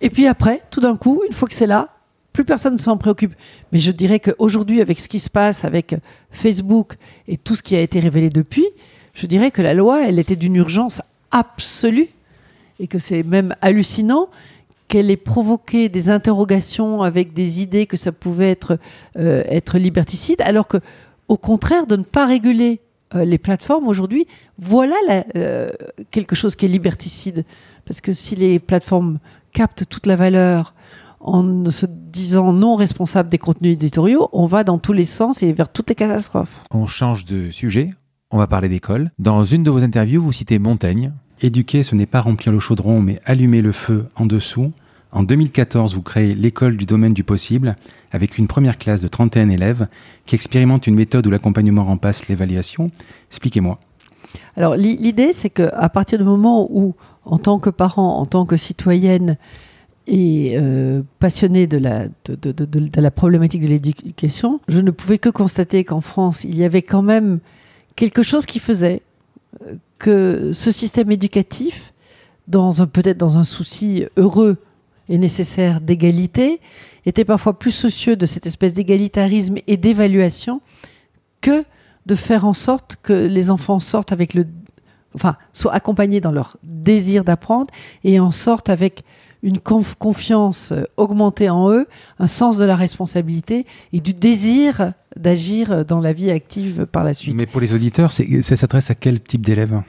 Et 0.02 0.10
puis 0.10 0.28
après, 0.28 0.62
tout 0.72 0.80
d'un 0.80 0.96
coup, 0.96 1.22
une 1.28 1.34
fois 1.34 1.48
que 1.48 1.54
c'est 1.54 1.68
là, 1.68 1.90
plus 2.32 2.46
personne 2.46 2.78
s'en 2.78 2.98
préoccupe. 2.98 3.34
Mais 3.72 3.80
je 3.80 3.92
dirais 3.92 4.20
qu'aujourd'hui, 4.20 4.82
avec 4.82 5.00
ce 5.00 5.08
qui 5.08 5.20
se 5.20 5.30
passe 5.30 5.66
avec 5.66 5.96
Facebook 6.32 6.96
et 7.28 7.38
tout 7.38 7.56
ce 7.56 7.64
qui 7.64 7.76
a 7.76 7.82
été 7.82 8.00
révélé 8.00 8.30
depuis, 8.30 8.66
je 9.14 9.26
dirais 9.26 9.52
que 9.52 9.62
la 9.62 9.74
loi, 9.74 10.08
elle 10.08 10.20
était 10.20 10.36
d'une 10.36 10.56
urgence 10.56 11.02
absolue 11.32 12.08
et 12.80 12.88
que 12.88 13.00
c'est 13.00 13.24
même 13.24 13.56
hallucinant 13.62 14.30
qu'elle 14.90 15.10
ait 15.12 15.18
provoqué 15.18 15.88
des 15.88 16.10
interrogations 16.10 17.04
avec 17.04 17.34
des 17.34 17.62
idées 17.62 17.86
que 17.86 17.96
ça 17.96 18.12
pouvait 18.12 18.50
être, 18.50 18.80
euh, 19.18 19.44
être 19.46 19.78
liberticide, 19.78 20.42
alors 20.42 20.68
que, 20.68 20.78
au 21.30 21.38
contraire, 21.38 21.88
de 21.88 21.96
ne 21.96 22.04
pas 22.04 22.26
réguler 22.26 22.82
euh, 23.16 23.24
les 23.24 23.38
plateformes 23.38 23.88
aujourd'hui, 23.88 24.28
voilà 24.58 24.96
euh, 25.36 25.70
quelque 26.12 26.36
chose 26.36 26.56
qui 26.56 26.66
est 26.66 26.70
liberticide. 26.70 27.46
Parce 27.86 28.02
que 28.02 28.14
si 28.14 28.36
les 28.36 28.60
plateformes 28.60 29.20
captent 29.54 29.88
toute 29.88 30.08
la 30.08 30.16
valeur, 30.16 30.74
en 31.22 31.70
se 31.70 31.86
disant 31.86 32.54
non 32.54 32.76
responsable 32.76 33.30
des 33.30 33.38
contenus 33.38 33.74
éditoriaux, 33.74 34.30
on 34.32 34.46
va 34.46 34.64
dans 34.64 34.78
tous 34.78 34.94
les 34.94 35.04
sens 35.04 35.44
et 35.44 35.54
vers 35.54 35.70
toutes 35.70 35.90
les 35.90 35.96
catastrophes. 35.96 36.64
On 36.72 36.86
change 36.86 37.26
de 37.26 37.52
sujet, 37.52 37.92
on 38.32 38.38
va 38.38 38.48
parler 38.48 38.70
d'école. 38.70 39.12
Dans 39.20 39.44
une 39.44 39.64
de 39.64 39.70
vos 39.70 39.84
interviews, 39.84 40.24
vous 40.24 40.32
citez 40.32 40.60
Montaigne. 40.60 41.12
Éduquer, 41.42 41.84
ce 41.84 41.96
n'est 41.96 42.06
pas 42.06 42.22
remplir 42.22 42.52
le 42.52 42.60
chaudron, 42.60 43.02
mais 43.02 43.22
allumer 43.26 43.62
le 43.62 43.72
feu 43.72 44.08
en 44.16 44.26
dessous. 44.26 44.72
En 45.12 45.24
2014, 45.24 45.96
vous 45.96 46.02
créez 46.02 46.36
l'école 46.36 46.78
du 46.78 46.86
domaine 46.86 47.14
du 47.14 47.24
possible 47.24 47.76
avec 48.12 48.38
une 48.38 48.48
première 48.48 48.78
classe 48.78 49.02
de 49.02 49.08
31 49.08 49.50
élèves 49.50 49.88
qui 50.26 50.36
expérimente 50.36 50.86
une 50.86 50.96
méthode 50.96 51.26
où 51.26 51.32
l'accompagnement 51.32 51.86
remplace 51.86 52.28
l'évaluation. 52.28 52.92
Expliquez-moi. 53.30 53.80
Alors 54.56 54.76
l'idée, 54.76 55.34
c'est 55.34 55.50
qu'à 55.50 55.90
partir 55.90 56.20
du 56.20 56.26
moment 56.26 56.68
où, 56.70 56.94
en 57.26 57.38
tant 57.38 57.58
que 57.58 57.70
parent, 57.70 58.20
en 58.20 58.26
tant 58.26 58.46
que 58.46 58.58
citoyenne, 58.58 59.38
et 60.10 60.58
euh, 60.58 61.04
passionné 61.20 61.68
de 61.68 61.78
la, 61.78 63.12
problématique 63.12 63.62
de 63.62 63.68
l'éducation, 63.68 64.60
je 64.68 64.80
ne 64.80 64.92
pouvais 64.92 65.20
que 65.20 65.30
constater 65.30 65.84
qu'en 65.84 66.02
France, 66.02 66.44
il 66.44 66.58
y 66.58 66.64
avait 66.64 66.82
quand 66.82 67.04
même 67.04 67.40
quelque 67.96 68.24
chose 68.24 68.46
qui 68.46 68.60
faisait 68.60 69.04
que 69.98 70.52
ce 70.54 70.72
système 70.72 71.12
éducatif, 71.12 71.94
dans 72.48 72.74
peut-être 72.88 73.18
dans 73.18 73.38
un 73.38 73.44
souci 73.44 74.06
heureux 74.18 74.58
et 75.08 75.18
nécessaire 75.18 75.82
d'égalité, 75.82 76.62
était 77.06 77.26
parfois 77.26 77.58
plus 77.58 77.72
soucieux 77.72 78.16
de 78.16 78.26
cette 78.26 78.46
espèce 78.46 78.74
d'égalitarisme 78.74 79.58
et 79.68 79.78
d'évaluation 79.78 80.62
que 81.42 81.64
de 82.06 82.16
faire 82.16 82.46
en 82.46 82.54
sorte 82.54 82.98
que 83.02 83.14
les 83.14 83.50
enfants 83.50 83.80
sortent 83.80 84.12
avec 84.12 84.34
le, 84.34 84.48
enfin, 85.16 85.38
soient 85.54 85.74
accompagnés 85.74 86.22
dans 86.22 86.32
leur 86.32 86.58
désir 86.64 87.24
d'apprendre 87.24 87.72
et 88.04 88.20
en 88.20 88.32
sortent 88.32 88.70
avec 88.70 89.04
une 89.44 89.60
confiance 89.60 90.72
euh, 90.72 90.84
augmentée 90.98 91.50
en 91.50 91.72
eux, 91.72 91.88
un 92.20 92.28
sens 92.28 92.58
de 92.58 92.66
la 92.66 92.76
responsabilité 92.76 93.66
et 93.94 94.02
du 94.02 94.14
désir 94.14 94.94
d'agir 95.16 95.86
dans 95.86 96.00
la 96.00 96.14
vie 96.14 96.30
active 96.30 96.86
par 96.86 97.04
la 97.04 97.14
suite. 97.14 97.36
Mais 97.36 97.46
pour 97.46 97.62
les 97.62 97.74
auditeurs, 97.74 98.12
ça 98.12 98.56
s'adresse 98.56 98.92
à 98.92 98.96
quel 98.96 99.22
type 99.22 99.46
d'élèves? 99.46 99.82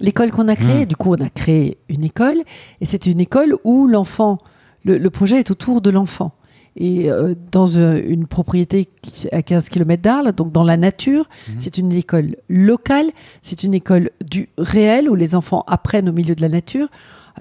L'école 0.00 0.30
qu'on 0.30 0.48
a 0.48 0.56
créée, 0.56 0.84
hmm. 0.84 0.88
du 0.88 0.96
coup, 0.96 1.10
on 1.10 1.24
a 1.24 1.28
créé 1.28 1.78
une 1.88 2.04
école, 2.04 2.38
et 2.80 2.84
c'est 2.84 3.06
une 3.06 3.20
école 3.20 3.56
où 3.64 3.86
l'enfant, 3.86 4.38
le, 4.84 5.08
projet 5.08 5.38
est 5.38 5.50
autour 5.50 5.80
de 5.80 5.90
l'enfant. 5.90 6.32
Et 6.76 7.10
euh, 7.10 7.34
dans 7.52 7.66
une 7.66 8.26
propriété 8.26 8.88
à 9.30 9.42
15 9.42 9.68
km 9.68 10.02
d'Arles, 10.02 10.32
donc 10.32 10.50
dans 10.50 10.64
la 10.64 10.76
nature, 10.76 11.28
hmm. 11.48 11.52
c'est 11.60 11.78
une 11.78 11.92
école 11.92 12.36
locale, 12.48 13.10
c'est 13.42 13.62
une 13.62 13.74
école 13.74 14.10
du 14.24 14.48
réel 14.58 15.08
où 15.08 15.14
les 15.14 15.34
enfants 15.34 15.62
apprennent 15.68 16.08
au 16.08 16.12
milieu 16.12 16.34
de 16.34 16.42
la 16.42 16.48
nature. 16.48 16.88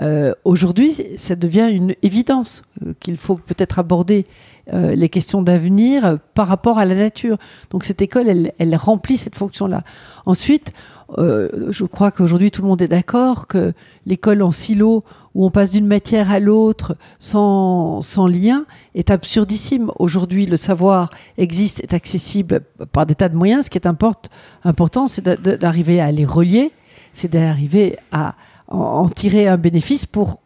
Euh, 0.02 0.34
aujourd'hui, 0.44 0.96
ça 1.18 1.36
devient 1.36 1.70
une 1.72 1.96
évidence 2.02 2.64
euh, 2.84 2.94
qu'il 3.00 3.18
faut 3.18 3.36
peut-être 3.36 3.80
aborder 3.80 4.26
euh, 4.74 4.96
les 4.96 5.10
questions 5.10 5.42
d'avenir 5.42 6.18
par 6.34 6.48
rapport 6.48 6.80
à 6.80 6.86
la 6.86 6.96
nature. 6.96 7.38
Donc 7.70 7.84
cette 7.84 8.02
école, 8.02 8.52
elle, 8.58 8.76
remplit 8.76 9.18
cette 9.18 9.36
fonction-là. 9.36 9.84
Ensuite, 10.26 10.72
je 11.18 11.84
crois 11.84 12.10
qu'aujourd'hui 12.10 12.50
tout 12.50 12.64
le 12.64 12.68
monde 12.68 12.82
est 12.82 12.88
d'accord 12.88 13.46
que 13.46 13.74
l'école 14.08 14.42
en 14.42 14.50
silo, 14.50 15.04
où 15.36 15.46
on 15.46 15.52
passe 15.52 15.70
d'une 15.72 15.86
matière 15.86 16.32
à 16.32 16.40
l'autre 16.40 16.96
sans, 17.20 18.02
sans 18.02 18.26
lien, 18.26 18.66
est 18.96 19.12
absurdissime. 19.12 19.92
Aujourd'hui, 20.00 20.48
le 20.48 20.56
savoir 20.56 21.12
existe, 21.38 21.84
est 21.84 21.94
accessible 21.94 22.62
par 22.92 23.06
des 23.06 23.14
tas 23.14 23.30
de 23.30 23.36
moyens. 23.36 23.66
Ce 23.66 23.70
qui 23.70 23.78
est 23.78 23.86
important, 23.86 25.06
c'est 25.06 25.24
d'arriver 25.24 26.02
à 26.02 26.12
les 26.12 26.26
relier, 26.26 26.72
c'est 27.12 27.32
d'arriver 27.32 27.98
à 28.12 28.34
en, 28.74 29.08
tirer 29.08 29.48
un 29.48 29.58
bénéfice 29.58 30.06
pour 30.06 30.40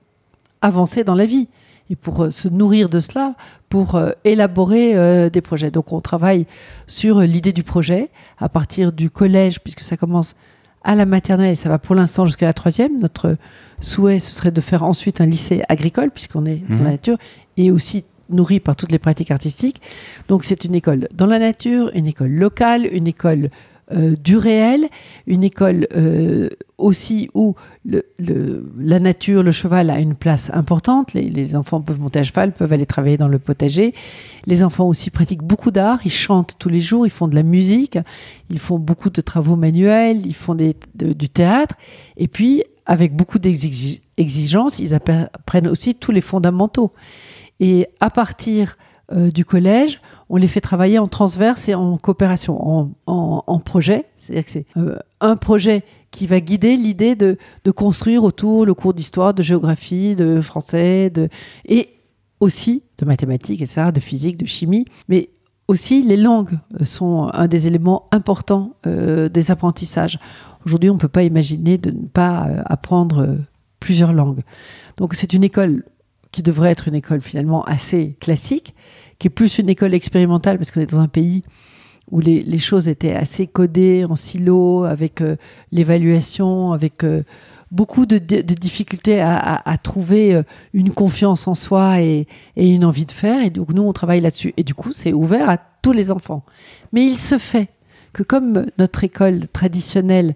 avancer 0.62 1.04
dans 1.04 1.16
la 1.16 1.26
vie 1.26 1.48
et 1.90 1.96
pour 1.96 2.24
euh, 2.24 2.30
se 2.30 2.48
nourrir 2.48 2.90
de 2.90 3.00
cela, 3.00 3.36
pour 3.70 3.96
euh, 3.96 4.12
élaborer 4.26 4.96
euh, 4.96 5.30
des 5.30 5.42
projets. 5.42 5.72
Donc 5.72 5.94
on 5.94 6.02
travaille 6.02 6.46
sur 6.86 7.22
l'idée 7.22 7.54
du 7.54 7.64
projet 7.64 8.10
à 8.38 8.50
partir 8.50 8.92
du 8.92 9.10
collège, 9.10 9.62
puisque 9.62 9.82
ça 9.82 9.96
commence 9.98 10.36
à 10.84 10.96
la 10.96 11.06
maternelle 11.06 11.52
et 11.52 11.56
ça 11.56 11.70
va 11.70 11.80
pour 11.80 11.96
l'instant 11.96 12.26
jusqu'à 12.26 12.46
la 12.46 12.54
troisième. 12.54 13.00
Notre 13.00 13.38
souhait, 13.80 14.20
ce 14.20 14.34
serait 14.34 14.52
de 14.52 14.62
faire 14.62 14.84
ensuite 14.84 15.22
un 15.22 15.26
lycée 15.26 15.64
agricole, 15.70 16.12
puisqu'on 16.12 16.46
est 16.46 16.64
dans 16.70 16.78
la 16.78 16.84
mhm. 16.84 16.92
nature, 16.92 17.18
et 17.56 17.72
aussi 17.72 18.04
nourri 18.30 18.60
par 18.60 18.76
toutes 18.76 18.92
les 18.92 19.00
pratiques 19.00 19.32
artistiques. 19.32 19.82
Donc 20.28 20.44
c'est 20.44 20.66
une 20.66 20.76
école 20.76 21.08
dans 21.14 21.28
la 21.28 21.40
nature, 21.40 21.90
une 21.94 22.08
école 22.08 22.32
locale, 22.32 22.86
une 22.92 23.08
école 23.08 23.48
euh, 23.94 24.16
du 24.22 24.36
réel, 24.36 24.90
une 25.28 25.46
école 25.46 25.88
euh, 25.96 26.50
aussi 26.78 27.30
où 27.34 27.56
la 27.86 29.00
nature, 29.00 29.44
le 29.44 29.54
cheval 29.54 29.90
a 29.90 30.00
une 30.00 30.16
place 30.16 30.52
importante. 30.54 31.14
Les, 31.14 31.56
enfants 31.56 31.80
peuvent 31.80 32.00
monter 32.00 32.20
à 32.20 32.24
cheval, 32.24 32.52
peuvent 32.52 32.74
aller 32.74 32.86
travailler 32.86 33.16
dans 33.16 33.30
le 33.30 33.40
potager. 33.40 33.94
Les 34.46 34.64
enfants 34.64 34.88
aussi 34.88 35.10
pratiquent 35.10 35.44
beaucoup 35.44 35.72
d'art, 35.72 36.00
ils 36.04 36.12
chantent 36.12 36.56
tous 36.60 36.68
les 36.68 36.82
jours, 36.82 37.08
ils 37.08 37.12
font 37.12 37.30
de 37.30 37.36
la 37.36 37.44
musique, 37.44 37.98
ils 38.50 38.60
font 38.60 38.78
beaucoup 38.78 39.10
de 39.10 39.22
travaux 39.22 39.56
manuels, 39.56 40.26
ils 40.26 40.36
font 40.36 40.56
du 40.56 41.30
théâtre. 41.30 41.76
Et 42.18 42.28
puis, 42.28 42.64
avec 42.86 43.16
beaucoup 43.16 43.40
d'exigences, 43.40 44.80
ils 44.80 44.94
apprennent 44.94 45.68
aussi 45.68 45.96
tous 45.96 46.12
les 46.12 46.22
fondamentaux. 46.22 46.92
Et 47.62 47.88
à 48.02 48.10
partir 48.10 48.78
euh, 49.14 49.32
du 49.32 49.46
collège, 49.46 50.02
on 50.30 50.36
les 50.36 50.48
fait 50.48 50.62
travailler 50.62 51.00
en 51.00 51.08
transverse 51.08 51.70
et 51.70 51.76
en 51.76 51.98
coopération, 51.98 52.92
en, 53.06 53.60
projet. 53.60 54.06
C'est-à-dire 54.18 54.46
que 54.46 54.52
c'est 54.52 54.66
euh, 54.78 54.98
un 55.22 55.36
projet 55.36 55.84
qui 56.12 56.28
va 56.28 56.40
guider 56.40 56.76
l'idée 56.76 57.16
de, 57.16 57.38
construire 57.72 58.24
autour 58.24 58.66
le 58.66 58.74
cours 58.74 58.94
d'histoire, 58.94 59.34
de 59.34 59.42
géographie, 59.42 60.16
de 60.16 60.42
français, 60.42 61.10
de, 61.10 61.30
et 61.66 61.90
aussi 62.40 62.84
de 62.98 63.06
mathématiques, 63.06 63.62
etc., 63.62 63.92
de 63.94 64.00
physique, 64.00 64.38
de 64.38 64.46
chimie. 64.46 64.86
Mais 65.08 65.30
aussi, 65.68 66.04
les 66.04 66.18
langues 66.18 66.58
sont 66.84 67.30
un 67.34 67.48
des 67.48 67.68
éléments 67.68 68.08
importants 68.12 68.76
euh, 68.86 69.30
des 69.30 69.52
apprentissages. 69.52 70.20
Aujourd'hui, 70.66 70.90
on 70.90 70.96
ne 70.96 71.00
peut 71.00 71.08
pas 71.08 71.24
imaginer 71.24 71.78
de 71.78 71.92
ne 71.92 72.08
pas 72.08 72.48
apprendre 72.66 73.38
plusieurs 73.80 74.14
langues. 74.14 74.42
Donc, 74.98 75.14
c'est 75.14 75.34
une 75.34 75.44
école 75.44 75.84
qui 76.32 76.44
devrait 76.44 76.72
être 76.72 76.88
une 76.88 76.96
école 76.96 77.22
finalement 77.22 77.64
assez 77.64 78.16
classique, 78.20 78.76
qui 79.20 79.28
est 79.28 79.32
plus 79.32 79.58
une 79.58 79.70
école 79.70 79.94
expérimentale, 79.94 80.58
parce 80.58 80.72
qu'on 80.72 80.82
est 80.82 80.92
dans 80.92 81.00
un 81.00 81.08
pays 81.08 81.42
où 82.12 82.20
les, 82.22 82.58
choses 82.58 82.88
étaient 82.88 83.14
assez 83.14 83.48
codées 83.48 84.06
en 84.06 84.16
silo, 84.16 84.86
avec 84.86 85.22
euh, 85.22 85.36
l'évaluation, 85.72 86.72
avec 86.72 87.04
euh, 87.04 87.24
beaucoup 87.72 88.06
de, 88.06 88.18
difficultés 88.18 89.20
à, 89.20 89.78
trouver 89.84 90.36
euh, 90.36 90.44
une 90.74 90.92
confiance 90.92 91.48
en 91.48 91.54
soi 91.54 92.00
et, 92.00 92.28
et, 92.56 92.70
une 92.70 92.86
envie 92.86 93.06
de 93.06 93.12
faire. 93.12 93.44
Et 93.44 93.50
donc 93.50 93.74
nous, 93.74 93.84
on 93.84 93.92
travaille 93.92 94.22
là-dessus. 94.22 94.54
Et 94.56 94.64
du 94.64 94.74
coup, 94.74 94.94
c'est 94.94 95.12
ouvert 95.12 95.50
à 95.50 95.58
tous 95.58 95.92
les 95.92 96.12
enfants. 96.12 96.44
Mais 96.94 97.06
il 97.06 97.18
se 97.18 97.38
fait 97.38 97.68
que 98.14 98.24
comme 98.24 98.66
notre 98.78 99.04
école 99.04 99.48
traditionnelle, 99.50 100.36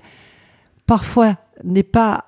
parfois 0.86 1.36
n'est 1.64 1.84
pas 1.84 2.26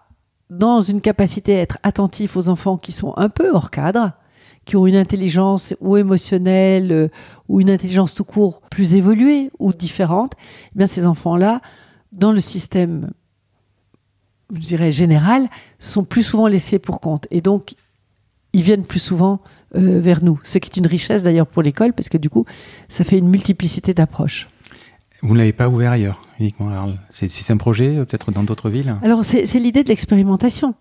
dans 0.50 0.82
une 0.82 1.02
capacité 1.02 1.58
à 1.58 1.62
être 1.62 1.78
attentif 1.84 2.38
aux 2.38 2.48
enfants 2.48 2.78
qui 2.78 2.92
sont 2.92 3.14
un 3.18 3.30
peu 3.30 3.52
hors 3.52 3.72
cadre, 3.72 4.14
qui 4.65 4.76
ont 4.76 4.88
une 4.88 4.95
intelligence 4.95 5.73
ou 5.80 5.98
émotionnelle 5.98 6.91
euh, 6.91 7.07
ou 7.49 7.61
une 7.61 7.69
intelligence 7.69 8.15
tout 8.15 8.23
court 8.23 8.61
plus 8.69 8.95
évoluée 8.95 9.52
ou 9.60 9.73
différente, 9.73 10.34
eh 10.73 10.77
bien 10.77 10.88
ces 10.88 11.06
enfants-là, 11.06 11.61
dans 12.11 12.31
le 12.31 12.40
système, 12.40 13.11
je 14.53 14.60
dirais 14.60 14.91
général, 14.91 15.49
sont 15.80 16.06
plus 16.06 16.23
souvent 16.23 16.48
laissés 16.48 16.80
pour 16.80 17.02
compte 17.02 17.27
et 17.31 17.41
donc 17.41 17.73
ils 18.53 18.61
viennent 18.61 18.85
plus 18.85 18.99
souvent 18.99 19.41
euh, 19.76 19.99
vers 19.99 20.23
nous, 20.23 20.40
ce 20.44 20.60
qui 20.60 20.69
est 20.69 20.77
une 20.77 20.88
richesse 20.88 21.23
d'ailleurs 21.23 21.48
pour 21.48 21.64
l'école 21.64 21.94
parce 21.94 22.10
que 22.10 22.18
du 22.18 22.30
coup, 22.30 22.45
ça 22.88 23.03
fait 23.03 23.18
une 23.18 23.30
multiplicité 23.30 23.94
d'approches. 23.94 24.48
Vous 25.23 25.34
ne 25.34 25.40
l'avez 25.40 25.53
pas 25.53 25.69
ouvert 25.69 25.91
ailleurs, 25.91 26.22
uniquement 26.38 26.69
C'est 27.10 27.49
un 27.49 27.56
projet, 27.56 27.95
peut-être 28.06 28.31
dans 28.31 28.44
d'autres 28.44 28.69
villes? 28.69 28.94
Alors, 29.03 29.23
c'est 29.23 29.45
l'idée 29.57 29.81
de 29.81 29.88
l'expérimentation. 29.88 30.76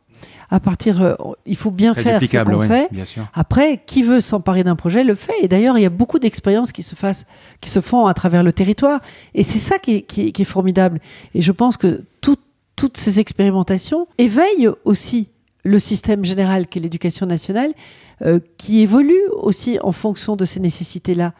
À 0.52 0.60
partir, 0.60 1.00
euh, 1.00 1.14
il 1.46 1.56
faut 1.56 1.70
bien 1.70 1.94
faire 1.94 2.22
ce 2.22 2.44
qu'on 2.44 2.60
fait. 2.60 2.90
Après, 3.32 3.80
qui 3.86 4.02
veut 4.02 4.20
s'emparer 4.20 4.62
d'un 4.62 4.76
projet 4.76 5.02
le 5.02 5.14
fait. 5.14 5.32
Et 5.40 5.48
d'ailleurs, 5.48 5.78
il 5.78 5.82
y 5.82 5.86
a 5.86 5.90
beaucoup 5.90 6.18
d'expériences 6.18 6.72
qui 6.72 6.82
se 6.82 6.94
fassent, 6.94 7.24
qui 7.62 7.70
se 7.70 7.80
font 7.80 8.04
à 8.04 8.12
travers 8.12 8.42
le 8.42 8.52
territoire. 8.52 9.00
Et 9.34 9.44
c'est 9.44 9.58
ça 9.58 9.78
qui 9.78 10.04
est, 10.14 10.44
formidable. 10.44 11.00
Et 11.34 11.40
je 11.40 11.52
pense 11.52 11.78
que 11.78 12.02
toutes 12.20 12.98
ces 12.98 13.18
expérimentations 13.18 14.06
éveillent 14.18 14.68
aussi 14.84 15.30
le 15.64 15.78
système 15.78 16.22
général 16.22 16.66
qu'est 16.66 16.80
l'éducation 16.80 17.24
nationale, 17.24 17.72
euh, 18.20 18.38
qui 18.58 18.80
évolue 18.80 19.24
aussi 19.30 19.78
en 19.82 19.92
fonction 19.92 20.36
de 20.36 20.44
ces 20.44 20.60
nécessités-là, 20.60 21.32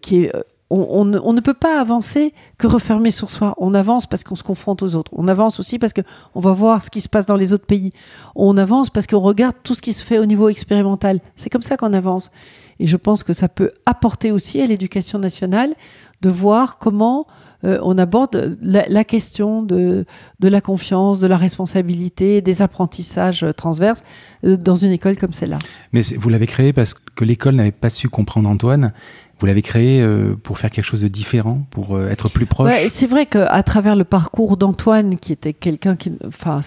qui 0.00 0.24
est 0.24 0.32
on, 0.70 1.04
ne 1.04 1.40
peut 1.40 1.54
pas 1.54 1.80
avancer 1.80 2.32
que 2.56 2.68
refermer 2.68 3.10
sur 3.10 3.28
soi. 3.28 3.54
On 3.58 3.74
avance 3.74 4.06
parce 4.06 4.22
qu'on 4.22 4.36
se 4.36 4.44
confronte 4.44 4.82
aux 4.82 4.94
autres. 4.94 5.10
On 5.16 5.26
avance 5.26 5.58
aussi 5.58 5.78
parce 5.80 5.92
qu'on 5.92 6.40
va 6.40 6.52
voir 6.52 6.82
ce 6.82 6.90
qui 6.90 7.00
se 7.00 7.08
passe 7.08 7.26
dans 7.26 7.36
les 7.36 7.52
autres 7.52 7.66
pays. 7.66 7.90
On 8.36 8.56
avance 8.56 8.88
parce 8.88 9.08
qu'on 9.08 9.20
regarde 9.20 9.56
tout 9.64 9.74
ce 9.74 9.82
qui 9.82 9.92
se 9.92 10.04
fait 10.04 10.18
au 10.18 10.26
niveau 10.26 10.48
expérimental. 10.48 11.20
C'est 11.34 11.50
comme 11.50 11.62
ça 11.62 11.76
qu'on 11.76 11.92
avance. 11.92 12.30
Et 12.78 12.86
je 12.86 12.96
pense 12.96 13.24
que 13.24 13.32
ça 13.32 13.48
peut 13.48 13.72
apporter 13.84 14.30
aussi 14.30 14.60
à 14.60 14.66
l'éducation 14.66 15.18
nationale 15.18 15.74
de 16.22 16.30
voir 16.30 16.78
comment 16.78 17.26
euh, 17.64 17.78
on 17.82 17.98
aborde 17.98 18.56
la, 18.62 19.04
question 19.04 19.62
de, 19.62 20.06
la 20.40 20.60
confiance, 20.60 21.18
de 21.18 21.26
la 21.26 21.36
responsabilité, 21.36 22.40
des 22.40 22.62
apprentissages 22.62 23.44
transverses 23.56 24.02
euh, 24.44 24.56
dans 24.56 24.76
une 24.76 24.92
école 24.92 25.16
comme 25.16 25.32
celle-là. 25.32 25.58
Mais 25.92 26.02
vous 26.02 26.28
l'avez 26.28 26.46
créé 26.46 26.72
parce 26.72 26.94
que 26.94 27.24
l'école 27.24 27.56
n'avait 27.56 27.72
pas 27.72 27.90
su 27.90 28.08
comprendre 28.08 28.48
Antoine 28.48 28.92
vous 29.40 29.46
l'avez 29.46 29.62
créé 29.62 30.02
euh, 30.02 30.36
pour 30.36 30.58
faire 30.58 30.70
quelque 30.70 30.84
chose 30.84 31.00
de 31.00 31.08
différent, 31.08 31.66
pour 31.70 31.96
euh, 31.96 32.10
être 32.10 32.28
plus 32.28 32.44
proche. 32.44 32.72
c'est 32.88 33.06
vrai 33.06 33.24
qu'à 33.24 33.62
travers 33.62 33.96
le 33.96 34.04
parcours 34.04 34.58
d'Antoine, 34.58 35.18
qui 35.18 35.32
était 35.32 35.54
quelqu'un 35.54 35.96
qui, 35.96 36.12
enfin, 36.26 36.60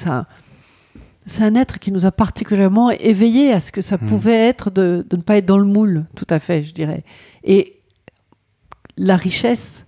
c'est 1.26 1.44
un, 1.44 1.56
être 1.56 1.78
qui 1.78 1.92
nous 1.92 2.08
a 2.08 2.12
particulièrement 2.12 2.90
éveillé 2.90 3.54
à 3.54 3.60
ce 3.60 3.72
que 3.72 3.82
ça 3.82 3.98
hmm. 3.98 4.08
pouvait 4.08 4.40
être 4.48 4.72
de, 4.72 5.06
ne 5.12 5.22
pas 5.22 5.38
être 5.38 5.46
dans 5.46 5.60
le 5.60 5.66
moule, 5.66 6.06
tout 6.16 6.28
à 6.32 6.40
fait, 6.40 6.64
je 6.64 6.74
dirais. 6.74 7.04
Et 7.44 7.80
la 8.98 9.18
richesse 9.18 9.86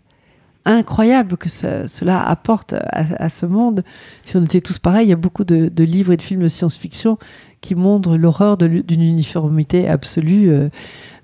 incroyable 0.65 1.37
que 1.37 1.49
cela 1.49 2.23
apporte 2.27 2.73
à, 2.73 3.29
ce 3.29 3.45
monde. 3.45 3.83
Si 4.23 4.35
on 4.35 4.43
était 4.43 4.61
tous 4.61 4.79
pareils, 4.79 5.05
il 5.05 5.09
y 5.09 5.13
a 5.13 5.17
beaucoup 5.17 5.43
de, 5.43 5.83
livres 5.83 6.11
et 6.11 6.17
de 6.17 6.23
films 6.23 6.41
de 6.41 6.47
science-fiction 6.47 7.19
qui 7.61 7.75
montrent 7.75 8.17
l'horreur 8.17 8.57
d'une 8.57 9.01
uniformité 9.01 9.87
absolue. 9.87 10.49
Euh, 10.49 10.69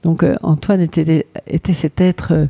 donc 0.04 0.24
euh, 0.24 0.36
Antoine 0.42 0.82
était, 0.82 1.28
était 1.48 1.74
cet 1.74 2.02
être 2.02 2.34
euh, 2.34 2.46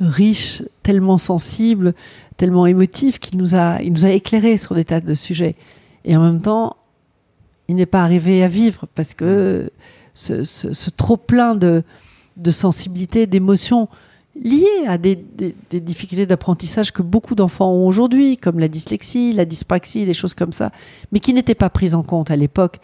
riche, 0.00 0.62
tellement 0.82 1.18
sensible, 1.18 1.94
tellement 2.36 2.66
émotif 2.66 3.18
qu'il 3.18 3.38
nous 3.38 3.54
a, 3.54 3.80
il 3.82 3.92
nous 3.92 4.04
a 4.04 4.10
éclairé 4.10 4.56
sur 4.56 4.74
des 4.74 4.84
tas 4.84 5.00
de 5.00 5.14
sujets. 5.14 5.54
Et 6.04 6.16
en 6.16 6.22
même 6.22 6.40
temps, 6.40 6.76
il 7.68 7.76
n'est 7.76 7.86
pas 7.86 8.02
arrivé 8.02 8.42
à 8.42 8.48
vivre 8.48 8.86
parce 8.94 9.14
que 9.14 9.70
ce, 10.14 10.90
trop 10.90 11.16
plein 11.16 11.54
de, 11.54 11.82
de 12.36 12.50
sensibilité, 12.50 13.26
d'émotions 13.26 13.88
liées 14.42 14.86
à 14.86 14.98
des, 14.98 15.16
des 15.70 15.80
difficultés 15.80 16.26
d'apprentissage 16.26 16.92
que 16.92 17.02
beaucoup 17.02 17.36
d'enfants 17.36 17.70
ont 17.70 17.86
aujourd'hui, 17.86 18.36
comme 18.36 18.58
la 18.58 18.68
dyslexie, 18.68 19.32
la 19.32 19.44
dyspraxie, 19.44 20.06
des 20.06 20.14
choses 20.14 20.34
comme 20.34 20.52
ça, 20.52 20.72
mais 21.12 21.20
qui 21.20 21.32
n'étaient 21.32 21.54
pas 21.54 21.70
prises 21.70 21.94
en 21.94 22.02
compte 22.02 22.30
à 22.30 22.36
l'époque 22.36 22.80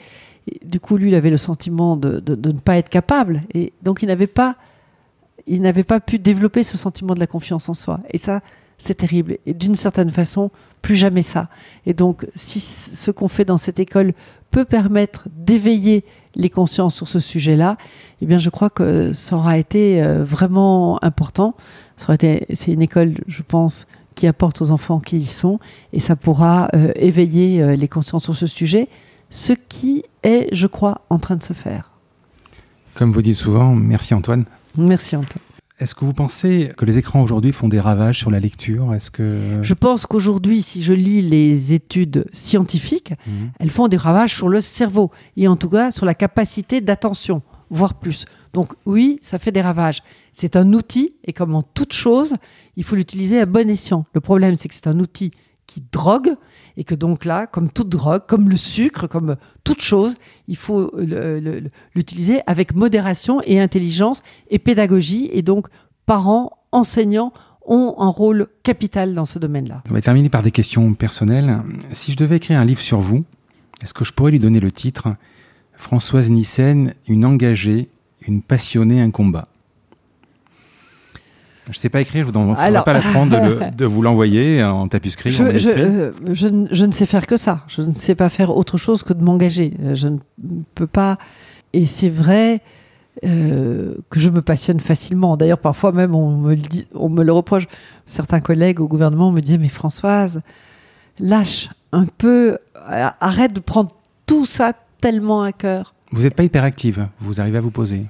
du 0.65 0.81
coup, 0.81 0.97
lui, 0.97 1.09
il 1.09 1.15
avait 1.15 1.31
le 1.31 1.37
sentiment 1.37 1.97
de, 1.97 2.23
ne 2.29 2.59
pas 2.59 2.77
être 2.77 2.89
capable. 2.89 3.43
Et 3.55 3.73
donc, 3.83 4.03
il 4.03 4.07
n'avait 4.07 4.27
pas, 4.27 4.57
il 5.47 5.63
n'avait 5.63 5.85
pas 5.85 6.01
pu 6.01 6.19
développer 6.19 6.63
ce 6.63 6.77
sentiment 6.77 7.15
de 7.15 7.21
la 7.21 7.27
confiance 7.27 7.69
en 7.69 7.75
soi. 7.75 8.01
Et 8.11 8.19
ça, 8.19 8.41
c'est 8.79 8.95
terrible. 8.95 9.39
Et 9.47 9.55
d'une 9.55 9.75
certaine 9.75 10.11
façon, 10.11 10.51
plus 10.83 10.97
jamais 10.97 11.23
ça. 11.23 11.49
Et 11.87 11.95
donc, 11.95 12.27
si 12.35 12.61
ce 12.61 13.11
qu'on 13.11 13.29
fait 13.29 13.45
dans 13.45 13.59
cette 13.59 13.79
école 13.79 14.13
peut 14.51 14.65
permettre 14.65 15.29
d'éveiller 15.37 16.05
les 16.35 16.49
consciences 16.49 16.95
sur 16.95 17.07
ce 17.07 17.21
sujet-là, 17.21 17.77
eh 18.21 18.27
bien, 18.27 18.39
je 18.39 18.51
crois 18.51 18.71
que 18.71 19.13
ça 19.13 19.37
aura 19.37 19.59
été 19.59 20.03
euh, 20.03 20.25
vraiment 20.25 21.03
important. 21.05 21.55
c'est 21.97 22.73
une 22.73 22.83
école, 22.83 23.15
je 23.27 23.43
pense, 23.43 23.87
qui 24.15 24.27
apporte 24.27 24.61
aux 24.61 24.71
enfants 24.71 25.01
qui 25.01 25.19
y 25.19 25.27
sont, 25.27 25.59
et 25.93 26.01
ça 26.01 26.17
pourra 26.17 26.69
euh, 26.75 26.93
éveiller 26.97 27.63
euh, 27.63 27.77
les 27.77 27.89
consciences 27.89 28.25
sur 28.25 28.37
ce 28.37 28.47
sujet 28.47 28.89
ce 29.31 29.53
qui 29.53 30.05
est, 30.23 30.49
je 30.53 30.67
crois, 30.67 31.03
en 31.09 31.19
train 31.19 31.37
de 31.37 31.43
se 31.43 31.53
faire. 31.53 31.93
Comme 32.95 33.13
vous 33.13 33.23
dites 33.23 33.37
souvent, 33.37 33.75
merci 33.75 34.13
Antoine. 34.13 34.45
Merci 34.77 35.17
Antoine. 35.17 35.43
Est-ce 35.79 35.95
que 35.95 36.05
vous 36.05 36.13
pensez 36.13 36.73
que 36.77 36.85
les 36.85 36.99
écrans 36.99 37.23
aujourd'hui 37.23 37.53
font 37.53 37.69
des 37.69 37.81
ravages 37.81 38.19
sur 38.19 38.31
la 38.31 38.39
lecture? 38.39 38.93
Est-ce 38.93 39.11
que 39.11 39.61
je 39.63 39.73
pense 39.73 40.05
qu'aujourd'hui, 40.05 40.61
si 40.61 40.83
je 40.83 40.93
lis 40.93 41.23
les 41.23 41.73
études 41.73 42.27
scientifiques, 42.35 43.15
mhm. 43.27 43.53
elles 43.59 43.71
font 43.71 43.89
des 43.89 43.97
ravages 43.97 44.35
sur 44.35 44.51
le 44.51 44.61
cerveau 44.61 45.11
et 45.39 45.49
en 45.49 45.57
tout 45.57 45.71
cas 45.71 45.91
sur 45.91 46.05
la 46.05 46.15
capacité 46.15 46.83
d'attention, 46.83 47.41
voire 47.71 47.95
plus. 47.95 48.27
Donc 48.53 48.75
oui, 48.85 49.19
ça 49.23 49.39
fait 49.39 49.53
des 49.53 49.63
ravages. 49.63 50.03
C'est 50.35 50.55
un 50.55 50.75
outil 50.75 51.17
et 51.25 51.33
comme 51.33 51.55
en 51.55 51.63
toute 51.63 51.95
chose, 51.95 52.35
il 52.77 52.85
faut 52.85 52.97
l'utiliser 52.97 53.41
à 53.41 53.47
bon 53.47 53.71
escient. 53.71 54.05
Le 54.13 54.21
problème, 54.21 54.57
c'est 54.57 54.69
que 54.69 54.75
c'est 54.75 54.87
un 54.87 55.01
outil 55.01 55.33
qui 55.67 55.83
drogue 55.93 56.35
et 56.77 56.85
que 56.85 56.95
donc 56.95 57.25
là, 57.25 57.47
comme 57.47 57.71
toute 57.71 57.89
drogue, 57.89 58.23
comme 58.27 58.49
le 58.49 58.57
sucre, 58.57 59.07
comme 59.07 59.37
toute 59.65 59.83
chose, 59.83 60.15
il 60.49 60.57
faut 60.57 60.93
l'utiliser 61.95 62.41
avec 62.47 62.75
modération 62.75 63.41
et 63.45 63.61
intelligence 63.61 64.23
et 64.51 64.59
pédagogie. 64.59 65.31
Et 65.33 65.43
donc, 65.43 65.67
parents, 66.07 66.59
enseignants 66.73 67.33
ont 67.67 67.95
un 67.99 68.09
rôle 68.09 68.49
capital 68.63 69.15
dans 69.15 69.27
ce 69.27 69.39
domaine-là. 69.39 69.83
On 69.91 69.95
va 69.95 70.01
terminer 70.01 70.29
par 70.29 70.43
des 70.43 70.51
questions 70.51 70.95
personnelles. 70.95 71.63
Si 71.93 72.13
je 72.13 72.17
devais 72.17 72.37
écrire 72.37 72.59
un 72.59 72.65
livre 72.65 72.81
sur 72.81 73.01
vous, 73.01 73.25
est-ce 73.83 73.95
que 73.95 74.05
je 74.05 74.13
pourrais 74.13 74.31
lui 74.31 74.39
donner 74.39 74.61
le 74.61 74.73
titre? 74.73 75.15
Françoise 75.75 76.31
Nissen, 76.31 76.95
une 77.07 77.25
engagée, 77.25 77.89
une 78.27 78.43
passionnée, 78.43 79.01
un 79.01 79.11
combat 79.11 79.47
Je 81.71 81.79
sais 81.79 81.89
pas 81.89 82.01
écrire, 82.01 82.27
je 82.27 82.33
vous 82.33 82.55
ferai 82.55 82.85
pas 82.85 82.93
l'affront 82.93 83.27
de, 83.27 83.71
de 83.77 83.85
vous 83.85 84.03
l'envoyer 84.03 84.63
en 84.63 84.89
tapuscrit. 84.89 85.31
Je, 85.31 85.59
je, 85.59 85.71
euh, 85.71 86.13
je, 86.33 86.49
je, 86.71 86.85
ne 86.85 86.93
sais 86.93 87.07
faire 87.07 87.27
que 87.27 87.37
ça. 87.37 87.65
Je 87.69 87.83
ne 87.83 87.93
sais 87.93 88.15
pas 88.15 88.29
faire 88.29 88.57
autre 88.57 88.79
chose 88.79 89.03
que 89.03 89.13
de 89.13 89.23
m'engager. 89.23 89.75
Euh, 89.83 89.95
je 89.95 90.09
ne 90.09 90.19
peux 90.75 90.87
pas. 90.87 91.19
Et 91.73 91.87
c'est 91.87 92.09
vrai 92.09 92.61
euh, 93.25 93.95
que 94.11 94.21
je 94.21 94.31
me 94.31 94.43
passionne 94.43 94.81
facilement. 94.81 95.37
D'ailleurs, 95.37 95.59
parfois 95.59 95.93
même, 95.93 96.15
on 96.15 96.37
me, 96.37 96.51
le 96.51 96.57
dit, 96.57 96.87
on 96.95 97.09
me 97.09 97.23
le 97.23 97.33
reproche. 97.33 97.67
Certains 98.07 98.41
collègues 98.41 98.81
au 98.81 98.89
gouvernement 98.89 99.31
me 99.31 99.41
disaient 99.41 99.59
Mais 99.59 99.69
Françoise, 99.69 100.43
lâche 101.19 101.69
un 101.93 102.07
peu, 102.07 102.59
arrête 102.75 103.53
de 103.53 103.61
prendre 103.61 103.91
tout 104.27 104.47
ça 104.47 104.73
tellement 105.01 105.43
à 105.43 105.53
cœur. 105.53 105.95
Vous 106.13 106.23
n'êtes 106.23 106.35
pas 106.35 106.43
hyperactive, 106.43 107.07
vous 107.21 107.41
arrivez 107.41 107.59
à 107.59 107.61
vous 107.61 107.71
poser 107.71 108.07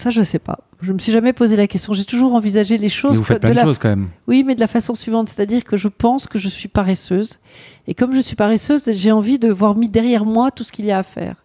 Ça, 0.00 0.08
je 0.10 0.20
ne 0.20 0.24
sais 0.24 0.38
pas. 0.38 0.60
Je 0.80 0.92
me 0.94 0.98
suis 0.98 1.12
jamais 1.12 1.34
posé 1.34 1.56
la 1.56 1.66
question. 1.66 1.92
J'ai 1.92 2.06
toujours 2.06 2.34
envisagé 2.34 2.78
les 2.78 2.88
choses. 2.88 3.12
Mais 3.12 3.18
vous 3.18 3.24
faites 3.24 3.42
plein 3.42 3.54
de, 3.54 3.58
choses 3.58 3.78
quand 3.78 3.90
même. 3.90 4.08
Oui, 4.26 4.44
mais 4.44 4.54
de 4.54 4.60
la 4.60 4.66
façon 4.66 4.94
suivante, 4.94 5.28
c'est-à-dire 5.28 5.62
que 5.62 5.76
je 5.76 5.88
pense 5.88 6.26
que 6.26 6.38
je 6.38 6.48
suis 6.48 6.68
paresseuse, 6.68 7.38
et 7.86 7.94
comme 7.94 8.14
je 8.14 8.20
suis 8.20 8.36
paresseuse, 8.36 8.90
j'ai 8.90 9.12
envie 9.12 9.38
de 9.38 9.52
voir 9.52 9.76
mis 9.76 9.90
derrière 9.90 10.24
moi 10.24 10.50
tout 10.50 10.64
ce 10.64 10.72
qu'il 10.72 10.86
y 10.86 10.90
a 10.90 10.98
à 10.98 11.02
faire. 11.02 11.44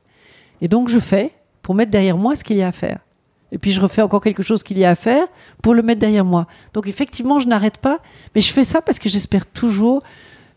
Et 0.62 0.70
donc 0.70 0.88
je 0.88 1.00
fais 1.00 1.34
pour 1.62 1.76
mettre 1.76 1.92
derrière 1.92 2.18
moi 2.18 2.36
ce 2.38 2.44
qu'il 2.46 2.56
y 2.56 2.62
a 2.62 2.68
à 2.68 2.72
faire. 2.72 3.00
Et 3.52 3.58
puis 3.58 3.72
je 3.72 3.82
refais 3.82 4.02
encore 4.02 4.22
quelque 4.22 4.44
chose 4.44 4.64
qu'il 4.64 4.78
y 4.78 4.86
a 4.86 4.90
à 4.90 4.96
faire 4.96 5.28
pour 5.62 5.74
le 5.74 5.82
mettre 5.82 6.00
derrière 6.00 6.26
moi. 6.26 6.48
Donc 6.74 6.88
effectivement, 6.88 7.40
je 7.40 7.48
n'arrête 7.48 7.78
pas, 7.78 8.00
mais 8.36 8.42
je 8.42 8.54
fais 8.54 8.64
ça 8.64 8.82
parce 8.82 9.00
que 9.00 9.10
j'espère 9.10 9.46
toujours 9.46 10.02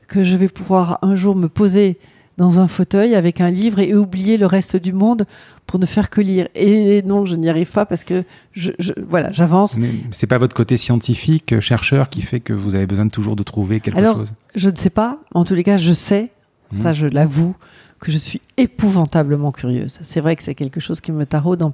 que 0.07 0.23
je 0.23 0.37
vais 0.37 0.49
pouvoir 0.49 0.99
un 1.03 1.17
jour 1.17 1.35
me 1.35 1.49
poser 1.49 1.99
dans 2.39 2.61
un 2.61 2.69
fauteuil 2.69 3.17
avec 3.17 3.41
un 3.41 3.51
livre 3.51 3.81
et 3.81 3.95
oublier 3.95 4.39
le 4.39 4.47
reste 4.47 4.77
du 4.77 4.93
monde 4.93 5.27
pour 5.67 5.81
ne 5.81 5.87
faire 5.87 6.09
que 6.09 6.21
lire. 6.21 6.49
Et 6.55 7.03
non, 7.03 7.27
je 7.27 7.35
n'y 7.35 7.51
arrive 7.51 7.73
pas 7.73 7.85
parce 7.85 8.05
que 8.05 8.25
je, 8.53 8.71
voilà, 9.09 9.33
j'avance. 9.33 9.77
Mais 9.77 9.91
c'est 10.13 10.29
pas 10.29 10.39
votre 10.39 10.55
côté 10.55 10.77
scientifique, 10.77 11.59
chercheur, 11.61 12.09
qui 12.09 12.23
fait 12.23 12.39
que 12.39 12.53
vous 12.53 12.77
avez 12.77 12.87
besoin 12.87 13.07
de 13.07 13.11
toujours 13.11 13.35
de 13.35 13.43
trouver 13.43 13.81
quelque 13.81 13.99
Alors, 13.99 14.17
chose? 14.17 14.33
Je 14.55 14.69
ne 14.69 14.77
sais 14.77 14.89
pas. 14.89 15.19
En 15.35 15.45
tous 15.45 15.55
les 15.55 15.65
cas, 15.65 15.79
je 15.79 15.93
sais. 15.93 16.31
Ça, 16.71 16.91
mhm. 16.91 16.95
je 16.95 17.07
l'avoue 17.09 17.57
que 17.99 18.13
je 18.13 18.19
suis 18.19 18.41
épouvantablement 18.57 19.51
curieuse. 19.51 19.99
C'est 20.03 20.21
vrai 20.21 20.37
que 20.37 20.43
c'est 20.45 20.55
quelque 20.55 20.79
chose 20.79 21.01
qui 21.01 21.11
me 21.11 21.27
taraude 21.27 21.63
en 21.63 21.73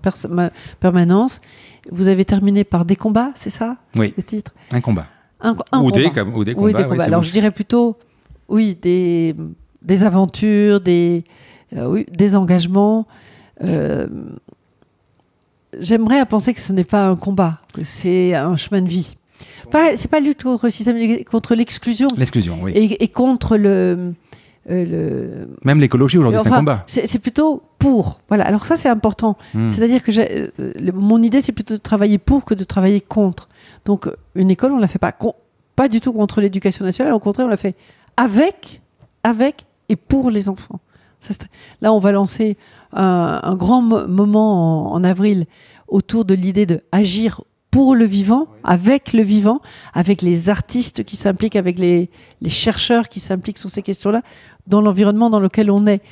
permanence. 0.80 1.40
Vous 1.92 2.08
avez 2.08 2.24
terminé 2.24 2.64
par 2.64 2.86
des 2.86 2.96
combats, 2.96 3.32
c'est 3.34 3.50
ça? 3.50 3.76
Oui. 3.96 4.14
Le 4.16 4.22
titre 4.22 4.52
Un 4.70 4.80
combat. 4.80 5.06
Un, 5.40 5.52
ou, 5.52 5.90
Des, 5.90 6.10
ou, 6.32 6.44
des, 6.44 6.54
combats. 6.54 7.04
Alors 7.04 7.22
je 7.22 7.30
dirais 7.30 7.50
plutôt, 7.50 7.98
oui, 8.48 8.78
des, 8.80 9.34
des 9.84 10.02
aventures, 10.02 10.80
des, 10.80 11.24
euh, 11.76 11.86
oui, 11.86 12.06
des 12.10 12.36
engagements. 12.36 13.06
Euh, 13.62 14.06
j'aimerais 15.78 16.18
à 16.18 16.26
penser 16.26 16.54
que 16.54 16.60
ce 16.60 16.72
n'est 16.72 16.84
pas 16.84 17.06
un 17.06 17.16
combat, 17.16 17.60
que 17.72 17.84
c'est 17.84 18.34
un 18.34 18.56
chemin 18.56 18.82
de 18.82 18.88
vie. 18.88 19.14
C'est 19.96 20.08
pas 20.08 20.20
lutte 20.20 20.42
contre 20.42 20.66
le 20.66 20.70
système, 20.70 21.24
contre 21.24 21.54
l'exclusion. 21.54 22.08
L'exclusion, 22.16 22.58
oui. 22.62 22.72
Et, 22.74 23.08
contre 23.08 23.56
le, 23.56 24.14
euh, 24.70 24.84
le... 24.84 25.48
Même 25.64 25.80
l'écologie 25.80 26.18
aujourd'hui, 26.18 26.40
c'est 26.44 26.52
un 26.52 26.58
combat. 26.58 26.82
C'est, 26.86 27.18
plutôt 27.18 27.62
pour. 27.78 28.20
Voilà. 28.28 28.46
Alors 28.46 28.64
ça, 28.66 28.76
c'est 28.76 28.88
important. 28.88 29.36
Hmm. 29.52 29.66
C'est-à-dire 29.68 30.02
que 30.02 30.92
mon 30.92 31.22
idée, 31.22 31.40
c'est 31.40 31.52
plutôt 31.52 31.74
de 31.74 31.80
travailler 31.80 32.18
pour 32.18 32.44
que 32.44 32.54
de 32.54 32.64
travailler 32.64 33.00
contre. 33.00 33.48
Donc, 33.84 34.08
une 34.34 34.50
école, 34.50 34.72
on 34.72 34.78
la 34.78 34.86
fait 34.86 35.00
pas, 35.00 35.12
pas 35.74 35.88
du 35.88 36.00
tout 36.00 36.12
contre 36.12 36.40
l'éducation 36.40 36.84
nationale. 36.84 37.12
Au 37.12 37.18
contraire, 37.18 37.46
on 37.46 37.50
la 37.50 37.56
fait 37.56 37.74
avec, 38.16 38.80
avec 39.24 39.66
et 39.88 39.96
pour 39.96 40.30
les 40.30 40.48
enfants. 40.48 40.80
là, 41.80 41.92
on 41.92 41.98
va 41.98 42.12
lancer 42.12 42.56
un, 42.92 43.54
grand 43.54 43.82
moment 43.82 44.92
en, 44.92 45.04
avril 45.04 45.46
autour 45.88 46.24
de 46.24 46.34
l'idée 46.34 46.66
de 46.66 46.82
agir 46.92 47.42
pour 47.70 47.96
le 47.96 48.04
vivant, 48.04 48.46
avec 48.62 49.12
le 49.12 49.22
vivant, 49.22 49.60
avec 49.94 50.22
les 50.22 50.48
artistes 50.48 51.02
qui 51.02 51.16
s'impliquent, 51.16 51.56
avec 51.56 51.78
les, 51.78 52.08
chercheurs 52.46 53.08
qui 53.08 53.18
s'impliquent 53.18 53.58
sur 53.58 53.70
ces 53.70 53.82
questions-là, 53.82 54.22
dans 54.68 54.80
l'environnement 54.80 55.28
dans 55.28 55.40
lequel 55.40 55.70
on 55.70 55.86
est. 55.86 56.02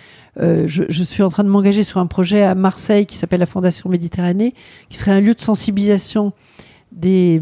Euh, 0.40 0.64
je, 0.66 0.82
je, 0.88 1.02
suis 1.02 1.22
en 1.22 1.28
train 1.28 1.44
de 1.44 1.48
m'engager 1.48 1.82
sur 1.82 2.00
un 2.00 2.06
projet 2.06 2.42
à 2.42 2.54
Marseille 2.54 3.06
qui 3.06 3.16
s'appelle 3.16 3.40
la 3.40 3.46
Fondation 3.46 3.90
Méditerranée, 3.90 4.54
qui 4.88 4.96
serait 4.96 5.12
un 5.12 5.20
lieu 5.20 5.34
de 5.34 5.40
sensibilisation 5.40 6.32
des, 6.90 7.40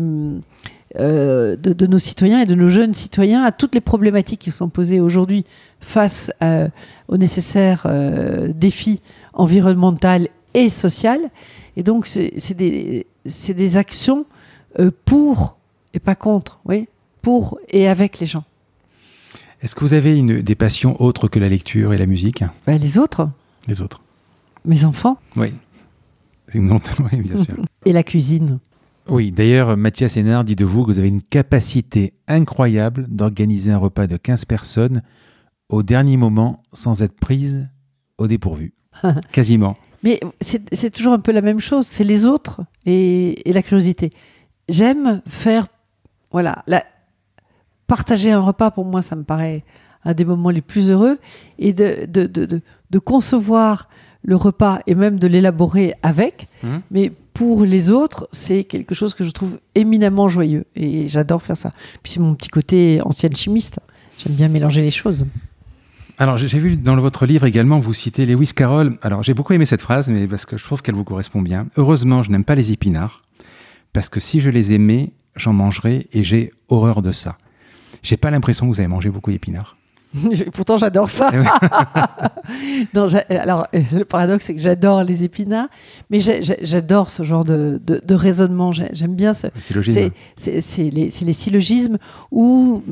euh, 0.98 1.54
de, 1.54 1.86
nos 1.86 2.00
citoyens 2.00 2.40
et 2.40 2.46
de 2.46 2.56
nos 2.56 2.68
jeunes 2.68 2.94
citoyens 2.94 3.44
à 3.44 3.52
toutes 3.52 3.76
les 3.76 3.80
problématiques 3.80 4.40
qui 4.40 4.50
sont 4.50 4.68
posées 4.68 4.98
aujourd'hui 4.98 5.44
face 5.78 6.32
euh, 6.42 6.68
aux 7.06 7.16
nécessaires 7.16 7.82
euh, 7.86 8.52
défis 8.52 9.00
environnementaux 9.32 10.26
et 10.54 10.68
sociaux. 10.68 11.30
Et 11.76 11.84
donc, 11.84 12.08
c'est 12.08 12.54
des, 12.54 13.06
des, 13.24 13.76
actions 13.76 14.26
pour 15.04 15.58
et 15.94 16.00
pas 16.00 16.16
contre, 16.16 16.58
oui, 16.64 16.88
pour 17.22 17.60
et 17.68 17.86
avec 17.86 18.18
les 18.18 18.26
gens. 18.26 18.44
Est-ce 19.62 19.76
que 19.76 19.80
vous 19.84 19.94
avez 19.94 20.18
une, 20.18 20.42
des 20.42 20.54
passions 20.56 21.00
autres 21.00 21.28
que 21.28 21.38
la 21.38 21.48
lecture 21.48 21.92
et 21.92 21.98
la 21.98 22.06
musique? 22.06 22.42
Bah, 22.66 22.76
Les 22.76 22.98
autres. 22.98 23.28
Les 23.68 23.80
autres. 23.80 24.00
Mes 24.64 24.84
enfants. 24.84 25.18
Oui. 25.36 25.52
oui 26.54 27.20
bien 27.20 27.36
sûr. 27.36 27.54
et 27.84 27.92
la 27.92 28.02
cuisine. 28.02 28.58
Oui, 29.10 29.32
d'ailleurs, 29.32 29.76
Mathias 29.76 30.16
Hénard 30.16 30.44
dit 30.44 30.54
de 30.54 30.64
vous 30.64 30.84
que 30.84 30.92
vous 30.92 30.98
avez 31.00 31.08
une 31.08 31.20
capacité 31.20 32.14
incroyable 32.28 33.06
d'organiser 33.08 33.72
un 33.72 33.76
repas 33.76 34.06
de 34.06 34.16
15 34.16 34.44
personnes 34.44 35.02
au 35.68 35.82
dernier 35.82 36.16
moment 36.16 36.62
sans 36.72 37.02
être 37.02 37.18
prise 37.18 37.68
au 38.18 38.28
dépourvu. 38.28 38.72
Quasiment. 39.32 39.74
Mais 40.04 40.20
c'est 40.40 40.90
toujours 40.90 41.12
un 41.12 41.18
peu 41.18 41.32
la 41.32 41.42
même 41.42 41.58
chose, 41.58 41.86
c'est 41.86 42.04
les 42.04 42.24
autres 42.24 42.60
et, 42.86 43.42
la 43.46 43.62
curiosité. 43.62 44.10
J'aime 44.68 45.22
faire, 45.26 45.66
voilà, 46.30 46.62
la, 46.68 46.84
partager 47.88 48.30
un 48.30 48.40
repas 48.40 48.70
pour 48.70 48.84
moi, 48.84 49.02
ça 49.02 49.16
me 49.16 49.24
paraît 49.24 49.64
un 50.04 50.14
des 50.14 50.24
moments 50.24 50.50
les 50.50 50.62
plus 50.62 50.90
heureux, 50.90 51.18
et 51.58 51.72
de, 51.72 52.06
de, 52.06 52.26
de, 52.26 52.60
de 52.90 52.98
concevoir 52.98 53.88
le 54.22 54.36
repas 54.36 54.80
et 54.86 54.94
même 54.94 55.18
de 55.18 55.26
l'élaborer 55.26 55.94
avec, 56.02 56.48
mmh. 56.62 56.76
mais 56.90 57.12
pour 57.40 57.64
les 57.64 57.88
autres, 57.88 58.28
c'est 58.32 58.64
quelque 58.64 58.94
chose 58.94 59.14
que 59.14 59.24
je 59.24 59.30
trouve 59.30 59.60
éminemment 59.74 60.28
joyeux 60.28 60.66
et 60.76 61.08
j'adore 61.08 61.42
faire 61.42 61.56
ça. 61.56 61.72
Puis 62.02 62.12
c'est 62.12 62.20
mon 62.20 62.34
petit 62.34 62.50
côté 62.50 63.00
ancienne 63.02 63.34
chimiste. 63.34 63.80
J'aime 64.18 64.34
bien 64.34 64.48
mélanger 64.48 64.82
les 64.82 64.90
choses. 64.90 65.24
Alors 66.18 66.36
j'ai 66.36 66.58
vu 66.58 66.76
dans 66.76 66.94
votre 66.96 67.24
livre 67.24 67.46
également, 67.46 67.78
vous 67.78 67.94
citez 67.94 68.26
Lewis 68.26 68.52
Carroll. 68.54 68.98
Alors 69.00 69.22
j'ai 69.22 69.32
beaucoup 69.32 69.54
aimé 69.54 69.64
cette 69.64 69.80
phrase, 69.80 70.10
mais 70.10 70.28
parce 70.28 70.44
que 70.44 70.58
je 70.58 70.64
trouve 70.64 70.82
qu'elle 70.82 70.94
vous 70.94 71.04
correspond 71.04 71.40
bien. 71.40 71.68
Heureusement, 71.78 72.22
je 72.22 72.30
n'aime 72.30 72.44
pas 72.44 72.56
les 72.56 72.72
épinards, 72.72 73.22
parce 73.94 74.10
que 74.10 74.20
si 74.20 74.42
je 74.42 74.50
les 74.50 74.74
aimais, 74.74 75.14
j'en 75.34 75.54
mangerais 75.54 76.08
et 76.12 76.22
j'ai 76.22 76.52
horreur 76.68 77.00
de 77.00 77.12
ça. 77.12 77.38
J'ai 78.02 78.18
pas 78.18 78.30
l'impression 78.30 78.66
que 78.68 78.74
vous 78.74 78.80
avez 78.80 78.88
mangé 78.88 79.08
beaucoup 79.08 79.30
d'épinards. 79.30 79.78
Pourtant, 80.52 80.76
j'adore 80.76 81.08
ça. 81.08 81.30
Eh 81.32 82.86
non, 82.94 83.08
alors, 83.28 83.66
euh, 83.74 83.80
le 83.92 84.04
paradoxe, 84.04 84.46
c'est 84.46 84.54
que 84.54 84.60
j'adore 84.60 85.04
les 85.04 85.22
épinards, 85.22 85.68
mais 86.10 86.20
j'adore 86.20 87.10
ce 87.10 87.22
genre 87.22 87.44
de, 87.44 87.80
de, 87.84 88.14
raisonnement. 88.14 88.72
J'aime 88.72 89.14
bien 89.14 89.34
ce. 89.34 89.46
C'est 90.36 90.90
les, 90.90 91.10
les, 91.24 91.32
syllogismes 91.32 91.98
ou 92.32 92.82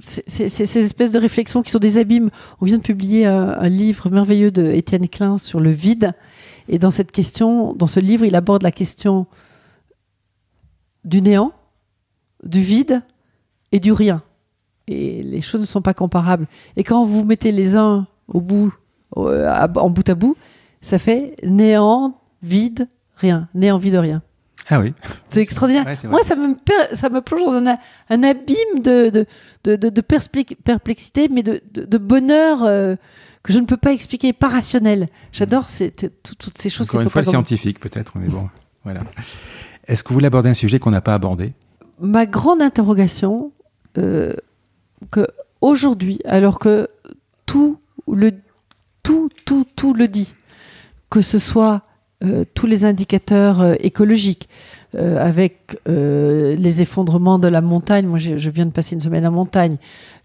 ces 0.00 0.78
espèces 0.78 1.12
de 1.12 1.18
réflexions 1.18 1.62
qui 1.62 1.70
sont 1.70 1.78
des 1.78 1.96
abîmes. 1.96 2.30
On 2.60 2.64
vient 2.64 2.78
de 2.78 2.82
publier 2.82 3.26
un, 3.26 3.68
livre 3.68 4.10
merveilleux 4.10 4.50
de 4.50 4.66
Étienne 4.66 5.08
Klein 5.08 5.38
sur 5.38 5.60
le 5.60 5.70
vide. 5.70 6.12
Et 6.68 6.78
dans 6.78 6.90
cette 6.90 7.12
question, 7.12 7.72
dans 7.72 7.86
ce 7.86 8.00
livre, 8.00 8.24
il 8.24 8.34
aborde 8.34 8.62
la 8.62 8.72
question 8.72 9.26
du 11.04 11.22
néant, 11.22 11.52
du 12.42 12.60
vide 12.60 13.02
et 13.70 13.78
du 13.80 13.92
rien 13.92 14.22
et 14.88 15.22
les 15.22 15.40
choses 15.40 15.60
ne 15.60 15.66
sont 15.66 15.82
pas 15.82 15.94
comparables. 15.94 16.46
Et 16.76 16.84
quand 16.84 17.04
vous 17.04 17.24
mettez 17.24 17.52
les 17.52 17.76
uns 17.76 18.06
au 18.26 18.40
bout, 18.40 18.72
en 19.14 19.90
bout 19.90 20.08
à 20.08 20.14
bout, 20.14 20.36
ça 20.80 20.98
fait 20.98 21.34
néant, 21.42 22.20
vide, 22.42 22.88
rien. 23.16 23.48
Néant, 23.54 23.78
vide, 23.78 23.96
rien. 23.96 24.22
Ah 24.70 24.80
oui. 24.80 24.92
C'est 25.28 25.40
extraordinaire. 25.40 25.86
Moi, 26.04 26.22
ça 26.22 26.36
me, 26.36 26.54
ça 26.92 27.08
me 27.08 27.20
plonge 27.20 27.42
dans 27.42 27.56
un, 27.56 27.78
un 28.10 28.22
abîme 28.22 28.82
de, 28.82 29.08
de, 29.64 29.76
de, 29.76 29.88
de, 29.88 30.00
perplexité, 30.00 31.28
mais 31.30 31.42
de, 31.42 31.62
de 31.72 31.98
bonheur 31.98 32.64
euh, 32.64 32.96
que 33.42 33.52
je 33.52 33.58
ne 33.60 33.64
peux 33.64 33.78
pas 33.78 33.92
expliquer, 33.92 34.32
pas 34.32 34.48
rationnel. 34.48 35.08
J'adore 35.32 35.66
toutes 36.22 36.58
ces 36.58 36.68
choses 36.68 36.88
Encore 36.88 37.00
qui 37.00 37.04
une 37.06 37.10
fois, 37.10 37.24
scientifique 37.24 37.80
peut-être, 37.80 38.18
mais 38.18 38.28
bon, 38.28 38.50
voilà. 38.84 39.00
Est-ce 39.86 40.04
que 40.04 40.10
vous 40.10 40.16
voulez 40.16 40.26
aborder 40.26 40.50
un 40.50 40.54
sujet 40.54 40.78
qu'on 40.78 40.90
n'a 40.90 41.00
pas 41.00 41.14
abordé? 41.14 41.54
Ma 41.98 42.26
grande 42.26 42.60
interrogation, 42.60 43.52
euh, 43.96 44.34
que 45.10 45.26
aujourd'hui, 45.60 46.20
alors 46.24 46.58
que 46.58 46.88
tout 47.46 47.78
le 48.10 48.32
tout 49.02 49.28
tout 49.76 49.94
le 49.94 50.08
dit, 50.08 50.32
que 51.10 51.20
ce 51.20 51.38
soit 51.38 51.82
euh, 52.24 52.44
tous 52.54 52.66
les 52.66 52.84
indicateurs 52.84 53.60
euh, 53.60 53.74
écologiques. 53.80 54.48
Euh, 54.94 55.18
avec 55.22 55.76
les 55.86 56.80
effondrements 56.80 57.38
de 57.38 57.46
la 57.46 57.60
montagne, 57.60 58.06
moi 58.06 58.18
je 58.18 58.48
viens 58.48 58.64
de 58.64 58.70
passer 58.70 58.94
une 58.94 59.00
semaine 59.00 59.26
en 59.26 59.30
montagne, 59.30 59.76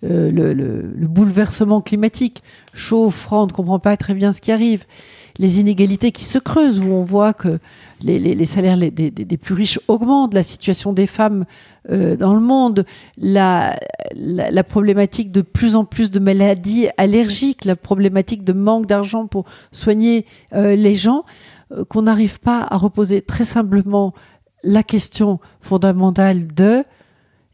le, 0.04 0.30
le- 0.32 0.54
le 0.54 1.08
bouleversement 1.08 1.82
climatique, 1.82 2.42
chaud, 2.74 3.10
froid, 3.10 3.40
on 3.40 3.48
ne 3.48 3.52
comprend 3.52 3.80
pas 3.80 3.98
très 3.98 4.14
bien 4.14 4.32
ce 4.32 4.40
qui 4.40 4.54
arrive, 4.54 4.86
les 5.40 5.60
inégalités 5.60 6.12
qui 6.12 6.26
se 6.26 6.38
creusent, 6.38 6.80
où 6.80 6.92
on 6.92 7.04
voit 7.04 7.34
que 7.34 7.60
les, 8.04 8.46
salaires 8.46 8.78
des, 8.78 9.38
plus 9.38 9.54
riches 9.54 9.80
augmentent, 9.88 10.34
la 10.34 10.44
situation 10.44 10.94
des 10.94 11.08
femmes 11.08 11.46
euh, 11.90 12.16
dans 12.16 12.34
le 12.34 12.40
monde, 12.40 12.86
la 13.18 13.78
problématique 14.68 15.32
de 15.32 15.42
plus 15.42 15.76
en 15.76 15.86
plus 15.86 16.12
de 16.12 16.20
maladies 16.20 16.88
allergiques, 16.98 17.66
la 17.66 17.76
problématique 17.76 18.44
de 18.44 18.54
manque 18.54 18.86
d'argent 18.86 19.28
pour 19.28 19.46
soigner 19.72 20.26
euh, 20.54 20.76
les 20.76 20.96
gens, 20.96 21.24
euh, 21.72 21.86
qu'on 21.86 22.04
n'arrive 22.04 22.40
pas 22.40 22.68
à 22.70 22.78
reposer. 22.78 23.22
Très 23.22 23.44
simplement 23.44 24.14
la 24.64 24.84
question 24.84 25.40
fondamentale 25.62 26.48
de 26.48 26.84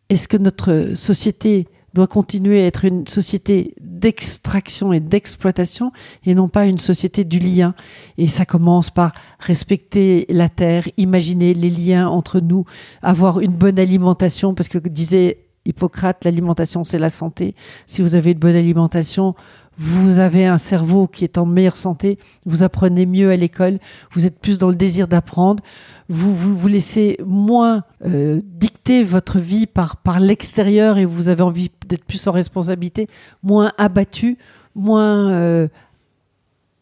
est-ce 0.09 0.27
que 0.27 0.37
notre 0.37 0.93
société 0.95 1.67
doit 1.93 2.07
continuer 2.07 2.61
à 2.61 2.65
être 2.65 2.85
une 2.85 3.07
société 3.07 3.73
d'extraction 3.79 4.93
et 4.93 4.99
d'exploitation 4.99 5.91
et 6.25 6.35
non 6.35 6.47
pas 6.47 6.65
une 6.65 6.77
société 6.77 7.23
du 7.23 7.39
lien. 7.39 7.73
Et 8.17 8.27
ça 8.27 8.45
commence 8.45 8.89
par 8.89 9.11
respecter 9.39 10.25
la 10.29 10.49
terre, 10.49 10.87
imaginer 10.97 11.53
les 11.53 11.69
liens 11.69 12.07
entre 12.07 12.39
nous, 12.39 12.65
avoir 13.01 13.39
une 13.39 13.53
bonne 13.53 13.79
alimentation, 13.79 14.53
parce 14.53 14.69
que 14.69 14.77
disait 14.77 15.45
Hippocrate, 15.65 16.25
l'alimentation 16.25 16.83
c'est 16.83 16.99
la 16.99 17.09
santé. 17.09 17.55
Si 17.85 18.01
vous 18.01 18.15
avez 18.15 18.31
une 18.31 18.39
bonne 18.39 18.55
alimentation, 18.55 19.35
vous 19.77 20.19
avez 20.19 20.45
un 20.45 20.57
cerveau 20.57 21.07
qui 21.07 21.23
est 21.23 21.37
en 21.37 21.45
meilleure 21.45 21.77
santé, 21.77 22.19
vous 22.45 22.63
apprenez 22.63 23.05
mieux 23.05 23.31
à 23.31 23.37
l'école, 23.37 23.77
vous 24.13 24.25
êtes 24.25 24.37
plus 24.37 24.59
dans 24.59 24.67
le 24.67 24.75
désir 24.75 25.07
d'apprendre, 25.07 25.63
vous, 26.09 26.35
vous 26.35 26.57
vous 26.57 26.67
laissez 26.67 27.17
moins 27.25 27.83
euh, 28.05 28.41
dicter 28.43 29.03
votre 29.03 29.37
vie 29.39 29.67
par, 29.67 29.97
par 29.97 30.19
l'extérieur 30.19 30.97
et 30.97 31.05
vous 31.05 31.29
avez 31.29 31.43
envie 31.43 31.69
d'être 31.87 32.03
plus 32.03 32.27
en 32.27 32.31
responsabilité, 32.31 33.07
moins 33.43 33.71
abattu, 33.77 34.37
moins 34.75 35.31
euh, 35.31 35.67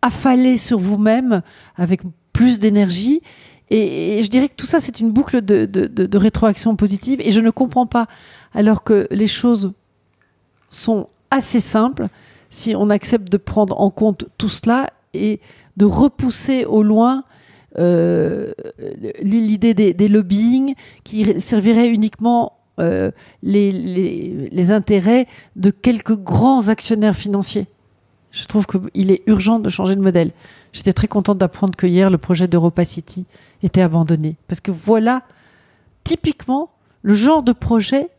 affalé 0.01 0.57
sur 0.57 0.79
vous-même, 0.79 1.41
avec 1.75 2.01
plus 2.31 2.59
d'énergie. 2.59 3.21
Et, 3.69 4.21
je 4.23 4.29
dirais 4.29 4.47
que 4.47 4.55
tout 4.55 4.65
ça, 4.65 4.79
c'est 4.79 4.99
une 5.01 5.11
boucle 5.11 5.41
de, 5.41 5.65
de- 5.65 5.87
de- 5.87 6.17
rétroaction 6.17 6.75
positive. 6.77 7.19
Et 7.21 7.31
je 7.31 7.41
ne 7.41 7.49
comprends 7.49 7.85
pas, 7.85 8.07
alors 8.53 8.83
que 8.83 9.07
les 9.11 9.27
choses 9.27 9.73
sont 10.69 11.09
assez 11.31 11.59
simples, 11.59 12.07
si 12.49 12.75
on 12.77 12.89
accepte 12.89 13.29
de 13.29 13.37
prendre 13.37 13.79
en 13.81 13.89
compte 13.89 14.25
tout 14.37 14.47
cela 14.49 14.89
et 15.13 15.41
de 15.75 15.83
repousser 15.85 16.63
au 16.63 16.81
loin 16.81 17.25
l'idée 17.77 19.73
des, 19.73 19.93
des 19.93 20.07
lobbying 20.07 20.73
qui 21.03 21.39
servirait 21.39 21.89
uniquement 21.89 22.53
euh, 22.79 23.11
les, 23.43 23.71
les- 23.71 24.71
intérêts 24.71 25.25
de 25.55 25.71
quelques 25.71 26.15
grands 26.17 26.67
actionnaires 26.67 27.15
financiers. 27.15 27.67
Je 28.31 28.45
trouve 28.45 28.65
qu'il 28.67 29.09
est 29.11 29.23
urgent 29.27 29.59
de 29.59 29.69
changer 29.69 29.95
de 29.95 30.01
modèle. 30.01 30.31
J'étais 30.73 30.93
très 30.93 31.07
contente 31.07 31.37
d'apprendre 31.37 31.75
que 31.75 31.87
hier, 31.87 32.09
le 32.09 32.17
projet 32.17 32.47
d'Europa 32.47 32.85
City 32.85 33.25
était 33.63 33.81
abandonné. 33.81 34.35
Parce 34.47 34.59
que 34.59 34.69
voilà, 34.71 35.23
typiquement, 36.03 36.69
le 37.01 37.13
genre 37.15 37.41
de 37.41 37.53
projet 37.53 38.09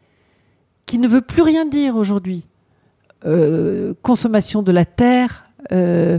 qui 0.86 0.98
ne 0.98 1.06
veut 1.06 1.20
plus 1.20 1.42
rien 1.42 1.66
dire 1.66 1.94
aujourd'hui. 1.96 2.46
Euh, 3.26 3.94
consommation 4.02 4.62
de 4.62 4.72
la 4.72 4.84
terre, 4.84 5.44
euh, 5.72 6.18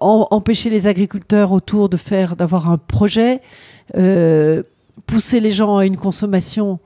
empêcher 0.00 0.70
les 0.70 0.86
agriculteurs 0.86 1.52
autour 1.52 1.88
de 1.88 1.96
faire, 1.96 2.36
d'avoir 2.36 2.70
un 2.70 2.78
projet, 2.78 3.40
euh, 3.96 4.62
pousser 5.06 5.40
les 5.40 5.52
gens 5.52 5.76
à 5.76 5.86
une 5.86 5.96
consommation 5.96 6.78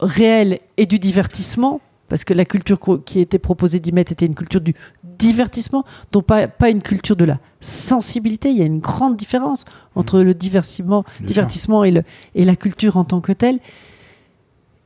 réelle 0.00 0.58
et 0.76 0.86
du 0.86 0.98
divertissement, 0.98 1.80
parce 2.08 2.24
que 2.24 2.34
la 2.34 2.44
culture 2.44 2.78
qui 3.04 3.20
était 3.20 3.38
proposée 3.38 3.80
d'y 3.80 3.92
mettre 3.92 4.12
était 4.12 4.26
une 4.26 4.34
culture 4.34 4.60
du 4.60 4.74
divertissement, 5.18 5.84
donc 6.12 6.24
pas, 6.24 6.46
pas 6.46 6.70
une 6.70 6.82
culture 6.82 7.16
de 7.16 7.24
la 7.24 7.38
sensibilité. 7.60 8.50
Il 8.50 8.56
y 8.56 8.62
a 8.62 8.66
une 8.66 8.80
grande 8.80 9.16
différence 9.16 9.64
entre 9.94 10.20
le 10.20 10.34
divertissement, 10.34 11.04
divertissement 11.20 11.84
et, 11.84 11.90
le, 11.90 12.02
et 12.34 12.44
la 12.44 12.54
culture 12.54 12.96
en 12.96 13.04
tant 13.04 13.20
que 13.20 13.32
telle. 13.32 13.58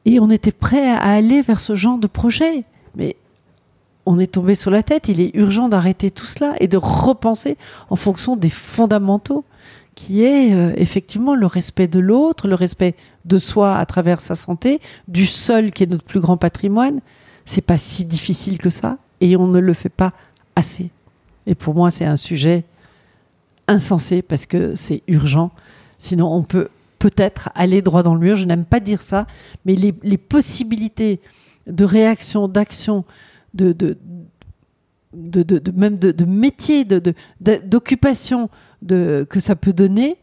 Et 0.06 0.18
on 0.18 0.30
était 0.30 0.52
prêt 0.52 0.88
à 0.88 0.98
aller 0.98 1.42
vers 1.42 1.60
ce 1.60 1.74
genre 1.74 1.98
de 1.98 2.06
projet. 2.06 2.62
Mais 2.94 3.16
on 4.06 4.18
est 4.18 4.32
tombé 4.32 4.54
sur 4.54 4.70
la 4.70 4.82
tête. 4.82 5.08
Il 5.08 5.20
est 5.20 5.34
urgent 5.34 5.68
d'arrêter 5.68 6.10
tout 6.10 6.26
cela 6.26 6.54
et 6.60 6.68
de 6.68 6.76
repenser 6.76 7.56
en 7.90 7.96
fonction 7.96 8.36
des 8.36 8.48
fondamentaux, 8.48 9.44
qui 9.94 10.22
est 10.24 10.54
euh, 10.54 10.72
effectivement 10.76 11.34
le 11.34 11.46
respect 11.46 11.88
de 11.88 11.98
l'autre, 11.98 12.48
le 12.48 12.54
respect 12.54 12.94
de 13.24 13.38
soi 13.38 13.76
à 13.76 13.84
travers 13.86 14.20
sa 14.20 14.34
santé, 14.34 14.80
du 15.08 15.26
sol 15.26 15.70
qui 15.70 15.82
est 15.82 15.86
notre 15.86 16.04
plus 16.04 16.20
grand 16.20 16.36
patrimoine. 16.36 17.00
C'est 17.44 17.60
pas 17.60 17.76
si 17.76 18.04
difficile 18.04 18.58
que 18.58 18.70
ça 18.70 18.98
et 19.20 19.36
on 19.36 19.46
ne 19.46 19.58
le 19.58 19.72
fait 19.72 19.88
pas 19.90 20.12
assez. 20.56 20.90
Et 21.46 21.54
pour 21.54 21.74
moi, 21.74 21.90
c'est 21.90 22.04
un 22.04 22.16
sujet 22.16 22.64
insensé 23.68 24.22
parce 24.22 24.46
que 24.46 24.74
c'est 24.76 25.02
urgent. 25.08 25.50
Sinon, 25.98 26.32
on 26.32 26.42
peut 26.42 26.68
peut-être 26.98 27.50
aller 27.54 27.82
droit 27.82 28.02
dans 28.02 28.14
le 28.14 28.20
mur. 28.20 28.36
Je 28.36 28.46
n'aime 28.46 28.64
pas 28.64 28.80
dire 28.80 29.02
ça, 29.02 29.26
mais 29.64 29.74
les 29.74 30.18
possibilités 30.18 31.20
de 31.66 31.84
réaction, 31.84 32.48
d'action, 32.48 33.04
de, 33.54 33.72
de, 33.72 33.98
de, 35.14 35.42
de- 35.42 35.80
même 35.80 35.98
de, 35.98 36.24
métier, 36.24 36.84
d'occupation 36.84 38.48
de, 38.82 39.26
que 39.28 39.40
ça 39.40 39.56
peut 39.56 39.72
donner, 39.72 40.16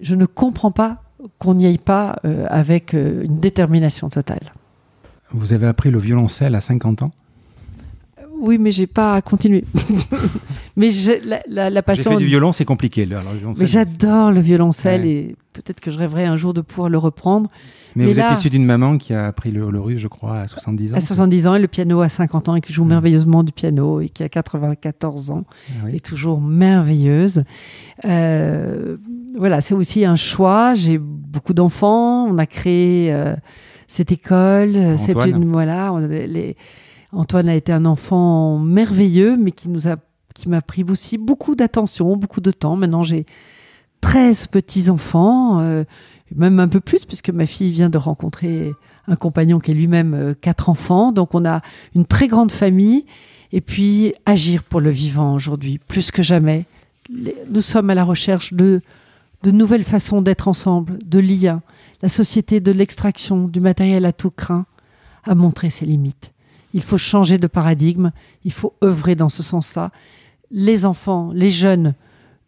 je 0.00 0.14
ne 0.14 0.26
comprends 0.26 0.70
pas 0.70 1.02
qu'on 1.38 1.54
n'y 1.54 1.66
aille 1.66 1.78
pas 1.78 2.18
euh, 2.24 2.46
avec 2.48 2.94
euh, 2.94 3.24
une 3.24 3.38
détermination 3.38 4.08
totale. 4.08 4.52
Vous 5.32 5.52
avez 5.52 5.66
appris 5.66 5.90
le 5.90 5.98
violoncelle 5.98 6.54
à 6.54 6.60
50 6.60 7.02
ans? 7.02 7.10
Oui, 8.40 8.58
mais 8.58 8.72
j'ai 8.72 8.86
pas 8.86 9.20
continué. 9.22 9.64
mais 10.76 10.90
j'ai- 10.90 11.20
la, 11.20 11.40
la, 11.48 11.70
la 11.70 11.80
J'ai 11.80 11.82
passion. 11.82 12.10
fait 12.12 12.16
du 12.16 12.26
violon, 12.26 12.52
c'est 12.52 12.64
compliqué. 12.64 13.02
alors, 13.04 13.22
le 13.32 13.52
Mais 13.58 13.66
j'adore 13.66 14.30
le 14.32 14.40
violoncelle 14.40 15.02
Ouais. 15.02 15.08
et 15.08 15.36
peut-être 15.52 15.80
que 15.80 15.90
je 15.90 15.98
rêverai 15.98 16.24
un 16.24 16.36
jour 16.36 16.54
de 16.54 16.60
pouvoir 16.60 16.88
le 16.88 16.98
reprendre. 16.98 17.50
Mais, 17.96 18.04
mais 18.06 18.12
vous 18.12 18.18
là- 18.18 18.30
êtes 18.32 18.38
issu 18.38 18.50
d'une 18.50 18.64
maman 18.64 18.98
qui 18.98 19.12
a 19.14 19.26
appris 19.26 19.50
le, 19.50 19.68
le 19.68 19.80
russe, 19.80 19.98
je 20.00 20.06
crois, 20.06 20.38
à 20.40 20.48
70 20.48 20.94
ans. 20.94 20.96
À 20.96 21.00
70 21.00 21.46
ans 21.48 21.54
et 21.56 21.58
le 21.60 21.66
piano 21.66 22.00
à 22.00 22.08
50 22.08 22.48
ans 22.48 22.54
et 22.54 22.60
qui 22.60 22.72
joue 22.72 22.82
Ouais. 22.82 22.88
merveilleusement 22.88 23.42
du 23.42 23.52
piano 23.52 24.00
et 24.00 24.08
qui 24.08 24.22
a 24.22 24.28
94 24.28 25.30
ans 25.32 25.44
Ah 25.70 25.72
oui. 25.86 25.96
est 25.96 26.04
toujours 26.04 26.40
merveilleuse. 26.40 27.42
Euh, 28.04 28.96
voilà, 29.36 29.60
c'est 29.60 29.74
aussi 29.74 30.04
un 30.04 30.16
choix. 30.16 30.74
J'ai 30.74 30.98
beaucoup 30.98 31.52
d'enfants. 31.52 32.26
On 32.26 32.38
a 32.38 32.46
créé 32.46 33.12
euh, 33.12 33.34
cette 33.88 34.12
école. 34.12 34.76
C'est 34.96 35.12
une 35.26 35.50
voilà. 35.50 35.92
les- 36.08 36.56
Antoine 37.12 37.48
a 37.48 37.54
été 37.54 37.72
un 37.72 37.84
enfant 37.84 38.58
merveilleux, 38.58 39.36
mais 39.36 39.50
qui 39.50 39.68
nous 39.68 39.88
a, 39.88 39.96
qui 40.34 40.48
m'a 40.48 40.62
pris 40.62 40.84
aussi 40.84 41.18
beaucoup 41.18 41.54
d'attention, 41.54 42.16
beaucoup 42.16 42.40
de 42.40 42.50
temps. 42.50 42.76
Maintenant, 42.76 43.02
j'ai 43.02 43.26
13 44.00 44.46
petits 44.46 44.90
enfants, 44.90 45.60
euh, 45.60 45.84
même 46.34 46.60
un 46.60 46.68
peu 46.68 46.80
plus, 46.80 47.04
puisque 47.04 47.30
ma 47.30 47.46
fille 47.46 47.72
vient 47.72 47.90
de 47.90 47.98
rencontrer 47.98 48.72
un 49.06 49.16
compagnon 49.16 49.58
qui 49.58 49.72
est 49.72 49.74
lui-même 49.74 50.14
euh, 50.14 50.34
quatre 50.40 50.68
enfants. 50.68 51.10
Donc, 51.12 51.34
on 51.34 51.44
a 51.44 51.62
une 51.94 52.06
très 52.06 52.28
grande 52.28 52.52
famille. 52.52 53.06
Et 53.52 53.60
puis, 53.60 54.14
agir 54.26 54.62
pour 54.62 54.80
le 54.80 54.90
vivant 54.90 55.34
aujourd'hui, 55.34 55.78
plus 55.78 56.12
que 56.12 56.22
jamais. 56.22 56.64
Nous 57.50 57.60
sommes 57.60 57.90
à 57.90 57.94
la 57.96 58.04
recherche 58.04 58.52
de, 58.52 58.80
de 59.42 59.50
nouvelles 59.50 59.84
façons 59.84 60.22
d'être 60.22 60.46
ensemble, 60.46 60.98
de 61.04 61.18
liens. 61.18 61.62
La 62.02 62.08
société 62.08 62.60
de 62.60 62.70
l'extraction 62.70 63.48
du 63.48 63.58
matériel 63.58 64.06
à 64.06 64.12
tout 64.12 64.30
craint 64.30 64.66
a 65.24 65.34
montré 65.34 65.70
ses 65.70 65.84
limites. 65.84 66.30
Il 66.74 66.82
faut 66.82 66.98
changer 66.98 67.38
de 67.38 67.46
paradigme, 67.46 68.10
il 68.44 68.52
faut 68.52 68.74
œuvrer 68.84 69.14
dans 69.14 69.28
ce 69.28 69.42
sens-là. 69.42 69.90
Les 70.50 70.84
enfants, 70.84 71.30
les 71.34 71.50
jeunes 71.50 71.94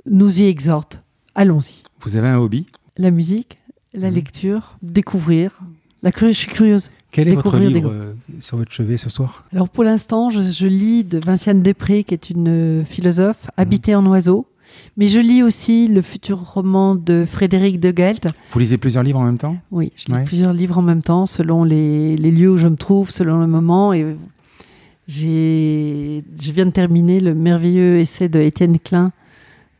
nous 0.07 0.41
y 0.41 0.45
exhortent. 0.45 1.03
Allons-y. 1.35 1.83
Vous 2.01 2.17
avez 2.17 2.29
un 2.29 2.39
hobby? 2.39 2.67
La 2.97 3.11
musique, 3.11 3.59
la 3.95 4.09
Mhm. 4.09 4.15
lecture, 4.15 4.77
découvrir. 4.83 5.61
La 6.03 6.11
je 6.11 6.33
suis 6.33 6.49
curieuse. 6.49 6.91
Quel 7.13 7.29
est 7.29 7.35
votre 7.35 7.59
des 7.59 7.69
livre 7.69 7.91
euh, 7.93 8.15
sur 8.41 8.57
votre 8.57 8.73
chevet 8.73 8.97
ce 8.97 9.11
soir? 9.11 9.45
Alors 9.53 9.69
pour 9.69 9.85
l'instant, 9.85 10.31
je, 10.31 10.41
je 10.41 10.67
lis 10.67 11.05
de 11.05 11.19
Vinciane 11.19 11.63
Després, 11.63 12.05
qui 12.05 12.15
est 12.15 12.31
une 12.31 12.49
euh, 12.49 12.85
philosophe, 12.85 13.51
Habiter 13.57 13.95
en 13.95 14.05
oiseau. 14.07 14.47
Mais 14.97 15.09
je 15.09 15.19
lis 15.21 15.43
aussi 15.43 15.89
le 15.89 16.03
futur 16.03 16.39
roman 16.39 16.95
de 16.95 17.25
Frédéric 17.27 17.81
de 17.81 17.93
Gelt. 17.97 18.29
Vous 18.51 18.59
lisez 18.59 18.79
plusieurs 18.79 19.03
livres 19.05 19.19
en 19.21 19.25
même 19.25 19.39
temps? 19.39 19.57
Oui, 19.71 19.93
je 19.97 20.07
lis 20.07 20.13
Ouais. 20.13 20.25
plusieurs 20.25 20.53
livres 20.53 20.79
en 20.79 20.83
même 20.83 21.03
temps, 21.03 21.27
selon 21.27 21.65
les, 21.65 22.17
les 22.17 22.31
lieux 22.31 22.51
où 22.51 22.57
je 22.59 22.69
me 22.69 22.77
trouve, 22.77 23.11
selon 23.11 23.39
le 23.41 23.47
moment. 23.47 23.93
Et 23.93 24.17
j'ai, 25.09 26.23
je 26.41 26.53
viens 26.53 26.67
de 26.67 26.71
terminer 26.71 27.21
le 27.21 27.35
merveilleux 27.35 27.99
essai 27.99 28.29
de 28.29 28.41
Étienne 28.41 28.79
Klein 28.79 29.13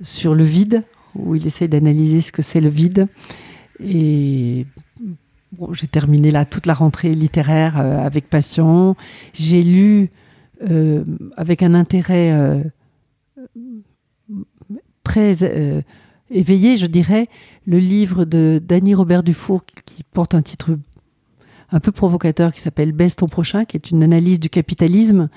sur 0.01 0.35
le 0.35 0.45
vide, 0.45 0.83
où 1.15 1.35
il 1.35 1.47
essaye 1.47 1.69
d'analyser 1.69 2.21
ce 2.21 2.33
que 2.33 2.43
c'est 2.43 2.61
le 2.61 2.69
vide. 2.69 3.07
Et 3.85 4.67
bon, 5.53 5.73
j'ai 5.73 5.87
terminé 5.87 6.31
là 6.31 6.45
toute 6.45 6.67
la 6.67 6.75
rentrée 6.75 7.15
littéraire 7.15 7.79
euh, 7.79 8.05
avec 8.05 8.29
passion. 8.29 8.97
J'ai 9.33 9.63
lu 9.63 10.11
euh, 10.69 11.05
avec 11.37 11.63
un 11.63 11.75
intérêt 11.75 12.33
euh, 12.33 12.63
très 15.05 15.43
euh, 15.43 15.83
éveillé, 16.31 16.77
je 16.77 16.87
dirais, 16.87 17.29
le 17.67 17.79
livre 17.79 18.25
de 18.25 18.61
Danny 18.65 18.95
Robert 18.95 19.23
Dufour 19.23 19.63
qui 19.85 20.03
porte 20.05 20.35
un 20.35 20.43
titre 20.43 20.77
un 21.71 21.81
peu 21.81 21.93
provocateur 21.93 22.53
qui 22.53 22.61
s'appelle 22.61 22.93
Baisse 22.93 23.17
ton 23.17 23.27
prochain, 23.27 23.65
qui 23.65 23.77
est 23.77 23.91
une 23.91 24.03
analyse 24.03 24.39
du 24.41 24.51
capitalisme 24.51 25.29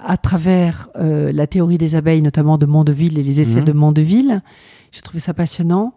à 0.00 0.16
travers 0.16 0.88
euh, 0.96 1.32
la 1.32 1.46
théorie 1.46 1.78
des 1.78 1.94
abeilles, 1.94 2.22
notamment 2.22 2.58
de 2.58 2.66
Mondeville 2.66 3.18
et 3.18 3.22
les 3.22 3.40
essais 3.40 3.58
Mhm. 3.60 3.64
de 3.64 3.72
Mondeville. 3.72 4.42
J'ai 4.92 5.02
trouvé 5.02 5.20
ça 5.20 5.34
passionnant. 5.34 5.94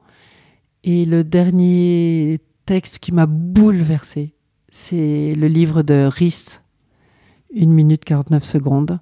Et 0.83 1.05
le 1.05 1.23
dernier 1.23 2.39
texte 2.65 2.99
qui 2.99 3.11
m'a 3.11 3.25
bouleversé, 3.27 4.33
c'est 4.71 5.33
le 5.35 5.47
livre 5.47 5.83
de 5.83 6.07
Rhys, 6.11 6.59
1 7.55 7.67
minute 7.67 8.03
49 8.05 8.43
secondes, 8.43 8.99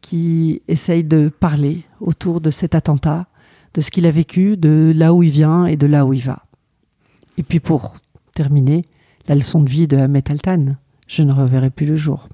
qui 0.00 0.62
essaye 0.68 1.02
de 1.02 1.28
parler 1.28 1.82
autour 2.04 2.40
de 2.40 2.50
cet 2.50 2.74
attentat, 2.74 3.26
de 3.74 3.80
ce 3.80 3.90
qu'il 3.90 4.06
a 4.06 4.10
vécu, 4.10 4.56
de 4.56 4.92
là 4.94 5.12
où 5.12 5.22
il 5.22 5.30
vient 5.30 5.66
et 5.66 5.76
de 5.76 5.86
là 5.86 6.06
où 6.06 6.12
il 6.12 6.22
va. 6.22 6.44
Et 7.38 7.42
puis 7.42 7.60
pour 7.60 7.96
terminer, 8.34 8.84
la 9.26 9.34
leçon 9.34 9.62
de 9.62 9.68
vie 9.68 9.86
de 9.86 9.96
Ahmet 9.96 10.30
Altan. 10.30 10.76
Je 11.08 11.22
ne 11.22 11.32
reverrai 11.32 11.70
plus 11.70 11.86
le 11.86 11.96
jour. 11.96 12.28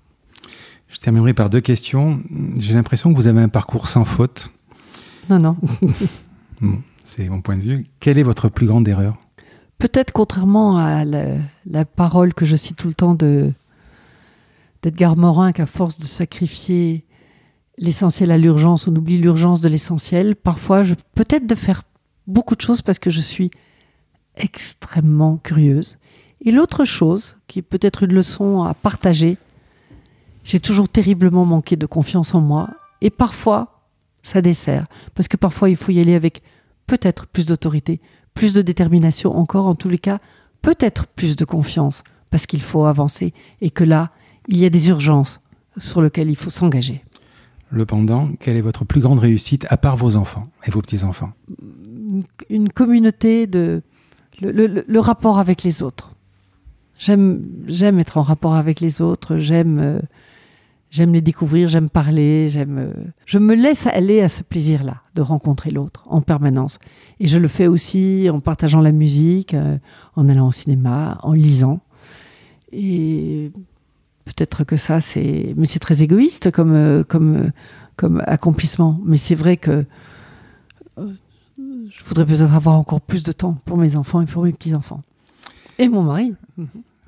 Je 0.89 0.99
terminerai 0.99 1.35
par 1.35 1.51
deux 1.51 1.61
questions. 1.61 2.21
J'ai 2.59 2.75
l'impression 2.75 3.13
que 3.13 3.17
vous 3.17 3.29
avez 3.29 3.41
un 3.41 3.49
parcours 3.49 3.89
sans 3.89 4.05
faute. 4.05 4.51
Non, 5.29 5.39
non. 5.39 5.57
Bon, 6.63 6.83
c'est 7.07 7.27
mon 7.27 7.41
point 7.41 7.57
de 7.57 7.63
vue. 7.63 7.85
Quelle 8.01 8.19
est 8.19 8.23
votre 8.23 8.51
plus 8.51 8.67
grande 8.67 8.87
erreur? 8.87 9.17
Peut-être 9.79 10.13
contrairement 10.13 10.77
à 10.77 11.07
la, 11.07 11.37
la 11.65 11.87
parole 11.87 12.35
que 12.35 12.45
je 12.45 12.55
cite 12.55 12.77
tout 12.77 12.89
le 12.89 12.93
temps 12.93 13.15
de 13.15 13.51
d'Edgar 14.83 15.17
Morin, 15.17 15.53
qu'à 15.53 15.65
force 15.65 15.99
de 15.99 16.05
sacrifier 16.05 17.07
l'essentiel 17.81 18.31
à 18.31 18.39
l'urgence, 18.39 18.87
on 18.87 18.95
oublie 18.95 19.19
l'urgence 19.19 19.61
de 19.61 19.69
l'essentiel. 19.69 20.37
Parfois, 20.37 20.85
je 20.85 20.95
peut-être 21.15 21.47
de 21.47 21.55
faire 21.55 21.83
beaucoup 22.27 22.55
de 22.55 22.61
choses 22.61 22.83
parce 22.83 22.99
que 22.99 23.11
je 23.11 23.21
suis 23.21 23.51
extrêmement 24.37 25.39
curieuse. 25.39 25.97
Et 26.43 26.53
l'autre 26.53 26.85
chose, 26.85 27.37
qui 27.49 27.59
est 27.59 27.63
peut-être 27.63 28.05
une 28.05 28.13
leçon 28.13 28.63
à 28.63 28.75
partager, 28.75 29.39
j'ai 30.45 30.61
toujours 30.61 30.89
terriblement 30.89 31.45
manqué 31.45 31.77
de 31.77 31.87
confiance 31.87 32.35
en 32.35 32.41
moi. 32.41 32.71
Et 33.01 33.11
parfois, 33.11 33.81
ça 34.23 34.43
dessert. 34.43 34.87
Parce 35.15 35.27
que 35.27 35.37
parfois, 35.37 35.71
il 35.71 35.77
faut 35.77 35.91
y 35.91 36.01
aller 36.01 36.15
avec 36.15 36.43
peut-être 36.87 37.27
plus 37.27 37.47
d'autorité, 37.47 38.01
plus 38.35 38.53
de 38.53 38.63
détermination, 38.63 39.35
encore 39.37 39.67
en 39.67 39.75
tous 39.75 39.89
les 39.89 39.99
cas, 39.99 40.19
peut-être 40.61 41.07
plus 41.07 41.35
de 41.37 41.45
confiance, 41.45 42.03
parce 42.31 42.47
qu'il 42.47 42.61
faut 42.61 42.85
avancer 42.85 43.33
et 43.61 43.71
que 43.71 43.85
là, 43.85 44.11
il 44.49 44.59
y 44.59 44.67
a 44.67 44.71
des 44.71 44.89
urgences 44.89 45.41
sur 45.79 46.03
lesquelles 46.03 46.31
il 46.31 46.37
faut 46.37 46.51
s'engager. 46.51 47.03
Le 47.71 47.87
pendant, 47.87 48.29
quelle 48.41 48.57
est 48.57 48.63
votre 48.63 48.85
plus 48.85 49.01
grande 49.01 49.21
réussite 49.21 49.65
à 49.71 49.77
part 49.77 49.97
vos 49.97 50.17
enfants 50.17 50.49
et 50.67 50.71
vos 50.71 50.83
petits-enfants? 50.83 51.31
Une, 52.49 52.69
communauté 52.69 53.47
de. 53.47 53.83
Le, 54.41 54.99
rapport 54.99 55.39
avec 55.39 55.63
les 55.63 55.83
autres. 55.83 56.15
J'aime 56.99 57.99
être 57.99 58.19
en 58.19 58.23
rapport 58.23 58.55
avec 58.55 58.81
les 58.81 59.01
autres, 59.01 59.39
j'aime. 59.39 59.79
euh, 59.79 60.01
les 60.93 61.21
découvrir, 61.21 61.69
j'aime 61.69 61.89
parler, 61.89 62.49
j'aime. 62.51 62.79
euh, 62.79 62.93
Je 63.25 63.39
me 63.39 63.55
laisse 63.55 63.87
aller 63.87 64.21
à 64.21 64.29
ce 64.29 64.43
plaisir-là 64.43 65.03
de 65.15 65.23
rencontrer 65.23 65.71
l'autre 65.71 66.03
en 66.07 66.21
permanence. 66.21 66.79
Et 67.21 67.29
je 67.29 67.39
le 67.39 67.47
fais 67.49 67.69
aussi 67.69 68.29
en 68.33 68.41
partageant 68.41 68.81
la 68.81 68.93
musique, 68.93 69.55
euh, 69.55 69.79
en 70.17 70.29
allant 70.29 70.49
au 70.49 70.53
cinéma, 70.53 71.19
en 71.23 71.33
lisant. 71.33 71.81
Et 72.73 73.53
peut-être 74.25 74.65
que 74.65 74.77
ça, 74.77 75.01
c'est. 75.01 75.55
Mais 75.57 75.67
c'est 75.67 75.79
très 75.79 76.03
égoïste 76.03 76.51
comme, 76.51 76.75
euh, 76.75 77.05
comme, 77.05 77.37
euh, 77.37 77.51
comme 77.97 78.23
accomplissement. 78.27 79.01
Mais 79.05 79.17
c'est 79.17 79.35
vrai 79.35 79.57
que 79.57 79.85
euh, 80.99 81.13
je 81.57 82.05
voudrais 82.07 82.27
peut-être 82.27 82.55
avoir 82.55 82.79
encore 82.79 83.01
plus 83.01 83.23
de 83.23 83.33
temps 83.33 83.59
pour 83.65 83.77
mes 83.77 83.97
enfants 83.97 84.21
et 84.21 84.27
pour 84.27 84.45
mes 84.45 84.53
petits-enfants. 84.53 85.03
Et 85.79 85.89
mon 85.89 86.03
mari. 86.03 86.35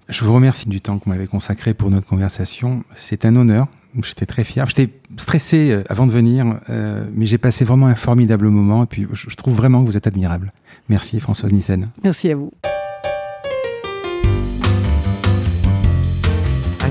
Je 0.08 0.24
vous 0.24 0.34
remercie 0.34 0.68
du 0.68 0.80
temps 0.80 0.98
que 0.98 1.04
vous 1.04 1.10
m'avez 1.10 1.26
consacré 1.26 1.74
pour 1.74 1.90
notre 1.90 2.06
conversation. 2.06 2.84
C'est 2.94 3.24
un 3.24 3.36
honneur. 3.36 3.68
J'étais 4.02 4.26
très 4.26 4.44
fier. 4.44 4.66
J'étais 4.66 4.90
stressé 5.16 5.82
avant 5.88 6.06
de 6.06 6.12
venir, 6.12 6.58
euh, 6.70 7.06
mais 7.14 7.26
j'ai 7.26 7.38
passé 7.38 7.64
vraiment 7.64 7.86
un 7.86 7.94
formidable 7.94 8.48
moment. 8.48 8.84
Et 8.84 8.86
puis, 8.86 9.06
je 9.12 9.28
je 9.28 9.36
trouve 9.36 9.54
vraiment 9.54 9.82
que 9.82 9.86
vous 9.86 9.96
êtes 9.96 10.06
admirable. 10.06 10.52
Merci, 10.88 11.20
Françoise 11.20 11.52
Nissen. 11.52 11.90
Merci 12.02 12.30
à 12.30 12.36
vous. 12.36 12.52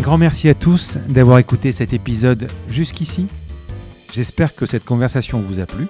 Grand 0.02 0.18
merci 0.18 0.50
à 0.50 0.56
tous 0.56 0.98
d'avoir 1.10 1.38
écouté 1.38 1.72
cet 1.72 1.94
épisode 1.94 2.48
jusqu'ici. 2.70 3.28
J'espère 4.12 4.56
que 4.56 4.66
cette 4.66 4.84
conversation 4.84 5.40
vous 5.40 5.60
a 5.60 5.68
plu. 5.68 5.86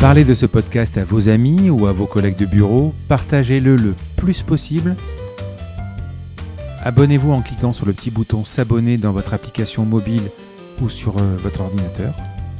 Parlez 0.00 0.24
de 0.24 0.34
ce 0.34 0.46
podcast 0.46 0.96
à 0.96 1.04
vos 1.04 1.28
amis 1.28 1.68
ou 1.68 1.86
à 1.86 1.92
vos 1.92 2.06
collègues 2.06 2.36
de 2.36 2.46
bureau. 2.46 2.94
Partagez-le 3.08 3.76
le 3.76 3.94
plus 4.16 4.42
possible. 4.42 4.94
Abonnez-vous 6.84 7.32
en 7.32 7.42
cliquant 7.42 7.72
sur 7.72 7.86
le 7.86 7.92
petit 7.92 8.10
bouton 8.10 8.44
s'abonner 8.44 8.96
dans 8.96 9.12
votre 9.12 9.34
application 9.34 9.84
mobile 9.84 10.30
ou 10.80 10.88
sur 10.88 11.18
euh, 11.18 11.36
votre 11.42 11.60
ordinateur. 11.60 12.14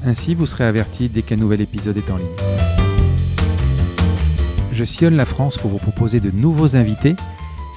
Ainsi, 0.05 0.35
vous 0.35 0.47
serez 0.47 0.65
averti 0.65 1.09
dès 1.09 1.23
qu'un 1.23 1.37
nouvel 1.37 1.61
épisode 1.61 1.97
est 1.97 2.11
en 2.11 2.17
ligne. 2.17 2.27
Je 4.73 4.85
sillonne 4.85 5.17
la 5.17 5.25
France 5.25 5.57
pour 5.57 5.71
vous 5.71 5.79
proposer 5.79 6.21
de 6.21 6.31
nouveaux 6.31 6.75
invités 6.75 7.15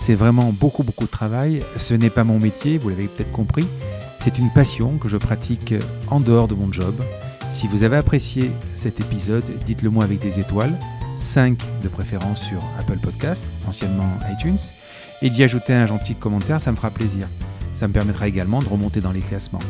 c'est 0.05 0.15
vraiment 0.15 0.51
beaucoup 0.51 0.83
beaucoup 0.83 1.05
de 1.05 1.09
travail. 1.09 1.61
Ce 1.77 1.93
n'est 1.93 2.09
pas 2.09 2.25
mon 2.25 2.37
métier, 2.37 2.77
vous 2.77 2.89
l'avez 2.89 3.07
peut-être 3.07 3.31
compris. 3.31 3.65
C'est 4.21 4.37
une 4.37 4.51
passion 4.51 4.97
que 4.97 5.07
je 5.07 5.15
pratique 5.15 5.73
en 6.09 6.19
dehors 6.19 6.49
de 6.49 6.55
mon 6.55 6.69
job. 6.73 6.93
Si 7.53 7.69
vous 7.69 7.85
avez 7.85 7.95
apprécié 7.95 8.51
cet 8.75 8.99
épisode, 8.99 9.45
dites-le 9.65 9.89
moi 9.89 10.03
avec 10.03 10.19
des 10.19 10.41
étoiles, 10.41 10.77
5 11.19 11.57
de 11.83 11.87
préférence 11.87 12.41
sur 12.41 12.61
Apple 12.77 12.97
Podcast, 12.97 13.45
anciennement 13.65 14.09
iTunes, 14.29 14.59
et 15.21 15.29
d'y 15.29 15.41
ajouter 15.41 15.71
un 15.71 15.87
gentil 15.87 16.15
commentaire, 16.15 16.59
ça 16.59 16.73
me 16.73 16.75
fera 16.75 16.91
plaisir. 16.91 17.29
Ça 17.73 17.87
me 17.87 17.93
permettra 17.93 18.27
également 18.27 18.61
de 18.61 18.67
remonter 18.67 18.99
dans 18.99 19.13
les 19.13 19.21
classements. 19.21 19.63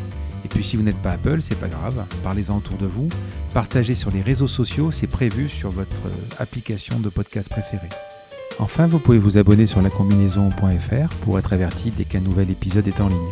Et 0.46 0.48
puis 0.48 0.64
si 0.64 0.78
vous 0.78 0.84
n'êtes 0.84 1.02
pas 1.04 1.12
Apple, 1.12 1.44
c'est 1.44 1.60
pas 1.60 1.68
grave, 1.68 2.06
parlez-en 2.24 2.58
autour 2.58 2.80
de 2.80 2.88
vous, 2.88 3.08
partagez 3.54 3.94
sur 3.94 4.10
les 4.10 4.24
réseaux 4.24 4.48
sociaux, 4.48 4.90
c'est 4.90 5.06
prévu 5.06 5.48
sur 5.48 5.70
votre 5.70 6.02
application 6.40 7.00
de 7.00 7.10
podcast 7.10 7.50
préférée. 7.50 7.90
Enfin, 8.60 8.88
vous 8.88 9.00
pouvez 9.00 9.18
vous 9.18 9.38
abonner 9.38 9.66
sur 9.66 9.82
lacombinaison.fr 9.82 11.16
pour 11.22 11.40
être 11.40 11.54
averti 11.54 11.92
dès 11.92 12.06
qu'un 12.06 12.20
nouvel 12.22 12.50
épisode 12.50 12.88
est 12.88 13.02
en 13.02 13.10
ligne. 13.10 13.30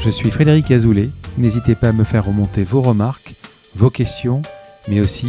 Je 0.00 0.10
suis 0.10 0.30
Frédéric 0.30 0.70
Azoulay. 0.70 1.10
N'hésitez 1.38 1.74
pas 1.74 1.88
à 1.88 1.92
me 1.92 2.04
faire 2.04 2.24
remonter 2.24 2.64
vos 2.64 2.82
remarques, 2.82 3.34
vos 3.74 3.90
questions, 3.90 4.42
mais 4.88 5.00
aussi 5.00 5.28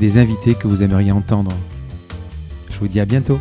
des 0.00 0.18
invités 0.18 0.54
que 0.54 0.66
vous 0.66 0.82
aimeriez 0.82 1.12
entendre. 1.12 1.52
Je 2.72 2.78
vous 2.78 2.88
dis 2.88 3.00
à 3.00 3.04
bientôt. 3.04 3.38